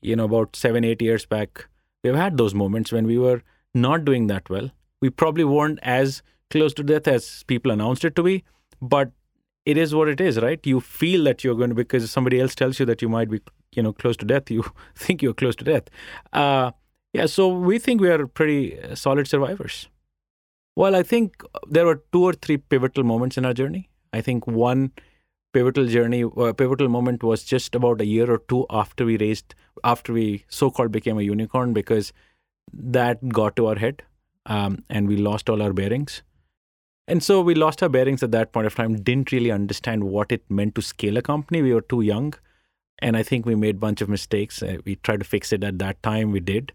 you 0.00 0.14
know 0.14 0.24
about 0.30 0.54
7 0.54 0.84
8 0.84 1.02
years 1.02 1.26
back 1.26 1.66
we've 2.04 2.22
had 2.22 2.36
those 2.36 2.54
moments 2.54 2.92
when 2.92 3.06
we 3.06 3.18
were 3.18 3.42
not 3.74 4.04
doing 4.04 4.28
that 4.28 4.48
well 4.48 4.70
we 5.00 5.10
probably 5.10 5.44
weren't 5.44 5.80
as 5.82 6.22
close 6.50 6.74
to 6.74 6.84
death 6.84 7.08
as 7.08 7.42
people 7.54 7.72
announced 7.72 8.04
it 8.04 8.14
to 8.16 8.22
be 8.22 8.44
but 8.80 9.10
it 9.66 9.76
is 9.76 9.94
what 9.94 10.08
it 10.08 10.20
is, 10.20 10.38
right? 10.40 10.64
You 10.64 10.80
feel 10.80 11.24
that 11.24 11.42
you're 11.42 11.56
going 11.56 11.70
to 11.70 11.74
because 11.74 12.08
somebody 12.10 12.40
else 12.40 12.54
tells 12.54 12.78
you 12.78 12.86
that 12.86 13.02
you 13.02 13.08
might 13.08 13.28
be, 13.28 13.40
you 13.72 13.82
know, 13.82 13.92
close 13.92 14.16
to 14.18 14.24
death. 14.24 14.50
You 14.56 14.64
think 14.94 15.22
you're 15.22 15.34
close 15.34 15.56
to 15.56 15.64
death. 15.64 15.90
Uh, 16.32 16.70
yeah, 17.12 17.26
so 17.26 17.48
we 17.48 17.78
think 17.78 18.00
we 18.00 18.08
are 18.08 18.26
pretty 18.26 18.80
uh, 18.80 18.94
solid 18.94 19.26
survivors. 19.26 19.88
Well, 20.76 20.94
I 20.94 21.02
think 21.02 21.42
there 21.68 21.84
were 21.84 22.02
two 22.12 22.22
or 22.22 22.32
three 22.34 22.58
pivotal 22.58 23.02
moments 23.02 23.36
in 23.36 23.44
our 23.44 23.54
journey. 23.54 23.88
I 24.12 24.20
think 24.20 24.46
one 24.46 24.92
pivotal 25.56 25.86
journey, 25.86 26.22
uh, 26.24 26.52
pivotal 26.52 26.88
moment 26.88 27.22
was 27.22 27.42
just 27.42 27.74
about 27.74 28.00
a 28.06 28.06
year 28.06 28.30
or 28.30 28.38
two 28.52 28.66
after 28.68 29.06
we 29.10 29.16
raised, 29.16 29.54
after 29.84 30.12
we 30.12 30.44
so-called 30.48 30.92
became 30.92 31.18
a 31.18 31.22
unicorn, 31.22 31.72
because 31.72 32.12
that 32.72 33.28
got 33.28 33.56
to 33.56 33.66
our 33.66 33.76
head, 33.76 34.02
um, 34.46 34.82
and 34.90 35.08
we 35.08 35.16
lost 35.16 35.48
all 35.48 35.62
our 35.62 35.72
bearings. 35.72 36.22
And 37.08 37.22
so 37.22 37.40
we 37.40 37.54
lost 37.54 37.82
our 37.82 37.88
bearings 37.88 38.22
at 38.22 38.32
that 38.32 38.52
point 38.52 38.66
of 38.66 38.74
time, 38.74 38.96
didn't 38.96 39.32
really 39.32 39.50
understand 39.50 40.04
what 40.04 40.32
it 40.32 40.42
meant 40.50 40.74
to 40.74 40.82
scale 40.82 41.16
a 41.16 41.22
company. 41.22 41.62
We 41.62 41.72
were 41.72 41.88
too 41.92 42.00
young. 42.02 42.34
And 43.00 43.16
I 43.16 43.22
think 43.22 43.46
we 43.46 43.54
made 43.54 43.76
a 43.76 43.78
bunch 43.78 44.00
of 44.00 44.08
mistakes. 44.08 44.62
Uh, 44.62 44.78
we 44.84 44.96
tried 44.96 45.20
to 45.20 45.24
fix 45.24 45.52
it 45.52 45.62
at 45.62 45.78
that 45.80 46.02
time. 46.02 46.32
We 46.32 46.40
did. 46.40 46.72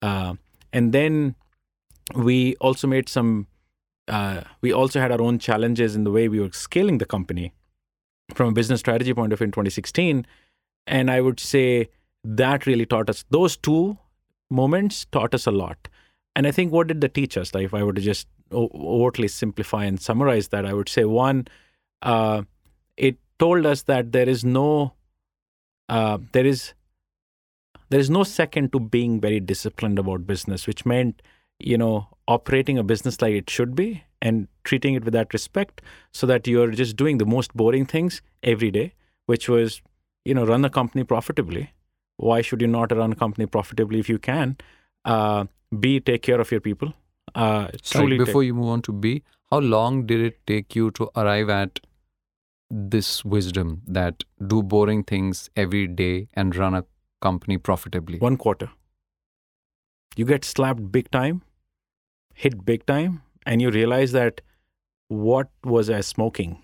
Uh, 0.00 0.34
and 0.72 0.92
then 0.92 1.34
we 2.14 2.54
also 2.60 2.86
made 2.86 3.08
some, 3.08 3.48
uh, 4.08 4.42
we 4.60 4.72
also 4.72 5.00
had 5.00 5.12
our 5.12 5.20
own 5.20 5.38
challenges 5.38 5.96
in 5.96 6.04
the 6.04 6.10
way 6.10 6.28
we 6.28 6.40
were 6.40 6.52
scaling 6.52 6.98
the 6.98 7.04
company 7.04 7.52
from 8.32 8.48
a 8.48 8.52
business 8.52 8.80
strategy 8.80 9.12
point 9.12 9.32
of 9.32 9.38
view 9.38 9.46
in 9.46 9.52
2016. 9.52 10.26
And 10.86 11.10
I 11.10 11.20
would 11.20 11.40
say 11.40 11.88
that 12.24 12.66
really 12.66 12.86
taught 12.86 13.10
us, 13.10 13.24
those 13.30 13.56
two 13.56 13.98
moments 14.50 15.06
taught 15.06 15.34
us 15.34 15.46
a 15.46 15.50
lot. 15.50 15.88
And 16.36 16.46
I 16.46 16.50
think 16.50 16.72
what 16.72 16.86
did 16.86 17.00
that 17.00 17.14
teach 17.14 17.36
us? 17.36 17.54
Like 17.54 17.64
if 17.64 17.74
I 17.74 17.82
were 17.82 17.92
to 17.92 18.00
just 18.00 18.26
overtly 18.52 19.28
simplify 19.28 19.84
and 19.84 20.00
summarize 20.00 20.48
that, 20.48 20.66
I 20.66 20.72
would 20.72 20.88
say 20.88 21.04
one, 21.04 21.48
uh, 22.02 22.42
it 22.96 23.16
told 23.38 23.66
us 23.66 23.82
that 23.82 24.12
there 24.12 24.28
is 24.28 24.44
no, 24.44 24.94
uh, 25.88 26.18
there 26.32 26.46
is, 26.46 26.74
there 27.90 28.00
is 28.00 28.10
no 28.10 28.24
second 28.24 28.72
to 28.72 28.80
being 28.80 29.20
very 29.20 29.40
disciplined 29.40 29.98
about 29.98 30.26
business, 30.26 30.66
which 30.66 30.84
meant, 30.84 31.22
you 31.66 31.78
know, 31.78 32.08
operating 32.26 32.78
a 32.78 32.82
business 32.82 33.20
like 33.22 33.34
it 33.34 33.50
should 33.50 33.74
be 33.74 34.04
and 34.22 34.48
treating 34.64 34.94
it 34.94 35.04
with 35.04 35.12
that 35.12 35.32
respect, 35.32 35.82
so 36.12 36.26
that 36.26 36.46
you're 36.46 36.70
just 36.70 36.96
doing 36.96 37.18
the 37.18 37.26
most 37.26 37.54
boring 37.54 37.86
things 37.86 38.22
every 38.42 38.70
day, 38.70 38.94
which 39.26 39.48
was, 39.48 39.82
you 40.24 40.34
know, 40.34 40.46
run 40.46 40.64
a 40.64 40.70
company 40.70 41.04
profitably. 41.04 41.70
Why 42.16 42.40
should 42.40 42.60
you 42.60 42.66
not 42.66 42.96
run 42.96 43.12
a 43.12 43.16
company 43.16 43.46
profitably 43.46 43.98
if 43.98 44.08
you 44.08 44.18
can? 44.18 44.56
Uh, 45.04 45.44
B, 45.78 46.00
take 46.00 46.22
care 46.22 46.40
of 46.40 46.50
your 46.50 46.60
people 46.60 46.94
uh, 47.34 47.68
Sorry, 47.82 48.18
before 48.18 48.42
you 48.42 48.54
move 48.54 48.68
on 48.68 48.82
to 48.82 48.92
B, 48.92 49.22
how 49.50 49.58
long 49.58 50.06
did 50.06 50.20
it 50.20 50.46
take 50.46 50.74
you 50.74 50.90
to 50.92 51.10
arrive 51.16 51.48
at 51.48 51.80
this 52.70 53.24
wisdom 53.24 53.82
that 53.86 54.24
do 54.46 54.62
boring 54.62 55.04
things 55.04 55.50
every 55.56 55.86
day 55.86 56.28
and 56.34 56.54
run 56.56 56.74
a 56.74 56.84
company 57.20 57.58
profitably? 57.58 58.18
One 58.18 58.36
quarter. 58.36 58.70
You 60.16 60.24
get 60.24 60.44
slapped 60.44 60.92
big 60.92 61.10
time, 61.10 61.42
hit 62.34 62.64
big 62.64 62.84
time, 62.86 63.22
and 63.46 63.62
you 63.62 63.70
realize 63.70 64.12
that 64.12 64.40
what 65.08 65.48
was 65.62 65.90
I 65.90 66.00
smoking? 66.00 66.62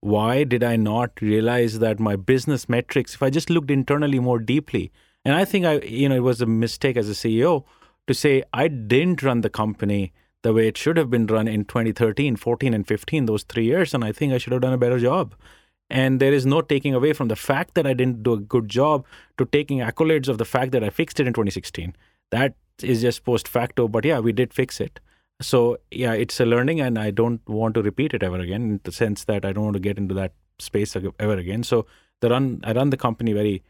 Why 0.00 0.44
did 0.44 0.62
I 0.62 0.76
not 0.76 1.20
realize 1.20 1.78
that 1.78 1.98
my 1.98 2.16
business 2.16 2.68
metrics, 2.68 3.14
if 3.14 3.22
I 3.22 3.30
just 3.30 3.50
looked 3.50 3.70
internally 3.70 4.18
more 4.18 4.38
deeply, 4.38 4.92
and 5.24 5.34
I 5.34 5.44
think 5.44 5.64
I, 5.64 5.78
you 5.80 6.08
know, 6.08 6.16
it 6.16 6.22
was 6.22 6.40
a 6.40 6.46
mistake 6.46 6.96
as 6.96 7.08
a 7.08 7.12
CEO 7.12 7.64
to 8.06 8.14
say 8.14 8.44
I 8.52 8.68
didn't 8.68 9.22
run 9.22 9.40
the 9.40 9.50
company 9.50 10.12
the 10.42 10.52
way 10.52 10.68
it 10.68 10.78
should 10.78 10.96
have 10.96 11.10
been 11.10 11.26
run 11.26 11.48
in 11.48 11.64
2013, 11.64 12.36
14, 12.36 12.72
and 12.72 12.86
15, 12.86 13.26
those 13.26 13.42
three 13.42 13.64
years. 13.64 13.92
And 13.92 14.04
I 14.04 14.12
think 14.12 14.32
I 14.32 14.38
should 14.38 14.52
have 14.52 14.62
done 14.62 14.72
a 14.72 14.78
better 14.78 15.00
job. 15.00 15.34
And 15.90 16.20
there 16.20 16.32
is 16.32 16.46
no 16.46 16.60
taking 16.60 16.94
away 16.94 17.12
from 17.12 17.26
the 17.26 17.34
fact 17.34 17.74
that 17.74 17.86
I 17.86 17.94
didn't 17.94 18.22
do 18.22 18.34
a 18.34 18.38
good 18.38 18.68
job 18.68 19.04
to 19.38 19.46
taking 19.46 19.78
accolades 19.78 20.28
of 20.28 20.38
the 20.38 20.44
fact 20.44 20.70
that 20.72 20.84
I 20.84 20.90
fixed 20.90 21.18
it 21.18 21.26
in 21.26 21.32
2016. 21.32 21.96
That 22.30 22.54
is 22.82 23.02
just 23.02 23.24
post 23.24 23.48
facto. 23.48 23.88
But 23.88 24.04
yeah, 24.04 24.18
we 24.18 24.32
did 24.32 24.52
fix 24.52 24.80
it. 24.80 25.00
So 25.40 25.78
yeah, 25.90 26.12
it's 26.12 26.40
a 26.40 26.46
learning, 26.46 26.80
and 26.80 26.98
I 26.98 27.10
don't 27.10 27.46
want 27.48 27.74
to 27.74 27.82
repeat 27.82 28.14
it 28.14 28.22
ever 28.22 28.38
again 28.38 28.62
in 28.62 28.80
the 28.84 28.92
sense 28.92 29.24
that 29.24 29.44
I 29.44 29.52
don't 29.52 29.64
want 29.64 29.74
to 29.74 29.80
get 29.80 29.98
into 29.98 30.14
that 30.14 30.32
space 30.58 30.96
ever 30.96 31.36
again. 31.36 31.62
So 31.62 31.86
the 32.20 32.30
run, 32.30 32.60
I 32.64 32.72
run 32.72 32.90
the 32.90 32.96
company 32.96 33.32
very 33.32 33.62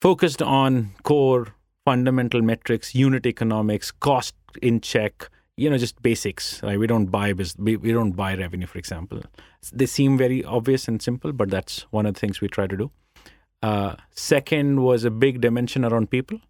focused 0.00 0.40
on 0.40 0.92
core 1.02 1.48
fundamental 1.84 2.40
metrics, 2.42 2.94
unit 2.94 3.26
economics, 3.26 3.90
cost 3.90 4.34
in 4.62 4.80
check, 4.80 5.28
you 5.56 5.68
know, 5.68 5.76
just 5.76 6.00
basics. 6.02 6.62
Right? 6.62 6.78
We 6.78 6.86
don't 6.86 7.06
buy 7.06 7.34
we, 7.58 7.76
don't 7.76 8.12
buy 8.12 8.34
revenue, 8.34 8.66
for 8.66 8.78
example. 8.78 9.22
They 9.72 9.86
seem 9.86 10.16
very 10.16 10.42
obvious 10.44 10.88
and 10.88 11.02
simple, 11.02 11.32
but 11.32 11.50
that's 11.50 11.82
one 11.90 12.06
of 12.06 12.14
the 12.14 12.20
things 12.20 12.40
we 12.40 12.48
try 12.48 12.66
to 12.66 12.76
do. 12.76 12.90
Uh, 13.62 13.96
second 14.10 14.82
was 14.82 15.04
a 15.04 15.10
big 15.10 15.42
dimension 15.42 15.84
around 15.84 16.10
people. 16.10 16.40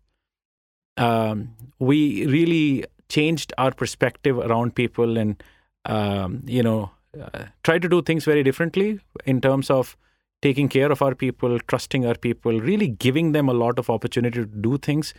Um, 1.01 1.57
we 1.79 2.27
really 2.27 2.85
changed 3.09 3.53
our 3.59 3.73
perspective 3.73 4.39
around 4.39 4.75
people 4.75 5.17
and 5.17 5.43
um, 5.87 6.43
you 6.47 6.63
know 6.63 6.91
uh, 7.21 7.47
try 7.65 7.79
to 7.79 7.89
do 7.89 8.03
things 8.03 8.25
very 8.25 8.43
differently 8.43 9.01
in 9.25 9.41
terms 9.41 9.71
of 9.71 9.97
taking 10.43 10.69
care 10.69 10.93
of 10.93 11.03
our 11.03 11.15
people, 11.15 11.59
trusting 11.61 12.07
our 12.07 12.15
people, 12.15 12.61
really 12.61 12.89
giving 12.89 13.33
them 13.33 13.49
a 13.49 13.53
lot 13.53 13.79
of 13.79 13.91
opportunity 13.91 14.41
to 14.41 14.47
do 14.47 14.79
things. 14.79 15.13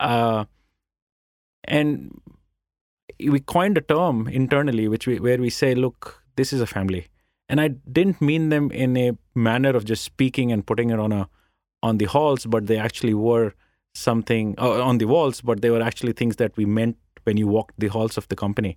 Uh, 0.00 0.44
and 1.64 2.20
we 3.20 3.40
coined 3.40 3.78
a 3.78 3.80
term 3.80 4.26
internally, 4.28 4.88
which 4.88 5.06
we, 5.06 5.18
where 5.18 5.38
we 5.38 5.50
say, 5.50 5.74
"Look, 5.74 6.22
this 6.36 6.52
is 6.52 6.60
a 6.60 6.66
family," 6.66 7.08
and 7.48 7.60
I 7.60 7.68
didn't 7.68 8.20
mean 8.20 8.48
them 8.48 8.70
in 8.70 8.96
a 8.96 9.12
manner 9.34 9.70
of 9.70 9.84
just 9.84 10.04
speaking 10.04 10.52
and 10.52 10.66
putting 10.66 10.90
it 10.90 10.98
on 10.98 11.12
a 11.12 11.28
on 11.82 11.98
the 11.98 12.06
halls, 12.06 12.46
but 12.46 12.66
they 12.66 12.78
actually 12.78 13.14
were 13.14 13.52
something 13.94 14.54
uh, 14.58 14.82
on 14.82 14.98
the 14.98 15.06
walls, 15.06 15.40
but 15.40 15.62
they 15.62 15.70
were 15.70 15.82
actually 15.82 16.12
things 16.12 16.36
that 16.36 16.56
we 16.56 16.64
meant 16.64 16.96
when 17.24 17.36
you 17.38 17.46
walked 17.46 17.78
the 17.78 17.88
halls 17.88 18.18
of 18.18 18.28
the 18.28 18.36
company. 18.36 18.76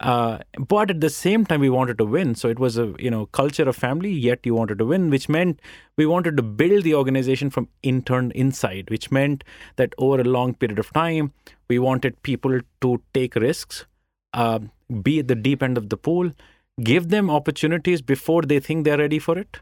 Uh, 0.00 0.38
but 0.58 0.90
at 0.90 1.00
the 1.00 1.10
same 1.10 1.46
time, 1.46 1.60
we 1.60 1.70
wanted 1.70 1.96
to 1.98 2.04
win. 2.04 2.34
So 2.34 2.48
it 2.48 2.58
was 2.58 2.76
a 2.76 2.92
you 2.98 3.10
know 3.10 3.26
culture 3.26 3.68
of 3.68 3.76
family. 3.76 4.10
Yet 4.10 4.40
you 4.44 4.54
wanted 4.54 4.78
to 4.78 4.84
win, 4.84 5.10
which 5.10 5.28
meant 5.28 5.60
we 5.96 6.06
wanted 6.06 6.36
to 6.36 6.42
build 6.42 6.82
the 6.82 6.94
organization 6.94 7.50
from 7.50 7.68
intern 7.82 8.32
inside. 8.32 8.90
Which 8.90 9.10
meant 9.10 9.44
that 9.76 9.94
over 9.98 10.20
a 10.20 10.24
long 10.24 10.54
period 10.54 10.78
of 10.78 10.92
time, 10.92 11.32
we 11.68 11.78
wanted 11.78 12.20
people 12.22 12.60
to 12.80 13.02
take 13.12 13.36
risks, 13.36 13.86
uh, 14.32 14.58
be 15.02 15.20
at 15.20 15.28
the 15.28 15.36
deep 15.36 15.62
end 15.62 15.78
of 15.78 15.88
the 15.88 15.96
pool, 15.96 16.32
give 16.82 17.08
them 17.10 17.30
opportunities 17.30 18.02
before 18.02 18.42
they 18.42 18.58
think 18.58 18.84
they're 18.84 18.98
ready 18.98 19.20
for 19.20 19.38
it 19.38 19.60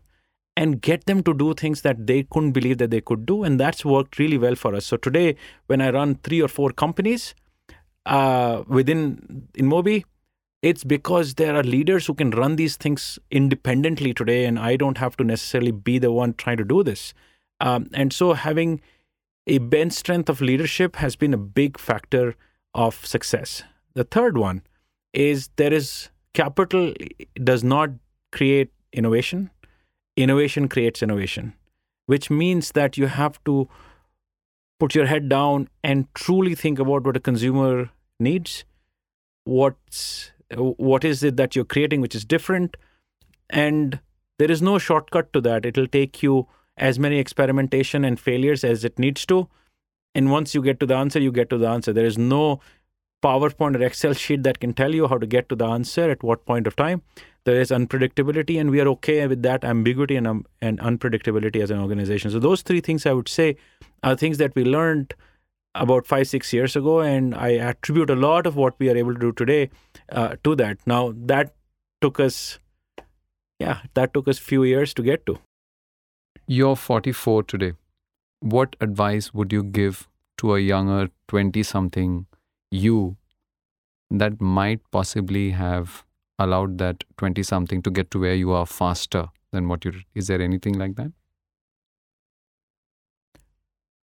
and 0.56 0.82
get 0.82 1.06
them 1.06 1.22
to 1.22 1.32
do 1.32 1.54
things 1.54 1.82
that 1.82 2.06
they 2.06 2.22
couldn't 2.24 2.52
believe 2.52 2.78
that 2.78 2.90
they 2.90 3.00
could 3.00 3.24
do 3.24 3.42
and 3.42 3.58
that's 3.58 3.84
worked 3.84 4.18
really 4.18 4.38
well 4.38 4.54
for 4.54 4.74
us 4.74 4.86
so 4.86 4.96
today 4.96 5.34
when 5.66 5.80
i 5.80 5.90
run 5.90 6.14
three 6.16 6.40
or 6.40 6.48
four 6.48 6.70
companies 6.70 7.34
uh, 8.06 8.64
within 8.66 9.48
InMobi, 9.54 10.04
it's 10.62 10.84
because 10.84 11.34
there 11.34 11.56
are 11.56 11.62
leaders 11.62 12.06
who 12.06 12.14
can 12.14 12.30
run 12.30 12.56
these 12.56 12.76
things 12.76 13.18
independently 13.30 14.14
today, 14.14 14.44
and 14.44 14.58
I 14.58 14.76
don't 14.76 14.98
have 14.98 15.16
to 15.18 15.24
necessarily 15.24 15.72
be 15.72 15.98
the 15.98 16.12
one 16.12 16.34
trying 16.34 16.56
to 16.58 16.64
do 16.64 16.82
this. 16.82 17.14
Um, 17.60 17.88
and 17.92 18.12
so, 18.12 18.32
having 18.32 18.80
a 19.46 19.58
bench 19.58 19.92
strength 19.92 20.28
of 20.28 20.40
leadership 20.40 20.96
has 20.96 21.16
been 21.16 21.34
a 21.34 21.38
big 21.38 21.78
factor 21.78 22.36
of 22.74 23.04
success. 23.04 23.64
The 23.94 24.04
third 24.04 24.38
one 24.38 24.62
is 25.12 25.50
there 25.56 25.72
is 25.72 26.10
capital 26.32 26.94
does 27.42 27.62
not 27.62 27.90
create 28.30 28.70
innovation, 28.92 29.50
innovation 30.16 30.68
creates 30.68 31.02
innovation, 31.02 31.54
which 32.06 32.30
means 32.30 32.72
that 32.72 32.96
you 32.96 33.06
have 33.06 33.42
to 33.44 33.68
put 34.78 34.94
your 34.94 35.06
head 35.06 35.28
down 35.28 35.68
and 35.84 36.12
truly 36.14 36.54
think 36.54 36.78
about 36.78 37.04
what 37.04 37.16
a 37.16 37.20
consumer 37.20 37.90
needs 38.18 38.64
what's 39.44 40.30
what 40.56 41.04
is 41.04 41.22
it 41.22 41.36
that 41.36 41.56
you're 41.56 41.64
creating 41.64 42.00
which 42.00 42.14
is 42.14 42.24
different 42.24 42.76
and 43.50 44.00
there 44.38 44.50
is 44.50 44.62
no 44.62 44.78
shortcut 44.78 45.32
to 45.34 45.40
that. 45.42 45.64
It'll 45.64 45.86
take 45.86 46.22
you 46.22 46.48
as 46.76 46.98
many 46.98 47.18
experimentation 47.18 48.04
and 48.04 48.18
failures 48.18 48.64
as 48.64 48.84
it 48.84 48.98
needs 48.98 49.26
to. 49.26 49.48
And 50.14 50.30
once 50.30 50.54
you 50.54 50.62
get 50.62 50.80
to 50.80 50.86
the 50.86 50.96
answer 50.96 51.20
you 51.20 51.30
get 51.30 51.50
to 51.50 51.58
the 51.58 51.68
answer. 51.68 51.92
There 51.92 52.06
is 52.06 52.18
no 52.18 52.60
powerpoint 53.22 53.76
or 53.76 53.82
excel 53.82 54.12
sheet 54.12 54.42
that 54.42 54.60
can 54.60 54.72
tell 54.72 54.94
you 54.94 55.08
how 55.08 55.16
to 55.16 55.26
get 55.26 55.48
to 55.48 55.56
the 55.56 55.66
answer 55.66 56.10
at 56.10 56.22
what 56.22 56.44
point 56.44 56.66
of 56.66 56.76
time. 56.76 57.02
There 57.44 57.60
is 57.60 57.70
unpredictability 57.70 58.60
and 58.60 58.70
we 58.70 58.80
are 58.80 58.88
okay 58.88 59.26
with 59.26 59.42
that 59.42 59.64
ambiguity 59.64 60.16
and, 60.16 60.26
um, 60.26 60.46
and 60.60 60.78
unpredictability 60.80 61.62
as 61.62 61.70
an 61.70 61.80
organization. 61.80 62.30
So 62.30 62.38
those 62.38 62.62
three 62.62 62.80
things 62.80 63.06
i 63.06 63.12
would 63.12 63.28
say 63.28 63.56
are 64.02 64.16
things 64.16 64.38
that 64.38 64.54
we 64.54 64.64
learned 64.64 65.14
about 65.74 66.06
five 66.06 66.28
six 66.28 66.52
years 66.52 66.76
ago 66.76 67.00
and 67.00 67.34
i 67.34 67.48
attribute 67.70 68.10
a 68.10 68.14
lot 68.14 68.46
of 68.46 68.56
what 68.56 68.78
we 68.78 68.90
are 68.90 68.96
able 68.96 69.14
to 69.14 69.20
do 69.20 69.32
today 69.32 69.70
uh, 70.10 70.36
to 70.44 70.54
that. 70.56 70.78
Now 70.86 71.14
that 71.16 71.54
took 72.00 72.20
us 72.20 72.58
yeah 73.58 73.80
that 73.94 74.12
took 74.14 74.28
us 74.28 74.38
few 74.38 74.64
years 74.64 74.94
to 74.94 75.02
get 75.02 75.24
to. 75.26 75.38
You're 76.46 76.76
44 76.76 77.44
today. 77.44 77.72
What 78.40 78.76
advice 78.80 79.32
would 79.32 79.52
you 79.52 79.62
give 79.62 80.08
to 80.38 80.54
a 80.54 80.60
younger 80.60 81.08
20 81.28 81.62
something 81.62 82.26
you 82.72 83.16
that 84.10 84.40
might 84.40 84.80
possibly 84.90 85.50
have 85.50 86.04
allowed 86.38 86.78
that 86.78 87.04
20 87.18 87.42
something 87.42 87.82
to 87.82 87.90
get 87.90 88.10
to 88.10 88.20
where 88.20 88.34
you 88.34 88.52
are 88.52 88.66
faster 88.66 89.28
than 89.52 89.68
what 89.68 89.84
you 89.84 89.92
is 90.14 90.26
there 90.28 90.40
anything 90.42 90.78
like 90.78 90.96
that 90.96 91.12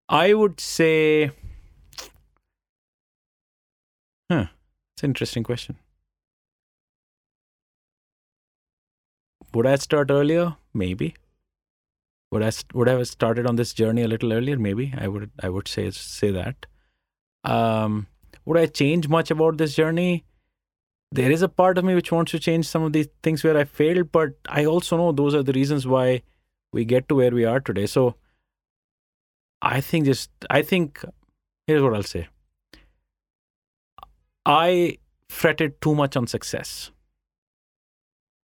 i 0.09 0.33
would 0.33 0.59
say 0.59 1.31
Huh. 4.29 4.45
It's 4.93 5.03
an 5.03 5.11
interesting 5.11 5.43
question. 5.43 5.77
Would 9.53 9.67
I 9.67 9.75
start 9.75 10.09
earlier? 10.11 10.57
Maybe. 10.73 11.15
Would 12.31 12.43
I 12.43 12.51
would 12.73 12.89
I 12.89 12.93
have 12.93 13.07
started 13.07 13.45
on 13.47 13.55
this 13.55 13.73
journey 13.73 14.01
a 14.01 14.07
little 14.07 14.33
earlier? 14.33 14.57
Maybe. 14.57 14.93
I 14.97 15.07
would 15.07 15.31
I 15.41 15.49
would 15.49 15.67
say 15.67 15.89
say 15.91 16.31
that. 16.31 16.65
Um, 17.43 18.07
would 18.45 18.57
I 18.57 18.65
change 18.67 19.07
much 19.07 19.31
about 19.31 19.57
this 19.57 19.75
journey? 19.75 20.23
There 21.11 21.31
is 21.31 21.41
a 21.41 21.49
part 21.49 21.77
of 21.77 21.85
me 21.85 21.95
which 21.95 22.11
wants 22.11 22.31
to 22.31 22.39
change 22.39 22.67
some 22.67 22.83
of 22.83 22.93
these 22.93 23.07
things 23.23 23.43
where 23.43 23.57
I 23.57 23.63
failed, 23.63 24.11
but 24.11 24.31
I 24.47 24.65
also 24.65 24.97
know 24.97 25.11
those 25.11 25.33
are 25.33 25.43
the 25.43 25.53
reasons 25.53 25.87
why 25.87 26.21
we 26.73 26.85
get 26.85 27.07
to 27.09 27.15
where 27.15 27.31
we 27.31 27.45
are 27.45 27.59
today. 27.59 27.85
So 27.85 28.15
I 29.61 29.81
think 29.81 30.05
just 30.05 30.29
I 30.49 30.61
think 30.61 31.03
here's 31.67 31.81
what 31.81 31.93
I'll 31.93 32.03
say. 32.03 32.27
I 34.45 34.97
fretted 35.29 35.81
too 35.81 35.95
much 35.95 36.15
on 36.15 36.27
success, 36.27 36.91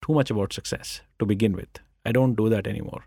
too 0.06 0.14
much 0.14 0.30
about 0.30 0.54
success 0.54 1.02
to 1.20 1.26
begin 1.26 1.54
with. 1.54 1.80
I 2.06 2.12
don't 2.12 2.36
do 2.36 2.50
that 2.50 2.68
anymore. 2.68 3.06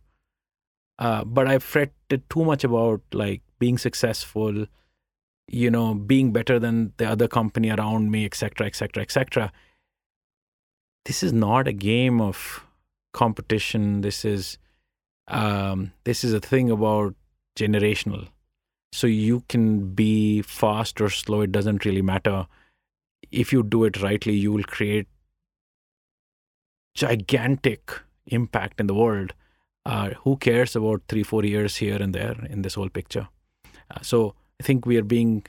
Uh, 0.98 1.24
but 1.24 1.48
I 1.48 1.58
fretted 1.58 2.28
too 2.28 2.44
much 2.44 2.64
about 2.64 3.00
like 3.12 3.42
being 3.58 3.78
successful, 3.78 4.66
you 5.52 5.70
know, 5.70 5.94
being 5.94 6.32
better 6.32 6.58
than 6.58 6.92
the 6.96 7.06
other 7.06 7.28
company 7.28 7.70
around 7.70 8.10
me, 8.10 8.24
etc., 8.24 8.66
etc., 8.66 9.02
etc. 9.02 9.52
This 11.04 11.22
is 11.22 11.32
not 11.32 11.68
a 11.68 11.72
game 11.72 12.20
of 12.20 12.64
competition. 13.12 14.00
This 14.00 14.24
is 14.24 14.58
um, 15.28 15.92
this 16.04 16.24
is 16.24 16.32
a 16.32 16.40
thing 16.40 16.70
about 16.70 17.14
generational. 17.56 18.28
So 18.92 19.06
you 19.06 19.44
can 19.48 19.94
be 19.94 20.42
fast 20.42 21.00
or 21.00 21.08
slow. 21.08 21.42
It 21.42 21.52
doesn't 21.52 21.84
really 21.84 22.02
matter 22.02 22.46
if 23.32 23.52
you 23.52 23.62
do 23.62 23.84
it 23.84 24.02
rightly, 24.02 24.34
you 24.34 24.52
will 24.52 24.64
create 24.64 25.08
gigantic 26.94 27.90
impact 28.26 28.78
in 28.78 28.86
the 28.86 28.94
world. 28.94 29.32
Uh, 29.84 30.10
who 30.22 30.36
cares 30.36 30.76
about 30.76 31.02
three, 31.08 31.24
four 31.24 31.44
years 31.44 31.76
here 31.76 32.00
and 32.00 32.14
there 32.14 32.36
in 32.48 32.62
this 32.62 32.74
whole 32.74 32.90
picture? 32.90 33.28
Uh, 33.90 34.00
so 34.02 34.34
I 34.62 34.64
think 34.64 34.86
we 34.86 34.96
are 34.96 35.02
being, 35.02 35.44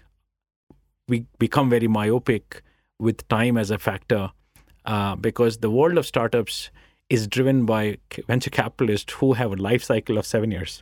we 1.07 1.27
become 1.37 1.69
very 1.69 1.87
myopic 1.87 2.63
with 2.99 3.27
time 3.27 3.57
as 3.57 3.69
a 3.69 3.77
factor 3.77 4.31
uh, 4.85 5.15
because 5.15 5.57
the 5.59 5.69
world 5.69 5.99
of 5.99 6.07
startups 6.07 6.71
is 7.09 7.27
driven 7.27 7.67
by 7.67 7.99
venture 8.27 8.49
capitalists 8.49 9.13
who 9.13 9.33
have 9.33 9.51
a 9.51 9.55
life 9.55 9.83
cycle 9.83 10.17
of 10.17 10.25
seven 10.25 10.49
years. 10.49 10.81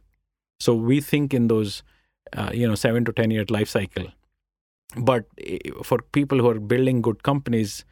So 0.62 0.74
we 0.74 1.02
think 1.02 1.34
in 1.34 1.50
those, 1.50 1.84
uh, 2.32 2.52
you 2.54 2.66
know, 2.66 2.76
seven 2.76 3.04
to 3.04 3.12
ten 3.12 3.32
year 3.32 3.44
life 3.50 3.68
cycle 3.68 4.08
but 4.96 5.26
eh, 5.40 5.58
for 5.84 6.00
people 6.12 6.40
who 6.40 6.50
are 6.50 6.60
building 6.60 7.02
good 7.02 7.24
companies 7.24 7.86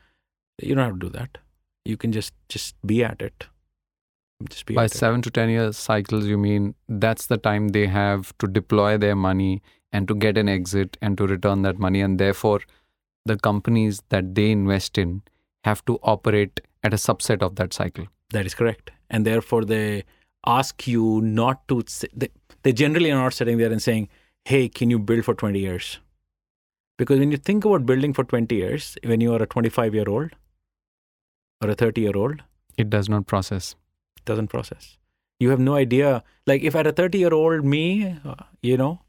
you 0.61 0.75
don't 0.75 0.85
have 0.85 0.99
to 0.99 1.07
do 1.07 1.09
that 1.09 1.37
you 1.85 1.97
can 1.97 2.11
just 2.11 2.33
just 2.49 2.75
be 2.85 3.03
at 3.03 3.21
it 3.21 3.47
just 4.49 4.65
be 4.65 4.75
by 4.75 4.87
seven 4.87 5.19
it. 5.19 5.23
to 5.23 5.31
ten 5.31 5.49
year 5.49 5.71
cycles 5.71 6.25
you 6.25 6.37
mean 6.37 6.75
that's 6.87 7.27
the 7.27 7.37
time 7.37 7.69
they 7.69 7.87
have 7.87 8.37
to 8.37 8.47
deploy 8.47 8.97
their 8.97 9.15
money 9.15 9.61
and 9.91 10.07
to 10.07 10.15
get 10.15 10.37
an 10.37 10.49
exit 10.49 10.97
and 11.01 11.17
to 11.17 11.27
return 11.27 11.61
that 11.63 11.79
money 11.79 12.01
and 12.01 12.19
therefore 12.19 12.59
the 13.25 13.37
companies 13.37 14.01
that 14.09 14.33
they 14.35 14.51
invest 14.51 14.97
in 14.97 15.21
have 15.63 15.83
to 15.85 15.99
operate 16.03 16.61
at 16.83 16.93
a 16.93 16.97
subset 16.97 17.41
of 17.41 17.55
that 17.55 17.73
cycle 17.73 18.05
that 18.29 18.45
is 18.45 18.53
correct 18.53 18.91
and 19.09 19.25
therefore 19.25 19.65
they 19.65 20.03
ask 20.45 20.87
you 20.87 21.21
not 21.21 21.67
to 21.67 21.83
they, 22.13 22.29
they 22.63 22.71
generally 22.71 23.11
are 23.11 23.21
not 23.21 23.33
sitting 23.33 23.57
there 23.57 23.71
and 23.71 23.81
saying 23.81 24.07
hey 24.45 24.67
can 24.69 24.89
you 24.89 24.99
build 24.99 25.25
for 25.25 25.33
20 25.33 25.59
years 25.59 25.99
because 26.99 27.17
when 27.17 27.31
you 27.31 27.37
think 27.37 27.63
about 27.63 27.85
building 27.85 28.13
for 28.13 28.25
20 28.25 28.53
years, 28.53 28.97
when 29.05 29.21
you 29.21 29.33
are 29.33 29.41
a 29.41 29.47
25 29.47 29.95
year 29.95 30.09
old 30.09 30.31
or 31.61 31.69
a 31.69 31.73
30 31.73 32.01
year 32.01 32.15
old, 32.15 32.43
it 32.77 32.89
does 32.89 33.07
not 33.07 33.25
process. 33.25 33.75
It 34.17 34.25
doesn't 34.25 34.49
process. 34.49 34.97
You 35.39 35.49
have 35.49 35.61
no 35.61 35.75
idea. 35.75 36.23
Like 36.45 36.61
if 36.61 36.75
at 36.75 36.85
a 36.85 36.91
30 36.91 37.17
year 37.17 37.33
old 37.33 37.63
me, 37.63 38.17
uh, 38.25 38.35
you 38.61 38.75
know, 38.75 38.99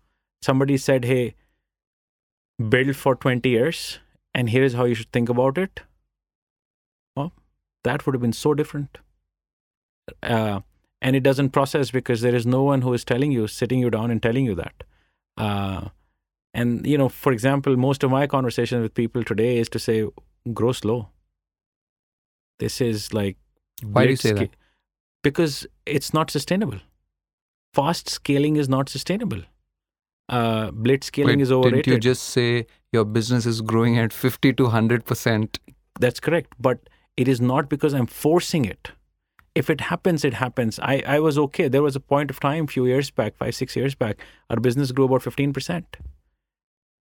somebody 0.42 0.76
said, 0.76 1.04
hey, 1.04 1.34
build 2.68 2.96
for 2.96 3.14
20 3.14 3.48
years 3.48 3.98
and 4.34 4.50
here's 4.50 4.74
how 4.74 4.84
you 4.84 4.94
should 4.94 5.12
think 5.12 5.28
about 5.28 5.58
it. 5.58 5.80
Well, 7.16 7.32
that 7.84 8.06
would 8.06 8.14
have 8.14 8.22
been 8.22 8.32
so 8.32 8.54
different. 8.54 8.98
Uh, 10.22 10.60
and 11.02 11.16
it 11.16 11.22
doesn't 11.22 11.50
process 11.50 11.90
because 11.90 12.20
there 12.20 12.34
is 12.34 12.46
no 12.46 12.62
one 12.62 12.82
who 12.82 12.92
is 12.92 13.04
telling 13.04 13.32
you, 13.32 13.46
sitting 13.46 13.80
you 13.80 13.90
down 13.90 14.10
and 14.10 14.22
telling 14.22 14.44
you 14.44 14.54
that. 14.54 14.84
Uh, 15.36 15.88
and, 16.52 16.86
you 16.86 16.98
know, 16.98 17.08
for 17.08 17.32
example, 17.32 17.76
most 17.76 18.02
of 18.02 18.10
my 18.10 18.26
conversations 18.26 18.82
with 18.82 18.94
people 18.94 19.24
today 19.24 19.58
is 19.58 19.68
to 19.70 19.78
say, 19.78 20.06
grow 20.52 20.72
slow. 20.72 21.08
This 22.58 22.80
is 22.80 23.14
like 23.14 23.36
Why 23.82 24.04
do 24.04 24.10
you 24.10 24.16
say 24.16 24.32
that? 24.32 24.50
Because 25.22 25.66
it's 25.86 26.12
not 26.12 26.30
sustainable. 26.30 26.80
Fast 27.72 28.08
scaling 28.08 28.56
is 28.56 28.68
not 28.68 28.88
sustainable. 28.88 29.42
Uh, 30.30 30.70
blitz 30.70 31.08
scaling 31.08 31.38
Wait, 31.38 31.42
is 31.42 31.50
overrated. 31.50 31.84
Didn't 31.84 31.94
you 31.94 32.00
just 32.00 32.22
say 32.22 32.66
your 32.92 33.04
business 33.04 33.46
is 33.46 33.60
growing 33.60 33.98
at 33.98 34.12
50 34.12 34.52
to 34.52 34.62
100%? 34.68 35.58
That's 35.98 36.20
correct. 36.20 36.54
But 36.60 36.88
it 37.16 37.26
is 37.26 37.40
not 37.40 37.68
because 37.68 37.92
I'm 37.92 38.06
forcing 38.06 38.64
it. 38.64 38.92
If 39.56 39.68
it 39.68 39.80
happens, 39.80 40.24
it 40.24 40.34
happens. 40.34 40.78
I, 40.78 41.02
I 41.04 41.18
was 41.18 41.36
okay. 41.36 41.66
There 41.66 41.82
was 41.82 41.96
a 41.96 42.00
point 42.00 42.30
of 42.30 42.38
time, 42.38 42.68
few 42.68 42.86
years 42.86 43.10
back, 43.10 43.36
five, 43.36 43.56
six 43.56 43.74
years 43.74 43.96
back, 43.96 44.20
our 44.48 44.60
business 44.60 44.92
grew 44.92 45.06
about 45.06 45.22
15%. 45.22 45.84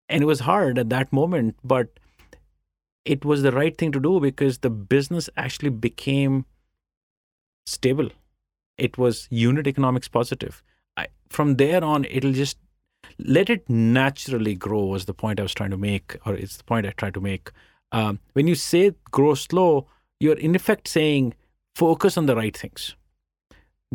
And 0.08 0.22
it 0.22 0.26
was 0.26 0.40
hard 0.40 0.78
at 0.78 0.88
that 0.90 1.12
moment, 1.12 1.56
but 1.64 1.98
it 3.04 3.24
was 3.24 3.42
the 3.42 3.50
right 3.50 3.76
thing 3.76 3.90
to 3.90 3.98
do 3.98 4.20
because 4.20 4.58
the 4.58 4.70
business 4.70 5.28
actually 5.36 5.70
became 5.70 6.44
stable. 7.66 8.10
It 8.78 8.96
was 8.96 9.26
unit 9.30 9.66
economics 9.66 10.06
positive. 10.06 10.62
I, 10.96 11.08
from 11.28 11.56
there 11.56 11.82
on, 11.82 12.04
it'll 12.04 12.32
just 12.32 12.58
let 13.18 13.50
it 13.50 13.68
naturally 13.68 14.54
grow, 14.54 14.84
was 14.84 15.06
the 15.06 15.14
point 15.14 15.40
I 15.40 15.42
was 15.42 15.54
trying 15.54 15.70
to 15.70 15.76
make, 15.76 16.16
or 16.26 16.34
it's 16.34 16.56
the 16.56 16.64
point 16.64 16.86
I 16.86 16.90
tried 16.90 17.14
to 17.14 17.20
make. 17.20 17.50
Um, 17.92 18.20
when 18.32 18.46
you 18.46 18.54
say 18.54 18.92
grow 19.10 19.34
slow, 19.34 19.86
you're 20.20 20.38
in 20.38 20.54
effect 20.54 20.88
saying 20.88 21.34
focus 21.74 22.16
on 22.16 22.26
the 22.26 22.36
right 22.36 22.56
things. 22.56 22.94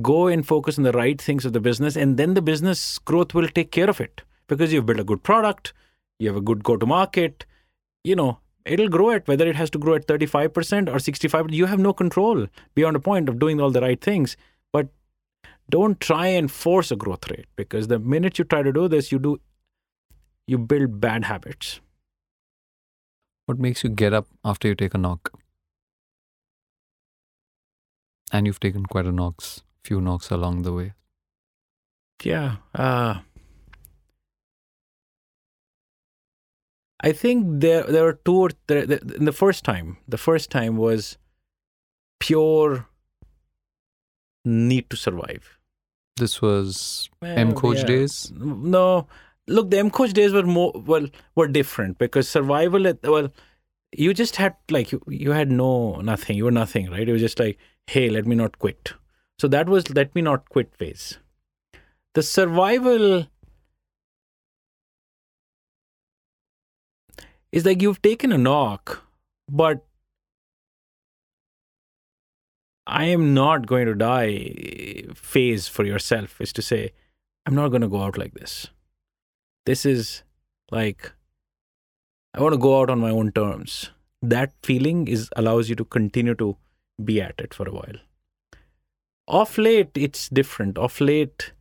Go 0.02 0.27
and 0.27 0.48
focus 0.48 0.77
on 0.77 0.84
the 0.84 0.91
right 0.91 1.22
things 1.22 1.45
of 1.45 1.53
the 1.53 1.60
business, 1.60 1.95
and 1.95 2.18
then 2.18 2.34
the 2.34 2.41
business 2.41 2.98
growth 2.99 3.34
will 3.34 3.48
take 3.48 3.72
care 3.72 3.89
of 3.89 3.99
it 3.99 4.22
because 4.48 4.72
you've 4.72 4.85
built 4.85 4.99
a 4.99 5.03
good 5.03 5.23
product, 5.23 5.73
you 6.19 6.27
have 6.27 6.38
a 6.38 6.41
good 6.41 6.64
go 6.64 6.77
to 6.77 6.85
market, 6.85 7.45
you 8.03 8.15
know, 8.15 8.39
it'll 8.65 8.89
grow 8.89 9.11
at 9.11 9.27
whether 9.27 9.48
it 9.48 9.56
has 9.56 9.69
to 9.72 9.80
grow 9.80 9.95
at 9.95 10.07
35% 10.07 10.93
or 10.93 10.99
65 10.99 11.52
you 11.52 11.65
have 11.65 11.80
no 11.80 11.93
control 11.93 12.48
beyond 12.76 12.95
a 12.95 12.99
point 12.99 13.30
of 13.30 13.39
doing 13.39 13.60
all 13.60 13.72
the 13.72 13.81
right 13.81 14.02
things 14.02 14.38
but 14.72 14.88
don't 15.70 16.00
try 16.00 16.28
and 16.28 16.52
force 16.52 16.92
a 16.92 16.96
growth 16.96 17.30
rate 17.30 17.46
because 17.56 17.88
the 17.88 18.00
minute 18.00 18.38
you 18.40 18.46
try 18.46 18.62
to 18.62 18.74
do 18.74 18.88
this 18.88 19.12
you 19.12 19.20
do 19.20 19.40
you 20.48 20.58
build 20.58 21.00
bad 21.00 21.26
habits 21.26 21.80
What 23.50 23.60
makes 23.60 23.84
you 23.84 23.90
get 23.90 24.14
up 24.14 24.28
after 24.46 24.68
you 24.70 24.76
take 24.76 24.94
a 24.94 24.98
knock? 24.98 25.32
And 28.32 28.46
you've 28.48 28.60
taken 28.60 28.86
quite 28.86 29.06
a 29.06 29.12
knocks, 29.12 29.62
few 29.84 30.00
knocks 30.02 30.30
along 30.32 30.62
the 30.64 30.74
way. 30.74 30.94
yeah 32.24 32.58
uh 32.76 33.20
i 37.02 37.12
think 37.12 37.46
there 37.62 37.84
there 37.84 38.04
were 38.04 38.20
two 38.26 38.36
or 38.36 38.50
there, 38.68 38.86
the, 38.86 38.98
the 39.30 39.32
first 39.32 39.64
time 39.66 39.98
the 40.08 40.18
first 40.18 40.50
time 40.52 40.78
was 40.78 41.18
pure 42.20 42.88
need 44.45 44.89
to 44.89 44.97
survive 44.97 45.57
This 46.18 46.41
was 46.41 47.09
Well, 47.22 47.38
mKhoj 47.38 47.77
yeah. 47.77 47.85
days. 47.85 48.31
No, 48.35 49.07
look, 49.47 49.69
the 49.72 49.77
mKhoj 49.77 50.13
days 50.13 50.34
were 50.34 50.43
more 50.43 50.72
well 50.76 51.07
were 51.35 51.47
different 51.47 51.97
because 51.97 52.27
survival. 52.30 52.88
At, 52.88 53.01
well, 53.03 53.30
you 53.91 54.13
just 54.13 54.35
had 54.35 54.55
like 54.69 54.91
you 54.91 55.01
you 55.07 55.31
had 55.31 55.51
no 55.51 56.01
nothing. 56.09 56.38
You 56.38 56.45
were 56.45 56.51
nothing, 56.57 56.89
right? 56.91 57.07
It 57.07 57.11
was 57.11 57.22
just 57.22 57.39
like, 57.39 57.57
hey, 57.88 58.09
let 58.09 58.26
me 58.26 58.35
not 58.35 58.59
quit. 58.59 58.93
So 59.39 59.47
that 59.47 59.69
was 59.69 59.89
let 59.89 60.13
me 60.15 60.22
not 60.22 60.49
quit 60.49 60.76
phase. 60.76 61.18
The 62.13 62.23
survival 62.23 63.27
is 67.51 67.65
like 67.65 67.81
you've 67.81 68.01
taken 68.01 68.31
a 68.31 68.38
knock, 68.38 69.03
but 69.49 69.85
I 72.91 73.05
am 73.05 73.34
not 73.34 73.68
going 73.68 73.85
to 73.85 73.95
die 73.95 75.05
phase 75.15 75.68
for 75.69 75.85
yourself 75.85 76.41
is 76.41 76.51
to 76.53 76.61
say, 76.61 76.91
I'm 77.45 77.55
not 77.55 77.69
going 77.69 77.81
to 77.81 77.88
go 77.88 78.03
out 78.03 78.18
like 78.18 78.34
this. 78.34 78.68
This 79.65 79.85
is 79.85 80.23
like, 80.72 81.13
I 82.34 82.41
want 82.41 82.53
to 82.53 82.59
go 82.59 82.81
out 82.81 82.89
on 82.89 82.99
my 82.99 83.09
own 83.09 83.31
terms. 83.31 83.91
That 84.22 84.51
feeling 84.61 85.07
is 85.07 85.30
allows 85.38 85.69
you 85.69 85.76
to 85.76 85.85
continue 85.85 86.35
to 86.35 86.57
be 87.03 87.22
at 87.22 87.35
it 87.39 87.53
for 87.53 87.68
a 87.68 87.72
while. 87.72 87.95
Off 89.27 89.57
late, 89.57 89.91
it's 89.95 90.27
different. 90.27 90.77
Off 90.77 90.99
late, 90.99 91.53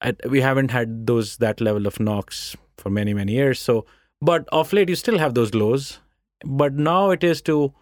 I, 0.00 0.14
we 0.28 0.40
haven't 0.40 0.70
had 0.70 1.06
those 1.06 1.36
that 1.36 1.60
level 1.60 1.86
of 1.86 2.00
knocks 2.00 2.56
for 2.78 2.88
many 2.88 3.12
many 3.12 3.32
years. 3.32 3.60
So, 3.60 3.84
but 4.22 4.48
off 4.52 4.72
late, 4.72 4.88
you 4.88 4.96
still 4.96 5.18
have 5.18 5.34
those 5.34 5.54
lows. 5.54 6.00
But 6.44 6.72
now 6.72 7.10
it 7.10 7.22
is 7.22 7.42
to 7.42 7.74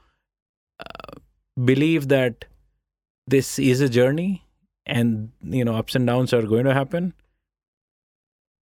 uh, 0.80 1.20
believe 1.64 2.08
that 2.08 2.44
this 3.30 3.58
is 3.58 3.80
a 3.80 3.88
journey 3.88 4.44
and 4.86 5.30
you 5.42 5.64
know 5.64 5.74
ups 5.74 5.94
and 5.94 6.06
downs 6.06 6.32
are 6.32 6.42
going 6.42 6.64
to 6.64 6.74
happen. 6.74 7.12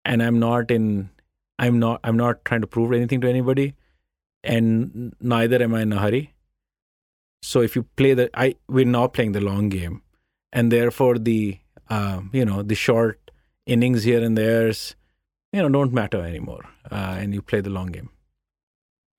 And 0.04 0.22
i'm 0.22 0.38
not 0.38 0.70
in 0.70 1.10
i'm 1.58 1.78
not 1.78 2.00
i'm 2.02 2.16
not 2.16 2.44
trying 2.44 2.62
to 2.62 2.66
prove 2.66 2.92
anything 2.92 3.20
to 3.22 3.28
anybody 3.28 3.74
and 4.42 5.14
neither 5.20 5.62
am 5.62 5.74
i 5.74 5.82
in 5.82 5.92
a 5.92 5.98
hurry. 5.98 6.34
So 7.42 7.60
if 7.60 7.76
you 7.76 7.82
play 8.02 8.14
the 8.14 8.30
i 8.34 8.54
we're 8.68 8.92
now 8.98 9.06
playing 9.06 9.32
the 9.32 9.40
long 9.40 9.68
game 9.68 10.02
and 10.52 10.72
therefore 10.72 11.18
the 11.18 11.58
um, 11.90 12.30
you 12.32 12.44
know 12.44 12.62
the 12.62 12.74
short 12.74 13.30
innings 13.66 14.04
here 14.04 14.22
and 14.22 14.36
there's 14.36 14.96
you 15.52 15.62
know 15.62 15.68
don't 15.68 15.92
matter 15.92 16.22
anymore 16.22 16.64
uh, 16.90 17.16
and 17.18 17.34
you 17.34 17.42
play 17.42 17.60
the 17.60 17.70
long 17.70 17.86
game. 17.98 18.10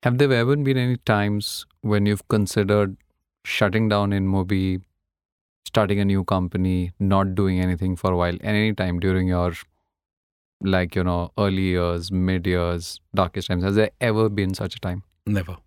Have 0.03 0.17
there 0.17 0.31
ever 0.31 0.55
been 0.55 0.77
any 0.77 0.97
times 0.97 1.65
when 1.81 2.05
you've 2.05 2.27
considered 2.27 2.95
shutting 3.43 3.89
down 3.89 4.11
InMobi, 4.11 4.81
starting 5.65 5.99
a 5.99 6.05
new 6.05 6.23
company, 6.23 6.91
not 6.99 7.35
doing 7.35 7.59
anything 7.59 7.95
for 7.95 8.11
a 8.11 8.17
while, 8.17 8.33
and 8.41 8.57
any 8.57 8.73
time 8.73 8.99
during 8.99 9.27
your 9.27 9.53
like 10.61 10.95
you 10.95 11.03
know 11.03 11.31
early 11.37 11.67
years, 11.69 12.11
mid 12.11 12.45
years, 12.47 12.99
darkest 13.15 13.47
times? 13.47 13.63
Has 13.63 13.75
there 13.75 13.91
ever 14.01 14.29
been 14.29 14.53
such 14.53 14.75
a 14.75 14.79
time? 14.79 15.03
never 15.25 15.57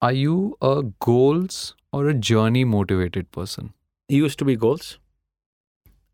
Are 0.00 0.12
you 0.12 0.56
a 0.60 0.82
goals 1.00 1.74
or 1.92 2.08
a 2.08 2.14
journey 2.14 2.64
motivated 2.64 3.30
person? 3.30 3.72
it 4.08 4.16
used 4.16 4.38
to 4.40 4.44
be 4.44 4.54
goals 4.62 4.98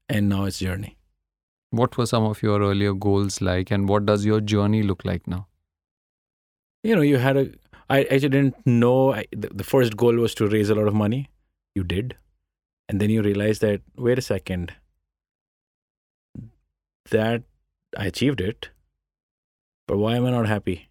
and 0.09 0.29
now 0.29 0.45
it's 0.45 0.59
journey 0.65 0.91
What 1.79 1.97
were 2.01 2.07
some 2.11 2.25
of 2.27 2.43
your 2.43 2.61
earlier 2.67 2.93
goals 3.05 3.41
like, 3.41 3.71
and 3.77 3.89
what 3.89 4.05
does 4.07 4.25
your 4.27 4.41
journey 4.41 4.83
look 4.83 5.05
like 5.05 5.27
now? 5.27 5.47
you 6.85 6.95
know, 6.97 7.03
you 7.03 7.19
had 7.19 7.37
a. 7.37 7.47
I 7.89 8.03
actually 8.05 8.29
didn't 8.29 8.67
know. 8.67 9.15
I, 9.15 9.27
the, 9.33 9.49
the 9.49 9.65
first 9.65 9.97
goal 9.97 10.15
was 10.17 10.35
to 10.37 10.47
raise 10.47 10.71
a 10.71 10.75
lot 10.75 10.89
of 10.89 10.95
money. 10.95 11.31
You 11.75 11.85
did, 11.85 12.17
and 12.89 13.01
then 13.01 13.11
you 13.11 13.23
realize 13.23 13.61
that 13.61 13.83
wait 13.97 14.19
a 14.19 14.23
second. 14.23 14.75
That 17.11 17.45
I 17.97 18.07
achieved 18.07 18.41
it, 18.41 18.69
but 19.87 19.97
why 19.97 20.17
am 20.17 20.27
I 20.27 20.31
not 20.31 20.47
happy? 20.47 20.91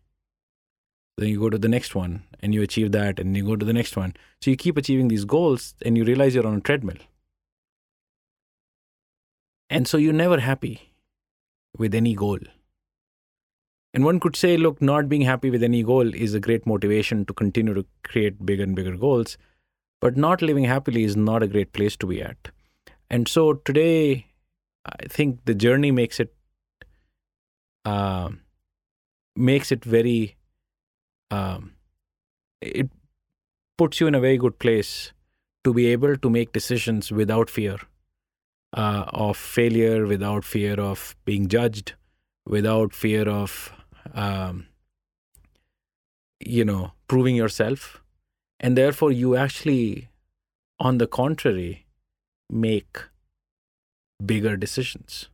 Then 1.18 1.30
you 1.30 1.40
go 1.40 1.50
to 1.50 1.58
the 1.60 1.68
next 1.68 1.94
one, 1.94 2.24
and 2.42 2.54
you 2.54 2.64
achieve 2.64 2.92
that, 2.94 3.20
and 3.20 3.38
you 3.38 3.46
go 3.46 3.56
to 3.56 3.66
the 3.66 3.74
next 3.74 3.96
one. 3.96 4.16
So 4.42 4.50
you 4.50 4.58
keep 4.58 4.78
achieving 4.78 5.08
these 5.08 5.26
goals, 5.26 5.76
and 5.84 5.98
you 5.98 6.04
realize 6.04 6.34
you're 6.34 6.48
on 6.48 6.56
a 6.56 6.62
treadmill. 6.62 6.98
And 9.70 9.88
so 9.88 9.98
you're 9.98 10.14
never 10.14 10.40
happy 10.40 10.94
with 11.78 11.94
any 11.94 12.16
goal. 12.16 12.40
And 13.98 14.06
one 14.06 14.20
could 14.20 14.36
say, 14.36 14.58
look, 14.58 14.80
not 14.80 15.10
being 15.10 15.24
happy 15.24 15.50
with 15.50 15.64
any 15.64 15.82
goal 15.82 16.14
is 16.14 16.36
a 16.36 16.40
great 16.40 16.68
motivation 16.68 17.26
to 17.26 17.34
continue 17.34 17.74
to 17.74 17.84
create 18.04 18.46
bigger 18.46 18.62
and 18.62 18.76
bigger 18.76 18.96
goals. 18.96 19.40
But 20.02 20.16
not 20.16 20.44
living 20.44 20.66
happily 20.66 21.04
is 21.04 21.16
not 21.18 21.42
a 21.42 21.48
great 21.48 21.74
place 21.74 21.98
to 21.98 22.06
be 22.06 22.22
at. 22.22 22.50
And 23.10 23.28
so 23.28 23.54
today, 23.54 24.28
I 24.86 25.08
think 25.08 25.46
the 25.46 25.56
journey 25.56 25.90
makes 25.90 26.20
it 26.20 26.32
uh, 27.86 28.30
makes 29.36 29.72
it 29.72 29.84
very 29.84 30.36
um, 31.32 31.72
it 32.62 32.92
puts 33.80 34.00
you 34.00 34.06
in 34.06 34.14
a 34.14 34.20
very 34.20 34.38
good 34.38 34.60
place 34.60 35.12
to 35.64 35.74
be 35.74 35.88
able 35.88 36.16
to 36.18 36.30
make 36.30 36.54
decisions 36.54 37.12
without 37.12 37.50
fear 37.50 37.78
uh, 38.74 39.06
of 39.08 39.38
failure, 39.38 40.06
without 40.06 40.46
fear 40.46 40.80
of 40.80 41.16
being 41.26 41.48
judged, 41.48 41.96
without 42.46 42.94
fear 42.94 43.28
of 43.28 43.74
um, 44.14 44.68
you 46.40 46.66
know 46.66 46.92
proving 47.08 47.36
yourself. 47.36 48.02
And 48.60 48.78
therefore 48.78 49.12
you 49.12 49.36
actually 49.36 50.10
on 50.80 50.98
the 50.98 51.08
contrary 51.08 51.86
make 52.50 52.98
bigger 54.26 54.58
decisions. 54.58 55.30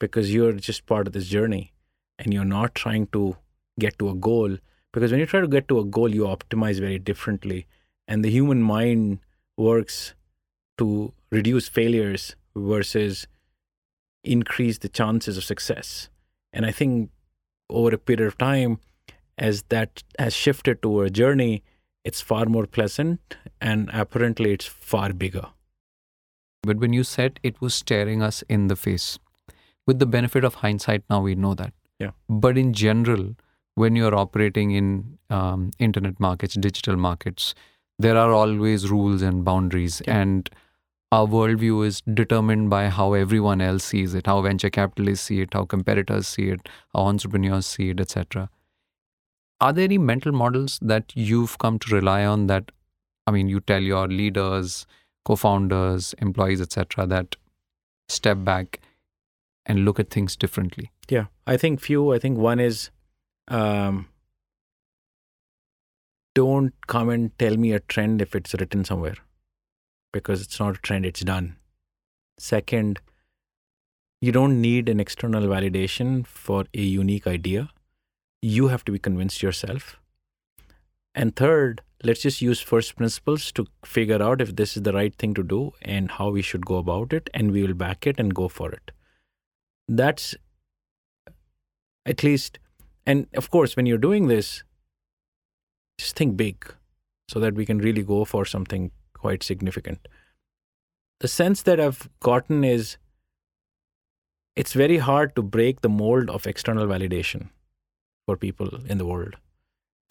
Because 0.00 0.34
you're 0.34 0.52
just 0.52 0.86
part 0.86 1.06
of 1.06 1.12
this 1.12 1.28
journey 1.28 1.72
and 2.18 2.34
you're 2.34 2.44
not 2.44 2.74
trying 2.74 3.06
to 3.08 3.36
get 3.78 3.98
to 3.98 4.08
a 4.10 4.14
goal. 4.14 4.58
Because 4.92 5.10
when 5.10 5.20
you 5.20 5.26
try 5.26 5.40
to 5.40 5.48
get 5.48 5.68
to 5.68 5.78
a 5.78 5.84
goal 5.84 6.14
you 6.14 6.22
optimize 6.22 6.80
very 6.80 6.98
differently. 6.98 7.66
And 8.06 8.24
the 8.24 8.30
human 8.30 8.62
mind 8.62 9.20
works 9.56 10.14
to 10.78 11.12
reduce 11.30 11.68
failures 11.68 12.36
versus 12.54 13.26
increase 14.24 14.78
the 14.78 14.88
chances 14.88 15.36
of 15.36 15.44
success. 15.44 16.08
And 16.52 16.64
i 16.66 16.70
think 16.70 17.10
over 17.70 17.94
a 17.94 17.98
period 17.98 18.26
of 18.26 18.38
time 18.38 18.78
as 19.36 19.62
that 19.68 20.02
has 20.18 20.34
shifted 20.34 20.82
to 20.82 21.00
a 21.02 21.10
journey 21.10 21.62
it's 22.04 22.20
far 22.20 22.44
more 22.44 22.66
pleasant, 22.66 23.36
and 23.60 23.90
apparently 23.92 24.52
it's 24.52 24.66
far 24.66 25.12
bigger. 25.12 25.46
But 26.62 26.76
when 26.76 26.92
you 26.92 27.02
said 27.02 27.40
it 27.42 27.60
was 27.60 27.74
staring 27.74 28.22
us 28.22 28.42
in 28.42 28.68
the 28.68 28.76
face, 28.76 29.18
with 29.86 29.98
the 29.98 30.06
benefit 30.06 30.44
of 30.44 30.56
hindsight, 30.56 31.02
now 31.08 31.22
we 31.22 31.34
know 31.34 31.54
that. 31.54 31.72
Yeah. 31.98 32.10
But 32.28 32.58
in 32.58 32.74
general, 32.74 33.34
when 33.74 33.96
you're 33.96 34.14
operating 34.14 34.72
in 34.72 35.18
um, 35.30 35.70
internet 35.78 36.20
markets, 36.20 36.54
digital 36.54 36.96
markets, 36.96 37.54
there 37.98 38.16
are 38.16 38.32
always 38.32 38.90
rules 38.90 39.22
and 39.22 39.44
boundaries. 39.44 40.02
Yeah. 40.06 40.20
And 40.20 40.50
our 41.14 41.26
worldview 41.28 41.86
is 41.86 42.00
determined 42.12 42.68
by 42.70 42.88
how 42.88 43.12
everyone 43.12 43.60
else 43.60 43.84
sees 43.84 44.14
it, 44.14 44.26
how 44.26 44.40
venture 44.42 44.68
capitalists 44.68 45.26
see 45.26 45.40
it, 45.42 45.54
how 45.54 45.64
competitors 45.64 46.26
see 46.26 46.48
it, 46.48 46.68
how 46.92 47.02
entrepreneurs 47.02 47.66
see 47.66 47.90
it, 47.90 48.00
etc. 48.00 48.50
Are 49.60 49.72
there 49.72 49.84
any 49.84 49.98
mental 49.98 50.32
models 50.32 50.80
that 50.82 51.12
you've 51.14 51.56
come 51.58 51.78
to 51.78 51.94
rely 51.94 52.24
on 52.24 52.48
that, 52.48 52.72
I 53.28 53.30
mean, 53.30 53.48
you 53.48 53.60
tell 53.60 53.80
your 53.80 54.08
leaders, 54.08 54.86
co-founders, 55.24 56.16
employees, 56.18 56.60
etc., 56.60 57.06
that 57.06 57.36
step 58.08 58.38
back 58.42 58.80
and 59.66 59.84
look 59.84 60.00
at 60.00 60.10
things 60.10 60.34
differently? 60.34 60.90
Yeah, 61.08 61.26
I 61.46 61.56
think 61.56 61.80
few. 61.80 62.12
I 62.12 62.18
think 62.18 62.38
one 62.38 62.58
is 62.58 62.90
um, 63.46 64.08
don't 66.34 66.74
come 66.88 67.08
and 67.08 67.38
tell 67.38 67.56
me 67.56 67.72
a 67.72 67.78
trend 67.78 68.20
if 68.20 68.34
it's 68.34 68.54
written 68.54 68.84
somewhere 68.84 69.14
because 70.14 70.40
it's 70.40 70.58
not 70.58 70.76
a 70.76 70.78
trend, 70.78 71.04
it's 71.04 71.20
done. 71.20 71.56
Second, 72.38 73.00
you 74.20 74.32
don't 74.32 74.60
need 74.60 74.88
an 74.88 75.00
external 75.00 75.42
validation 75.42 76.26
for 76.26 76.64
a 76.72 76.80
unique 76.80 77.26
idea. 77.26 77.68
You 78.40 78.68
have 78.68 78.84
to 78.86 78.92
be 78.92 78.98
convinced 78.98 79.42
yourself. 79.42 79.98
And 81.14 81.36
third, 81.36 81.82
let's 82.02 82.22
just 82.22 82.40
use 82.40 82.60
first 82.60 82.96
principles 82.96 83.52
to 83.52 83.66
figure 83.84 84.22
out 84.22 84.40
if 84.40 84.56
this 84.56 84.76
is 84.76 84.84
the 84.84 84.92
right 84.92 85.14
thing 85.14 85.34
to 85.34 85.42
do 85.42 85.72
and 85.82 86.10
how 86.10 86.30
we 86.30 86.42
should 86.42 86.64
go 86.64 86.76
about 86.76 87.12
it, 87.12 87.28
and 87.34 87.52
we 87.52 87.62
will 87.62 87.74
back 87.74 88.06
it 88.06 88.18
and 88.18 88.34
go 88.34 88.48
for 88.48 88.70
it. 88.70 88.90
That's 89.88 90.34
at 92.06 92.22
least, 92.22 92.58
and 93.06 93.26
of 93.34 93.50
course, 93.50 93.76
when 93.76 93.86
you're 93.86 93.98
doing 93.98 94.28
this, 94.28 94.62
just 95.98 96.16
think 96.16 96.36
big 96.36 96.74
so 97.28 97.40
that 97.40 97.54
we 97.54 97.66
can 97.66 97.78
really 97.78 98.02
go 98.02 98.24
for 98.24 98.44
something 98.44 98.90
quite 99.24 99.42
significant. 99.42 100.08
The 101.20 101.28
sense 101.34 101.62
that 101.62 101.80
I've 101.80 102.08
gotten 102.30 102.64
is 102.70 102.96
it's 104.62 104.74
very 104.80 104.98
hard 105.08 105.34
to 105.36 105.42
break 105.42 105.80
the 105.80 105.92
mold 106.00 106.30
of 106.30 106.46
external 106.46 106.86
validation 106.86 107.48
for 108.26 108.36
people 108.36 108.70
in 108.86 108.98
the 108.98 109.06
world. 109.06 109.36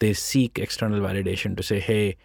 They 0.00 0.12
seek 0.12 0.58
external 0.58 1.00
validation 1.00 1.56
to 1.56 1.62
say, 1.62 1.78
hey, 1.80 2.16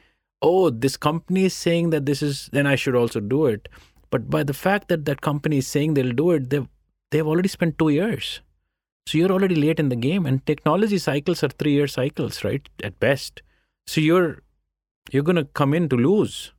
oh, 0.42 0.70
this 0.70 0.98
company 0.98 1.46
is 1.46 1.54
saying 1.54 1.92
that 1.92 2.06
this 2.06 2.22
is, 2.22 2.50
then 2.52 2.68
I 2.68 2.76
should 2.76 2.96
also 2.96 3.20
do 3.20 3.46
it. 3.46 3.70
But 4.10 4.30
by 4.30 4.44
the 4.44 4.60
fact 4.66 4.88
that 4.90 5.06
that 5.06 5.22
company 5.22 5.60
is 5.60 5.68
saying 5.68 5.94
they'll 5.94 6.20
do 6.26 6.32
it, 6.32 6.50
they've, 6.50 6.68
they've 7.12 7.28
already 7.28 7.50
spent 7.50 7.78
two 7.78 7.90
years. 7.90 8.42
So 9.06 9.18
you're 9.18 9.32
already 9.32 9.56
late 9.56 9.80
in 9.80 9.90
the 9.90 9.96
game, 9.96 10.26
and 10.26 10.46
technology 10.46 10.98
cycles 10.98 11.44
are 11.44 11.50
three 11.50 11.72
year 11.72 11.88
cycles, 11.88 12.44
right? 12.44 12.68
At 12.84 13.00
best. 13.00 13.42
So 13.88 14.02
you're 14.02 14.44
you're 15.12 15.24
gonna 15.24 15.46
come 15.46 15.74
in 15.74 15.90
to 15.90 15.96
lose. 15.96 16.54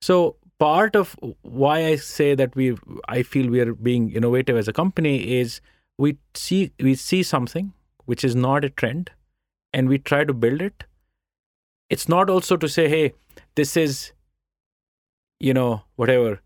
So 0.00 0.36
part 0.58 0.96
of 0.96 1.16
why 1.42 1.86
I 1.86 1.96
say 1.96 2.34
that 2.34 2.54
we 2.56 2.76
I 3.08 3.22
feel 3.22 3.50
we 3.50 3.60
are 3.60 3.74
being 3.74 4.12
innovative 4.12 4.56
as 4.56 4.68
a 4.68 4.72
company 4.72 5.38
is 5.38 5.60
we 5.98 6.18
see 6.34 6.72
we 6.80 6.94
see 6.94 7.22
something 7.22 7.72
which 8.04 8.24
is 8.24 8.34
not 8.34 8.64
a 8.64 8.70
trend 8.70 9.10
and 9.72 9.88
we 9.88 9.98
try 9.98 10.24
to 10.24 10.32
build 10.32 10.62
it. 10.62 10.84
It's 11.90 12.08
not 12.08 12.30
also 12.30 12.56
to 12.56 12.68
say, 12.68 12.88
hey, 12.88 13.14
this 13.54 13.76
is 13.76 14.12
you 15.38 15.52
know, 15.52 15.82
whatever. 15.96 16.40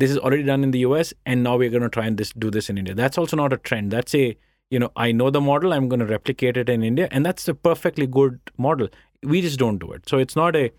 This 0.00 0.10
is 0.10 0.18
already 0.18 0.42
done 0.42 0.64
in 0.64 0.72
the 0.72 0.80
US 0.80 1.14
and 1.26 1.42
now 1.42 1.56
we're 1.56 1.70
gonna 1.70 1.88
try 1.88 2.06
and 2.06 2.16
this 2.16 2.32
do 2.32 2.50
this 2.50 2.68
in 2.70 2.78
India. 2.78 2.94
That's 2.94 3.18
also 3.18 3.36
not 3.36 3.52
a 3.52 3.56
trend. 3.56 3.90
That's 3.90 4.14
a 4.14 4.36
you 4.70 4.78
know, 4.78 4.92
I 4.96 5.12
know 5.12 5.30
the 5.30 5.40
model, 5.40 5.72
I'm 5.72 5.88
going 5.88 6.00
to 6.00 6.06
replicate 6.06 6.56
it 6.56 6.68
in 6.68 6.82
India, 6.82 7.08
and 7.10 7.24
that's 7.24 7.48
a 7.48 7.54
perfectly 7.54 8.06
good 8.06 8.38
model. 8.56 8.88
We 9.22 9.40
just 9.40 9.58
don't 9.58 9.78
do 9.78 9.92
it. 9.92 10.08
So 10.08 10.18
it's 10.18 10.36
not 10.36 10.54
a 10.54 10.70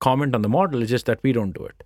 comment 0.00 0.34
on 0.34 0.42
the 0.42 0.48
model, 0.48 0.82
it's 0.82 0.90
just 0.90 1.06
that 1.06 1.22
we 1.22 1.32
don't 1.32 1.52
do 1.52 1.64
it. 1.64 1.82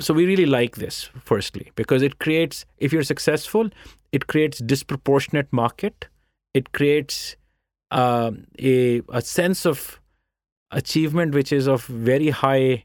So 0.00 0.12
we 0.12 0.26
really 0.26 0.46
like 0.46 0.76
this, 0.76 1.08
firstly, 1.22 1.70
because 1.76 2.02
it 2.02 2.18
creates, 2.18 2.66
if 2.78 2.92
you're 2.92 3.04
successful, 3.04 3.70
it 4.12 4.26
creates 4.26 4.58
disproportionate 4.58 5.52
market. 5.52 6.08
It 6.52 6.72
creates 6.72 7.36
um, 7.90 8.46
a, 8.58 9.02
a 9.12 9.22
sense 9.22 9.64
of 9.64 10.00
achievement 10.70 11.34
which 11.34 11.52
is 11.52 11.68
of 11.68 11.84
very 11.84 12.30
high, 12.30 12.84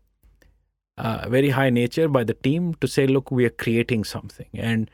uh, 0.98 1.28
very 1.30 1.50
high 1.50 1.72
nature 1.72 2.08
by 2.08 2.24
the 2.24 2.36
team 2.36 2.76
to 2.76 2.88
say, 2.88 3.08
look, 3.08 3.32
we 3.32 3.46
are 3.46 3.50
creating 3.50 4.04
something. 4.04 4.48
And 4.54 4.92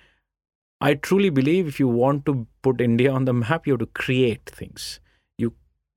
I 0.80 0.94
truly 0.94 1.30
believe 1.30 1.68
if 1.68 1.80
you 1.80 1.88
want 1.88 2.26
to 2.28 2.48
put 2.62 2.80
India 2.80 3.12
on 3.12 3.26
the 3.26 3.34
map, 3.34 3.68
you 3.68 3.74
have 3.74 3.80
to 3.80 3.88
create 3.88 4.46
things. 4.46 5.00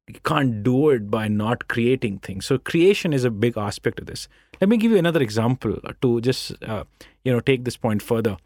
You, 0.08 0.20
can't 0.24 0.62
do 0.62 0.90
it 0.90 1.10
by 1.10 1.28
not 1.28 1.68
creating 1.68 2.18
things. 2.18 2.46
So 2.46 2.58
creation 2.58 3.12
is 3.12 3.24
a 3.24 3.30
big 3.30 3.56
aspect 3.56 4.00
of 4.00 4.06
this. 4.06 4.28
Let 4.60 4.68
me 4.68 4.76
give 4.76 4.90
you 4.90 4.98
another 4.98 5.22
example 5.22 5.78
to 6.02 6.20
just 6.20 6.62
uh, 6.62 6.84
you 7.24 7.32
know 7.32 7.40
take 7.40 7.64
this 7.64 7.76
point 7.76 8.02
further. 8.02 8.36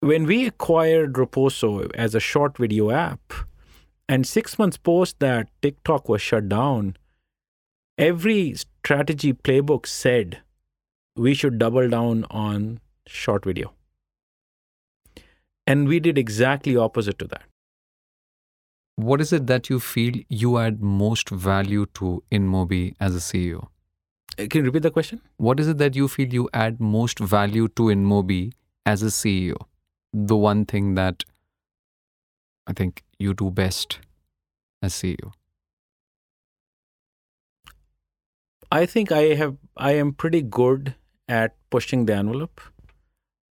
When 0.00 0.24
we 0.24 0.46
acquired 0.46 1.14
Roposo 1.14 1.90
as 1.94 2.14
a 2.14 2.20
short 2.20 2.58
video 2.58 2.90
app, 2.90 3.32
and 4.08 4.26
six 4.26 4.58
months 4.58 4.76
post 4.76 5.18
that 5.18 5.48
TikTok 5.62 6.08
was 6.08 6.22
shut 6.22 6.48
down, 6.48 6.96
every 7.98 8.54
strategy 8.54 9.32
playbook 9.32 9.86
said 9.86 10.42
we 11.16 11.34
should 11.34 11.58
double 11.58 11.88
down 11.88 12.24
on 12.30 12.78
short 13.06 13.44
video 13.44 13.72
and 15.66 15.88
we 15.88 15.98
did 15.98 16.16
exactly 16.16 16.76
opposite 16.76 17.18
to 17.18 17.26
that. 17.26 17.42
What 18.96 19.20
is 19.20 19.30
it 19.32 19.46
that 19.46 19.68
you 19.68 19.78
feel 19.78 20.14
you 20.30 20.58
add 20.58 20.80
most 20.80 21.28
value 21.28 21.84
to 21.94 22.22
InMobi 22.32 22.94
as 22.98 23.14
a 23.14 23.18
CEO? 23.18 23.68
Uh, 24.38 24.46
Can 24.48 24.60
you 24.60 24.64
repeat 24.64 24.82
the 24.82 24.90
question? 24.90 25.20
What 25.36 25.60
is 25.60 25.68
it 25.68 25.76
that 25.78 25.94
you 25.94 26.08
feel 26.08 26.32
you 26.32 26.48
add 26.54 26.80
most 26.80 27.18
value 27.18 27.68
to 27.68 27.82
InMobi 27.84 28.52
as 28.86 29.02
a 29.02 29.06
CEO? 29.06 29.56
The 30.14 30.36
one 30.36 30.64
thing 30.64 30.94
that 30.94 31.24
I 32.66 32.72
think 32.72 33.04
you 33.18 33.34
do 33.34 33.50
best 33.50 33.98
as 34.82 34.94
CEO. 34.94 35.32
I 38.72 38.86
think 38.86 39.12
I 39.12 39.34
have 39.34 39.56
I 39.76 39.92
am 39.92 40.12
pretty 40.12 40.40
good 40.40 40.94
at 41.28 41.54
pushing 41.70 42.06
the 42.06 42.14
envelope 42.14 42.60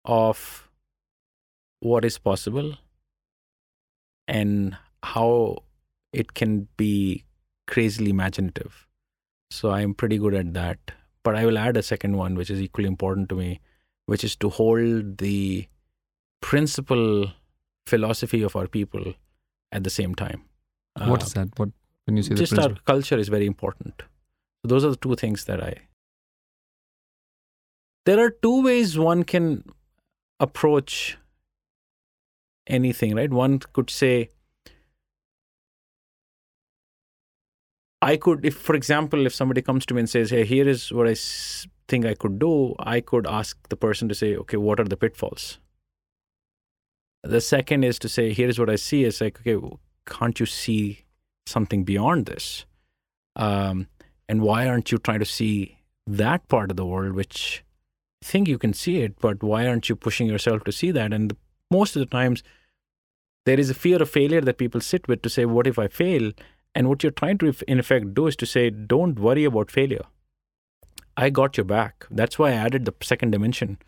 of 0.05 0.69
what 1.81 2.05
is 2.05 2.17
possible 2.17 2.75
and 4.29 4.77
how 5.03 5.59
it 6.13 6.35
can 6.35 6.69
be 6.77 7.25
crazily 7.67 8.11
imaginative. 8.11 8.87
So 9.51 9.71
I'm 9.71 9.95
pretty 9.95 10.19
good 10.19 10.35
at 10.35 10.55
that. 10.55 10.79
But 11.25 11.37
I 11.37 11.47
will 11.47 11.59
add 11.59 11.77
a 11.77 11.83
second 11.83 12.17
one, 12.17 12.35
which 12.35 12.51
is 12.51 12.61
equally 12.61 12.89
important 12.89 13.29
to 13.29 13.37
me, 13.37 13.61
which 14.07 14.25
is 14.25 14.35
to 14.37 14.49
hold 14.49 15.19
the 15.19 15.69
principal 16.41 17.33
philosophy 17.87 18.43
of 18.43 18.57
our 18.57 18.67
people 18.67 19.15
at 19.71 19.85
the 19.85 19.91
same 19.91 20.15
time. 20.15 20.45
what 20.99 21.23
Uh, 21.23 21.27
is 21.27 21.33
that? 21.35 21.49
What 21.57 21.71
when 22.07 22.17
you 22.17 22.23
say 22.23 22.35
the 22.35 22.41
just 22.41 22.59
our 22.59 22.75
culture 22.85 23.17
is 23.17 23.29
very 23.29 23.47
important. 23.47 24.03
So 24.63 24.69
those 24.69 24.85
are 24.85 24.91
the 24.91 24.97
two 24.97 25.15
things 25.15 25.45
that 25.45 25.63
I. 25.63 25.89
There 28.05 28.19
are 28.19 28.31
two 28.31 28.63
ways 28.63 28.99
one 28.99 29.23
can 29.23 29.65
approach 30.41 31.17
anything, 32.67 33.15
right? 33.15 33.31
One 33.31 33.61
could 33.73 33.91
say, 33.91 34.31
I 38.03 38.17
could, 38.17 38.45
if, 38.45 38.57
for 38.57 38.75
example, 38.75 39.27
if 39.27 39.35
somebody 39.35 39.63
comes 39.63 39.87
to 39.87 39.95
me 39.95 40.01
and 40.01 40.11
says, 40.11 40.31
Hey, 40.31 40.45
here 40.45 40.69
is 40.69 40.93
what 40.93 41.07
I 41.07 41.15
think 41.87 42.05
I 42.05 42.15
could 42.15 42.41
do, 42.41 42.75
I 42.81 43.01
could 43.01 43.27
ask 43.27 43.57
the 43.69 43.77
person 43.77 44.09
to 44.09 44.15
say, 44.15 44.37
Okay, 44.37 44.57
what 44.57 44.81
are 44.81 44.85
the 44.85 44.97
pitfalls? 44.97 45.61
The 47.23 47.41
second 47.41 47.85
is 47.85 48.01
to 48.01 48.09
say, 48.09 48.33
Here's 48.33 48.59
what 48.59 48.69
I 48.69 48.77
see. 48.77 49.05
It's 49.05 49.21
like, 49.21 49.41
Okay, 49.41 49.77
can't 50.05 50.39
you 50.41 50.47
see 50.47 51.05
something 51.47 51.85
beyond 51.85 52.27
this? 52.27 52.67
Um, 53.37 53.87
and 54.29 54.43
why 54.43 54.67
aren't 54.67 54.91
you 54.91 54.99
trying 54.99 55.21
to 55.21 55.25
see 55.25 55.79
that 56.07 56.49
part 56.49 56.73
of 56.73 56.77
the 56.77 56.85
world, 56.85 57.15
which 57.15 57.65
I 58.23 58.27
think 58.27 58.49
you 58.49 58.59
can 58.59 58.75
see 58.75 59.03
it, 59.03 59.21
but 59.21 59.45
why 59.45 59.69
aren't 59.69 59.89
you 59.89 59.95
pushing 59.95 60.27
yourself 60.27 60.65
to 60.65 60.73
see 60.73 60.91
that? 60.91 61.13
And 61.13 61.31
the, 61.31 61.37
most 61.71 61.95
of 61.95 62.01
the 62.01 62.07
times, 62.07 62.43
there 63.47 63.61
is 63.61 63.71
a 63.71 63.75
fear 63.75 64.03
of 64.03 64.11
failure 64.11 64.41
that 64.41 64.59
people 64.59 64.81
sit 64.81 65.07
with 65.07 65.23
to 65.23 65.31
say, 65.31 65.45
What 65.45 65.69
if 65.69 65.79
I 65.79 65.87
fail? 65.87 66.33
And 66.75 66.89
what 66.89 67.03
you're 67.03 67.13
trying 67.13 67.39
to, 67.39 67.55
in 67.69 67.79
effect, 67.79 68.15
do 68.15 68.27
is 68.27 68.37
to 68.37 68.47
say, 68.47 68.71
Don't 68.71 69.19
worry 69.19 69.45
about 69.45 69.71
failure. 69.71 70.05
I 71.17 71.31
got 71.31 71.57
your 71.57 71.65
back. 71.65 72.07
That's 72.11 72.39
why 72.39 72.51
I 72.51 72.55
added 72.55 72.87
the 72.87 72.95
second 73.03 73.33
dimension 73.33 73.79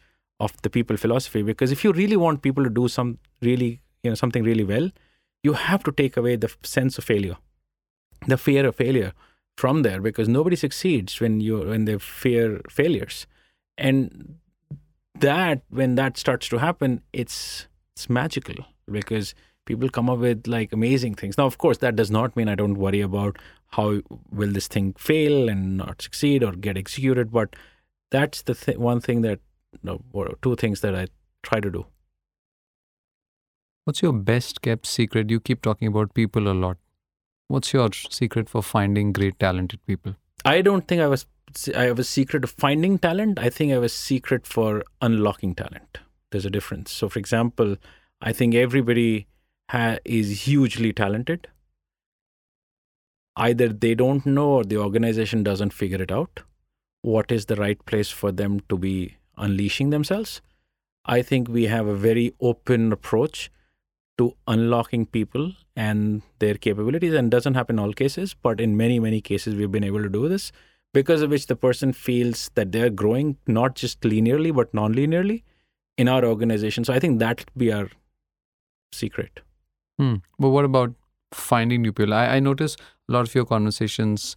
of 0.41 0.61
the 0.63 0.71
people 0.71 0.97
philosophy. 0.97 1.43
Because 1.43 1.73
if 1.73 1.85
you 1.85 1.93
really 1.93 2.17
want 2.17 2.43
people 2.43 2.65
to 2.65 2.71
do 2.71 2.89
some 2.89 3.19
really, 3.41 3.81
you 4.03 4.11
know, 4.11 4.15
something 4.15 4.45
really 4.45 4.65
well, 4.65 4.91
you 5.43 5.55
have 5.55 5.83
to 5.85 5.93
take 5.93 6.17
away 6.17 6.37
the 6.37 6.53
sense 6.63 6.99
of 6.99 7.05
failure, 7.05 7.37
the 8.27 8.37
fear 8.37 8.67
of 8.67 8.77
failure 8.77 9.13
from 9.57 9.83
there 9.83 10.01
because 10.01 10.29
nobody 10.29 10.57
succeeds 10.57 11.21
when 11.21 11.41
you 11.41 11.59
when 11.59 11.85
they 11.85 11.99
fear 11.99 12.61
failures 12.69 13.27
and 13.79 14.37
that 15.19 15.63
when 15.69 15.95
that 15.95 16.17
starts 16.17 16.49
to 16.49 16.59
happen 16.59 17.01
it's 17.13 17.69
it's 17.95 18.11
magical 18.11 18.57
because 18.91 19.35
people 19.65 19.89
come 19.89 20.11
up 20.11 20.19
with 20.19 20.47
like 20.47 20.73
amazing 20.73 21.15
things 21.15 21.39
now 21.39 21.47
of 21.47 21.59
course 21.59 21.79
that 21.79 21.97
does 21.97 22.11
not 22.11 22.37
mean 22.37 22.49
i 22.49 22.55
don't 22.55 22.75
worry 22.75 23.01
about 23.01 23.39
how 23.69 24.01
will 24.31 24.53
this 24.53 24.69
thing 24.69 24.93
fail 24.99 25.49
and 25.49 25.77
not 25.77 26.03
succeed 26.03 26.43
or 26.43 26.53
get 26.53 26.77
executed 26.77 27.33
but 27.33 27.57
that's 28.11 28.43
the 28.43 28.55
th- 28.55 28.79
one 28.79 29.01
thing 29.01 29.23
that 29.23 29.41
no 29.83 30.01
or 30.13 30.37
two 30.43 30.55
things 30.57 30.81
that 30.81 30.95
i 30.95 31.07
try 31.43 31.61
to 31.61 31.71
do 31.71 31.87
What's 33.85 34.01
your 34.01 34.15
best 34.15 34.63
kept 34.63 34.87
secret? 34.87 35.29
You 35.29 35.41
keep 35.41 35.61
talking 35.61 35.89
about 35.89 36.15
people 36.15 36.49
a 36.49 36.55
lot. 36.55 36.79
What's 37.49 37.75
your 37.75 37.91
secret 37.93 38.49
for 38.49 38.63
finding 38.63 39.13
great 39.13 39.39
talented 39.39 39.85
people? 39.87 40.15
I 40.47 40.63
don't 40.63 40.89
think 40.89 41.03
I 41.03 41.07
was 41.07 41.27
I 41.77 41.85
have 41.85 41.99
a 41.99 42.05
secret 42.05 42.45
of 42.45 42.51
finding 42.51 42.99
talent. 42.99 43.39
I 43.39 43.51
think 43.51 43.71
I 43.71 43.75
have 43.75 43.83
a 43.83 43.91
secret 43.91 44.47
for 44.47 44.83
unlocking 45.03 45.55
talent. 45.55 45.99
There's 46.31 46.47
a 46.47 46.51
difference. 46.51 46.93
So, 46.93 47.11
for 47.11 47.19
example, 47.19 47.77
I 48.23 48.33
think 48.33 48.55
everybody 48.55 49.27
ha- 49.71 49.99
is 50.05 50.43
hugely 50.43 50.93
talented. 50.93 51.49
Either 53.37 53.69
they 53.69 53.95
don't 53.95 54.25
know 54.25 54.51
or 54.51 54.65
the 54.65 54.77
organization 54.77 55.43
doesn't 55.43 55.73
figure 55.73 56.01
it 56.01 56.13
out. 56.13 56.41
What 57.03 57.33
is 57.33 57.47
the 57.47 57.57
right 57.57 57.85
place 57.85 58.11
for 58.11 58.33
them 58.33 58.61
to 58.69 58.79
be 58.79 59.17
unleashing 59.37 59.91
themselves? 59.91 60.41
I 61.05 61.21
think 61.21 61.49
we 61.49 61.65
have 61.65 61.87
a 61.87 61.95
very 61.95 62.35
open 62.41 62.93
approach 62.93 63.51
to 64.19 64.37
unlocking 64.47 65.07
people 65.07 65.53
and 65.77 66.23
their 66.39 66.55
capabilities 66.55 67.15
and 67.15 67.31
doesn't 67.31 67.55
happen 67.55 67.77
in 67.79 67.85
all 67.85 67.93
cases 67.93 68.35
but 68.35 68.61
in 68.61 68.77
many 68.77 68.99
many 69.01 69.21
cases 69.21 69.55
we've 69.55 69.73
been 69.73 69.85
able 69.85 70.03
to 70.03 70.09
do 70.09 70.29
this 70.29 70.53
because 70.93 71.23
of 71.23 71.31
which 71.31 71.47
the 71.49 71.57
person 71.57 71.93
feels 71.93 72.51
that 72.55 72.71
they're 72.71 72.91
growing 72.91 73.37
not 73.47 73.75
just 73.75 74.01
linearly 74.03 74.55
but 74.55 74.73
non-linearly 74.73 75.43
in 75.99 76.09
our 76.09 76.25
organization 76.25 76.85
so 76.85 76.93
i 76.93 77.01
think 77.01 77.19
that 77.19 77.41
would 77.41 77.59
be 77.59 77.73
our 77.73 77.89
secret 78.93 79.41
Hmm. 79.99 80.15
But 80.39 80.51
what 80.51 80.65
about 80.65 80.95
finding 81.33 81.83
new 81.83 81.93
people? 81.93 82.15
I, 82.15 82.27
I 82.37 82.41
notice 82.41 82.77
a 83.09 83.13
lot 83.13 83.29
of 83.29 83.35
your 83.35 83.45
conversations 83.45 84.37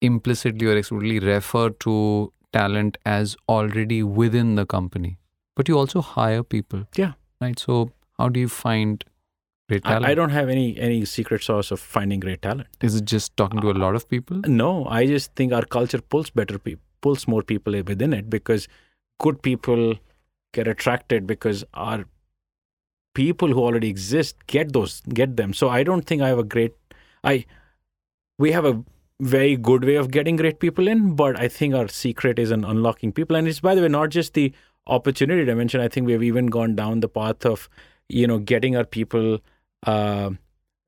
implicitly 0.00 0.66
or 0.66 0.76
explicitly 0.76 1.18
refer 1.18 1.70
to 1.70 2.32
talent 2.52 2.98
as 3.04 3.36
already 3.48 4.02
within 4.02 4.54
the 4.54 4.64
company. 4.66 5.18
But 5.56 5.68
you 5.68 5.78
also 5.78 6.00
hire 6.00 6.42
people. 6.42 6.84
Yeah. 6.96 7.12
Right. 7.40 7.58
So 7.58 7.90
how 8.18 8.28
do 8.28 8.40
you 8.40 8.48
find 8.48 9.04
great 9.68 9.84
talent? 9.84 10.06
I, 10.06 10.10
I 10.10 10.14
don't 10.14 10.30
have 10.30 10.48
any 10.48 10.78
any 10.78 11.04
secret 11.04 11.42
sauce 11.42 11.70
of 11.70 11.80
finding 11.80 12.20
great 12.20 12.42
talent 12.42 12.68
Is 12.80 12.94
it 12.96 13.04
just 13.04 13.36
talking 13.36 13.60
to 13.60 13.70
a 13.70 13.78
lot 13.84 13.94
of 13.94 14.08
people? 14.08 14.40
no 14.46 14.86
i 14.86 15.06
just 15.06 15.34
think 15.34 15.52
our 15.52 15.62
culture 15.74 16.00
pulls 16.00 16.30
better 16.30 16.58
people 16.58 16.82
pulls 17.06 17.26
more 17.28 17.42
people 17.42 17.72
within 17.90 18.12
it 18.12 18.30
because 18.30 18.66
good 19.20 19.42
people 19.42 19.94
get 20.54 20.66
attracted 20.66 21.26
because 21.26 21.64
our 21.74 22.06
people 23.20 23.54
who 23.56 23.64
already 23.68 23.88
exist 23.88 24.46
get 24.46 24.72
those 24.78 25.00
get 25.20 25.36
them. 25.42 25.54
So 25.62 25.68
i 25.78 25.82
don't 25.90 26.06
think 26.12 26.22
i 26.22 26.28
have 26.28 26.38
a 26.44 26.48
great 26.54 26.74
i 27.32 27.34
we 28.38 28.52
have 28.52 28.64
a 28.70 28.74
very 29.20 29.56
good 29.68 29.84
way 29.90 29.96
of 30.00 30.10
getting 30.16 30.36
great 30.40 30.58
people 30.64 30.90
in 30.94 31.06
but 31.20 31.38
i 31.44 31.48
think 31.54 31.74
our 31.74 31.88
secret 32.00 32.38
is 32.38 32.52
in 32.56 32.64
unlocking 32.64 33.12
people. 33.20 33.36
And 33.36 33.48
it's 33.48 33.60
by 33.68 33.74
the 33.74 33.82
way 33.86 33.88
not 33.88 34.10
just 34.10 34.34
the 34.34 34.52
opportunity 34.88 35.44
dimension. 35.44 35.80
I 35.80 35.88
think 35.88 36.06
we 36.06 36.12
have 36.12 36.22
even 36.22 36.46
gone 36.46 36.74
down 36.74 37.00
the 37.00 37.08
path 37.08 37.44
of 37.44 37.68
you 38.08 38.26
know 38.26 38.38
getting 38.38 38.76
our 38.76 38.84
people 38.84 39.38
uh, 39.86 40.30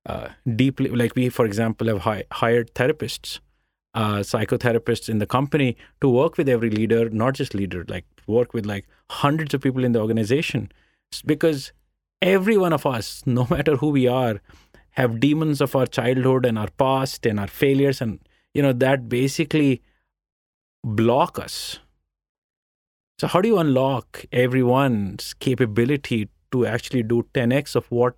uh, 0.06 0.28
deeply 0.56 0.90
like 0.90 1.14
we 1.14 1.28
for 1.28 1.44
example 1.44 1.88
have 1.88 2.00
hi- 2.00 2.24
hired 2.32 2.72
therapists 2.74 3.40
uh, 3.94 4.18
psychotherapists 4.18 5.08
in 5.08 5.18
the 5.18 5.26
company 5.26 5.76
to 6.00 6.08
work 6.08 6.38
with 6.38 6.48
every 6.48 6.70
leader 6.70 7.10
not 7.10 7.34
just 7.34 7.54
leader 7.54 7.84
like 7.88 8.06
work 8.26 8.54
with 8.54 8.64
like 8.64 8.86
hundreds 9.10 9.54
of 9.54 9.60
people 9.60 9.84
in 9.84 9.92
the 9.92 10.00
organization. 10.00 10.70
S- 11.12 11.22
because 11.22 11.72
every 12.22 12.56
one 12.56 12.72
of 12.72 12.86
us 12.86 13.22
no 13.26 13.46
matter 13.50 13.76
who 13.76 13.88
we 13.90 14.06
are 14.06 14.40
have 14.92 15.20
demons 15.20 15.60
of 15.60 15.76
our 15.76 15.86
childhood 15.86 16.44
and 16.44 16.58
our 16.58 16.70
past 16.70 17.26
and 17.26 17.38
our 17.40 17.46
failures 17.46 18.00
and 18.00 18.18
you 18.54 18.62
know 18.62 18.72
that 18.72 19.08
basically 19.08 19.82
block 20.84 21.38
us. 21.38 21.78
So 23.18 23.26
how 23.26 23.40
do 23.40 23.48
you 23.48 23.58
unlock 23.58 24.24
everyone's 24.32 25.34
capability 25.34 26.28
to 26.52 26.66
actually 26.66 27.02
do 27.02 27.26
10x 27.34 27.76
of 27.76 27.90
what 27.90 28.16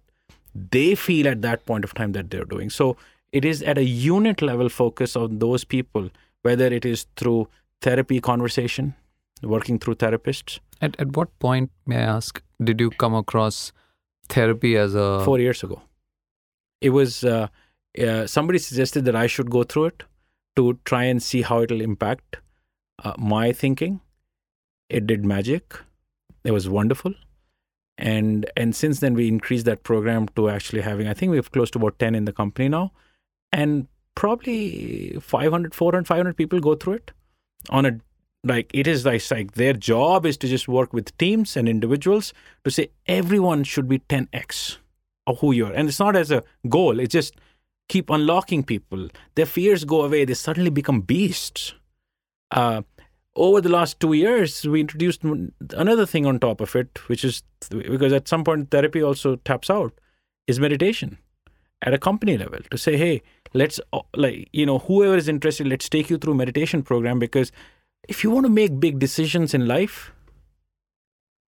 they 0.54 0.94
feel 0.94 1.26
at 1.28 1.42
that 1.42 1.66
point 1.66 1.84
of 1.84 1.92
time 1.92 2.12
that 2.12 2.30
they're 2.30 2.44
doing? 2.44 2.70
So 2.70 2.96
it 3.32 3.44
is 3.44 3.62
at 3.62 3.78
a 3.78 3.84
unit 3.84 4.40
level 4.40 4.68
focus 4.68 5.16
on 5.16 5.38
those 5.38 5.64
people 5.64 6.10
whether 6.42 6.66
it 6.66 6.84
is 6.84 7.06
through 7.16 7.48
therapy 7.80 8.20
conversation 8.20 8.94
working 9.42 9.78
through 9.78 9.96
therapists. 9.96 10.60
At, 10.80 10.98
at 11.00 11.16
what 11.16 11.36
point, 11.38 11.70
may 11.86 11.96
I 11.96 12.02
ask, 12.02 12.42
did 12.62 12.80
you 12.80 12.90
come 12.90 13.14
across 13.14 13.72
therapy 14.32 14.76
as 14.76 14.94
a. 14.94 15.24
four 15.24 15.38
years 15.38 15.62
ago. 15.62 15.82
It 16.80 16.90
was 16.90 17.24
uh, 17.24 17.48
uh, 17.98 18.26
somebody 18.26 18.58
suggested 18.58 19.04
that 19.04 19.16
I 19.16 19.26
should 19.26 19.50
go 19.50 19.62
through 19.62 19.86
it 19.86 20.02
to 20.56 20.78
try 20.84 21.04
and 21.04 21.22
see 21.22 21.42
how 21.42 21.62
it'll 21.62 21.80
impact 21.80 22.38
uh, 23.04 23.14
my 23.18 23.52
thinking. 23.52 24.00
It 24.88 25.06
did 25.06 25.24
magic. 25.24 25.74
It 26.44 26.50
was 26.50 26.68
wonderful, 26.68 27.14
and 27.96 28.50
and 28.56 28.74
since 28.74 29.00
then 29.00 29.14
we 29.14 29.28
increased 29.28 29.64
that 29.66 29.84
program 29.84 30.28
to 30.36 30.48
actually 30.50 30.82
having. 30.82 31.06
I 31.06 31.14
think 31.14 31.30
we 31.30 31.36
have 31.36 31.52
close 31.52 31.70
to 31.72 31.78
about 31.78 31.98
ten 31.98 32.14
in 32.14 32.24
the 32.24 32.32
company 32.32 32.68
now, 32.68 32.92
and 33.52 33.86
probably 34.14 35.16
500, 35.20 35.74
400, 35.74 36.06
500 36.06 36.36
people 36.36 36.60
go 36.60 36.74
through 36.74 36.94
it 36.94 37.12
on 37.70 37.86
a 37.86 37.98
like 38.44 38.70
it 38.74 38.86
is 38.86 39.04
like, 39.04 39.52
their 39.52 39.72
job 39.72 40.26
is 40.26 40.36
to 40.38 40.48
just 40.48 40.68
work 40.68 40.92
with 40.92 41.16
teams 41.18 41.56
and 41.56 41.68
individuals 41.68 42.32
to 42.64 42.70
say 42.70 42.88
everyone 43.06 43.64
should 43.64 43.88
be 43.88 44.00
10x 44.00 44.78
of 45.26 45.38
who 45.38 45.52
you 45.52 45.66
are. 45.66 45.72
And 45.72 45.88
it's 45.88 46.00
not 46.00 46.16
as 46.16 46.30
a 46.30 46.42
goal 46.68 46.98
it's 46.98 47.12
just 47.12 47.36
keep 47.88 48.10
unlocking 48.10 48.62
people. 48.62 49.08
Their 49.34 49.46
fears 49.46 49.84
go 49.84 50.02
away 50.02 50.24
they 50.24 50.34
suddenly 50.34 50.70
become 50.70 51.00
beasts. 51.00 51.74
Uh, 52.50 52.82
over 53.36 53.60
the 53.60 53.68
last 53.68 53.98
two 54.00 54.12
years 54.12 54.66
we 54.66 54.80
introduced 54.80 55.22
another 55.70 56.04
thing 56.04 56.26
on 56.26 56.38
top 56.38 56.60
of 56.60 56.76
it 56.76 56.98
which 57.08 57.24
is 57.24 57.42
because 57.70 58.12
at 58.12 58.28
some 58.28 58.44
point 58.44 58.70
therapy 58.70 59.02
also 59.02 59.36
taps 59.36 59.70
out 59.70 59.98
is 60.46 60.60
meditation 60.60 61.16
at 61.80 61.94
a 61.94 61.98
company 61.98 62.36
level 62.36 62.58
to 62.70 62.76
say 62.76 62.96
hey 62.96 63.22
let's 63.54 63.80
uh, 63.92 64.00
like 64.14 64.48
you 64.52 64.66
know 64.66 64.78
whoever 64.80 65.16
is 65.16 65.28
interested 65.28 65.66
let's 65.66 65.88
take 65.88 66.10
you 66.10 66.18
through 66.18 66.34
meditation 66.34 66.82
program 66.82 67.18
because 67.18 67.50
if 68.08 68.24
you 68.24 68.30
want 68.30 68.46
to 68.46 68.52
make 68.52 68.80
big 68.80 68.98
decisions 68.98 69.54
in 69.54 69.66
life 69.66 70.12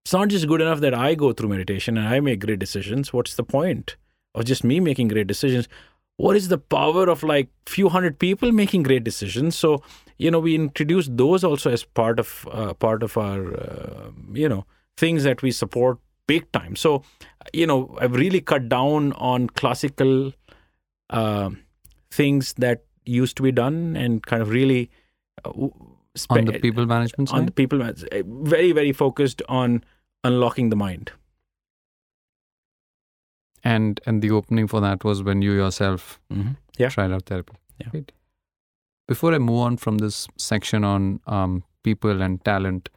it's 0.04 0.12
not 0.12 0.28
just 0.28 0.48
good 0.48 0.62
enough 0.62 0.80
that 0.80 0.94
i 0.94 1.14
go 1.14 1.32
through 1.32 1.48
meditation 1.50 1.98
and 1.98 2.08
i 2.08 2.18
make 2.20 2.40
great 2.40 2.58
decisions. 2.58 3.12
What's 3.12 3.34
the 3.34 3.44
point 3.44 3.96
of 4.34 4.44
just 4.46 4.64
me 4.64 4.80
making 4.80 5.08
great 5.08 5.26
decisions? 5.26 5.68
What 6.16 6.34
is 6.34 6.48
the 6.48 6.58
power 6.58 7.08
of 7.08 7.22
like 7.22 7.48
few 7.66 7.88
hundred 7.90 8.18
people 8.18 8.50
making 8.50 8.84
great 8.84 9.04
decisions? 9.04 9.56
So 9.56 9.82
you 10.16 10.30
know 10.30 10.40
we 10.40 10.54
introduce 10.54 11.08
those 11.10 11.44
also 11.44 11.70
as 11.70 11.84
part 11.84 12.18
of 12.18 12.48
uh, 12.50 12.72
part 12.72 13.02
of 13.02 13.18
our 13.18 13.54
uh, 13.54 14.10
you 14.32 14.48
know 14.48 14.64
things 14.96 15.24
that 15.24 15.42
we 15.42 15.50
support 15.50 15.98
big 16.26 16.50
time. 16.52 16.74
So 16.74 17.02
you 17.52 17.66
know 17.66 17.96
i've 18.00 18.14
really 18.14 18.40
cut 18.40 18.68
down 18.68 19.12
on 19.12 19.48
classical 19.48 20.32
uh, 21.10 21.50
things 22.10 22.54
that 22.54 22.84
used 23.04 23.36
to 23.36 23.42
be 23.42 23.52
done 23.52 23.96
and 23.96 24.24
kind 24.24 24.42
of 24.42 24.50
really 24.50 24.90
w- 26.26 26.46
on 26.46 26.52
the 26.52 26.58
people 26.60 26.86
management 26.86 27.32
on 27.32 27.46
the 27.46 27.52
people 27.52 27.78
very 27.78 28.72
very 28.72 28.92
focused 28.92 29.42
on 29.48 29.82
unlocking 30.24 30.68
the 30.70 30.76
mind 30.76 31.12
and 33.64 34.00
and 34.06 34.22
the 34.22 34.30
opening 34.30 34.66
for 34.66 34.80
that 34.80 35.04
was 35.04 35.22
when 35.22 35.42
you 35.42 35.52
yourself 35.52 36.20
mm-hmm. 36.32 36.52
Yeah. 36.78 36.88
tried 36.88 37.12
out 37.12 37.26
therapy. 37.26 37.54
Yeah. 37.80 37.88
Great. 37.90 38.12
Before 39.06 39.34
I 39.34 39.38
move 39.38 39.58
on 39.58 39.76
from 39.76 39.98
this 39.98 40.28
section 40.36 40.84
on 40.84 41.20
um, 41.26 41.64
people 41.82 42.22
and 42.22 42.44
talent, 42.44 42.88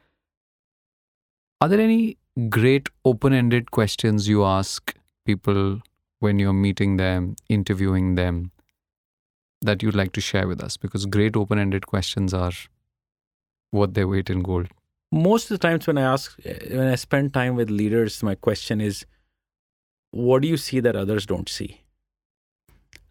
are 1.61 1.67
there 1.67 1.79
any 1.79 2.17
great 2.49 2.89
open-ended 3.05 3.71
questions 3.71 4.27
you 4.27 4.43
ask 4.43 4.95
people 5.25 5.81
when 6.19 6.37
you're 6.37 6.53
meeting 6.53 6.97
them, 6.97 7.35
interviewing 7.49 8.15
them, 8.15 8.51
that 9.61 9.81
you'd 9.81 9.95
like 9.95 10.11
to 10.13 10.21
share 10.21 10.47
with 10.47 10.61
us? 10.61 10.77
Because 10.77 11.05
great 11.05 11.35
open-ended 11.35 11.87
questions 11.87 12.33
are 12.33 12.51
what 13.71 13.93
they 13.93 14.05
weight 14.05 14.29
in 14.29 14.41
gold. 14.41 14.67
most 15.19 15.51
of 15.51 15.55
the 15.55 15.61
times 15.63 15.87
when 15.87 15.97
i 16.01 16.03
ask 16.09 16.35
when 16.75 16.87
i 16.89 16.95
spend 16.99 17.33
time 17.37 17.57
with 17.59 17.71
leaders 17.79 18.17
my 18.27 18.33
question 18.47 18.83
is 18.89 18.99
what 20.11 20.41
do 20.41 20.47
you 20.47 20.57
see 20.57 20.79
that 20.81 20.95
others 20.95 21.25
don't 21.25 21.47
see? 21.47 21.81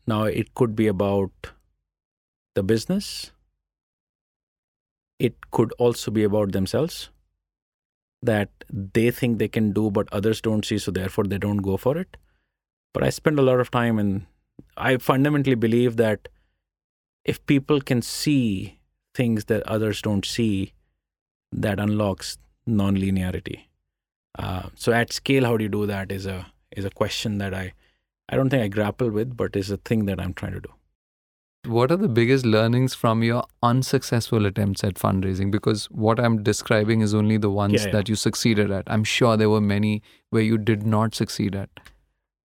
Now 0.06 0.24
it 0.24 0.54
could 0.54 0.76
be 0.76 0.86
about 0.86 1.30
the 2.54 2.62
business. 2.62 3.32
It 5.18 5.50
could 5.50 5.72
also 5.78 6.10
be 6.10 6.24
about 6.24 6.52
themselves 6.52 7.10
that 8.22 8.50
they 8.70 9.10
think 9.10 9.38
they 9.38 9.48
can 9.48 9.72
do 9.72 9.90
but 9.90 10.12
others 10.12 10.42
don't 10.42 10.64
see 10.64 10.76
so 10.78 10.90
therefore 10.90 11.24
they 11.24 11.38
don't 11.38 11.58
go 11.58 11.76
for 11.76 11.96
it. 11.96 12.16
But 12.92 13.02
i 13.02 13.10
spend 13.10 13.38
a 13.38 13.42
lot 13.42 13.60
of 13.60 13.70
time 13.70 13.98
and 13.98 14.26
i 14.76 14.96
fundamentally 14.96 15.54
believe 15.54 15.96
that 15.96 16.28
if 17.24 17.44
people 17.46 17.80
can 17.80 18.02
see 18.02 18.79
things 19.14 19.46
that 19.46 19.62
others 19.64 20.02
don't 20.02 20.24
see, 20.24 20.72
that 21.52 21.80
unlocks 21.80 22.38
non-linearity. 22.66 23.60
Uh, 24.38 24.68
so 24.74 24.92
at 24.92 25.12
scale, 25.12 25.44
how 25.44 25.56
do 25.56 25.64
you 25.64 25.68
do 25.68 25.86
that 25.86 26.12
is 26.12 26.26
a 26.26 26.46
is 26.76 26.84
a 26.84 26.90
question 26.90 27.38
that 27.38 27.52
I 27.52 27.72
I 28.28 28.36
don't 28.36 28.48
think 28.48 28.62
I 28.62 28.68
grapple 28.68 29.10
with, 29.10 29.36
but 29.36 29.56
is 29.56 29.70
a 29.70 29.76
thing 29.76 30.04
that 30.06 30.20
I'm 30.20 30.32
trying 30.34 30.52
to 30.52 30.60
do. 30.60 30.70
What 31.66 31.90
are 31.92 31.96
the 31.96 32.08
biggest 32.08 32.46
learnings 32.46 32.94
from 32.94 33.22
your 33.22 33.44
unsuccessful 33.62 34.46
attempts 34.46 34.82
at 34.82 34.94
fundraising? 34.94 35.50
Because 35.50 35.86
what 35.86 36.18
I'm 36.18 36.42
describing 36.42 37.02
is 37.02 37.12
only 37.12 37.36
the 37.36 37.50
ones 37.50 37.74
Yeah, 37.74 37.86
yeah. 37.86 37.92
that 37.92 38.08
you 38.08 38.14
succeeded 38.14 38.70
at. 38.70 38.84
I'm 38.86 39.04
sure 39.04 39.36
there 39.36 39.50
were 39.50 39.60
many 39.60 40.02
where 40.30 40.42
you 40.42 40.56
did 40.56 40.86
not 40.86 41.14
succeed 41.14 41.54
at. 41.54 41.68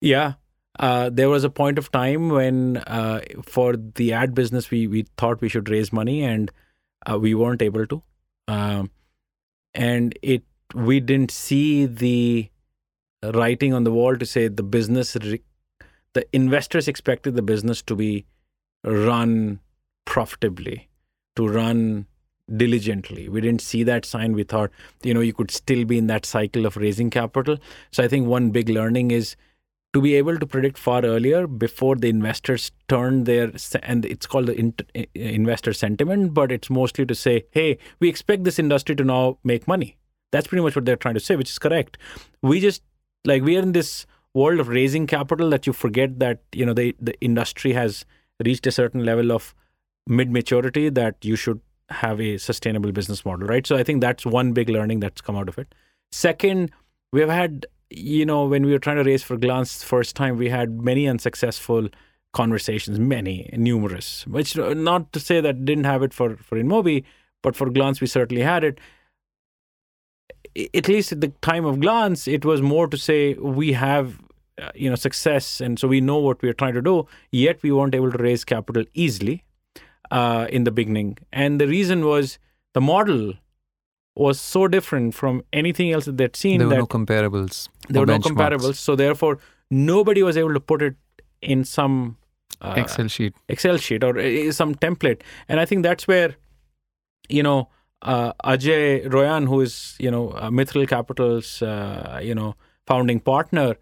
Yeah. 0.01 0.33
Uh, 0.79 1.09
there 1.11 1.29
was 1.29 1.45
a 1.45 1.51
point 1.51 1.79
of 1.79 1.91
time 1.93 2.31
when, 2.31 2.79
uh, 2.79 3.21
for 3.43 3.77
the 3.77 4.13
ad 4.13 4.35
business, 4.35 4.71
we, 4.71 4.87
we 4.87 5.07
thought 5.17 5.41
we 5.41 5.49
should 5.49 5.69
raise 5.69 5.93
money 5.93 6.23
and 6.23 6.51
uh, 7.09 7.19
we 7.19 7.35
weren't 7.35 7.63
able 7.63 7.87
to. 7.87 8.03
Um, 8.49 8.91
and 9.75 10.19
it 10.23 10.43
we 10.75 11.01
didn't 11.01 11.31
see 11.31 11.87
the 11.87 12.51
writing 13.23 13.73
on 13.73 13.85
the 13.85 13.93
wall 13.93 14.17
to 14.17 14.27
say 14.27 14.49
the 14.49 14.63
business, 14.63 15.17
re- 15.17 15.43
the 16.15 16.27
investors 16.33 16.89
expected 16.89 17.37
the 17.37 17.43
business 17.43 17.81
to 17.83 17.95
be 17.95 18.27
run 18.83 19.61
profitably, 20.05 20.89
to 21.37 21.47
run 21.47 22.07
diligently. 22.55 23.29
We 23.29 23.41
didn't 23.41 23.63
see 23.63 23.83
that 23.85 24.05
sign. 24.05 24.33
We 24.33 24.43
thought, 24.43 24.71
you 25.03 25.15
know, 25.15 25.21
you 25.21 25.33
could 25.33 25.51
still 25.51 25.85
be 25.85 25.97
in 25.97 26.09
that 26.09 26.27
cycle 26.27 26.67
of 26.67 26.77
raising 26.77 27.09
capital. 27.09 27.57
So 27.91 28.03
I 28.03 28.09
think 28.09 28.27
one 28.27 28.51
big 28.51 28.69
learning 28.69 29.13
is 29.13 29.37
to 29.95 30.01
be 30.03 30.15
able 30.17 30.39
to 30.39 30.47
predict 30.47 30.77
far 30.77 31.03
earlier 31.05 31.47
before 31.47 31.95
the 31.97 32.09
investors 32.09 32.71
turn 32.89 33.25
their 33.25 33.53
and 33.83 34.05
it's 34.05 34.27
called 34.27 34.47
the 34.47 34.59
int- 34.59 34.83
i- 34.97 35.07
investor 35.15 35.73
sentiment 35.73 36.35
but 36.35 36.51
it's 36.53 36.69
mostly 36.69 37.07
to 37.07 37.15
say 37.15 37.45
hey 37.53 37.79
we 38.01 38.09
expect 38.09 38.45
this 38.45 38.59
industry 38.59 38.97
to 38.97 39.05
now 39.05 39.39
make 39.45 39.69
money. 39.69 39.97
That's 40.33 40.49
pretty 40.49 40.63
much 40.65 40.75
what 40.75 40.85
they're 40.85 40.97
trying 40.97 41.15
to 41.15 41.21
say 41.21 41.37
which 41.37 41.51
is 41.51 41.59
correct. 41.59 41.97
We 42.43 42.61
just 42.61 42.83
like 43.25 43.43
we 43.43 43.57
are 43.57 43.63
in 43.63 43.73
this 43.73 44.05
world 44.35 44.59
of 44.59 44.67
raising 44.69 45.07
capital 45.07 45.49
that 45.51 45.67
you 45.67 45.73
forget 45.73 46.19
that 46.19 46.41
you 46.53 46.67
know 46.67 46.75
the 46.75 46.95
the 47.01 47.19
industry 47.21 47.73
has 47.73 48.05
reached 48.45 48.67
a 48.67 48.73
certain 48.73 49.05
level 49.05 49.31
of 49.31 49.55
mid 50.09 50.31
maturity 50.31 50.89
that 50.89 51.25
you 51.25 51.37
should 51.37 51.61
have 51.91 52.21
a 52.21 52.37
sustainable 52.39 52.91
business 52.91 53.25
model 53.25 53.47
right? 53.47 53.65
So 53.67 53.77
i 53.77 53.85
think 53.85 54.01
that's 54.01 54.27
one 54.27 54.53
big 54.53 54.69
learning 54.69 55.01
that's 55.01 55.21
come 55.21 55.37
out 55.37 55.49
of 55.49 55.57
it. 55.59 55.73
Second 56.11 56.73
we've 57.13 57.29
had 57.29 57.67
you 57.97 58.27
know 58.27 58.45
when 58.45 58.65
we 58.65 58.73
were 58.73 58.79
trying 58.79 58.97
to 58.97 59.05
raise 59.05 59.23
for 59.23 59.37
glance 59.37 59.83
first 59.83 60.17
time 60.17 60.37
we 60.37 60.49
had 60.49 60.81
many 60.83 61.09
unsuccessful 61.09 61.89
conversations 62.33 62.99
many 62.99 63.49
numerous 63.53 64.27
which 64.27 64.59
uh, 64.59 64.75
not 64.75 65.13
to 65.13 65.21
say 65.21 65.41
that 65.41 65.65
didn't 65.65 65.85
have 65.85 66.03
it 66.03 66.13
for 66.13 66.37
for 66.37 66.59
InMobi 66.59 67.05
but 67.43 67.55
for 67.55 67.71
glance 67.71 68.01
we 68.01 68.07
certainly 68.09 68.43
had 68.43 68.65
it. 68.65 68.81
At 70.73 70.89
least 70.89 71.13
at 71.13 71.21
the 71.21 71.29
time 71.43 71.65
of 71.65 71.81
glance 71.81 72.27
it 72.27 72.45
was 72.45 72.63
more 72.63 72.87
to 72.89 72.97
say 72.97 73.35
we 73.35 73.73
have 73.73 74.21
uh, 74.61 74.71
you 74.75 74.89
know 74.89 74.97
success 74.97 75.61
and 75.61 75.79
so 75.79 75.87
we 75.89 76.01
know 76.01 76.19
what 76.19 76.41
we 76.43 76.49
are 76.49 76.55
trying 76.55 76.75
to 76.75 76.83
do 76.83 77.07
yet 77.31 77.63
we 77.63 77.73
weren't 77.73 77.95
able 77.95 78.11
to 78.11 78.19
raise 78.19 78.45
capital 78.45 78.85
easily 78.95 79.45
uh, 80.11 80.47
in 80.51 80.65
the 80.65 80.71
beginning. 80.71 81.19
And 81.33 81.61
the 81.61 81.67
reason 81.67 82.05
was 82.05 82.39
the 82.73 82.81
model 82.81 83.35
was 84.17 84.41
so 84.41 84.69
different 84.69 85.15
from 85.15 85.43
anything 85.53 85.91
else 85.93 86.05
that 86.05 86.17
they'd 86.17 86.37
seen 86.37 86.59
There 86.59 86.69
were 86.69 86.77
no 86.77 86.87
comparables. 86.87 87.69
there 87.89 88.01
were 88.03 88.07
no 88.07 88.19
comparables 88.19 88.77
so 88.77 88.95
therefore 88.97 89.39
nobody 89.71 90.23
was 90.23 90.37
able 90.37 90.55
to 90.55 90.61
put 90.61 90.83
it 90.83 90.95
in 91.43 91.65
some 91.65 92.17
uh, 92.61 92.75
Excel 92.77 93.09
sheet. 93.09 93.35
excel 93.49 93.77
sheet 93.77 94.05
or 94.05 94.19
uh, 94.19 94.53
some 94.53 94.75
template 94.77 95.21
and 95.49 95.59
i 95.61 95.65
think 95.65 95.83
that's 95.83 96.07
where 96.07 96.37
you 97.29 97.43
know 97.43 97.69
uh, 98.03 98.33
ajay 98.45 99.11
royan 99.13 99.47
who 99.47 99.61
is 99.61 99.97
you 99.99 100.11
know 100.11 100.31
uh, 100.31 100.49
mithril 100.51 100.89
capital's 100.89 101.61
uh, 101.63 102.21
you 102.23 102.35
know 102.35 102.55
founding 102.87 103.19
partner 103.19 103.75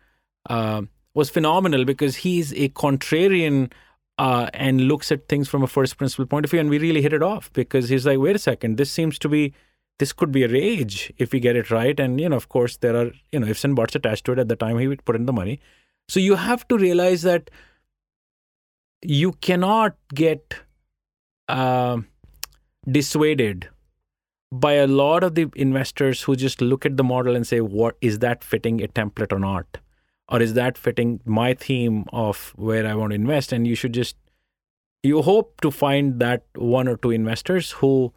uh, 0.48 0.80
was 1.14 1.28
phenomenal 1.28 1.84
because 1.84 2.16
he's 2.16 2.52
a 2.54 2.68
contrarian 2.70 3.70
uh, 4.18 4.48
and 4.54 4.80
looks 4.82 5.12
at 5.12 5.28
things 5.28 5.48
from 5.48 5.62
a 5.62 5.66
first 5.66 5.96
principle 5.98 6.24
point 6.26 6.44
of 6.44 6.50
view 6.50 6.60
and 6.60 6.70
we 6.70 6.78
really 6.78 7.02
hit 7.02 7.12
it 7.12 7.22
off 7.22 7.52
because 7.52 7.88
he's 7.90 8.06
like 8.06 8.18
wait 8.18 8.34
a 8.34 8.38
second 8.38 8.76
this 8.78 8.90
seems 8.90 9.18
to 9.18 9.28
be 9.28 9.52
this 9.98 10.12
could 10.12 10.32
be 10.32 10.42
a 10.42 10.48
rage 10.48 11.12
if 11.18 11.32
we 11.32 11.40
get 11.40 11.56
it 11.56 11.70
right. 11.70 11.98
And 11.98 12.20
you 12.20 12.28
know 12.28 12.36
of 12.36 12.48
course 12.48 12.76
there 12.78 12.96
are 12.96 13.10
you 13.30 13.40
know 13.40 13.46
ifs 13.46 13.64
and 13.64 13.76
buts 13.76 13.94
attached 13.94 14.24
to 14.26 14.32
it 14.32 14.38
at 14.38 14.48
the 14.48 14.56
time 14.56 14.78
he 14.78 14.88
would 14.88 15.04
put 15.04 15.16
in 15.16 15.26
the 15.26 15.32
money. 15.32 15.60
So 16.08 16.20
you 16.20 16.36
have 16.36 16.66
to 16.68 16.78
realize 16.78 17.22
that 17.22 17.50
you 19.02 19.32
cannot 19.32 19.96
get 20.14 20.54
um 21.48 22.06
dissuaded 22.90 23.68
by 24.52 24.74
a 24.74 24.86
lot 24.86 25.24
of 25.24 25.34
the 25.34 25.46
investors 25.56 26.22
who 26.22 26.36
just 26.36 26.60
look 26.60 26.84
at 26.84 26.96
the 26.96 27.04
model 27.04 27.34
and 27.34 27.46
say 27.46 27.60
what 27.60 27.96
is 28.00 28.18
that 28.18 28.44
fitting 28.44 28.82
a 28.82 28.88
template 28.88 29.32
or 29.32 29.38
not? 29.38 29.78
Or 30.28 30.40
is 30.40 30.54
that 30.54 30.78
fitting 30.78 31.20
my 31.24 31.52
theme 31.52 32.04
of 32.12 32.52
where 32.56 32.86
i 32.86 32.94
want 32.94 33.10
to 33.10 33.14
invest? 33.14 33.52
And 33.52 33.66
you 33.66 33.74
should 33.74 33.92
just 33.92 34.16
you 35.02 35.22
hope 35.22 35.60
to 35.62 35.70
find 35.70 36.20
that 36.20 36.44
one 36.54 36.86
or 36.86 36.96
two 36.96 37.10
investors 37.10 37.72
who 37.72 38.12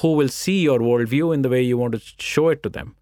who 0.00 0.12
will 0.12 0.28
see 0.28 0.60
your 0.60 0.78
worldview 0.78 1.32
in 1.34 1.42
the 1.42 1.48
way 1.48 1.62
you 1.62 1.78
want 1.78 1.94
to 1.94 2.00
show 2.18 2.48
it 2.48 2.62
to 2.62 2.68
them. 2.68 2.96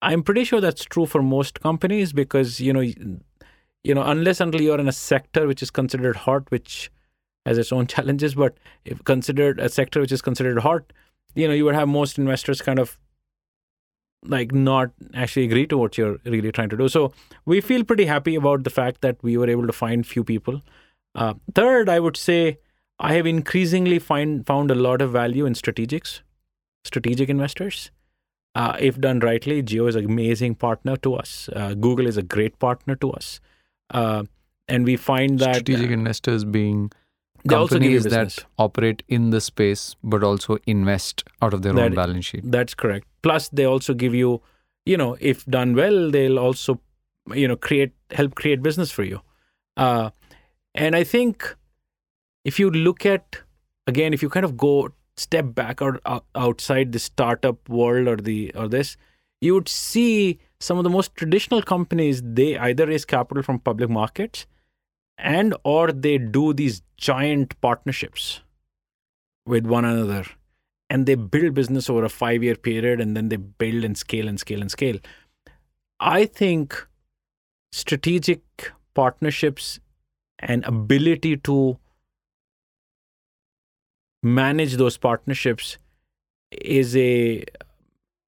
I'm 0.00 0.22
pretty 0.22 0.44
sure 0.44 0.60
that's 0.60 0.84
true 0.84 1.06
for 1.06 1.22
most 1.22 1.60
companies 1.60 2.12
because 2.12 2.60
you 2.60 2.72
know 2.72 2.80
you 2.80 3.94
know 3.94 4.02
unless 4.02 4.40
until 4.40 4.60
you're 4.60 4.78
in 4.78 4.88
a 4.88 4.92
sector 4.92 5.46
which 5.46 5.62
is 5.62 5.70
considered 5.70 6.16
hot 6.16 6.50
which 6.50 6.90
has 7.46 7.58
its 7.58 7.72
own 7.72 7.86
challenges 7.94 8.36
but 8.36 8.56
if 8.84 9.02
considered 9.04 9.58
a 9.58 9.68
sector 9.68 10.00
which 10.00 10.12
is 10.12 10.22
considered 10.22 10.60
hot 10.60 10.92
you 11.34 11.48
know 11.48 11.54
you 11.54 11.64
would 11.64 11.74
have 11.74 11.88
most 11.88 12.18
investors 12.18 12.62
kind 12.62 12.78
of 12.78 12.96
like 14.24 14.52
not 14.52 14.90
actually 15.14 15.46
agree 15.46 15.66
to 15.66 15.78
what 15.78 15.96
you're 15.96 16.18
really 16.24 16.50
trying 16.50 16.68
to 16.68 16.76
do. 16.76 16.88
So 16.88 17.12
we 17.44 17.60
feel 17.60 17.84
pretty 17.84 18.04
happy 18.04 18.34
about 18.34 18.64
the 18.64 18.70
fact 18.70 19.00
that 19.00 19.16
we 19.22 19.36
were 19.36 19.48
able 19.48 19.66
to 19.66 19.72
find 19.72 20.06
few 20.06 20.24
people. 20.24 20.62
Uh, 21.14 21.34
third 21.54 21.88
i 21.88 21.98
would 21.98 22.16
say 22.16 22.58
i 23.00 23.14
have 23.14 23.26
increasingly 23.26 23.98
find 23.98 24.46
found 24.46 24.70
a 24.70 24.74
lot 24.74 25.00
of 25.00 25.10
value 25.10 25.46
in 25.46 25.54
strategics 25.54 26.20
strategic 26.84 27.28
investors 27.28 27.90
uh, 28.54 28.76
if 28.80 28.98
done 29.00 29.20
rightly 29.20 29.62
Jio 29.62 29.88
is 29.88 29.94
an 29.96 30.04
amazing 30.04 30.54
partner 30.54 30.96
to 30.96 31.14
us 31.14 31.48
uh, 31.54 31.74
google 31.74 32.06
is 32.06 32.16
a 32.16 32.22
great 32.22 32.58
partner 32.58 32.94
to 32.96 33.10
us 33.12 33.40
uh, 33.90 34.24
and 34.68 34.84
we 34.84 34.96
find 34.96 35.38
that 35.38 35.56
Strategic 35.56 35.90
investors 35.90 36.44
being 36.44 36.90
they 37.44 37.54
also 37.54 37.78
give 37.78 37.90
you 37.92 38.00
companies 38.00 38.12
that 38.38 38.44
operate 38.58 39.02
in 39.08 39.30
the 39.30 39.40
space 39.40 39.96
but 40.02 40.24
also 40.24 40.58
invest 40.66 41.24
out 41.40 41.54
of 41.54 41.62
their 41.62 41.72
That- 41.72 41.84
own 41.86 41.94
balance 41.94 42.26
sheet. 42.26 42.40
That's 42.44 42.74
correct. 42.74 43.06
Plus, 43.22 43.48
they 43.48 43.64
also 43.64 43.94
give 43.94 44.12
you, 44.12 44.42
you 44.84 44.96
know, 44.96 45.16
if 45.20 45.44
done 45.46 45.74
well, 45.76 46.10
they'll 46.10 46.38
also, 46.38 46.80
you 47.32 47.46
know, 47.46 47.56
create 47.56 47.92
help 48.10 48.34
create 48.34 48.60
business 48.60 48.90
for 48.90 49.04
you. 49.04 49.20
Uh, 49.76 50.10
and 50.74 50.96
I 50.96 51.04
think 51.04 51.54
if 52.44 52.58
you 52.58 52.70
look 52.70 53.06
at 53.06 53.38
again, 53.86 54.12
if 54.12 54.20
you 54.20 54.28
kind 54.28 54.44
of 54.44 54.56
go 54.56 54.90
step 55.18 55.54
back 55.54 55.82
or 55.82 56.00
out, 56.06 56.24
outside 56.34 56.92
the 56.92 56.98
startup 56.98 57.68
world 57.68 58.08
or 58.08 58.16
the 58.16 58.52
or 58.54 58.68
this, 58.68 58.96
you 59.40 59.54
would 59.54 59.68
see 59.68 60.38
some 60.60 60.78
of 60.78 60.84
the 60.84 60.90
most 60.90 61.14
traditional 61.14 61.62
companies. 61.62 62.22
They 62.24 62.56
either 62.58 62.86
raise 62.86 63.04
capital 63.04 63.42
from 63.42 63.60
public 63.60 63.90
markets, 63.90 64.46
and 65.16 65.54
or 65.64 65.92
they 65.92 66.18
do 66.18 66.52
these 66.52 66.82
giant 66.96 67.60
partnerships 67.60 68.40
with 69.46 69.66
one 69.66 69.84
another 69.84 70.24
and 70.90 71.06
they 71.06 71.14
build 71.14 71.54
business 71.54 71.88
over 71.90 72.04
a 72.04 72.08
five 72.08 72.42
year 72.42 72.54
period 72.54 73.00
and 73.00 73.16
then 73.16 73.28
they 73.28 73.36
build 73.36 73.84
and 73.84 73.96
scale 73.96 74.28
and 74.28 74.40
scale 74.40 74.60
and 74.60 74.70
scale. 74.70 74.98
I 76.00 76.26
think 76.26 76.86
strategic 77.72 78.72
partnerships 78.94 79.80
and 80.38 80.64
ability 80.64 81.36
to 81.38 81.78
manage 84.22 84.76
those 84.76 84.96
partnerships 84.96 85.78
is 86.50 86.96
a 86.96 87.44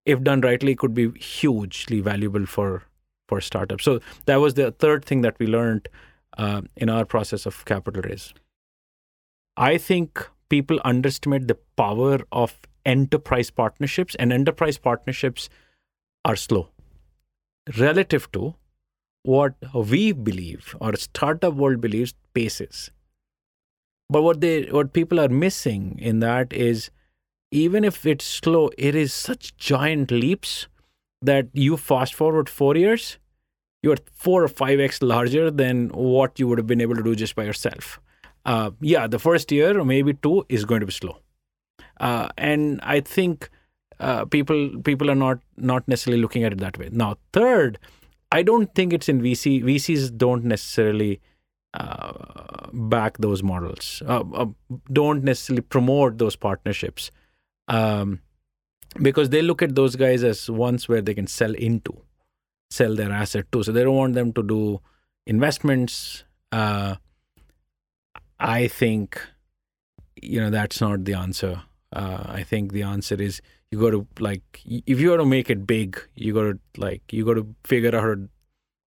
if 0.06 0.22
done 0.22 0.40
rightly 0.40 0.74
could 0.74 0.94
be 0.94 1.10
hugely 1.18 2.00
valuable 2.00 2.46
for 2.46 2.82
for 3.28 3.40
startups. 3.40 3.84
So 3.84 4.00
that 4.26 4.36
was 4.36 4.54
the 4.54 4.72
third 4.72 5.04
thing 5.04 5.20
that 5.22 5.38
we 5.38 5.46
learned 5.46 5.88
uh, 6.36 6.62
in 6.76 6.88
our 6.88 7.04
process 7.04 7.46
of 7.46 7.64
capital 7.64 8.02
raise. 8.02 8.34
I 9.56 9.78
think 9.78 10.28
people 10.48 10.80
underestimate 10.84 11.46
the 11.46 11.58
power 11.76 12.20
of 12.32 12.58
enterprise 12.84 13.50
partnerships 13.50 14.14
and 14.16 14.32
enterprise 14.32 14.78
partnerships 14.78 15.48
are 16.24 16.36
slow. 16.36 16.70
Relative 17.78 18.30
to 18.32 18.54
what 19.22 19.54
we 19.74 20.12
believe 20.12 20.74
or 20.80 20.96
startup 20.96 21.54
world 21.54 21.80
believes 21.80 22.14
pace 22.34 22.60
is 22.60 22.90
but 24.10 24.22
what 24.22 24.40
they 24.40 24.54
what 24.78 24.92
people 24.92 25.20
are 25.20 25.28
missing 25.28 25.86
in 26.10 26.20
that 26.20 26.52
is 26.52 26.90
even 27.50 27.84
if 27.84 28.04
it's 28.04 28.24
slow 28.24 28.70
it 28.90 28.94
is 28.94 29.12
such 29.12 29.56
giant 29.56 30.10
leaps 30.10 30.66
that 31.30 31.48
you 31.52 31.76
fast 31.76 32.14
forward 32.14 32.48
4 32.48 32.76
years 32.76 33.08
you're 33.82 33.96
4 34.12 34.44
or 34.44 34.48
5x 34.48 35.02
larger 35.14 35.50
than 35.50 35.88
what 36.12 36.38
you 36.38 36.48
would 36.48 36.58
have 36.58 36.66
been 36.66 36.86
able 36.86 37.02
to 37.02 37.08
do 37.10 37.16
just 37.24 37.34
by 37.34 37.44
yourself 37.44 38.00
uh, 38.44 38.70
yeah, 38.80 39.06
the 39.06 39.18
first 39.18 39.52
year 39.52 39.78
or 39.78 39.84
maybe 39.84 40.14
two 40.14 40.44
is 40.48 40.64
going 40.64 40.80
to 40.80 40.86
be 40.86 40.92
slow, 40.92 41.18
uh, 42.00 42.28
and 42.38 42.80
I 42.82 43.00
think 43.00 43.50
uh, 43.98 44.24
people 44.24 44.80
people 44.82 45.10
are 45.10 45.14
not 45.14 45.40
not 45.56 45.86
necessarily 45.86 46.22
looking 46.22 46.44
at 46.44 46.52
it 46.52 46.60
that 46.60 46.78
way. 46.78 46.88
Now, 46.90 47.18
third, 47.32 47.78
I 48.32 48.42
don't 48.42 48.74
think 48.74 48.92
it's 48.92 49.08
in 49.08 49.20
VC. 49.20 49.62
VCs 49.62 50.16
don't 50.16 50.44
necessarily 50.44 51.20
back 51.72 53.18
those 53.18 53.42
models. 53.42 54.02
Uh, 54.06 54.24
uh, 54.34 54.46
don't 54.92 55.24
necessarily 55.24 55.62
promote 55.62 56.18
those 56.18 56.36
partnerships 56.36 57.10
um, 57.68 58.20
because 59.00 59.30
they 59.30 59.42
look 59.42 59.62
at 59.62 59.74
those 59.74 59.96
guys 59.96 60.24
as 60.24 60.50
ones 60.50 60.88
where 60.88 61.00
they 61.00 61.14
can 61.14 61.26
sell 61.26 61.54
into, 61.54 61.96
sell 62.70 62.94
their 62.94 63.12
asset 63.12 63.50
to. 63.52 63.62
So 63.62 63.72
they 63.72 63.84
don't 63.84 63.96
want 63.96 64.14
them 64.14 64.32
to 64.32 64.42
do 64.42 64.80
investments. 65.26 66.24
Uh, 66.50 66.96
I 68.38 68.68
think 68.68 69.20
you 70.20 70.40
know 70.40 70.50
that's 70.50 70.80
not 70.80 71.04
the 71.04 71.14
answer. 71.14 71.62
Uh, 71.92 72.24
I 72.26 72.42
think 72.42 72.72
the 72.72 72.82
answer 72.82 73.20
is 73.20 73.40
you 73.70 73.80
got 73.80 73.90
to 73.90 74.06
like 74.18 74.42
if 74.64 74.98
you 75.00 75.10
want 75.10 75.20
to 75.20 75.26
make 75.26 75.50
it 75.50 75.66
big, 75.66 76.00
you 76.14 76.34
got 76.34 76.42
to 76.42 76.58
like 76.76 77.12
you 77.12 77.24
got 77.24 77.34
to 77.34 77.54
figure 77.64 77.94
out 77.94 78.02
how 78.02 78.14
to 78.14 78.28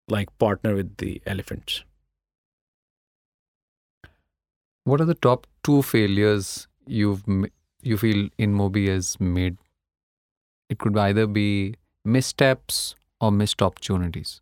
like 0.08 0.36
partner 0.40 0.76
with 0.76 0.98
the 0.98 1.22
elephants. 1.26 1.84
What 4.92 5.00
are 5.00 5.06
the 5.06 5.16
top 5.16 5.48
two 5.64 5.82
failures 5.84 6.68
you've 6.86 7.24
you 7.82 7.98
feel 7.98 8.28
InMobi 8.38 8.90
has 8.90 9.18
made? 9.22 9.56
It 10.70 10.80
could 10.80 10.98
either 10.98 11.28
be 11.28 11.76
missteps 12.04 12.96
or 13.22 13.32
missed 13.32 13.62
opportunities. 13.62 14.42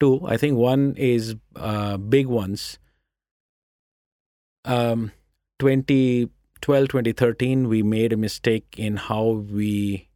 Two, 0.00 0.26
I 0.26 0.38
think 0.38 0.56
one 0.56 0.96
is 0.96 1.36
uh, 1.54 1.98
big 1.98 2.26
ones. 2.26 2.80
Um, 4.64 5.12
2012, 5.60 6.88
2013, 6.88 7.68
we 7.68 7.84
made 7.84 8.12
a 8.12 8.16
mistake 8.16 8.74
in 8.76 8.96
how 8.96 9.44
we 9.52 10.08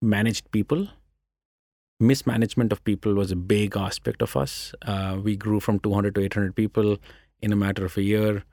managed 0.00 0.48
people. 0.52 0.86
Mismanagement 1.98 2.70
of 2.70 2.84
people 2.84 3.14
was 3.14 3.32
a 3.32 3.42
big 3.56 3.76
aspect 3.76 4.22
of 4.22 4.36
us. 4.36 4.76
Uh, 4.82 5.18
we 5.20 5.34
grew 5.34 5.58
from 5.58 5.80
200 5.80 6.14
to 6.14 6.20
800 6.20 6.54
people 6.54 6.98
in 7.40 7.52
a 7.52 7.56
matter 7.56 7.84
of 7.84 7.96
a 7.96 8.02
year. 8.02 8.44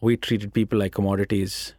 We 0.00 0.16
treated 0.16 0.52
people 0.52 0.78
like 0.78 0.92
commodities. 0.92 1.74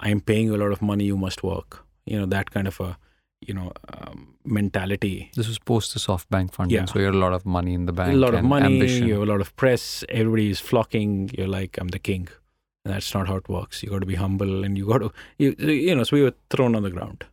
I'm 0.00 0.20
paying 0.20 0.46
you 0.46 0.56
a 0.56 0.62
lot 0.64 0.72
of 0.72 0.82
money, 0.82 1.04
you 1.04 1.16
must 1.16 1.42
work. 1.42 1.84
You 2.06 2.18
know, 2.18 2.26
that 2.26 2.50
kind 2.50 2.66
of 2.66 2.80
a, 2.80 2.96
you 3.40 3.54
know, 3.54 3.72
um, 3.92 4.34
mentality. 4.44 5.30
This 5.36 5.46
was 5.48 5.58
post 5.58 5.92
the 5.94 6.00
SoftBank 6.00 6.52
funding, 6.52 6.76
Yeah. 6.76 6.86
so 6.86 6.98
you 6.98 7.04
had 7.06 7.14
a 7.14 7.18
lot 7.18 7.32
of 7.32 7.44
money 7.46 7.74
in 7.74 7.86
the 7.86 7.92
bank. 7.92 8.12
a 8.12 8.16
lot 8.16 8.34
of 8.34 8.44
money, 8.44 8.66
ambition. 8.74 9.06
you 9.06 9.14
have 9.14 9.22
a 9.22 9.26
lot 9.26 9.40
of 9.40 9.54
press, 9.56 10.04
everybody 10.08 10.50
is 10.50 10.58
flocking. 10.60 11.30
You're 11.36 11.46
like, 11.48 11.78
I'm 11.78 11.88
the 11.88 11.98
king. 11.98 12.28
And 12.84 12.94
that's 12.94 13.12
not 13.14 13.28
how 13.28 13.36
it 13.36 13.48
works. 13.48 13.82
You 13.82 13.90
got 13.90 13.98
to 14.00 14.06
be 14.06 14.14
humble 14.14 14.64
and 14.64 14.76
you 14.78 14.86
got 14.86 14.98
to, 14.98 15.12
you, 15.38 15.54
you 15.58 15.94
know, 15.94 16.02
so 16.02 16.16
we 16.16 16.22
were 16.22 16.34
thrown 16.48 16.74
on 16.74 16.82
the 16.82 16.90
ground. 16.90 17.24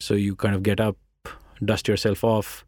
So 0.00 0.14
you 0.14 0.34
kind 0.34 0.54
of 0.54 0.62
get 0.62 0.80
up, 0.80 0.96
dust 1.64 1.88
yourself 1.88 2.24
off, 2.24 2.64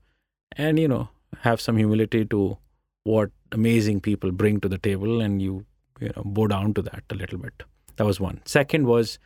and, 0.56 0.78
you 0.78 0.86
know, 0.88 1.08
have 1.40 1.60
some 1.60 1.76
humility 1.78 2.24
to 2.26 2.58
what 3.04 3.30
amazing 3.52 4.00
people 4.00 4.30
bring 4.32 4.60
to 4.60 4.68
the 4.68 4.76
table 4.78 5.20
and 5.22 5.40
you, 5.40 5.64
you 6.00 6.12
know, 6.16 6.22
bow 6.24 6.46
down 6.46 6.74
to 6.74 6.82
that 6.82 7.04
a 7.10 7.14
little 7.14 7.38
bit. 7.38 7.62
That 7.96 8.04
was 8.04 8.20
one. 8.20 8.40
Second 8.44 8.86
was 8.86 9.18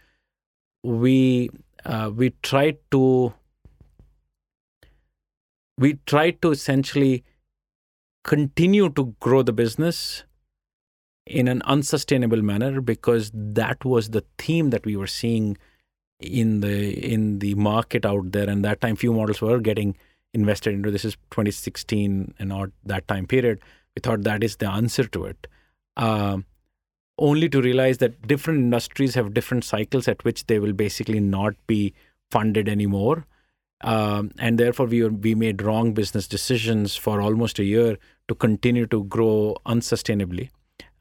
we, 0.83 1.51
uh, 1.85 2.11
we 2.15 2.31
tried 2.43 2.79
to, 2.91 3.33
we 5.79 5.99
tried 6.07 6.43
to 6.43 6.51
essentially 6.51 7.25
continue 8.25 8.89
to 8.91 9.15
grow 9.21 9.43
the 9.43 9.53
business 9.53 10.25
in 11.27 11.49
an 11.49 11.63
unsustainable 11.63 12.43
manner 12.43 12.81
because 12.81 13.31
that 13.35 13.85
was 13.85 14.11
the 14.11 14.25
theme 14.39 14.71
that 14.71 14.85
we 14.85 14.97
were 14.97 15.07
seeing 15.07 15.57
in 16.21 16.61
the 16.61 16.93
in 17.13 17.39
the 17.39 17.55
market 17.55 18.07
out 18.07 18.33
there 18.33 18.49
and 18.49 18.65
that 18.65 18.81
time 18.81 18.97
few 18.97 19.13
models 19.13 19.41
were 19.41 19.59
getting 19.59 19.97
invested 20.33 20.73
into 20.73 20.91
this 20.91 21.05
is 21.05 21.17
2016 21.31 22.35
and 22.39 22.49
not 22.49 22.71
that 22.85 23.07
time 23.09 23.27
period 23.27 23.61
we 23.95 24.01
thought 24.01 24.23
that 24.23 24.45
is 24.45 24.57
the 24.57 24.71
answer 24.71 25.05
to 25.05 25.25
it 25.25 25.47
um, 25.97 26.45
only 27.19 27.49
to 27.49 27.63
realize 27.63 27.99
that 27.99 28.27
different 28.27 28.59
industries 28.61 29.15
have 29.15 29.35
different 29.35 29.65
cycles 29.65 30.09
at 30.09 30.25
which 30.25 30.47
they 30.47 30.59
will 30.59 30.73
basically 30.73 31.21
not 31.21 31.55
be 31.67 31.95
funded 32.31 32.69
anymore 32.69 33.25
um, 33.85 34.31
and 34.39 34.59
therefore 34.59 34.87
we 34.87 35.05
we 35.07 35.35
made 35.35 35.63
wrong 35.63 35.93
business 35.93 36.27
decisions 36.27 36.97
for 36.97 37.21
almost 37.21 37.59
a 37.59 37.65
year 37.65 37.99
to 38.29 38.35
continue 38.35 38.87
to 38.87 39.05
grow 39.05 39.57
unsustainably, 39.67 40.49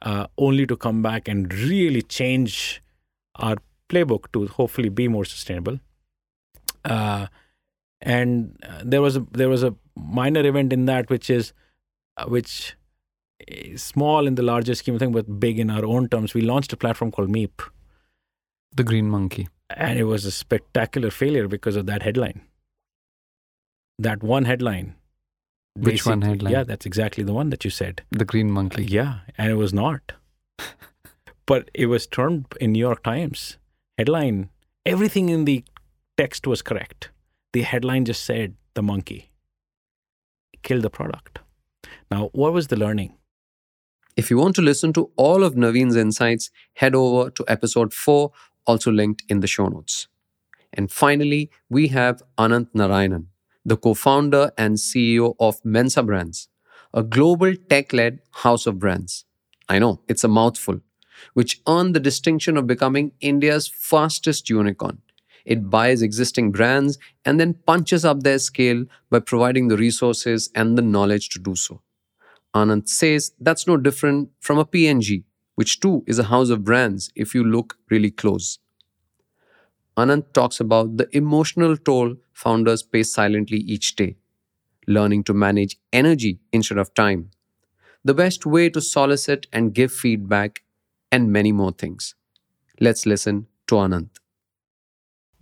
uh, 0.01 0.27
only 0.37 0.67
to 0.67 0.75
come 0.75 1.01
back 1.01 1.27
and 1.27 1.53
really 1.53 2.01
change 2.01 2.81
our 3.35 3.55
playbook 3.89 4.31
to 4.33 4.47
hopefully 4.47 4.89
be 4.89 5.07
more 5.07 5.23
sustainable. 5.23 5.79
Uh, 6.83 7.27
and 8.01 8.57
uh, 8.67 8.81
there 8.83 9.01
was 9.01 9.15
a 9.15 9.25
there 9.31 9.49
was 9.49 9.63
a 9.63 9.73
minor 9.95 10.45
event 10.45 10.73
in 10.73 10.85
that 10.85 11.09
which 11.09 11.29
is 11.29 11.53
uh, 12.17 12.25
which 12.25 12.75
small 13.75 14.27
in 14.27 14.35
the 14.35 14.43
larger 14.43 14.75
scheme 14.75 14.95
of 14.95 14.99
things, 14.99 15.13
but 15.13 15.39
big 15.39 15.59
in 15.59 15.69
our 15.69 15.85
own 15.85 16.07
terms. 16.09 16.33
We 16.33 16.41
launched 16.41 16.73
a 16.73 16.77
platform 16.77 17.11
called 17.11 17.29
Miip, 17.29 17.61
the 18.75 18.83
Green 18.83 19.09
Monkey. 19.09 19.47
and 19.75 19.97
it 19.99 20.03
was 20.05 20.25
a 20.25 20.31
spectacular 20.31 21.09
failure 21.11 21.47
because 21.47 21.75
of 21.75 21.85
that 21.87 22.03
headline. 22.03 22.41
That 23.99 24.23
one 24.23 24.45
headline. 24.45 24.95
Which 25.75 26.05
one 26.05 26.21
headline? 26.21 26.51
Yeah, 26.53 26.63
that's 26.63 26.85
exactly 26.85 27.23
the 27.23 27.33
one 27.33 27.49
that 27.49 27.63
you 27.65 27.71
said. 27.71 28.03
The 28.11 28.25
Green 28.25 28.49
Uh, 28.49 28.53
Monkey. 28.53 28.85
yeah, 28.85 29.19
and 29.37 29.51
it 29.51 29.55
was 29.55 29.73
not. 29.73 30.11
but 31.45 31.69
it 31.73 31.87
was 31.87 32.05
turned 32.07 32.45
in 32.61 32.71
New 32.73 32.79
York 32.79 33.03
Times 33.03 33.57
headline. 33.97 34.49
Everything 34.85 35.29
in 35.29 35.45
the 35.45 35.63
text 36.17 36.45
was 36.45 36.61
correct. 36.61 37.09
The 37.53 37.61
headline 37.63 38.05
just 38.05 38.23
said 38.23 38.55
the 38.75 38.81
monkey 38.83 39.29
killed 40.63 40.83
the 40.83 40.89
product. 40.89 41.39
Now, 42.11 42.29
what 42.33 42.53
was 42.53 42.67
the 42.67 42.75
learning? 42.77 43.15
If 44.15 44.29
you 44.29 44.37
want 44.37 44.55
to 44.55 44.61
listen 44.61 44.93
to 44.93 45.09
all 45.15 45.43
of 45.43 45.55
Naveen's 45.55 45.95
insights, 45.95 46.51
head 46.75 46.93
over 46.93 47.31
to 47.31 47.43
episode 47.47 47.93
4, 47.93 48.31
also 48.67 48.91
linked 48.91 49.23
in 49.27 49.39
the 49.39 49.47
show 49.47 49.67
notes. 49.67 50.07
And 50.71 50.91
finally, 50.91 51.49
we 51.69 51.87
have 51.87 52.21
Ananth 52.37 52.71
Narayanan, 52.75 53.25
the 53.65 53.75
co 53.75 53.95
founder 53.95 54.51
and 54.55 54.75
CEO 54.75 55.35
of 55.39 55.63
Mensa 55.65 56.03
Brands, 56.03 56.47
a 56.93 57.01
global 57.01 57.55
tech 57.55 57.91
led 57.91 58.19
house 58.31 58.67
of 58.67 58.77
brands. 58.77 59.25
I 59.67 59.79
know, 59.79 60.01
it's 60.07 60.23
a 60.23 60.27
mouthful, 60.27 60.81
which 61.33 61.61
earned 61.67 61.95
the 61.95 61.99
distinction 61.99 62.55
of 62.55 62.67
becoming 62.67 63.13
India's 63.19 63.67
fastest 63.67 64.47
unicorn. 64.47 65.01
It 65.43 65.71
buys 65.71 66.03
existing 66.03 66.51
brands 66.51 66.99
and 67.25 67.39
then 67.39 67.55
punches 67.65 68.05
up 68.05 68.21
their 68.21 68.39
scale 68.39 68.85
by 69.09 69.19
providing 69.19 69.69
the 69.69 69.77
resources 69.77 70.51
and 70.53 70.77
the 70.77 70.83
knowledge 70.83 71.29
to 71.29 71.39
do 71.39 71.55
so. 71.55 71.81
Ananth 72.55 72.87
says 72.89 73.33
that's 73.39 73.67
no 73.67 73.77
different 73.77 74.29
from 74.39 74.57
a 74.59 74.65
P&G, 74.65 75.23
which 75.55 75.79
too 75.79 76.03
is 76.07 76.19
a 76.19 76.25
house 76.25 76.49
of 76.49 76.63
brands 76.63 77.11
if 77.15 77.33
you 77.35 77.43
look 77.43 77.77
really 77.89 78.11
close. 78.11 78.59
Ananth 79.97 80.33
talks 80.33 80.59
about 80.59 80.97
the 80.97 81.07
emotional 81.15 81.77
toll 81.77 82.15
founders 82.33 82.83
pay 82.83 83.03
silently 83.03 83.57
each 83.57 83.95
day, 83.95 84.17
learning 84.87 85.23
to 85.25 85.33
manage 85.33 85.77
energy 85.91 86.39
instead 86.51 86.77
of 86.77 86.93
time, 86.93 87.31
the 88.03 88.13
best 88.13 88.45
way 88.45 88.69
to 88.69 88.81
solicit 88.81 89.47
and 89.53 89.73
give 89.73 89.93
feedback, 89.93 90.63
and 91.11 91.31
many 91.31 91.51
more 91.51 91.71
things. 91.71 92.15
Let's 92.79 93.05
listen 93.05 93.47
to 93.67 93.75
Ananth. 93.75 94.22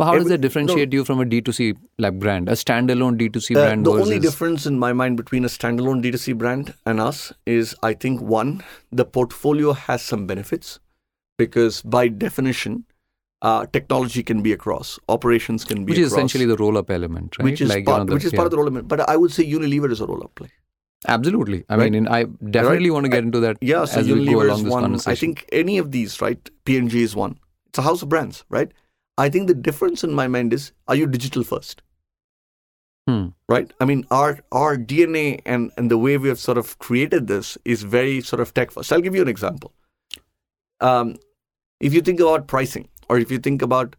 But 0.02 0.07
how 0.10 0.14
does 0.18 0.30
that 0.30 0.41
differentiate 0.44 0.94
you 0.98 1.02
from 1.07 1.19
a 1.22 1.26
D2C 1.32 1.65
like 2.06 2.18
brand, 2.22 2.49
a 2.49 2.53
standalone 2.53 3.18
D2C 3.19 3.56
Uh, 3.56 3.60
brand 3.65 3.86
the 3.86 3.91
versus 3.91 4.07
only 4.07 4.19
difference 4.19 4.65
in 4.69 4.80
my 4.84 4.94
mind 5.02 5.18
between 5.18 5.45
a 5.45 5.52
standalone 5.56 6.02
D2C 6.06 6.36
brand 6.44 6.73
and 6.91 6.99
us 6.99 7.19
is 7.45 7.76
I 7.90 7.94
think 8.06 8.23
one, 8.38 8.64
the 9.02 9.06
portfolio 9.18 9.73
has 9.73 10.02
some 10.14 10.26
benefits 10.32 10.80
because 11.44 11.84
by 11.98 12.07
definition, 12.23 12.80
uh, 13.44 13.68
technology 13.78 14.23
can 14.23 14.41
be 14.41 14.52
across, 14.57 14.98
operations 15.18 15.64
can 15.64 15.86
be 15.86 15.91
which 15.91 15.99
is 15.99 16.07
across, 16.11 16.18
essentially 16.19 16.45
the 16.53 16.57
roll-up 16.64 16.90
element, 16.90 17.38
right? 17.38 17.45
which 17.52 17.61
is 17.61 17.69
Like, 17.76 17.86
part, 17.86 18.07
the- 18.07 18.14
which 18.15 18.26
is 18.26 18.34
yeah. 18.34 18.38
part 18.38 18.45
of 18.48 18.52
the 18.52 18.57
roll 18.57 18.65
up. 18.68 18.73
Element. 18.73 18.88
But 18.88 19.07
I 19.07 19.15
would 19.18 19.32
say 19.32 19.45
Unilever 19.45 19.91
is 19.91 20.02
a 20.02 20.07
roll 20.07 20.23
up 20.23 20.34
play. 20.34 20.49
Absolutely. 21.07 21.64
I 21.69 21.78
Right? 21.78 21.91
mean, 21.91 22.07
I 22.07 22.23
definitely 22.60 22.90
want 22.91 23.06
to 23.06 23.10
get 23.10 23.23
into 23.23 23.40
that 23.41 23.57
Yeah, 23.61 23.86
so 23.86 23.99
as 24.02 24.07
we 24.07 24.26
go 24.26 24.41
along 24.44 24.65
is 24.65 24.72
one. 24.78 24.99
I 25.06 25.15
think 25.15 25.48
any 25.52 25.78
of 25.78 25.91
these, 25.91 26.22
right? 26.22 26.49
P&G 26.65 27.02
is 27.10 27.15
one. 27.15 27.40
It's 27.68 27.80
a 27.80 27.84
house 27.84 28.02
of 28.02 28.10
brands, 28.10 28.45
right? 28.49 28.72
I 29.22 29.30
think 29.30 29.48
the 29.48 29.53
difference 29.69 30.03
in 30.03 30.14
my 30.19 30.27
mind 30.27 30.53
is: 30.57 30.72
Are 30.88 30.95
you 30.95 31.07
digital 31.07 31.43
first? 31.43 31.81
Hmm. 33.07 33.30
right 33.49 33.72
i 33.84 33.85
mean 33.89 34.06
our 34.15 34.39
our 34.57 34.77
dna 34.89 35.41
and 35.53 35.72
and 35.76 35.89
the 35.93 35.98
way 36.02 36.18
we 36.18 36.30
have 36.30 36.38
sort 36.41 36.60
of 36.60 36.77
created 36.84 37.26
this 37.31 37.57
is 37.65 37.81
very 37.93 38.22
sort 38.27 38.43
of 38.43 38.53
tech 38.53 38.69
first 38.76 38.93
i'll 38.93 39.02
give 39.02 39.15
you 39.15 39.23
an 39.23 39.27
example 39.27 39.72
um, 40.81 41.15
if 41.80 41.95
you 41.95 42.02
think 42.02 42.19
about 42.19 42.45
pricing 42.48 42.88
or 43.10 43.18
if 43.18 43.31
you 43.31 43.39
think 43.39 43.64
about 43.64 43.95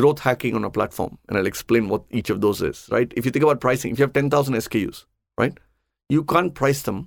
growth 0.00 0.24
hacking 0.28 0.56
on 0.60 0.64
a 0.64 0.70
platform 0.78 1.18
and 1.28 1.36
i'll 1.36 1.50
explain 1.52 1.90
what 1.90 2.04
each 2.22 2.30
of 2.30 2.40
those 2.40 2.62
is 2.62 2.88
right 2.90 3.12
if 3.16 3.26
you 3.26 3.30
think 3.36 3.44
about 3.50 3.60
pricing 3.60 3.92
if 3.92 3.98
you 3.98 4.08
have 4.08 4.14
10000 4.14 4.54
skus 4.54 5.04
right 5.36 5.62
you 6.08 6.24
can't 6.24 6.54
price 6.54 6.82
them 6.90 7.06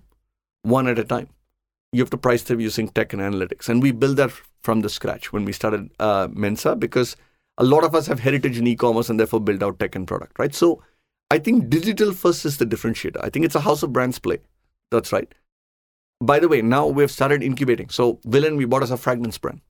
one 0.78 0.88
at 0.94 1.00
a 1.00 1.04
time 1.16 1.28
you 1.92 2.02
have 2.02 2.10
to 2.10 2.18
price 2.18 2.44
them 2.44 2.60
using 2.60 2.88
tech 2.88 3.14
and 3.14 3.22
analytics. 3.22 3.68
And 3.68 3.82
we 3.82 3.92
built 3.92 4.18
that 4.18 4.32
from 4.62 4.82
the 4.82 4.90
scratch 4.90 5.34
when 5.34 5.46
we 5.46 5.52
started 5.52 5.90
uh, 6.00 6.28
Mensa 6.32 6.76
because 6.76 7.18
a 7.58 7.64
lot 7.64 7.84
of 7.84 7.94
us 7.96 8.08
have 8.08 8.20
heritage 8.20 8.58
in 8.58 8.68
e-commerce 8.68 9.10
and 9.10 9.20
therefore 9.20 9.40
build 9.40 9.64
out 9.64 9.80
tech 9.80 9.96
and 9.96 10.08
product, 10.08 10.40
right? 10.40 10.54
So 10.54 10.82
I 11.30 11.38
think 11.40 11.70
digital 11.70 12.14
first 12.14 12.46
is 12.46 12.58
the 12.58 12.66
differentiator. 12.66 13.24
I 13.24 13.30
think 13.30 13.46
it's 13.46 13.56
a 13.56 13.60
house 13.60 13.84
of 13.84 13.94
brands 13.94 14.20
play. 14.20 14.40
That's 14.90 15.12
right. 15.12 15.34
By 16.22 16.40
the 16.40 16.48
way, 16.48 16.62
now 16.62 16.88
we've 16.88 17.12
started 17.12 17.42
incubating. 17.44 17.90
So 17.90 18.20
Villain, 18.26 18.56
we 18.58 18.66
bought 18.66 18.84
as 18.84 18.92
a 18.92 18.98
fragrance 18.98 19.38
brand. 19.38 19.62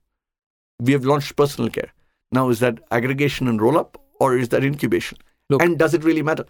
We 0.80 0.94
have 0.94 1.06
launched 1.06 1.36
personal 1.36 1.70
care. 1.70 1.94
Now 2.32 2.50
is 2.50 2.60
that 2.60 2.80
aggregation 2.92 3.48
and 3.48 3.62
roll 3.62 3.78
up 3.78 4.02
or 4.20 4.38
is 4.38 4.50
that 4.50 4.64
incubation? 4.64 5.18
Look- 5.50 5.62
and 5.62 5.78
does 5.78 5.94
it 5.94 6.04
really 6.04 6.22
matter? 6.22 6.46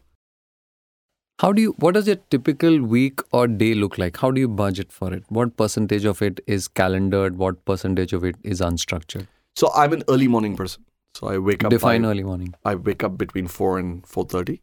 How 1.39 1.51
do 1.51 1.61
you, 1.61 1.71
what 1.79 1.95
does 1.95 2.05
your 2.05 2.17
typical 2.29 2.79
week 2.83 3.19
or 3.31 3.47
day 3.47 3.73
look 3.73 3.97
like? 3.97 4.17
How 4.17 4.29
do 4.29 4.39
you 4.39 4.47
budget 4.47 4.91
for 4.91 5.11
it? 5.11 5.23
What 5.29 5.57
percentage 5.57 6.05
of 6.05 6.21
it 6.21 6.39
is 6.45 6.67
calendared? 6.67 7.35
What 7.37 7.65
percentage 7.65 8.13
of 8.13 8.23
it 8.23 8.35
is 8.43 8.61
unstructured? 8.61 9.25
So 9.55 9.71
I'm 9.73 9.91
an 9.91 10.03
early 10.07 10.27
morning 10.27 10.55
person. 10.55 10.85
So 11.15 11.27
I 11.27 11.38
wake 11.38 11.63
up. 11.63 11.69
Define 11.71 12.01
by- 12.03 12.07
early 12.09 12.23
morning. 12.23 12.53
I 12.65 12.75
wake 12.75 13.03
up 13.03 13.17
between 13.17 13.47
four 13.47 13.77
and 13.79 14.05
four 14.07 14.25
thirty. 14.25 14.61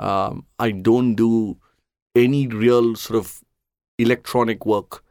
Um, 0.00 0.46
I 0.58 0.70
don't 0.70 1.14
do 1.14 1.56
any 2.14 2.46
real 2.46 2.94
sort 2.96 3.18
of 3.18 3.40
electronic 3.98 4.66
work 4.66 5.02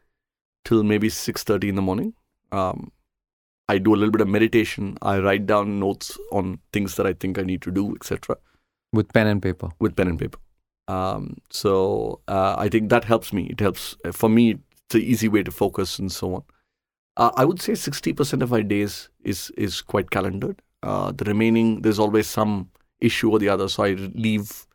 till 0.63 0.83
maybe 0.83 1.09
six 1.09 1.43
thirty 1.43 1.69
in 1.69 1.75
the 1.75 1.81
morning. 1.81 2.13
Um, 2.51 2.91
I 3.67 3.79
do 3.79 3.93
a 3.95 3.97
little 3.97 4.11
bit 4.11 4.21
of 4.21 4.27
meditation. 4.27 4.97
I 5.01 5.17
write 5.19 5.47
down 5.47 5.79
notes 5.79 6.17
on 6.31 6.59
things 6.71 6.95
that 6.97 7.07
I 7.07 7.13
think 7.13 7.39
I 7.39 7.41
need 7.41 7.63
to 7.63 7.71
do, 7.71 7.95
etc., 7.95 8.37
With 8.93 9.11
pen 9.11 9.25
and 9.27 9.41
paper. 9.41 9.69
with 9.79 9.95
pen 9.95 10.07
and 10.07 10.19
paper. 10.19 10.37
Um, 10.87 11.37
so 11.49 12.21
uh, 12.27 12.53
I 12.59 12.69
think 12.69 12.89
that 12.91 13.05
helps 13.05 13.33
me. 13.33 13.47
It 13.47 13.59
helps 13.59 13.95
for 14.11 14.29
me. 14.29 14.59
It's 14.85 14.93
an 14.95 15.01
easy 15.01 15.27
way 15.27 15.41
to 15.41 15.49
focus 15.49 15.97
and 15.97 16.11
so 16.11 16.35
on. 16.35 16.43
Uh, 17.17 17.31
I 17.35 17.43
would 17.45 17.59
say 17.59 17.73
sixty 17.73 18.13
percent 18.13 18.43
of 18.43 18.51
my 18.51 18.61
days 18.61 19.09
is 19.23 19.49
is 19.57 19.81
quite 19.81 20.11
calendared. 20.11 20.61
Uh, 20.85 21.11
the 21.11 21.25
remaining, 21.25 21.81
there's 21.81 21.99
always 21.99 22.27
some 22.27 22.69
issue 22.99 23.31
or 23.31 23.39
the 23.39 23.49
other. 23.49 23.67
So 23.67 23.83
I 23.83 23.93
leave 24.13 24.67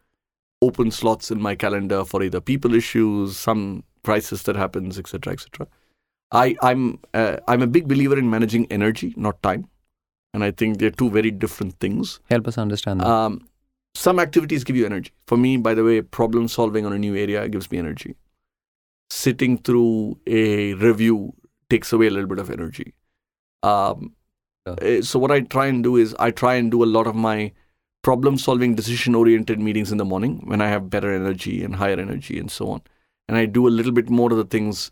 open 0.62 0.90
slots 0.90 1.30
in 1.30 1.40
my 1.40 1.54
calendar 1.54 2.04
for 2.04 2.22
either 2.22 2.40
people 2.40 2.74
issues, 2.74 3.36
some 3.36 3.84
crisis 4.04 4.42
that 4.44 4.56
happens, 4.56 4.98
etc., 4.98 5.32
etc. 5.32 5.66
I 6.32 6.56
I'm 6.62 7.00
uh, 7.14 7.36
I'm 7.48 7.62
a 7.62 7.66
big 7.66 7.88
believer 7.88 8.18
in 8.18 8.30
managing 8.30 8.66
energy, 8.70 9.14
not 9.16 9.42
time, 9.42 9.68
and 10.34 10.44
I 10.44 10.50
think 10.50 10.78
they're 10.78 10.90
two 10.90 11.10
very 11.10 11.30
different 11.30 11.78
things. 11.80 12.20
Help 12.30 12.48
us 12.48 12.58
understand 12.58 13.00
that. 13.00 13.06
Um, 13.06 13.46
some 13.94 14.20
activities 14.20 14.62
give 14.64 14.76
you 14.76 14.86
energy. 14.86 15.12
For 15.26 15.36
me, 15.36 15.56
by 15.56 15.74
the 15.74 15.82
way, 15.82 16.00
problem 16.02 16.46
solving 16.48 16.86
on 16.86 16.92
a 16.92 16.98
new 16.98 17.16
area 17.16 17.48
gives 17.48 17.70
me 17.70 17.78
energy. 17.78 18.14
Sitting 19.10 19.58
through 19.58 20.18
a 20.26 20.74
review 20.74 21.34
takes 21.68 21.92
away 21.92 22.06
a 22.06 22.10
little 22.10 22.28
bit 22.28 22.38
of 22.38 22.50
energy. 22.50 22.94
Um, 23.64 24.14
Yeah. 24.66 24.74
eh, 24.82 25.00
so 25.02 25.18
what 25.18 25.30
I 25.30 25.40
try 25.40 25.66
and 25.66 25.82
do 25.82 25.96
is 25.96 26.14
I 26.18 26.30
try 26.30 26.54
and 26.54 26.70
do 26.70 26.84
a 26.84 26.86
lot 26.86 27.06
of 27.06 27.14
my 27.14 27.52
problem 28.02 28.38
solving 28.38 28.74
decision 28.74 29.14
oriented 29.14 29.60
meetings 29.60 29.92
in 29.92 29.98
the 29.98 30.04
morning 30.04 30.42
when 30.44 30.60
I 30.60 30.68
have 30.68 30.90
better 30.90 31.12
energy 31.12 31.62
and 31.62 31.74
higher 31.74 31.98
energy 31.98 32.38
and 32.38 32.50
so 32.50 32.70
on. 32.70 32.82
And 33.28 33.36
I 33.36 33.46
do 33.46 33.68
a 33.68 33.70
little 33.70 33.92
bit 33.92 34.10
more 34.10 34.30
of 34.30 34.38
the 34.38 34.44
things 34.44 34.90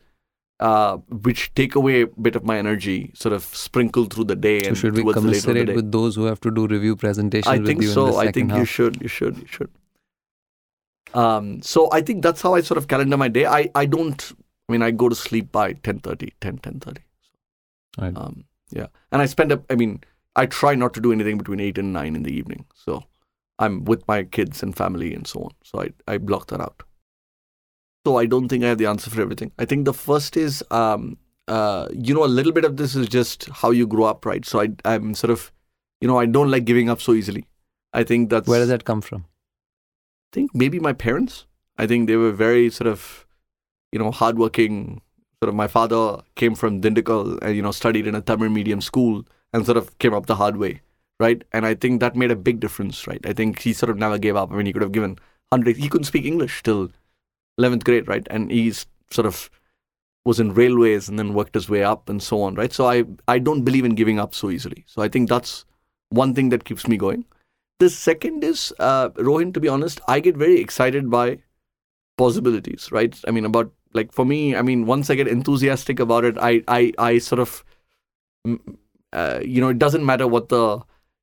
uh, 0.61 0.97
which 0.97 1.55
take 1.55 1.74
away 1.74 2.03
a 2.03 2.07
bit 2.07 2.35
of 2.35 2.45
my 2.45 2.59
energy, 2.59 3.12
sort 3.15 3.32
of 3.32 3.45
sprinkled 3.45 4.12
through 4.12 4.24
the 4.24 4.36
day 4.36 4.62
so 4.62 4.69
and 4.69 4.77
should 4.77 4.95
we 4.95 5.03
towards 5.03 5.23
the 5.23 5.28
later 5.28 5.40
the 5.40 5.53
commiserate 5.53 5.77
with 5.77 5.93
those 5.93 6.16
who 6.16 6.24
have 6.24 6.40
to 6.40 6.51
do 6.51 6.66
review 6.66 6.97
presentations 6.97 7.47
I 7.47 7.59
with 7.59 7.66
think 7.66 7.82
so. 7.85 8.16
I 8.16 8.32
think 8.32 8.53
you 8.53 8.65
should. 8.65 9.01
You 9.01 9.09
should. 9.09 9.39
You 9.39 9.47
should. 9.47 9.70
Um, 11.15 11.62
so 11.62 11.89
I 11.93 12.01
think 12.01 12.23
that's 12.23 12.43
how 12.43 12.55
I 12.55 12.61
sort 12.61 12.78
of 12.78 12.89
calendar 12.89 13.16
my 13.16 13.28
day. 13.28 13.47
I, 13.47 13.70
I 13.74 13.86
don't. 13.86 14.32
I 14.69 14.73
mean, 14.73 14.82
I 14.82 14.90
go 14.90 15.09
to 15.09 15.15
sleep 15.15 15.51
by 15.53 15.74
10:30, 15.74 16.32
10, 16.40 16.59
10:30. 16.59 16.99
Right. 17.99 18.16
Um, 18.16 18.45
yeah, 18.70 18.86
and 19.12 19.23
I 19.23 19.27
spend 19.27 19.53
up. 19.53 19.65
I 19.70 19.74
mean, 19.74 20.03
I 20.36 20.47
try 20.47 20.74
not 20.74 20.95
to 20.95 21.01
do 21.01 21.12
anything 21.12 21.39
between 21.39 21.61
eight 21.61 21.78
and 21.78 21.93
nine 21.93 22.15
in 22.15 22.23
the 22.23 22.32
evening. 22.32 22.66
So 22.74 23.05
I'm 23.59 23.85
with 23.85 24.07
my 24.07 24.23
kids 24.24 24.62
and 24.62 24.77
family 24.77 25.15
and 25.15 25.27
so 25.27 25.40
on. 25.40 25.51
So 25.62 25.82
I 25.82 25.90
I 26.07 26.19
block 26.19 26.49
that 26.49 26.61
out. 26.61 26.82
So 28.07 28.16
I 28.19 28.27
don't 28.27 28.49
think 28.49 28.65
I 28.65 28.69
have 28.69 28.78
the 28.78 28.86
answer 28.86 29.11
for 29.11 29.20
everything. 29.20 29.53
I 29.59 29.65
think 29.65 29.85
the 29.85 29.93
first 29.93 30.36
is, 30.36 30.65
um, 30.70 31.19
uh, 31.49 31.89
you 31.93 32.15
know, 32.15 32.24
a 32.24 32.27
little 32.27 32.53
bit 32.53 32.65
of 32.65 32.77
this 32.77 32.95
is 32.95 33.09
just 33.09 33.49
how 33.51 33.70
you 33.70 33.86
grow 33.86 34.05
up, 34.05 34.24
right? 34.24 34.45
So 34.45 34.61
I 34.61 34.69
I'm 34.85 35.15
sort 35.15 35.31
of, 35.31 35.53
you 36.01 36.09
know, 36.09 36.19
I 36.19 36.27
don't 36.27 36.51
like 36.51 36.65
giving 36.65 36.89
up 36.89 37.01
so 37.01 37.15
easily. 37.15 37.47
I 37.93 38.05
think 38.05 38.31
that's 38.31 38.49
Where 38.49 38.61
does 38.61 38.69
that 38.69 38.85
come 38.85 39.01
from? 39.01 39.24
I 40.31 40.35
think 40.35 40.55
maybe 40.55 40.78
my 40.78 40.93
parents. 40.93 41.47
I 41.78 41.86
think 41.86 42.07
they 42.07 42.16
were 42.16 42.32
very 42.32 42.70
sort 42.70 42.89
of, 42.89 43.27
you 43.93 43.99
know, 43.99 44.11
hardworking. 44.11 45.01
Sort 45.43 45.51
of, 45.51 45.55
my 45.55 45.69
father 45.69 46.20
came 46.35 46.55
from 46.55 46.81
Dindigul 46.81 47.39
and 47.43 47.55
you 47.55 47.62
know 47.62 47.70
studied 47.70 48.06
in 48.06 48.15
a 48.15 48.20
Tamil 48.20 48.48
medium 48.48 48.81
school 48.81 49.24
and 49.52 49.65
sort 49.65 49.77
of 49.77 49.97
came 49.98 50.12
up 50.12 50.27
the 50.27 50.36
hard 50.36 50.56
way, 50.56 50.81
right? 51.20 51.43
And 51.52 51.65
I 51.65 51.74
think 51.74 52.01
that 52.01 52.16
made 52.16 52.31
a 52.31 52.36
big 52.36 52.59
difference, 52.60 53.06
right? 53.06 53.24
I 53.24 53.32
think 53.32 53.60
he 53.60 53.73
sort 53.73 53.90
of 53.90 53.97
never 53.97 54.19
gave 54.19 54.35
up. 54.36 54.51
I 54.51 54.56
mean, 54.56 54.66
he 54.66 54.73
could 54.73 54.82
have 54.82 54.93
given 54.93 55.19
hundred. 55.52 55.77
He 55.77 55.89
couldn't 55.89 56.05
speak 56.05 56.24
English 56.24 56.62
till 56.62 56.90
eleventh 57.56 57.85
grade, 57.85 58.09
right? 58.09 58.27
And 58.31 58.51
he's 58.51 58.86
sort 59.12 59.27
of 59.27 59.48
was 60.24 60.40
in 60.40 60.52
railways 60.52 61.09
and 61.09 61.19
then 61.19 61.32
worked 61.32 61.55
his 61.55 61.70
way 61.70 61.82
up 61.82 62.09
and 62.09 62.23
so 62.23 62.43
on, 62.43 62.55
right? 62.55 62.73
So 62.73 62.86
I 62.86 63.05
I 63.28 63.39
don't 63.39 63.62
believe 63.62 63.85
in 63.85 63.94
giving 63.94 64.19
up 64.19 64.35
so 64.35 64.51
easily. 64.51 64.85
So 64.86 65.02
I 65.02 65.09
think 65.09 65.28
that's 65.28 65.65
one 66.10 66.35
thing 66.35 66.48
that 66.51 66.65
keeps 66.65 66.86
me 66.89 66.97
going. 66.97 67.24
The 67.78 67.89
second 67.90 68.43
is, 68.43 68.73
uh, 68.81 69.10
Rohin, 69.10 69.55
to 69.55 69.60
be 69.60 69.69
honest, 69.69 70.01
I 70.09 70.19
get 70.20 70.36
very 70.36 70.60
excited 70.60 71.10
by 71.10 71.39
possibilities, 72.16 72.90
right? 72.90 73.19
I 73.27 73.31
mean, 73.31 73.44
about 73.44 73.73
like 73.93 74.12
for 74.12 74.24
me, 74.24 74.55
I 74.56 74.62
mean, 74.62 74.86
once 74.86 75.10
I 75.10 75.15
get 75.15 75.28
enthusiastic 75.28 76.01
about 76.01 76.24
it, 76.24 76.36
I, 76.39 76.62
I, 76.69 76.93
I 76.98 77.19
sort 77.19 77.40
of, 77.40 77.65
uh, 79.12 79.40
you 79.43 79.60
know, 79.60 79.69
it 79.69 79.78
doesn't 79.78 80.05
matter 80.05 80.27
what 80.27 80.48
the 80.48 80.81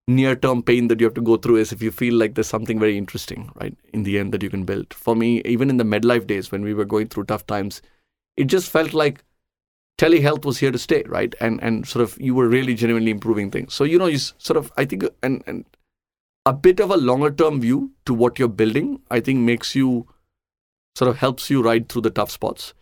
near 0.08 0.36
term 0.36 0.62
pain 0.62 0.88
that 0.88 1.00
you 1.00 1.06
have 1.06 1.14
to 1.16 1.22
go 1.22 1.38
through 1.38 1.58
is 1.58 1.72
if 1.72 1.82
you 1.82 1.92
feel 1.92 2.14
like 2.14 2.36
there's 2.36 2.48
something 2.48 2.80
very 2.80 2.98
interesting, 2.98 3.52
right, 3.56 3.76
in 3.94 4.04
the 4.04 4.20
end 4.20 4.34
that 4.34 4.44
you 4.44 4.50
can 4.50 4.64
build. 4.64 4.94
For 4.94 5.16
me, 5.16 5.42
even 5.46 5.70
in 5.70 5.78
the 5.78 5.84
medlife 5.84 6.28
days 6.28 6.52
when 6.52 6.64
we 6.64 6.74
were 6.74 6.86
going 6.86 7.08
through 7.08 7.26
tough 7.26 7.46
times, 7.48 7.82
it 8.38 8.46
just 8.46 8.70
felt 8.70 8.94
like 8.94 9.24
telehealth 9.98 10.46
was 10.46 10.58
here 10.58 10.72
to 10.72 10.78
stay, 10.78 11.04
right? 11.08 11.34
And 11.40 11.62
and 11.64 11.88
sort 11.88 12.04
of 12.04 12.20
you 12.20 12.36
were 12.36 12.48
really 12.48 12.76
genuinely 12.76 13.12
improving 13.12 13.52
things. 13.52 13.74
So 13.74 13.84
you 13.84 13.98
know, 13.98 14.08
you 14.08 14.18
sort 14.18 14.58
of 14.58 14.72
I 14.78 14.86
think 14.86 15.06
and 15.24 15.44
and 15.48 15.66
a 16.46 16.54
bit 16.54 16.80
of 16.80 16.92
a 16.92 16.98
longer 16.98 17.32
term 17.32 17.62
view 17.62 17.92
to 18.06 18.14
what 18.14 18.38
you're 18.38 18.48
building, 18.48 19.02
I 19.10 19.20
think 19.20 19.40
makes 19.40 19.76
you 19.76 20.08
sort 20.96 21.10
of 21.10 21.18
helps 21.18 21.50
you 21.50 21.62
ride 21.62 21.90
through 21.90 22.04
the 22.04 22.10
tough 22.10 22.32
spots. 22.32 22.74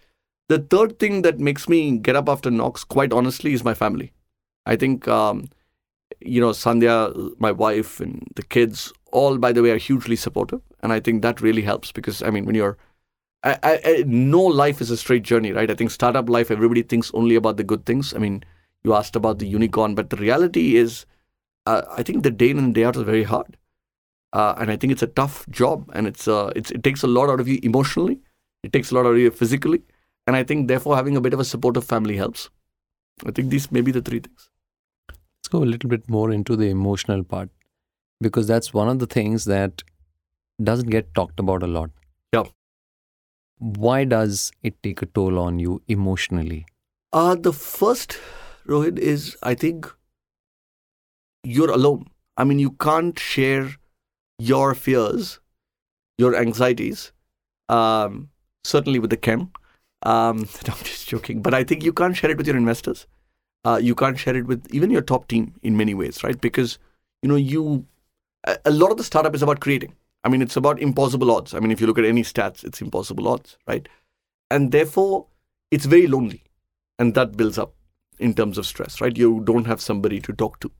The 0.50 0.60
third 0.60 1.00
thing 1.00 1.22
that 1.24 1.40
makes 1.40 1.68
me 1.68 1.98
get 1.98 2.16
up 2.16 2.30
after 2.30 2.52
knocks, 2.52 2.84
quite 2.84 3.14
honestly, 3.14 3.54
is 3.54 3.64
my 3.64 3.74
family. 3.74 4.12
I 4.66 4.76
think 4.76 5.08
um, 5.08 5.50
you 6.20 6.40
know 6.40 6.52
Sandhya, 6.52 7.40
my 7.40 7.52
wife, 7.52 8.00
and 8.00 8.28
the 8.36 8.44
kids, 8.44 8.94
all 9.12 9.38
by 9.38 9.52
the 9.52 9.62
way, 9.62 9.72
are 9.72 9.78
hugely 9.78 10.16
supportive, 10.16 10.62
and 10.82 10.94
I 10.94 11.00
think 11.00 11.22
that 11.22 11.42
really 11.42 11.62
helps 11.62 11.92
because 11.92 12.22
I 12.22 12.30
mean 12.30 12.46
when 12.46 12.56
you're 12.56 12.78
I, 13.44 13.58
I, 13.64 13.82
I, 13.86 14.04
no 14.08 14.42
life 14.42 14.80
is 14.80 14.90
a 14.90 14.98
straight 14.98 15.24
journey, 15.24 15.52
right? 15.52 15.70
I 15.70 15.76
think 15.76 15.92
startup 15.92 16.30
life, 16.30 16.50
everybody 16.50 16.82
thinks 16.82 17.12
only 17.14 17.36
about 17.36 17.58
the 17.58 17.64
good 17.64 17.86
things. 17.86 18.14
I 18.14 18.18
mean, 18.18 18.44
you 18.84 18.94
asked 18.94 19.16
about 19.16 19.40
the 19.40 19.48
unicorn, 19.48 19.96
but 19.96 20.10
the 20.10 20.16
reality 20.16 20.78
is, 20.78 21.06
uh, 21.66 21.82
I 21.92 22.04
think 22.04 22.24
the 22.24 22.32
day 22.32 22.52
in 22.52 22.58
and 22.58 22.74
day 22.74 22.86
out 22.86 22.96
is 22.96 23.04
very 23.04 23.24
hard, 23.24 23.58
uh, 24.34 24.56
and 24.58 24.72
I 24.72 24.76
think 24.76 24.92
it's 24.92 25.04
a 25.04 25.08
tough 25.08 25.48
job, 25.50 25.90
and 25.94 26.08
it's, 26.08 26.28
uh, 26.28 26.52
it's 26.56 26.72
it 26.72 26.84
takes 26.84 27.04
a 27.04 27.08
lot 27.08 27.30
out 27.30 27.40
of 27.40 27.48
you 27.48 27.60
emotionally, 27.64 28.20
it 28.64 28.74
takes 28.74 28.92
a 28.92 28.96
lot 28.96 29.06
out 29.06 29.14
of 29.14 29.20
you 29.20 29.32
physically, 29.32 29.82
and 30.28 30.36
I 30.36 30.44
think 30.44 30.68
therefore 30.68 30.96
having 30.96 31.16
a 31.16 31.22
bit 31.22 31.34
of 31.34 31.40
a 31.40 31.46
supportive 31.46 31.86
family 31.86 32.18
helps. 32.18 32.50
I 33.26 33.32
think 33.32 33.50
these 33.50 33.72
may 33.72 33.82
be 33.82 33.92
the 33.92 34.02
three 34.02 34.20
things. 34.20 34.50
Let's 35.10 35.50
go 35.50 35.64
a 35.64 35.66
little 35.66 35.90
bit 35.90 36.10
more 36.10 36.32
into 36.32 36.56
the 36.56 36.70
emotional 36.70 37.24
part 37.24 37.50
because 38.22 38.48
that's 38.48 38.74
one 38.74 38.90
of 38.90 39.00
the 39.00 39.06
things 39.06 39.46
that 39.46 39.84
doesn't 40.64 40.90
get 40.90 41.14
talked 41.14 41.40
about 41.40 41.64
a 41.64 41.68
lot. 41.68 41.92
Yeah. 42.34 42.46
Why 43.60 44.04
does 44.04 44.52
it 44.64 44.82
take 44.82 45.02
a 45.02 45.06
toll 45.06 45.38
on 45.38 45.60
you 45.60 45.82
emotionally? 45.88 46.66
Uh, 47.12 47.36
the 47.36 47.54
first, 47.54 48.20
Rohin, 48.68 48.98
is 48.98 49.38
I 49.44 49.54
think 49.54 49.94
you're 51.44 51.72
alone. 51.72 52.08
I 52.38 52.44
mean, 52.46 52.60
you 52.60 52.72
can't 52.72 53.20
share 53.20 53.76
your 54.40 54.74
fears, 54.76 55.40
your 56.18 56.36
anxieties, 56.36 57.12
um, 57.70 58.30
certainly 58.64 59.00
with 59.00 59.10
the 59.10 59.18
Ken. 59.18 59.52
Um, 60.04 60.40
I'm 60.68 60.84
just 60.84 61.08
joking, 61.08 61.42
but 61.42 61.54
I 61.54 61.64
think 61.64 61.84
you 61.84 61.94
can't 61.94 62.16
share 62.16 62.32
it 62.32 62.38
with 62.38 62.48
your 62.48 62.58
investors. 62.58 63.08
Uh, 63.66 63.80
you 63.82 63.96
can't 63.96 64.20
share 64.20 64.36
it 64.36 64.46
with 64.46 64.68
even 64.74 64.90
your 64.90 65.02
top 65.02 65.28
team 65.28 65.54
in 65.64 65.78
many 65.78 65.94
ways, 65.94 66.24
right? 66.24 66.40
Because 66.40 66.78
you 67.22 67.30
know 67.30 67.36
you 67.36 67.86
a, 68.46 68.58
a 68.66 68.72
lot 68.72 68.92
of 68.92 68.98
the 68.98 69.04
startup 69.04 69.34
is 69.36 69.42
about 69.42 69.62
creating. 69.62 69.96
I 70.26 70.30
mean, 70.30 70.42
it's 70.42 70.58
about 70.58 70.82
impossible 70.82 71.32
odds. 71.32 71.54
I 71.54 71.60
mean, 71.60 71.72
if 71.72 71.82
you 71.82 71.88
look 71.88 71.98
at 71.98 72.06
any 72.06 72.24
stats, 72.24 72.64
it's 72.64 72.82
impossible 72.82 73.28
odds, 73.28 73.58
right? 73.68 73.88
And 74.52 74.72
therefore, 74.72 75.28
it's 75.72 75.86
very 75.86 76.08
lonely 76.08 76.44
and 77.00 77.16
that 77.16 77.36
builds 77.36 77.58
up 77.58 77.74
in 78.20 78.34
terms 78.34 78.58
of 78.58 78.66
stress 78.66 79.02
right 79.02 79.18
you 79.18 79.42
don't 79.44 79.66
have 79.66 79.82
somebody 79.82 80.20
to 80.20 80.34
talk 80.34 80.60
to 80.60 80.72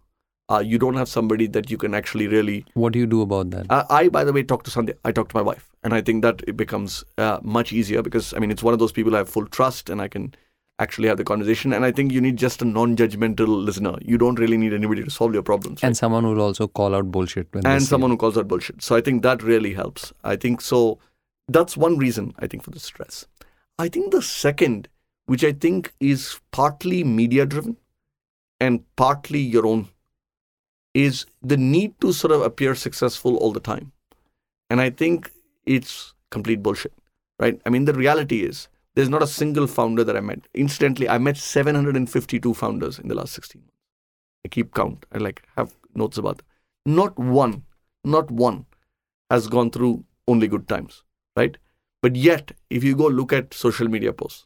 uh, 0.50 0.60
you 0.60 0.78
don't 0.78 0.96
have 0.96 1.08
somebody 1.08 1.48
that 1.48 1.70
you 1.72 1.78
can 1.78 1.94
actually 1.94 2.28
really 2.28 2.66
What 2.74 2.94
do 2.94 3.00
you 3.00 3.08
do 3.08 3.22
about 3.22 3.50
that? 3.52 3.66
uh, 3.70 3.84
i 3.90 4.08
by 4.10 4.24
the 4.24 4.34
way 4.34 4.44
talk 4.44 4.64
to 4.64 4.72
Sandhya. 4.72 4.96
i 5.06 5.12
talk 5.12 5.30
to 5.30 5.38
my 5.38 5.42
wife 5.42 5.70
and 5.84 5.94
i 5.94 6.02
think 6.02 6.22
that 6.22 6.42
it 6.48 6.58
becomes 6.58 7.04
uh, 7.18 7.40
much 7.42 7.72
easier 7.74 8.02
because 8.02 8.34
i 8.34 8.40
mean 8.40 8.52
it's 8.52 8.64
one 8.64 8.74
of 8.74 8.80
those 8.80 8.92
people 8.92 9.16
i 9.16 9.20
have 9.20 9.30
full 9.30 9.48
trust 9.48 9.90
and 9.90 10.02
i 10.02 10.08
can 10.08 10.34
actually 10.80 11.08
have 11.08 11.18
the 11.18 11.24
conversation. 11.24 11.72
And 11.74 11.86
I 11.86 11.92
think 11.92 12.12
you 12.12 12.20
need 12.20 12.38
just 12.38 12.62
a 12.62 12.66
non-judgmental 12.66 13.48
listener. 13.48 13.96
You 14.02 14.18
don't 14.18 14.40
really 14.40 14.58
need 14.58 14.74
anybody 14.74 15.04
to 15.04 15.10
solve 15.10 15.34
your 15.34 15.44
problems. 15.44 15.84
And 15.84 15.90
right? 15.92 15.98
someone 15.98 16.24
who 16.24 16.32
will 16.32 16.42
also 16.42 16.68
call 16.68 16.96
out 16.96 17.12
bullshit 17.12 17.48
when 17.52 17.66
and 17.66 17.84
someone 17.84 18.10
who 18.10 18.18
calls 18.18 18.38
out 18.38 18.48
bullshit. 18.48 18.82
So 18.82 18.96
I 18.96 19.02
think 19.02 19.22
that 19.24 19.44
really 19.44 19.74
helps. 19.74 20.14
I 20.24 20.36
think 20.36 20.62
so. 20.62 21.00
That's 21.48 21.78
one 21.78 21.98
reason 21.98 22.34
I 22.40 22.48
think 22.48 22.64
for 22.64 22.72
the 22.72 22.80
stress. 22.80 23.28
I 23.78 23.88
think 23.88 24.12
the 24.12 24.22
second, 24.22 24.88
which 25.26 25.44
I 25.44 25.52
think 25.52 25.94
is 26.00 26.40
partly 26.52 27.04
media 27.04 27.46
driven 27.46 27.78
and 28.60 28.84
partly 28.96 29.40
your 29.40 29.68
own, 29.68 29.90
is 30.94 31.26
the 31.42 31.58
need 31.58 32.00
to 32.02 32.14
sort 32.14 32.32
of 32.32 32.42
appear 32.42 32.76
successful 32.76 33.38
all 33.38 33.52
the 33.52 33.60
time. 33.60 33.92
And 34.70 34.80
I 34.80 34.90
think 34.90 35.32
it's 35.66 36.14
complete 36.30 36.62
bullshit, 36.62 36.94
right? 37.40 37.60
I 37.66 37.70
mean, 37.70 37.86
the 37.86 37.94
reality 37.94 38.44
is 38.44 38.68
there's 38.96 39.10
not 39.10 39.24
a 39.24 39.28
single 39.28 39.68
founder 39.68 40.04
that 40.04 40.16
I 40.16 40.20
met. 40.20 40.48
Incidentally, 40.54 41.10
I 41.10 41.18
met 41.18 41.38
752 41.38 42.54
founders 42.54 43.00
in 43.00 43.08
the 43.08 43.16
last 43.16 43.34
16 43.34 43.62
months. 43.62 43.74
I 44.46 44.50
keep 44.50 44.74
count. 44.74 45.06
I 45.12 45.18
like 45.18 45.44
have 45.56 45.74
notes 45.96 46.18
about 46.18 46.38
that. 46.38 46.46
Not 46.86 47.18
one, 47.18 47.64
not 48.04 48.30
one 48.30 48.66
has 49.30 49.48
gone 49.48 49.72
through 49.72 50.04
only 50.28 50.48
good 50.48 50.68
times, 50.68 51.04
right? 51.36 51.58
But 52.02 52.16
yet, 52.16 52.52
if 52.70 52.84
you 52.84 52.96
go 52.96 53.08
look 53.08 53.32
at 53.32 53.54
social 53.54 53.88
media 53.88 54.12
posts, 54.12 54.46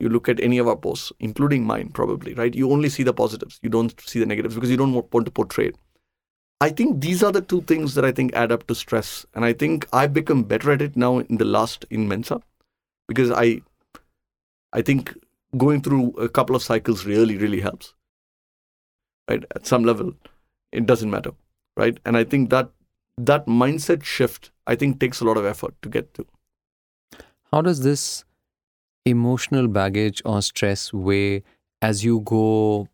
you 0.00 0.08
look 0.08 0.28
at 0.28 0.40
any 0.40 0.58
of 0.58 0.68
our 0.68 0.76
posts, 0.76 1.12
including 1.18 1.64
mine, 1.64 1.90
probably, 1.90 2.34
right? 2.34 2.54
You 2.54 2.70
only 2.70 2.88
see 2.88 3.02
the 3.02 3.12
positives. 3.12 3.58
You 3.62 3.70
don't 3.70 4.00
see 4.00 4.20
the 4.20 4.26
negatives 4.26 4.54
because 4.54 4.70
you 4.70 4.76
don't 4.76 4.92
want 4.92 5.24
to 5.26 5.30
portray 5.30 5.66
it. 5.66 5.76
I 6.60 6.70
think 6.70 7.00
these 7.00 7.22
are 7.22 7.32
the 7.32 7.40
two 7.40 7.62
things 7.62 7.94
that 7.94 8.04
I 8.04 8.12
think 8.12 8.32
add 8.32 8.50
up 8.50 8.66
to 8.66 8.74
stress. 8.74 9.24
And 9.34 9.44
I 9.44 9.52
think 9.52 9.86
I've 9.92 10.12
become 10.12 10.42
better 10.42 10.72
at 10.72 10.82
it 10.82 10.96
now 10.96 11.18
in 11.18 11.36
the 11.38 11.44
last 11.44 11.84
in 11.90 12.08
Mensa 12.08 12.40
because 13.06 13.30
I 13.30 13.62
I 14.72 14.82
think 14.82 15.16
going 15.56 15.80
through 15.80 16.10
a 16.12 16.28
couple 16.28 16.54
of 16.54 16.62
cycles 16.62 17.04
really, 17.04 17.36
really 17.36 17.60
helps. 17.60 17.94
Right? 19.28 19.44
At 19.54 19.66
some 19.66 19.84
level, 19.84 20.14
it 20.72 20.86
doesn't 20.86 21.10
matter. 21.10 21.30
Right? 21.76 21.98
And 22.04 22.16
I 22.16 22.24
think 22.24 22.50
that 22.50 22.70
that 23.16 23.46
mindset 23.46 24.04
shift, 24.04 24.50
I 24.66 24.74
think, 24.74 25.00
takes 25.00 25.20
a 25.20 25.24
lot 25.24 25.36
of 25.36 25.44
effort 25.44 25.74
to 25.82 25.88
get 25.88 26.14
to. 26.14 26.26
How 27.52 27.62
does 27.62 27.82
this 27.82 28.24
emotional 29.10 29.68
baggage 29.68 30.22
or 30.24 30.40
stress 30.42 30.92
weigh 30.92 31.42
as 31.82 32.04
you 32.04 32.20
go 32.20 32.88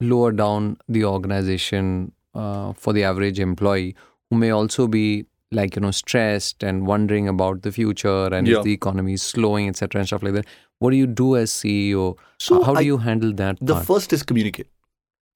lower 0.00 0.32
down 0.32 0.76
the 0.88 1.04
organization 1.04 2.12
uh, 2.34 2.72
for 2.72 2.92
the 2.92 3.04
average 3.04 3.38
employee 3.38 3.94
who 4.30 4.36
may 4.36 4.50
also 4.50 4.86
be 4.88 5.24
like 5.52 5.76
you 5.76 5.82
know 5.82 5.90
stressed 5.90 6.62
and 6.62 6.86
wondering 6.86 7.28
about 7.28 7.62
the 7.62 7.70
future 7.70 8.24
and 8.34 8.48
Yeah. 8.48 8.58
if 8.58 8.64
the 8.64 8.72
economy 8.72 9.12
is 9.14 9.22
slowing 9.22 9.68
etc 9.68 10.00
and 10.00 10.08
stuff 10.08 10.22
like 10.22 10.32
that 10.34 10.46
what 10.78 10.90
do 10.90 10.96
you 10.96 11.06
do 11.06 11.36
as 11.36 11.50
ceo 11.50 12.16
So 12.38 12.62
how 12.62 12.72
do 12.74 12.78
I- 12.80 12.82
you 12.92 12.98
handle 12.98 13.32
that 13.34 13.58
The 13.60 13.74
part? 13.74 13.86
first 13.86 14.12
is 14.12 14.22
communicate. 14.22 14.68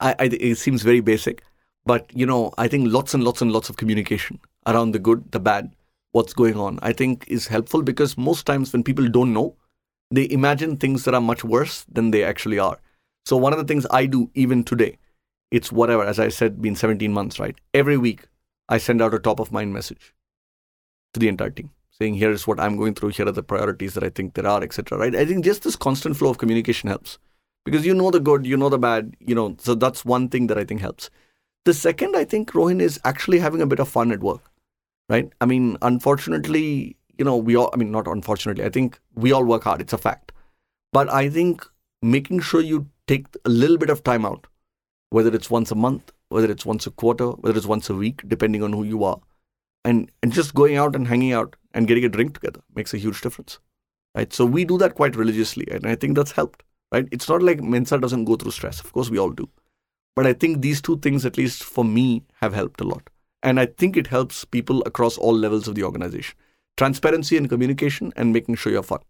I, 0.01 0.15
I 0.19 0.25
it 0.51 0.57
seems 0.59 0.83
very 0.83 1.01
basic, 1.01 1.43
but 1.91 2.11
you 2.15 2.27
know, 2.27 2.53
I 2.59 2.67
think 2.69 2.89
lots 2.93 3.15
and 3.15 3.23
lots 3.25 3.41
and 3.41 3.53
lots 3.53 3.71
of 3.71 3.77
communication 3.83 4.41
around 4.67 4.91
the 4.93 4.99
good, 4.99 5.23
the 5.33 5.41
bad, 5.41 5.71
what's 6.13 6.35
going 6.35 6.57
on. 6.65 6.79
I 6.83 6.93
think 6.93 7.25
is 7.29 7.47
helpful 7.47 7.83
because 7.83 8.19
most 8.19 8.45
times 8.51 8.73
when 8.75 8.83
people 8.83 9.09
don't 9.09 9.33
know, 9.33 9.55
they 10.11 10.31
imagine 10.31 10.77
things 10.77 11.05
that 11.05 11.15
are 11.15 11.21
much 11.21 11.45
worse 11.45 11.85
than 11.91 12.11
they 12.11 12.23
actually 12.23 12.59
are. 12.59 12.79
So 13.25 13.37
one 13.37 13.53
of 13.53 13.59
the 13.59 13.65
things 13.65 13.87
I 13.91 14.07
do 14.07 14.31
even 14.35 14.65
today, 14.65 14.99
it's 15.51 15.73
whatever, 15.73 16.05
as 16.05 16.19
I 16.19 16.29
said, 16.29 16.63
been 16.63 16.77
17 16.77 17.13
months, 17.13 17.39
right? 17.39 17.57
Every 17.75 17.97
week 17.97 18.29
I 18.69 18.79
send 18.79 19.03
out 19.03 19.15
a 19.15 19.19
top 19.19 19.41
of 19.41 19.53
mind 19.53 19.73
message 19.73 20.15
to 21.15 21.21
the 21.21 21.29
entire 21.29 21.51
team 21.51 21.71
saying 21.99 22.15
here 22.15 22.31
is 22.31 22.47
what 22.47 22.61
I'm 22.61 22.77
going 22.77 22.95
through, 22.95 23.11
here 23.11 23.27
are 23.27 23.33
the 23.33 23.43
priorities 23.43 23.95
that 23.95 24.05
I 24.05 24.11
think 24.11 24.35
there 24.35 24.47
are, 24.47 24.63
etc. 24.63 24.99
Right? 24.99 25.15
I 25.15 25.25
think 25.25 25.45
just 25.45 25.63
this 25.63 25.77
constant 25.77 26.17
flow 26.17 26.31
of 26.31 26.39
communication 26.39 26.89
helps 26.89 27.19
because 27.65 27.87
you 27.87 27.95
know 27.95 28.11
the 28.11 28.21
good, 28.21 28.47
you 28.47 28.57
know 28.57 28.69
the 28.69 28.79
bad, 28.79 29.17
you 29.21 29.35
know. 29.35 29.57
So 29.59 29.75
that's 29.75 30.05
one 30.05 30.29
thing 30.29 30.47
that 30.49 30.59
I 30.59 30.65
think 30.65 30.81
helps. 30.81 31.11
The 31.65 31.75
second, 31.75 32.17
I 32.17 32.25
think, 32.25 32.53
Rohin 32.53 32.81
is 32.81 33.01
actually 33.05 33.41
having 33.41 33.61
a 33.61 33.67
bit 33.67 33.81
of 33.81 33.89
fun 33.89 34.13
at 34.13 34.21
work, 34.21 34.43
right? 35.09 35.33
I 35.41 35.47
mean, 35.47 35.77
unfortunately, 35.83 36.96
you 37.19 37.25
know, 37.25 37.37
we 37.37 37.57
all, 37.57 37.71
I 37.73 37.77
mean, 37.77 37.91
not 37.91 38.07
unfortunately, 38.07 38.65
I 38.65 38.69
think 38.69 38.99
we 39.15 39.33
all 39.33 39.45
work 39.45 39.65
hard. 39.65 39.81
It's 39.81 39.93
a 39.93 39.99
fact. 39.99 40.33
But 40.93 41.11
I 41.13 41.29
think 41.29 41.67
making 42.03 42.41
sure 42.41 42.61
you 42.61 42.89
take 43.07 43.27
a 43.45 43.49
little 43.49 43.79
bit 43.79 43.91
of 43.91 44.03
time 44.05 44.25
out, 44.25 44.47
whether 45.11 45.35
it's 45.35 45.51
once 45.51 45.71
a 45.71 45.75
month, 45.75 46.13
whether 46.29 46.51
it's 46.51 46.67
once 46.67 46.87
a 46.87 46.91
quarter, 46.91 47.29
whether 47.29 47.57
it's 47.57 47.67
once 47.67 47.89
a 47.89 47.95
week, 47.95 48.23
depending 48.27 48.63
on 48.63 48.73
who 48.73 48.83
you 48.83 49.05
are, 49.05 49.21
and, 49.85 50.11
and 50.23 50.33
just 50.33 50.55
going 50.55 50.77
out 50.77 50.97
and 50.97 51.07
hanging 51.07 51.33
out 51.33 51.57
and 51.73 51.87
getting 51.87 52.05
a 52.05 52.09
drink 52.09 52.35
together 52.35 52.61
makes 52.75 52.93
a 52.93 52.99
huge 52.99 53.21
difference, 53.21 53.59
right? 54.15 54.33
So 54.33 54.45
we 54.45 54.65
do 54.65 54.79
that 54.79 54.95
quite 54.95 55.15
religiously, 55.15 55.67
and 55.71 55.87
I 55.87 55.95
think 55.95 56.17
that's 56.17 56.33
helped, 56.33 56.65
right? 56.91 57.07
It's 57.13 57.29
not 57.29 57.43
like 57.43 57.61
Mensa 57.61 57.99
doesn't 57.99 58.25
go 58.25 58.37
through 58.37 58.51
stress. 58.51 58.81
Of 58.81 58.93
course, 58.93 59.11
we 59.11 59.19
all 59.19 59.31
do. 59.31 59.49
But 60.17 60.27
I 60.27 60.33
think 60.33 60.63
these 60.63 60.81
two 60.81 60.99
things, 60.99 61.25
at 61.27 61.37
least 61.37 61.63
for 61.63 61.85
me, 61.85 62.25
have 62.41 62.55
helped 62.55 62.81
a 62.81 62.85
lot. 62.85 63.09
And 63.43 63.61
I 63.61 63.67
think 63.67 63.97
it 63.97 64.09
helps 64.09 64.45
people 64.45 64.83
across 64.87 65.19
all 65.19 65.35
levels 65.35 65.69
of 65.69 65.75
the 65.75 65.85
organization. 65.85 66.37
Transparency 66.77 67.37
and 67.37 67.49
communication 67.49 68.13
and 68.17 68.33
making 68.33 68.55
sure 68.57 68.73
you're 68.73 68.83
fun. 68.83 69.01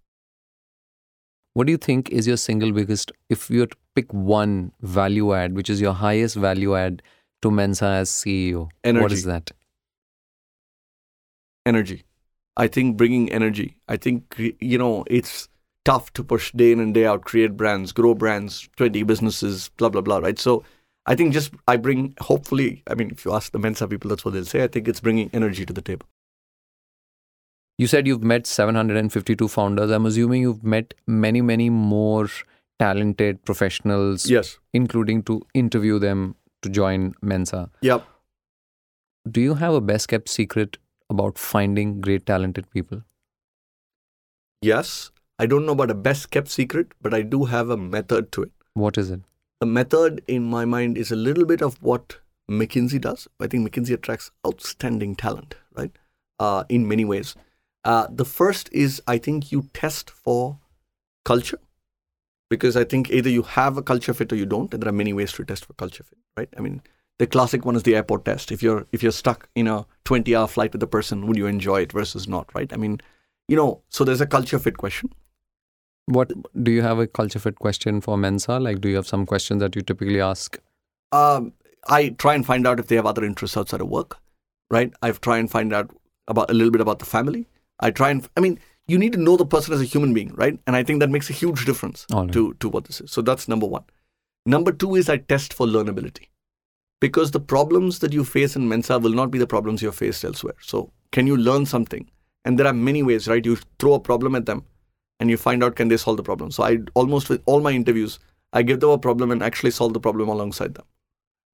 what 1.54 1.66
do 1.68 1.72
you 1.72 1.78
think 1.84 2.08
is 2.20 2.26
your 2.28 2.36
single 2.40 2.72
biggest 2.78 3.12
if 3.34 3.44
you 3.50 3.60
were 3.60 3.66
to 3.74 3.76
pick 3.98 4.10
one 4.32 4.56
value 4.96 5.28
add 5.36 5.54
which 5.58 5.70
is 5.74 5.80
your 5.84 5.94
highest 6.00 6.36
value 6.42 6.74
add 6.80 6.98
to 7.44 7.50
mensa 7.58 7.86
as 8.00 8.10
ceo 8.16 8.64
what 8.64 8.90
Energy. 8.90 9.14
is 9.14 9.24
that 9.30 9.52
Energy. 11.64 12.04
I 12.56 12.68
think 12.68 12.96
bringing 12.96 13.30
energy. 13.32 13.76
I 13.88 13.96
think, 13.96 14.36
you 14.60 14.78
know, 14.78 15.04
it's 15.08 15.48
tough 15.84 16.12
to 16.14 16.22
push 16.24 16.52
day 16.52 16.70
in 16.72 16.78
and 16.80 16.94
day 16.94 17.04
out, 17.06 17.24
create 17.24 17.56
brands, 17.56 17.92
grow 17.92 18.14
brands, 18.14 18.68
20 18.76 19.02
businesses, 19.02 19.68
blah, 19.76 19.88
blah, 19.88 20.00
blah, 20.00 20.18
right? 20.18 20.38
So 20.38 20.62
I 21.06 21.16
think 21.16 21.32
just 21.32 21.52
I 21.66 21.76
bring, 21.76 22.14
hopefully, 22.20 22.82
I 22.86 22.94
mean, 22.94 23.10
if 23.10 23.24
you 23.24 23.32
ask 23.32 23.50
the 23.52 23.58
Mensa 23.58 23.88
people, 23.88 24.08
that's 24.10 24.24
what 24.24 24.34
they'll 24.34 24.44
say. 24.44 24.62
I 24.62 24.68
think 24.68 24.86
it's 24.88 25.00
bringing 25.00 25.28
energy 25.32 25.66
to 25.66 25.72
the 25.72 25.82
table. 25.82 26.06
You 27.78 27.86
said 27.86 28.06
you've 28.06 28.22
met 28.24 28.46
752 28.46 29.48
founders. 29.48 29.90
I'm 29.90 30.06
assuming 30.06 30.42
you've 30.42 30.64
met 30.64 30.94
many, 31.06 31.42
many 31.42 31.68
more 31.70 32.28
talented 32.78 33.44
professionals, 33.44 34.28
Yes. 34.30 34.58
including 34.72 35.22
to 35.24 35.42
interview 35.54 35.98
them 35.98 36.36
to 36.62 36.70
join 36.70 37.14
Mensa. 37.22 37.70
Yep. 37.82 38.06
Do 39.30 39.40
you 39.40 39.54
have 39.54 39.74
a 39.74 39.80
best 39.80 40.08
kept 40.08 40.28
secret 40.28 40.78
about 41.10 41.36
finding 41.38 42.00
great 42.00 42.24
talented 42.26 42.70
people? 42.70 43.02
Yes. 44.62 45.10
I 45.38 45.44
don't 45.46 45.66
know 45.66 45.72
about 45.72 45.90
a 45.90 45.94
best 45.94 46.30
kept 46.30 46.48
secret, 46.48 46.92
but 47.02 47.12
I 47.12 47.20
do 47.22 47.44
have 47.44 47.68
a 47.68 47.76
method 47.76 48.32
to 48.32 48.42
it. 48.44 48.52
What 48.72 48.96
is 48.96 49.10
it? 49.10 49.20
The 49.60 49.66
method 49.66 50.22
in 50.26 50.44
my 50.44 50.64
mind 50.64 50.96
is 50.96 51.10
a 51.10 51.16
little 51.16 51.44
bit 51.44 51.60
of 51.62 51.76
what 51.82 52.16
McKinsey 52.50 52.98
does. 53.00 53.28
I 53.38 53.46
think 53.46 53.68
McKinsey 53.68 53.92
attracts 53.92 54.30
outstanding 54.46 55.14
talent, 55.14 55.56
right? 55.74 55.90
Uh, 56.38 56.64
in 56.70 56.88
many 56.88 57.04
ways. 57.04 57.34
Uh, 57.86 58.06
the 58.10 58.24
first 58.24 58.68
is 58.72 59.00
I 59.06 59.18
think 59.18 59.52
you 59.52 59.68
test 59.72 60.10
for 60.10 60.58
culture 61.24 61.60
because 62.50 62.76
I 62.76 62.84
think 62.84 63.10
either 63.10 63.30
you 63.30 63.42
have 63.42 63.76
a 63.76 63.82
culture 63.82 64.12
fit 64.12 64.32
or 64.32 64.36
you 64.36 64.46
don't, 64.46 64.72
and 64.74 64.82
there 64.82 64.88
are 64.88 65.00
many 65.00 65.12
ways 65.12 65.32
to 65.32 65.44
test 65.44 65.66
for 65.66 65.72
culture 65.74 66.02
fit, 66.02 66.18
right? 66.36 66.48
I 66.56 66.60
mean, 66.60 66.82
the 67.18 67.26
classic 67.26 67.64
one 67.64 67.76
is 67.76 67.84
the 67.84 67.94
airport 67.96 68.24
test. 68.24 68.50
If 68.50 68.62
you're 68.62 68.86
if 68.92 69.02
you're 69.02 69.12
stuck 69.12 69.48
in 69.54 69.68
a 69.68 69.86
20-hour 70.04 70.48
flight 70.48 70.72
with 70.72 70.82
a 70.82 70.86
person, 70.86 71.26
would 71.26 71.36
you 71.36 71.46
enjoy 71.46 71.82
it 71.82 71.92
versus 71.92 72.26
not, 72.26 72.50
right? 72.54 72.72
I 72.72 72.76
mean, 72.76 73.00
you 73.48 73.56
know, 73.56 73.82
so 73.88 74.04
there's 74.04 74.20
a 74.20 74.26
culture 74.26 74.58
fit 74.58 74.76
question. 74.76 75.10
What 76.06 76.32
do 76.62 76.70
you 76.70 76.82
have 76.82 76.98
a 76.98 77.06
culture 77.06 77.38
fit 77.38 77.58
question 77.58 78.00
for 78.00 78.16
Mensa? 78.16 78.58
Like, 78.60 78.80
do 78.80 78.88
you 78.88 78.96
have 78.96 79.06
some 79.06 79.26
questions 79.26 79.60
that 79.60 79.76
you 79.76 79.82
typically 79.82 80.20
ask? 80.20 80.58
um, 81.12 81.52
I 81.88 82.10
try 82.10 82.34
and 82.34 82.44
find 82.44 82.66
out 82.66 82.80
if 82.80 82.88
they 82.88 82.96
have 82.96 83.06
other 83.06 83.24
interests 83.24 83.56
outside 83.56 83.80
of 83.80 83.88
work, 83.88 84.18
right? 84.70 84.92
I 85.02 85.12
try 85.12 85.38
and 85.38 85.50
find 85.50 85.72
out 85.72 85.90
about 86.28 86.50
a 86.50 86.54
little 86.54 86.72
bit 86.72 86.80
about 86.80 86.98
the 86.98 87.04
family. 87.04 87.46
I 87.80 87.90
try 87.90 88.10
and, 88.10 88.28
I 88.36 88.40
mean, 88.40 88.58
you 88.88 88.98
need 88.98 89.12
to 89.12 89.18
know 89.18 89.36
the 89.36 89.46
person 89.46 89.74
as 89.74 89.80
a 89.80 89.84
human 89.84 90.14
being, 90.14 90.32
right? 90.34 90.58
And 90.66 90.76
I 90.76 90.82
think 90.82 91.00
that 91.00 91.10
makes 91.10 91.28
a 91.28 91.32
huge 91.32 91.64
difference 91.64 92.06
right. 92.12 92.30
to, 92.32 92.54
to 92.54 92.68
what 92.68 92.84
this 92.84 93.00
is. 93.00 93.10
So 93.10 93.22
that's 93.22 93.48
number 93.48 93.66
one. 93.66 93.84
Number 94.44 94.72
two 94.72 94.94
is 94.94 95.08
I 95.08 95.16
test 95.16 95.52
for 95.52 95.66
learnability 95.66 96.28
because 97.00 97.32
the 97.32 97.40
problems 97.40 97.98
that 97.98 98.12
you 98.12 98.24
face 98.24 98.54
in 98.54 98.68
Mensa 98.68 98.98
will 98.98 99.10
not 99.12 99.30
be 99.30 99.38
the 99.38 99.46
problems 99.46 99.82
you 99.82 99.88
have 99.88 99.96
faced 99.96 100.24
elsewhere. 100.24 100.54
So 100.60 100.92
can 101.10 101.26
you 101.26 101.36
learn 101.36 101.66
something? 101.66 102.08
And 102.44 102.58
there 102.58 102.66
are 102.66 102.72
many 102.72 103.02
ways, 103.02 103.26
right? 103.26 103.44
You 103.44 103.56
throw 103.80 103.94
a 103.94 104.00
problem 104.00 104.36
at 104.36 104.46
them 104.46 104.64
and 105.18 105.28
you 105.28 105.36
find 105.36 105.64
out 105.64 105.74
can 105.74 105.88
they 105.88 105.96
solve 105.96 106.16
the 106.16 106.22
problem. 106.22 106.52
So 106.52 106.62
I 106.62 106.78
almost 106.94 107.28
with 107.28 107.42
all 107.46 107.60
my 107.60 107.72
interviews, 107.72 108.20
I 108.52 108.62
give 108.62 108.80
them 108.80 108.90
a 108.90 108.98
problem 108.98 109.32
and 109.32 109.42
actually 109.42 109.72
solve 109.72 109.94
the 109.94 110.00
problem 110.00 110.28
alongside 110.28 110.74
them. 110.74 110.84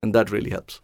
And 0.02 0.14
that 0.14 0.30
really 0.30 0.50
helps. 0.50 0.80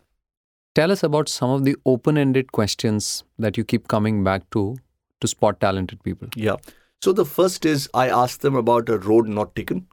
Tell 0.75 0.91
us 0.91 1.03
about 1.03 1.29
some 1.29 1.51
of 1.51 1.65
the 1.65 1.77
open 1.85 2.17
ended 2.17 2.53
questions 2.53 3.25
that 3.39 3.57
you 3.59 3.65
keep 3.65 3.89
coming 3.89 4.25
back 4.25 4.49
to 4.51 4.77
to 5.21 5.29
spot 5.29 5.61
talented 5.61 6.03
people. 6.03 6.29
Yeah. 6.35 6.57
So 7.03 7.13
the 7.13 7.25
first 7.25 7.65
is 7.65 7.89
I 7.95 8.09
ask 8.09 8.41
them 8.41 8.57
about 8.57 8.89
a 8.89 8.99
road 8.99 9.29
not 9.29 9.55
taken 9.55 9.87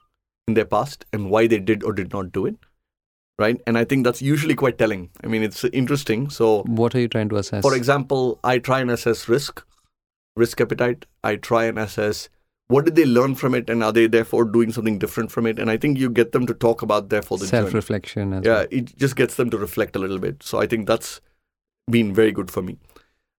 in 0.47 0.53
their 0.53 0.65
past 0.65 1.05
and 1.13 1.29
why 1.29 1.47
they 1.47 1.59
did 1.59 1.83
or 1.83 1.93
did 1.93 2.13
not 2.13 2.31
do 2.31 2.45
it. 2.45 2.55
Right. 3.37 3.61
And 3.67 3.77
I 3.77 3.83
think 3.83 4.05
that's 4.05 4.21
usually 4.21 4.55
quite 4.55 4.77
telling. 4.77 5.09
I 5.23 5.27
mean, 5.27 5.43
it's 5.43 5.63
interesting. 5.65 6.29
So, 6.29 6.63
What 6.63 6.95
are 6.95 6.99
you 7.01 7.09
trying 7.09 7.29
to 7.29 7.35
assess? 7.35 7.61
for 7.61 7.75
example, 7.75 8.39
I 8.43 8.59
try 8.59 8.79
and 8.79 8.89
assess 8.89 9.27
risk, 9.27 9.65
risk 10.37 10.61
appetite. 10.61 11.05
I 11.23 11.35
try 11.35 11.65
and 11.65 11.77
assess 11.77 12.29
what 12.67 12.85
did 12.85 12.95
they 12.95 13.05
learn 13.05 13.35
from 13.35 13.53
it 13.53 13.69
and 13.69 13.83
are 13.83 13.91
they 13.91 14.07
therefore 14.07 14.45
doing 14.45 14.71
something 14.71 14.97
different 14.97 15.31
from 15.31 15.45
it 15.45 15.59
and 15.59 15.69
i 15.69 15.77
think 15.77 15.97
you 15.97 16.09
get 16.09 16.31
them 16.31 16.45
to 16.45 16.53
talk 16.53 16.81
about 16.81 17.09
therefore 17.09 17.37
the. 17.37 17.47
Self-reflection 17.47 18.31
yeah 18.31 18.39
well. 18.39 18.67
it 18.71 18.95
just 18.97 19.15
gets 19.15 19.35
them 19.35 19.49
to 19.49 19.57
reflect 19.57 19.95
a 19.95 19.99
little 19.99 20.19
bit 20.19 20.41
so 20.41 20.59
i 20.59 20.67
think 20.67 20.87
that's 20.87 21.21
been 21.89 22.13
very 22.13 22.31
good 22.31 22.49
for 22.49 22.61
me 22.61 22.77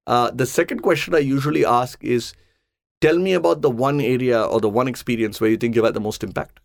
uh, 0.07 0.31
the 0.31 0.47
second 0.47 0.81
question 0.81 1.15
i 1.15 1.19
usually 1.19 1.65
ask 1.65 2.03
is 2.03 2.35
tell 3.01 3.19
me 3.19 3.33
about 3.33 3.63
the 3.63 3.71
one 3.71 4.01
area 4.01 4.43
or 4.43 4.61
the 4.61 4.69
one 4.69 4.89
experience 4.89 5.41
where 5.41 5.51
you 5.51 5.57
think 5.57 5.75
you've 5.75 5.85
had 5.85 5.95
the 5.95 6.01
most 6.01 6.25
impact 6.25 6.61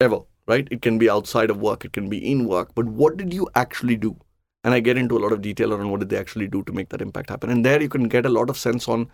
ever 0.00 0.20
right? 0.48 0.66
It 0.70 0.82
can 0.82 0.98
be 0.98 1.08
outside 1.10 1.50
of 1.50 1.60
work 1.60 1.84
it 1.84 1.92
can 1.92 2.08
be 2.08 2.18
in 2.32 2.46
work 2.48 2.74
but 2.74 2.86
what 2.86 3.16
did 3.16 3.32
you 3.32 3.48
actually 3.54 3.96
do? 3.96 4.16
And 4.64 4.74
i 4.74 4.80
get 4.80 4.98
into 4.98 5.16
a 5.16 5.22
lot 5.24 5.32
of 5.32 5.40
detail 5.40 5.72
around 5.72 5.90
what 5.90 6.00
did 6.00 6.08
they 6.08 6.18
actually 6.18 6.48
do 6.48 6.62
to 6.64 6.72
make 6.72 6.88
that 6.88 7.00
impact 7.00 7.30
happen. 7.30 7.50
And 7.50 7.64
there 7.64 7.80
you 7.80 7.88
can 7.88 8.08
get 8.08 8.26
a 8.26 8.30
lot 8.30 8.50
of 8.50 8.58
sense 8.58 8.88
on 8.88 9.08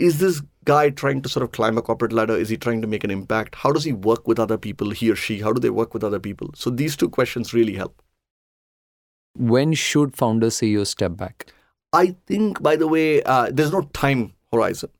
is 0.00 0.18
this 0.18 0.42
guy 0.64 0.90
trying 0.90 1.20
to 1.22 1.28
sort 1.28 1.44
of 1.44 1.52
climb 1.52 1.76
a 1.76 1.82
corporate 1.82 2.12
ladder? 2.12 2.34
Is 2.34 2.48
he 2.48 2.56
trying 2.56 2.80
to 2.80 2.88
make 2.88 3.04
an 3.04 3.10
impact? 3.10 3.54
How 3.54 3.70
does 3.70 3.84
he 3.84 3.92
work 3.92 4.26
with 4.26 4.40
other 4.40 4.56
people 4.56 4.90
he 4.90 5.10
or 5.10 5.16
she? 5.16 5.40
How 5.40 5.52
do 5.52 5.60
they 5.60 5.70
work 5.70 5.92
with 5.92 6.02
other 6.02 6.18
people? 6.18 6.50
So 6.54 6.70
these 6.70 6.96
two 6.96 7.10
questions 7.10 7.52
really 7.52 7.74
help. 7.74 8.02
When 9.34 9.74
should 9.74 10.16
founders 10.16 10.62
you 10.62 10.86
step 10.86 11.16
back? 11.16 11.52
I 11.92 12.16
think, 12.26 12.62
by 12.62 12.76
the 12.76 12.86
way, 12.86 13.22
uh, 13.22 13.50
there's 13.52 13.72
no 13.72 13.82
time 13.92 14.34
horizon. 14.52 14.90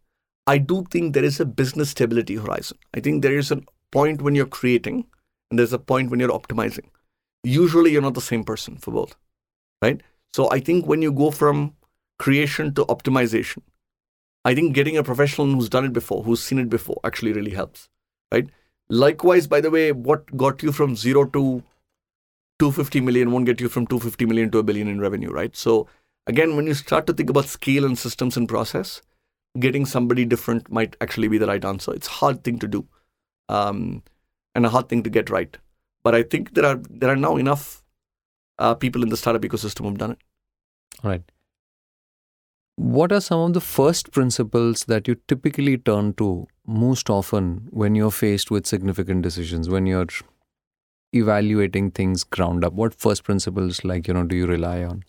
I 0.47 0.59
do 0.59 0.85
think 0.91 1.15
there 1.15 1.25
is 1.25 1.39
a 1.39 1.45
business 1.45 1.91
stability 1.91 2.37
horizon. 2.37 2.79
I 2.95 3.01
think 3.01 3.23
there 3.23 3.37
is 3.37 3.51
a 3.51 3.63
point 3.93 4.23
when 4.23 4.35
you're 4.35 4.47
creating 4.47 5.07
and 5.51 5.59
there's 5.59 5.73
a 5.73 5.79
point 5.79 6.11
when 6.11 6.21
you're 6.21 6.31
optimizing. 6.31 6.89
Usually, 7.45 7.93
you're 7.93 8.03
not 8.03 8.15
the 8.15 8.21
same 8.21 8.45
person 8.45 8.77
for 8.77 8.91
both, 8.91 9.17
right? 9.81 10.01
So 10.35 10.51
I 10.51 10.61
think 10.61 10.87
when 10.87 11.03
you 11.03 11.13
go 11.13 11.31
from 11.31 11.75
creation 12.19 12.75
to 12.75 12.85
optimization, 12.87 13.63
I 14.45 14.55
think 14.55 14.75
getting 14.75 14.97
a 14.97 15.05
professional 15.05 15.47
who's 15.49 15.69
done 15.69 15.85
it 15.85 15.93
before, 15.93 16.23
who's 16.23 16.43
seen 16.43 16.59
it 16.59 16.69
before, 16.69 16.99
actually 17.05 17.33
really 17.33 17.51
helps, 17.51 17.89
right? 18.33 18.49
Likewise, 18.89 19.47
by 19.47 19.61
the 19.61 19.71
way, 19.71 19.93
what 19.93 20.37
got 20.37 20.63
you 20.63 20.73
from 20.73 20.97
zero 20.97 21.25
to 21.27 21.63
250 22.59 23.01
million 23.01 23.31
won't 23.31 23.47
get 23.47 23.61
you 23.61 23.69
from 23.69 23.87
250 23.87 24.27
million 24.27 24.51
to 24.51 24.59
a 24.59 24.63
billion 24.63 24.89
in 24.89 25.01
revenue, 25.01 25.31
right? 25.31 25.55
So 25.57 25.89
again, 26.27 26.57
when 26.57 26.67
you 26.67 26.75
start 26.75 27.07
to 27.07 27.13
think 27.13 27.31
about 27.31 27.47
scale 27.47 27.85
and 27.85 27.99
systems 27.99 28.37
and 28.37 28.49
process, 28.49 29.03
getting 29.59 29.87
somebody 29.87 30.25
different 30.25 30.71
might 30.71 30.97
actually 31.01 31.29
be 31.29 31.39
the 31.39 31.47
right 31.47 31.65
answer. 31.65 31.93
It's 31.93 32.09
a 32.09 32.13
hard 32.13 32.45
thing 32.45 32.59
to 32.61 32.69
do, 32.69 32.87
um, 33.49 34.03
and 34.55 34.67
a 34.67 34.69
hard 34.69 34.89
thing 34.89 35.03
to 35.03 35.11
get 35.11 35.31
right. 35.31 35.57
But 36.03 36.15
I 36.15 36.23
think 36.23 36.55
there 36.55 36.67
are 36.67 36.81
there 36.89 37.11
are 37.11 37.17
now 37.17 37.37
enough 37.37 37.83
uh, 38.59 38.75
people 38.75 39.03
in 39.03 39.09
the 39.09 39.17
startup 39.17 39.43
ecosystem 39.43 39.87
who've 39.87 39.99
done 39.99 40.13
it. 40.13 40.19
Right. 41.03 41.23
What 42.77 43.13
are 43.13 43.21
some 43.21 43.41
of 43.41 43.53
the 43.53 43.61
first 43.61 44.11
principles 44.11 44.85
that 44.85 45.07
you 45.07 45.17
typically 45.29 45.77
turn 45.77 46.15
to 46.15 46.47
most 46.67 47.11
often 47.11 47.69
when 47.71 47.95
you're 47.95 48.11
faced 48.11 48.51
with 48.51 48.67
significant 48.67 49.21
decisions, 49.23 49.69
when 49.69 49.85
you're 49.85 50.07
evaluating 51.13 51.91
things 51.91 52.25
ground 52.25 52.65
up? 52.65 52.73
What 52.73 52.95
first 52.95 53.25
principles, 53.25 53.85
like, 53.85 54.09
you 54.09 54.15
know, 54.15 54.25
do 54.25 54.35
you 54.35 54.47
rely 54.47 54.83
on? 54.83 55.05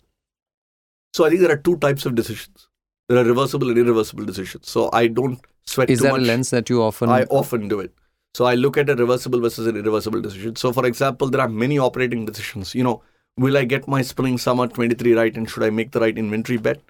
So 1.12 1.24
I 1.24 1.28
think 1.28 1.40
there 1.42 1.52
are 1.52 1.56
two 1.56 1.76
types 1.78 2.06
of 2.06 2.14
decisions. 2.14 2.68
There 3.08 3.18
are 3.18 3.24
reversible 3.24 3.68
and 3.68 3.78
irreversible 3.78 4.24
decisions. 4.24 4.70
So 4.70 4.88
I 4.92 5.06
don't 5.06 5.40
sweat 5.64 5.90
Is 5.90 5.98
too 5.98 6.04
that 6.04 6.12
much. 6.12 6.22
a 6.22 6.24
lens 6.24 6.50
that 6.50 6.70
you 6.70 6.82
often. 6.82 7.10
I 7.10 7.24
often 7.24 7.68
do 7.68 7.80
it. 7.80 7.92
So 8.34 8.46
I 8.46 8.54
look 8.54 8.78
at 8.78 8.88
a 8.88 8.96
reversible 8.96 9.40
versus 9.40 9.66
an 9.66 9.76
irreversible 9.76 10.20
decision. 10.22 10.56
So 10.56 10.72
for 10.72 10.86
example, 10.86 11.28
there 11.28 11.40
are 11.40 11.48
many 11.48 11.78
operating 11.78 12.24
decisions. 12.24 12.74
You 12.74 12.84
know, 12.84 13.02
will 13.36 13.58
I 13.58 13.64
get 13.64 13.86
my 13.86 14.00
spring 14.00 14.38
summer 14.38 14.66
23 14.66 15.14
right 15.14 15.36
and 15.36 15.48
should 15.48 15.62
I 15.62 15.70
make 15.70 15.92
the 15.92 16.00
right 16.00 16.16
inventory 16.16 16.56
bet? 16.58 16.80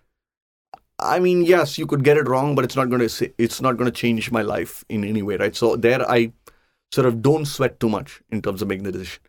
I 1.01 1.19
mean, 1.19 1.43
yes, 1.43 1.79
you 1.79 1.87
could 1.87 2.05
get 2.05 2.17
it 2.17 2.29
wrong, 2.29 2.55
but 2.55 2.65
it's 2.65 2.77
not 2.77 2.89
going 2.89 3.01
to 3.01 3.09
say, 3.09 3.33
it's 3.39 3.61
not 3.61 3.77
going 3.77 3.91
to 3.91 3.97
change 3.97 4.31
my 4.31 4.43
life 4.43 4.85
in 4.89 5.03
any 5.03 5.23
way, 5.23 5.37
right? 5.37 5.57
So 5.57 5.75
there 5.75 6.09
I 6.09 6.33
sort 6.93 7.09
of 7.09 7.23
don't 7.23 7.45
sweat 7.45 7.81
too 7.81 7.89
much 7.89 8.23
in 8.31 8.41
terms 8.41 8.63
of 8.63 8.69
making 8.69 8.85
the 8.85 8.93
decision. 8.93 9.21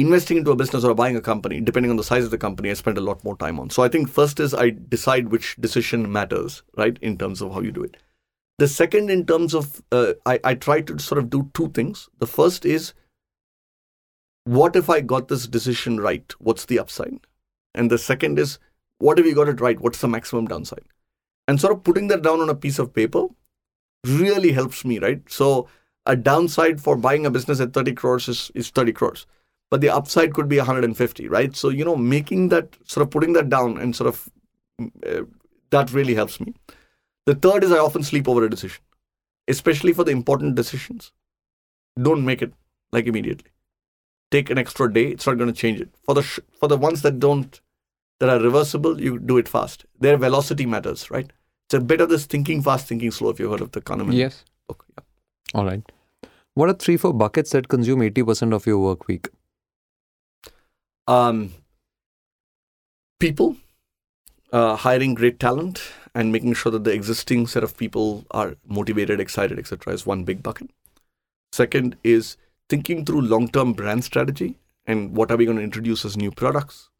Investing 0.00 0.36
into 0.36 0.52
a 0.52 0.56
business 0.56 0.84
or 0.84 0.94
buying 0.94 1.16
a 1.16 1.20
company, 1.20 1.60
depending 1.60 1.90
on 1.90 1.96
the 1.96 2.04
size 2.04 2.24
of 2.24 2.30
the 2.30 2.38
company, 2.38 2.70
I 2.70 2.74
spend 2.74 2.98
a 2.98 3.02
lot 3.02 3.24
more 3.24 3.36
time 3.36 3.58
on. 3.58 3.68
So 3.70 3.82
I 3.82 3.88
think 3.88 4.08
first 4.08 4.38
is 4.38 4.54
I 4.54 4.70
decide 4.70 5.28
which 5.28 5.56
decision 5.56 6.10
matters, 6.12 6.62
right, 6.76 6.96
in 7.02 7.18
terms 7.18 7.42
of 7.42 7.52
how 7.52 7.60
you 7.60 7.72
do 7.72 7.82
it. 7.82 7.96
The 8.58 8.68
second, 8.68 9.10
in 9.10 9.26
terms 9.26 9.54
of, 9.54 9.82
uh, 9.90 10.14
I, 10.24 10.38
I 10.44 10.54
try 10.54 10.82
to 10.82 10.98
sort 10.98 11.18
of 11.18 11.30
do 11.30 11.50
two 11.52 11.70
things. 11.70 12.08
The 12.18 12.26
first 12.26 12.64
is, 12.64 12.92
what 14.44 14.76
if 14.76 14.88
I 14.88 15.00
got 15.00 15.28
this 15.28 15.46
decision 15.46 16.00
right? 16.00 16.32
What's 16.38 16.64
the 16.64 16.78
upside? 16.78 17.26
And 17.74 17.90
the 17.90 17.98
second 17.98 18.38
is, 18.38 18.58
what 18.98 19.18
if 19.18 19.26
you 19.26 19.34
got 19.34 19.48
it 19.48 19.60
right? 19.60 19.80
What's 19.80 20.00
the 20.00 20.08
maximum 20.08 20.46
downside? 20.46 20.84
And 21.46 21.60
sort 21.60 21.72
of 21.72 21.82
putting 21.82 22.06
that 22.08 22.22
down 22.22 22.40
on 22.40 22.50
a 22.50 22.54
piece 22.54 22.78
of 22.78 22.94
paper 22.94 23.26
really 24.06 24.52
helps 24.52 24.84
me, 24.84 24.98
right? 25.00 25.22
So 25.28 25.68
a 26.06 26.16
downside 26.16 26.80
for 26.80 26.96
buying 26.96 27.26
a 27.26 27.30
business 27.30 27.60
at 27.60 27.72
30 27.72 27.92
crores 27.94 28.28
is, 28.28 28.50
is 28.54 28.70
30 28.70 28.92
crores, 28.92 29.26
but 29.70 29.80
the 29.80 29.90
upside 29.90 30.32
could 30.34 30.48
be 30.48 30.56
150, 30.58 31.28
right? 31.28 31.54
So, 31.54 31.68
you 31.68 31.84
know, 31.84 31.96
making 31.96 32.48
that 32.50 32.76
sort 32.84 33.02
of 33.06 33.10
putting 33.10 33.32
that 33.34 33.48
down 33.50 33.78
and 33.78 33.94
sort 33.94 34.08
of 34.08 34.28
uh, 35.06 35.22
that 35.70 35.92
really 35.92 36.14
helps 36.14 36.40
me. 36.40 36.54
The 37.26 37.34
third 37.34 37.64
is 37.64 37.72
I 37.72 37.78
often 37.78 38.02
sleep 38.02 38.28
over 38.28 38.44
a 38.44 38.50
decision, 38.50 38.80
especially 39.48 39.92
for 39.92 40.04
the 40.04 40.10
important 40.12 40.54
decisions. 40.54 41.12
Don't 42.00 42.24
make 42.24 42.40
it 42.42 42.52
like 42.92 43.06
immediately. 43.06 43.50
Take 44.30 44.50
an 44.50 44.58
extra 44.58 44.92
day. 44.92 45.08
It's 45.08 45.26
not 45.26 45.36
going 45.38 45.52
to 45.52 45.58
change 45.58 45.80
it. 45.80 45.90
For 46.04 46.14
the 46.14 46.22
sh- 46.22 46.40
for 46.58 46.68
the 46.68 46.76
ones 46.76 47.02
that 47.02 47.18
don't, 47.18 47.60
that 48.20 48.28
are 48.28 48.40
reversible, 48.40 49.00
you 49.00 49.18
do 49.18 49.36
it 49.38 49.48
fast. 49.48 49.84
Their 50.00 50.16
velocity 50.16 50.64
matters, 50.66 51.10
right? 51.10 51.30
It's 51.66 51.74
a 51.74 51.80
bit 51.80 52.00
of 52.00 52.08
this 52.08 52.24
thinking 52.24 52.62
fast, 52.62 52.86
thinking 52.88 53.10
slow. 53.10 53.30
If 53.30 53.40
you've 53.40 53.50
heard 53.50 53.60
of 53.60 53.72
the 53.72 53.80
Kahneman 53.82 54.14
Yes. 54.14 54.44
book, 54.68 54.84
yeah. 54.96 55.04
All 55.54 55.64
right. 55.66 55.82
What 56.54 56.68
are 56.68 56.74
three, 56.74 56.96
four 56.96 57.12
buckets 57.14 57.50
that 57.50 57.68
consume 57.68 58.00
80% 58.00 58.54
of 58.54 58.66
your 58.66 58.78
work 58.78 59.06
week? 59.06 59.28
Um, 61.08 61.54
people, 63.18 63.56
uh, 64.52 64.76
hiring 64.76 65.14
great 65.14 65.40
talent, 65.40 65.82
and 66.14 66.30
making 66.30 66.54
sure 66.54 66.70
that 66.72 66.84
the 66.84 66.92
existing 66.92 67.46
set 67.46 67.64
of 67.64 67.76
people 67.76 68.24
are 68.30 68.56
motivated, 68.66 69.18
excited, 69.18 69.58
etc. 69.58 69.92
is 69.92 70.06
one 70.06 70.24
big 70.24 70.42
bucket. 70.42 70.70
Second 71.52 71.96
is 72.04 72.36
thinking 72.68 73.04
through 73.04 73.22
long-term 73.22 73.72
brand 73.72 74.04
strategy 74.04 74.58
and 74.86 75.16
what 75.16 75.30
are 75.30 75.36
we 75.36 75.44
going 75.44 75.56
to 75.56 75.62
introduce 75.62 76.04
as 76.04 76.16
new 76.16 76.30
products. 76.30 76.90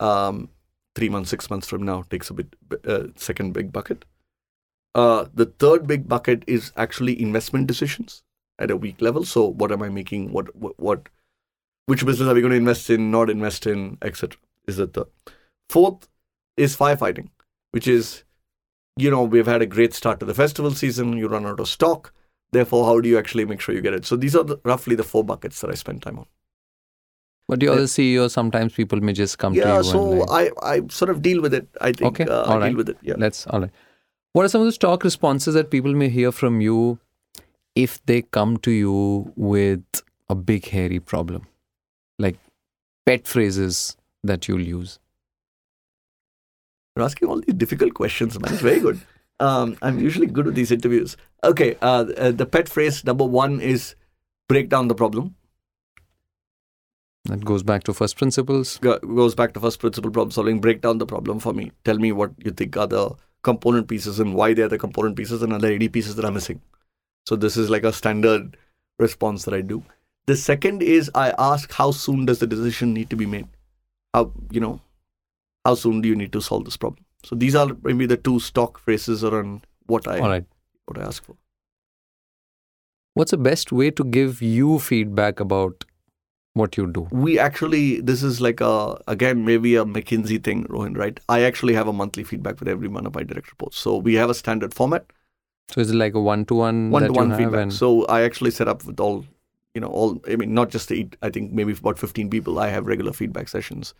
Um, 0.00 0.48
three 0.94 1.08
months, 1.08 1.30
six 1.30 1.50
months 1.50 1.68
from 1.68 1.82
now 1.82 2.04
takes 2.10 2.30
a 2.30 2.34
bit. 2.34 2.54
Uh, 2.86 3.08
second 3.16 3.52
big 3.52 3.72
bucket. 3.72 4.04
Uh, 4.94 5.26
the 5.34 5.46
third 5.46 5.86
big 5.86 6.08
bucket 6.08 6.42
is 6.46 6.72
actually 6.76 7.20
investment 7.20 7.66
decisions 7.66 8.22
at 8.58 8.70
a 8.70 8.76
week 8.76 9.00
level. 9.00 9.24
So, 9.24 9.46
what 9.46 9.70
am 9.72 9.82
I 9.82 9.88
making? 9.88 10.32
What 10.32 10.54
what, 10.56 10.78
what 10.78 11.08
which 11.88 12.04
business 12.04 12.28
are 12.28 12.34
we 12.34 12.42
going 12.42 12.50
to 12.50 12.56
invest 12.56 12.90
in, 12.90 13.10
not 13.10 13.30
invest 13.30 13.66
in, 13.66 13.96
etc. 14.02 14.38
Is 14.66 14.78
it 14.78 14.92
the 14.92 15.04
third. 15.04 15.34
Fourth 15.70 16.06
is 16.58 16.76
firefighting, 16.76 17.28
which 17.70 17.88
is, 17.88 18.24
you 18.98 19.10
know, 19.10 19.22
we've 19.22 19.46
had 19.46 19.62
a 19.62 19.66
great 19.66 19.94
start 19.94 20.20
to 20.20 20.26
the 20.26 20.34
festival 20.34 20.70
season. 20.70 21.16
You 21.16 21.28
run 21.28 21.46
out 21.46 21.60
of 21.60 21.66
stock. 21.66 22.12
Therefore, 22.52 22.84
how 22.84 23.00
do 23.00 23.08
you 23.08 23.18
actually 23.18 23.46
make 23.46 23.62
sure 23.62 23.74
you 23.74 23.80
get 23.80 23.94
it? 23.94 24.04
So 24.04 24.16
these 24.16 24.36
are 24.36 24.44
the, 24.44 24.60
roughly 24.64 24.96
the 24.96 25.02
four 25.02 25.24
buckets 25.24 25.62
that 25.62 25.70
I 25.70 25.74
spend 25.74 26.02
time 26.02 26.18
on. 26.18 26.26
But 27.48 27.60
do 27.60 27.66
you're 27.66 27.76
the 27.76 27.82
CEO, 27.82 28.30
sometimes 28.30 28.74
people 28.74 29.00
may 29.00 29.14
just 29.14 29.38
come 29.38 29.54
to 29.54 29.58
you. 29.58 29.64
yeah, 29.64 29.80
so 29.80 30.02
like, 30.02 30.52
I, 30.62 30.74
I 30.74 30.82
sort 30.88 31.10
of 31.10 31.22
deal 31.22 31.40
with 31.40 31.54
it. 31.54 31.68
I 31.80 31.92
think 31.92 32.20
Okay, 32.20 32.30
uh, 32.30 32.42
I 32.42 32.52
all 32.52 32.60
right. 32.60 32.68
deal 32.68 32.76
with 32.76 32.90
it. 32.90 32.98
Yeah. 33.00 33.14
Let's, 33.16 33.46
all 33.46 33.62
right. 33.62 33.70
What 34.34 34.44
are 34.44 34.48
some 34.50 34.60
of 34.60 34.66
the 34.66 34.72
stock 34.72 35.04
responses 35.04 35.54
that 35.54 35.70
people 35.70 35.94
may 35.94 36.10
hear 36.10 36.32
from 36.32 36.60
you 36.60 36.98
if 37.74 38.04
they 38.04 38.20
come 38.20 38.58
to 38.58 38.70
you 38.70 39.32
with 39.36 39.84
a 40.28 40.34
big, 40.34 40.68
hairy 40.68 41.00
problem? 41.00 41.46
Pet 43.08 43.26
phrases 43.26 43.96
that 44.22 44.48
you'll 44.48 44.60
use. 44.60 44.98
You're 46.94 47.06
asking 47.06 47.28
all 47.30 47.40
these 47.40 47.54
difficult 47.54 47.94
questions, 47.94 48.38
man. 48.38 48.52
It's 48.52 48.60
very 48.60 48.80
good. 48.80 49.00
Um, 49.40 49.78
I'm 49.80 49.98
usually 49.98 50.26
good 50.26 50.44
with 50.44 50.54
these 50.54 50.70
interviews. 50.70 51.16
Okay, 51.42 51.78
uh, 51.80 52.04
uh, 52.18 52.32
the 52.32 52.44
pet 52.44 52.68
phrase 52.68 53.06
number 53.06 53.24
one 53.24 53.62
is 53.62 53.94
break 54.46 54.68
down 54.68 54.88
the 54.88 54.94
problem. 54.94 55.36
That 57.24 57.46
goes 57.46 57.62
back 57.62 57.84
to 57.84 57.94
first 57.94 58.18
principles. 58.18 58.76
Go- 58.82 58.98
goes 58.98 59.34
back 59.34 59.54
to 59.54 59.60
first 59.60 59.80
principle 59.80 60.10
problem 60.10 60.32
solving. 60.32 60.60
Break 60.60 60.82
down 60.82 60.98
the 60.98 61.06
problem 61.06 61.40
for 61.40 61.54
me. 61.54 61.72
Tell 61.86 61.98
me 61.98 62.12
what 62.12 62.32
you 62.44 62.50
think 62.50 62.76
are 62.76 62.86
the 62.86 63.12
component 63.42 63.88
pieces 63.88 64.20
and 64.20 64.34
why 64.34 64.52
they're 64.52 64.68
the 64.68 64.76
component 64.76 65.16
pieces 65.16 65.42
and 65.42 65.54
are 65.54 65.56
other 65.56 65.68
80 65.68 65.88
pieces 65.88 66.16
that 66.16 66.26
are 66.26 66.30
missing. 66.30 66.60
So 67.24 67.36
this 67.36 67.56
is 67.56 67.70
like 67.70 67.84
a 67.84 67.92
standard 67.94 68.58
response 68.98 69.46
that 69.46 69.54
I 69.54 69.62
do. 69.62 69.82
The 70.28 70.36
second 70.36 70.82
is 70.94 71.10
I 71.14 71.32
ask 71.38 71.72
how 71.72 71.90
soon 71.98 72.24
does 72.30 72.40
the 72.44 72.46
decision 72.46 72.94
need 72.94 73.10
to 73.10 73.16
be 73.16 73.26
made? 73.34 73.48
How 74.14 74.22
you 74.50 74.60
know 74.64 74.80
how 75.64 75.74
soon 75.82 76.00
do 76.06 76.08
you 76.08 76.16
need 76.22 76.32
to 76.38 76.42
solve 76.48 76.64
this 76.70 76.76
problem? 76.76 77.04
So 77.24 77.36
these 77.44 77.54
are 77.60 77.68
maybe 77.82 78.06
the 78.06 78.18
two 78.28 78.38
stock 78.46 78.78
phrases 78.78 79.24
around 79.28 79.66
what 79.86 80.08
I 80.14 80.18
right. 80.20 80.44
what 80.86 80.98
I 80.98 81.06
ask 81.10 81.24
for. 81.28 81.36
What's 83.14 83.32
the 83.32 83.38
best 83.46 83.72
way 83.72 83.90
to 84.00 84.04
give 84.04 84.42
you 84.42 84.78
feedback 84.78 85.40
about 85.40 85.86
what 86.54 86.76
you 86.76 86.86
do? 86.98 87.06
we 87.24 87.38
actually 87.38 88.00
this 88.10 88.22
is 88.28 88.40
like 88.44 88.60
a 88.60 89.00
again 89.12 89.42
maybe 89.48 89.74
a 89.80 89.84
mckinsey 89.96 90.38
thing 90.46 90.62
Rohin 90.76 90.96
right 91.00 91.20
i 91.34 91.36
actually 91.48 91.74
have 91.74 91.90
a 91.92 91.92
monthly 91.98 92.24
feedback 92.30 92.58
with 92.62 92.70
every 92.72 92.88
one 92.88 93.06
of 93.10 93.14
my 93.18 93.22
direct 93.22 93.50
reports 93.52 93.78
so 93.78 93.96
we 93.96 94.14
have 94.14 94.32
a 94.34 94.34
standard 94.38 94.74
format 94.78 95.04
So 95.74 95.80
is 95.82 95.90
it 95.92 95.98
like 96.00 96.14
a 96.14 96.22
one-to-one 96.28 96.90
One 96.94 97.06
to 97.10 97.12
one 97.12 97.36
feedback. 97.36 97.62
and 97.64 97.72
So 97.72 97.90
I 98.06 98.22
actually 98.22 98.50
set 98.58 98.68
up 98.72 98.84
with 98.84 98.98
all, 99.06 99.24
you 99.74 99.80
know, 99.80 99.88
all. 99.88 100.20
I 100.28 100.36
mean, 100.36 100.54
not 100.54 100.70
just 100.70 100.90
eight. 100.92 101.16
I 101.22 101.30
think 101.30 101.52
maybe 101.52 101.72
about 101.72 101.98
fifteen 101.98 102.30
people. 102.30 102.58
I 102.58 102.68
have 102.68 102.86
regular 102.86 103.12
feedback 103.12 103.48
sessions, 103.48 103.94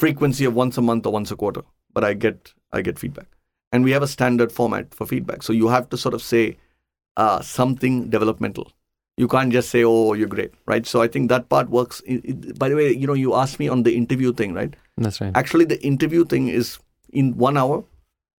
frequency 0.00 0.44
of 0.44 0.54
once 0.54 0.78
a 0.78 0.82
month 0.82 1.06
or 1.06 1.12
once 1.12 1.30
a 1.30 1.36
quarter. 1.36 1.62
But 1.92 2.04
I 2.04 2.14
get 2.14 2.52
I 2.72 2.82
get 2.82 2.98
feedback, 2.98 3.26
and 3.72 3.84
we 3.84 3.92
have 3.92 4.02
a 4.02 4.08
standard 4.08 4.52
format 4.52 4.94
for 4.94 5.06
feedback. 5.06 5.42
So 5.42 5.52
you 5.52 5.68
have 5.68 5.88
to 5.90 5.96
sort 5.96 6.14
of 6.14 6.22
say 6.22 6.56
uh, 7.16 7.40
something 7.40 8.10
developmental. 8.10 8.72
You 9.16 9.28
can't 9.28 9.52
just 9.52 9.70
say, 9.70 9.82
"Oh, 9.84 10.12
you're 10.12 10.28
great," 10.28 10.52
right? 10.66 10.86
So 10.86 11.00
I 11.02 11.08
think 11.08 11.28
that 11.30 11.48
part 11.48 11.70
works. 11.70 12.02
It- 12.06 12.24
it- 12.24 12.58
by 12.58 12.68
the 12.68 12.76
way, 12.76 12.92
you 12.92 13.06
know, 13.06 13.14
you 13.14 13.34
asked 13.34 13.58
me 13.58 13.68
on 13.68 13.82
the 13.82 13.94
interview 13.96 14.32
thing, 14.32 14.52
right? 14.54 14.74
that's 14.98 15.20
right. 15.20 15.32
Actually, 15.36 15.66
the 15.66 15.80
interview 15.86 16.24
thing 16.24 16.48
is 16.48 16.78
in 17.12 17.36
one 17.36 17.56
hour, 17.58 17.84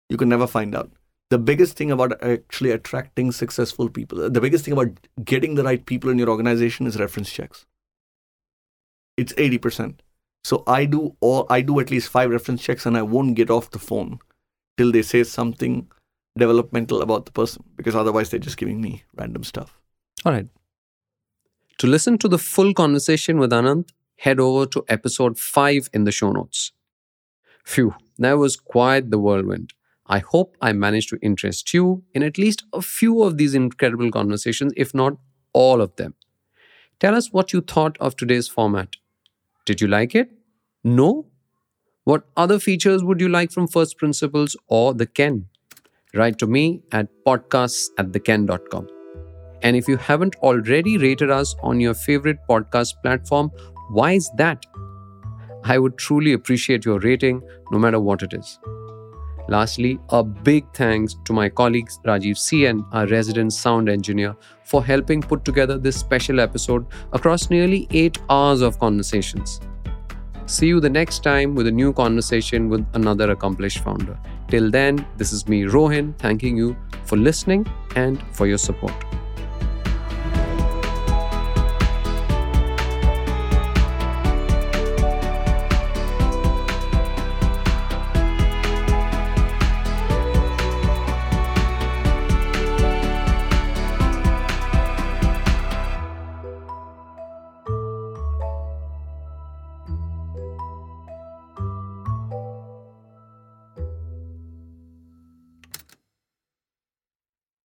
you 0.09 0.17
can 0.17 0.29
never 0.29 0.45
find 0.47 0.75
out. 0.75 0.91
The 1.29 1.37
biggest 1.37 1.75
thing 1.75 1.91
about 1.91 2.23
actually 2.23 2.71
attracting 2.71 3.31
successful 3.31 3.89
people, 3.89 4.29
the 4.29 4.41
biggest 4.41 4.63
thing 4.63 4.73
about 4.73 4.97
getting 5.23 5.55
the 5.55 5.63
right 5.63 5.85
people 5.85 6.09
in 6.09 6.17
your 6.17 6.29
organization 6.29 6.87
is 6.87 6.97
reference 6.99 7.31
checks. 7.31 7.65
It's 9.17 9.33
80%. 9.33 9.99
So 10.43 10.63
I 10.65 10.85
do 10.85 11.17
all 11.19 11.45
I 11.49 11.59
do 11.61 11.79
at 11.81 11.91
least 11.91 12.07
five 12.07 12.29
reference 12.29 12.61
checks 12.63 12.85
and 12.85 12.97
I 12.97 13.01
won't 13.01 13.35
get 13.35 13.49
off 13.49 13.71
the 13.71 13.79
phone 13.79 14.19
till 14.77 14.93
they 14.93 15.01
say 15.01 15.23
something 15.23 15.91
developmental 16.37 17.01
about 17.01 17.25
the 17.25 17.31
person 17.31 17.63
because 17.75 17.95
otherwise 17.95 18.29
they're 18.29 18.39
just 18.39 18.57
giving 18.57 18.79
me 18.79 19.03
random 19.15 19.43
stuff. 19.43 19.77
All 20.23 20.31
right. 20.31 20.47
To 21.79 21.87
listen 21.87 22.17
to 22.19 22.27
the 22.27 22.37
full 22.37 22.73
conversation 22.73 23.39
with 23.39 23.51
Ananth, 23.51 23.89
head 24.17 24.39
over 24.39 24.65
to 24.67 24.85
episode 24.87 25.37
5 25.37 25.89
in 25.93 26.05
the 26.05 26.11
show 26.11 26.31
notes. 26.31 26.71
Phew, 27.65 27.95
that 28.17 28.33
was 28.33 28.55
quite 28.55 29.11
the 29.11 29.19
whirlwind. 29.19 29.73
I 30.09 30.19
hope 30.19 30.55
I 30.61 30.71
managed 30.73 31.09
to 31.09 31.19
interest 31.21 31.73
you 31.73 32.03
in 32.13 32.23
at 32.23 32.37
least 32.37 32.63
a 32.73 32.81
few 32.81 33.23
of 33.23 33.37
these 33.37 33.53
incredible 33.53 34.09
conversations, 34.11 34.73
if 34.77 34.93
not 34.93 35.17
all 35.53 35.81
of 35.81 35.95
them. 35.97 36.15
Tell 36.99 37.15
us 37.15 37.31
what 37.31 37.53
you 37.53 37.61
thought 37.61 37.97
of 37.99 38.15
today's 38.15 38.47
format. 38.47 38.95
Did 39.65 39.81
you 39.81 39.87
like 39.87 40.15
it? 40.15 40.31
No? 40.83 41.27
What 42.05 42.23
other 42.37 42.57
features 42.57 43.03
would 43.03 43.19
you 43.19 43.27
like 43.27 43.51
from 43.51 43.67
First 43.67 43.97
Principles 43.97 44.55
or 44.67 44.93
the 44.93 45.05
Ken? 45.05 45.47
Write 46.13 46.39
to 46.39 46.47
me 46.47 46.81
at 46.91 47.09
podcasts 47.25 47.87
at 47.97 48.13
theken.com. 48.13 48.87
And 49.61 49.75
if 49.75 49.87
you 49.87 49.97
haven't 49.97 50.35
already 50.37 50.97
rated 50.97 51.29
us 51.29 51.55
on 51.61 51.81
your 51.81 51.93
favorite 51.93 52.37
podcast 52.49 52.93
platform, 53.03 53.51
why 53.89 54.13
is 54.13 54.31
that? 54.37 54.65
I 55.63 55.77
would 55.77 55.97
truly 55.97 56.31
appreciate 56.31 56.85
your 56.85 56.99
rating, 56.99 57.41
no 57.71 57.77
matter 57.77 57.99
what 57.99 58.23
it 58.23 58.33
is. 58.33 58.57
Lastly, 59.49 59.99
a 60.09 60.23
big 60.23 60.65
thanks 60.73 61.15
to 61.25 61.33
my 61.33 61.47
colleagues 61.47 61.99
Rajiv 62.05 62.35
CN, 62.35 62.85
our 62.91 63.07
resident 63.07 63.53
sound 63.53 63.87
engineer, 63.87 64.35
for 64.65 64.83
helping 64.83 65.21
put 65.21 65.45
together 65.45 65.77
this 65.77 65.95
special 65.97 66.39
episode 66.39 66.85
across 67.13 67.49
nearly 67.49 67.87
8 67.91 68.19
hours 68.29 68.61
of 68.61 68.77
conversations. 68.79 69.61
See 70.45 70.67
you 70.67 70.79
the 70.79 70.89
next 70.89 71.23
time 71.23 71.55
with 71.55 71.67
a 71.67 71.71
new 71.71 71.93
conversation 71.93 72.69
with 72.69 72.85
another 72.93 73.31
accomplished 73.31 73.79
founder. 73.79 74.17
Till 74.49 74.71
then, 74.71 75.05
this 75.17 75.33
is 75.33 75.47
me, 75.47 75.63
Rohin, 75.63 76.17
thanking 76.19 76.55
you 76.55 76.75
for 77.03 77.17
listening 77.17 77.65
and 77.95 78.21
for 78.33 78.47
your 78.47 78.57
support. 78.57 78.93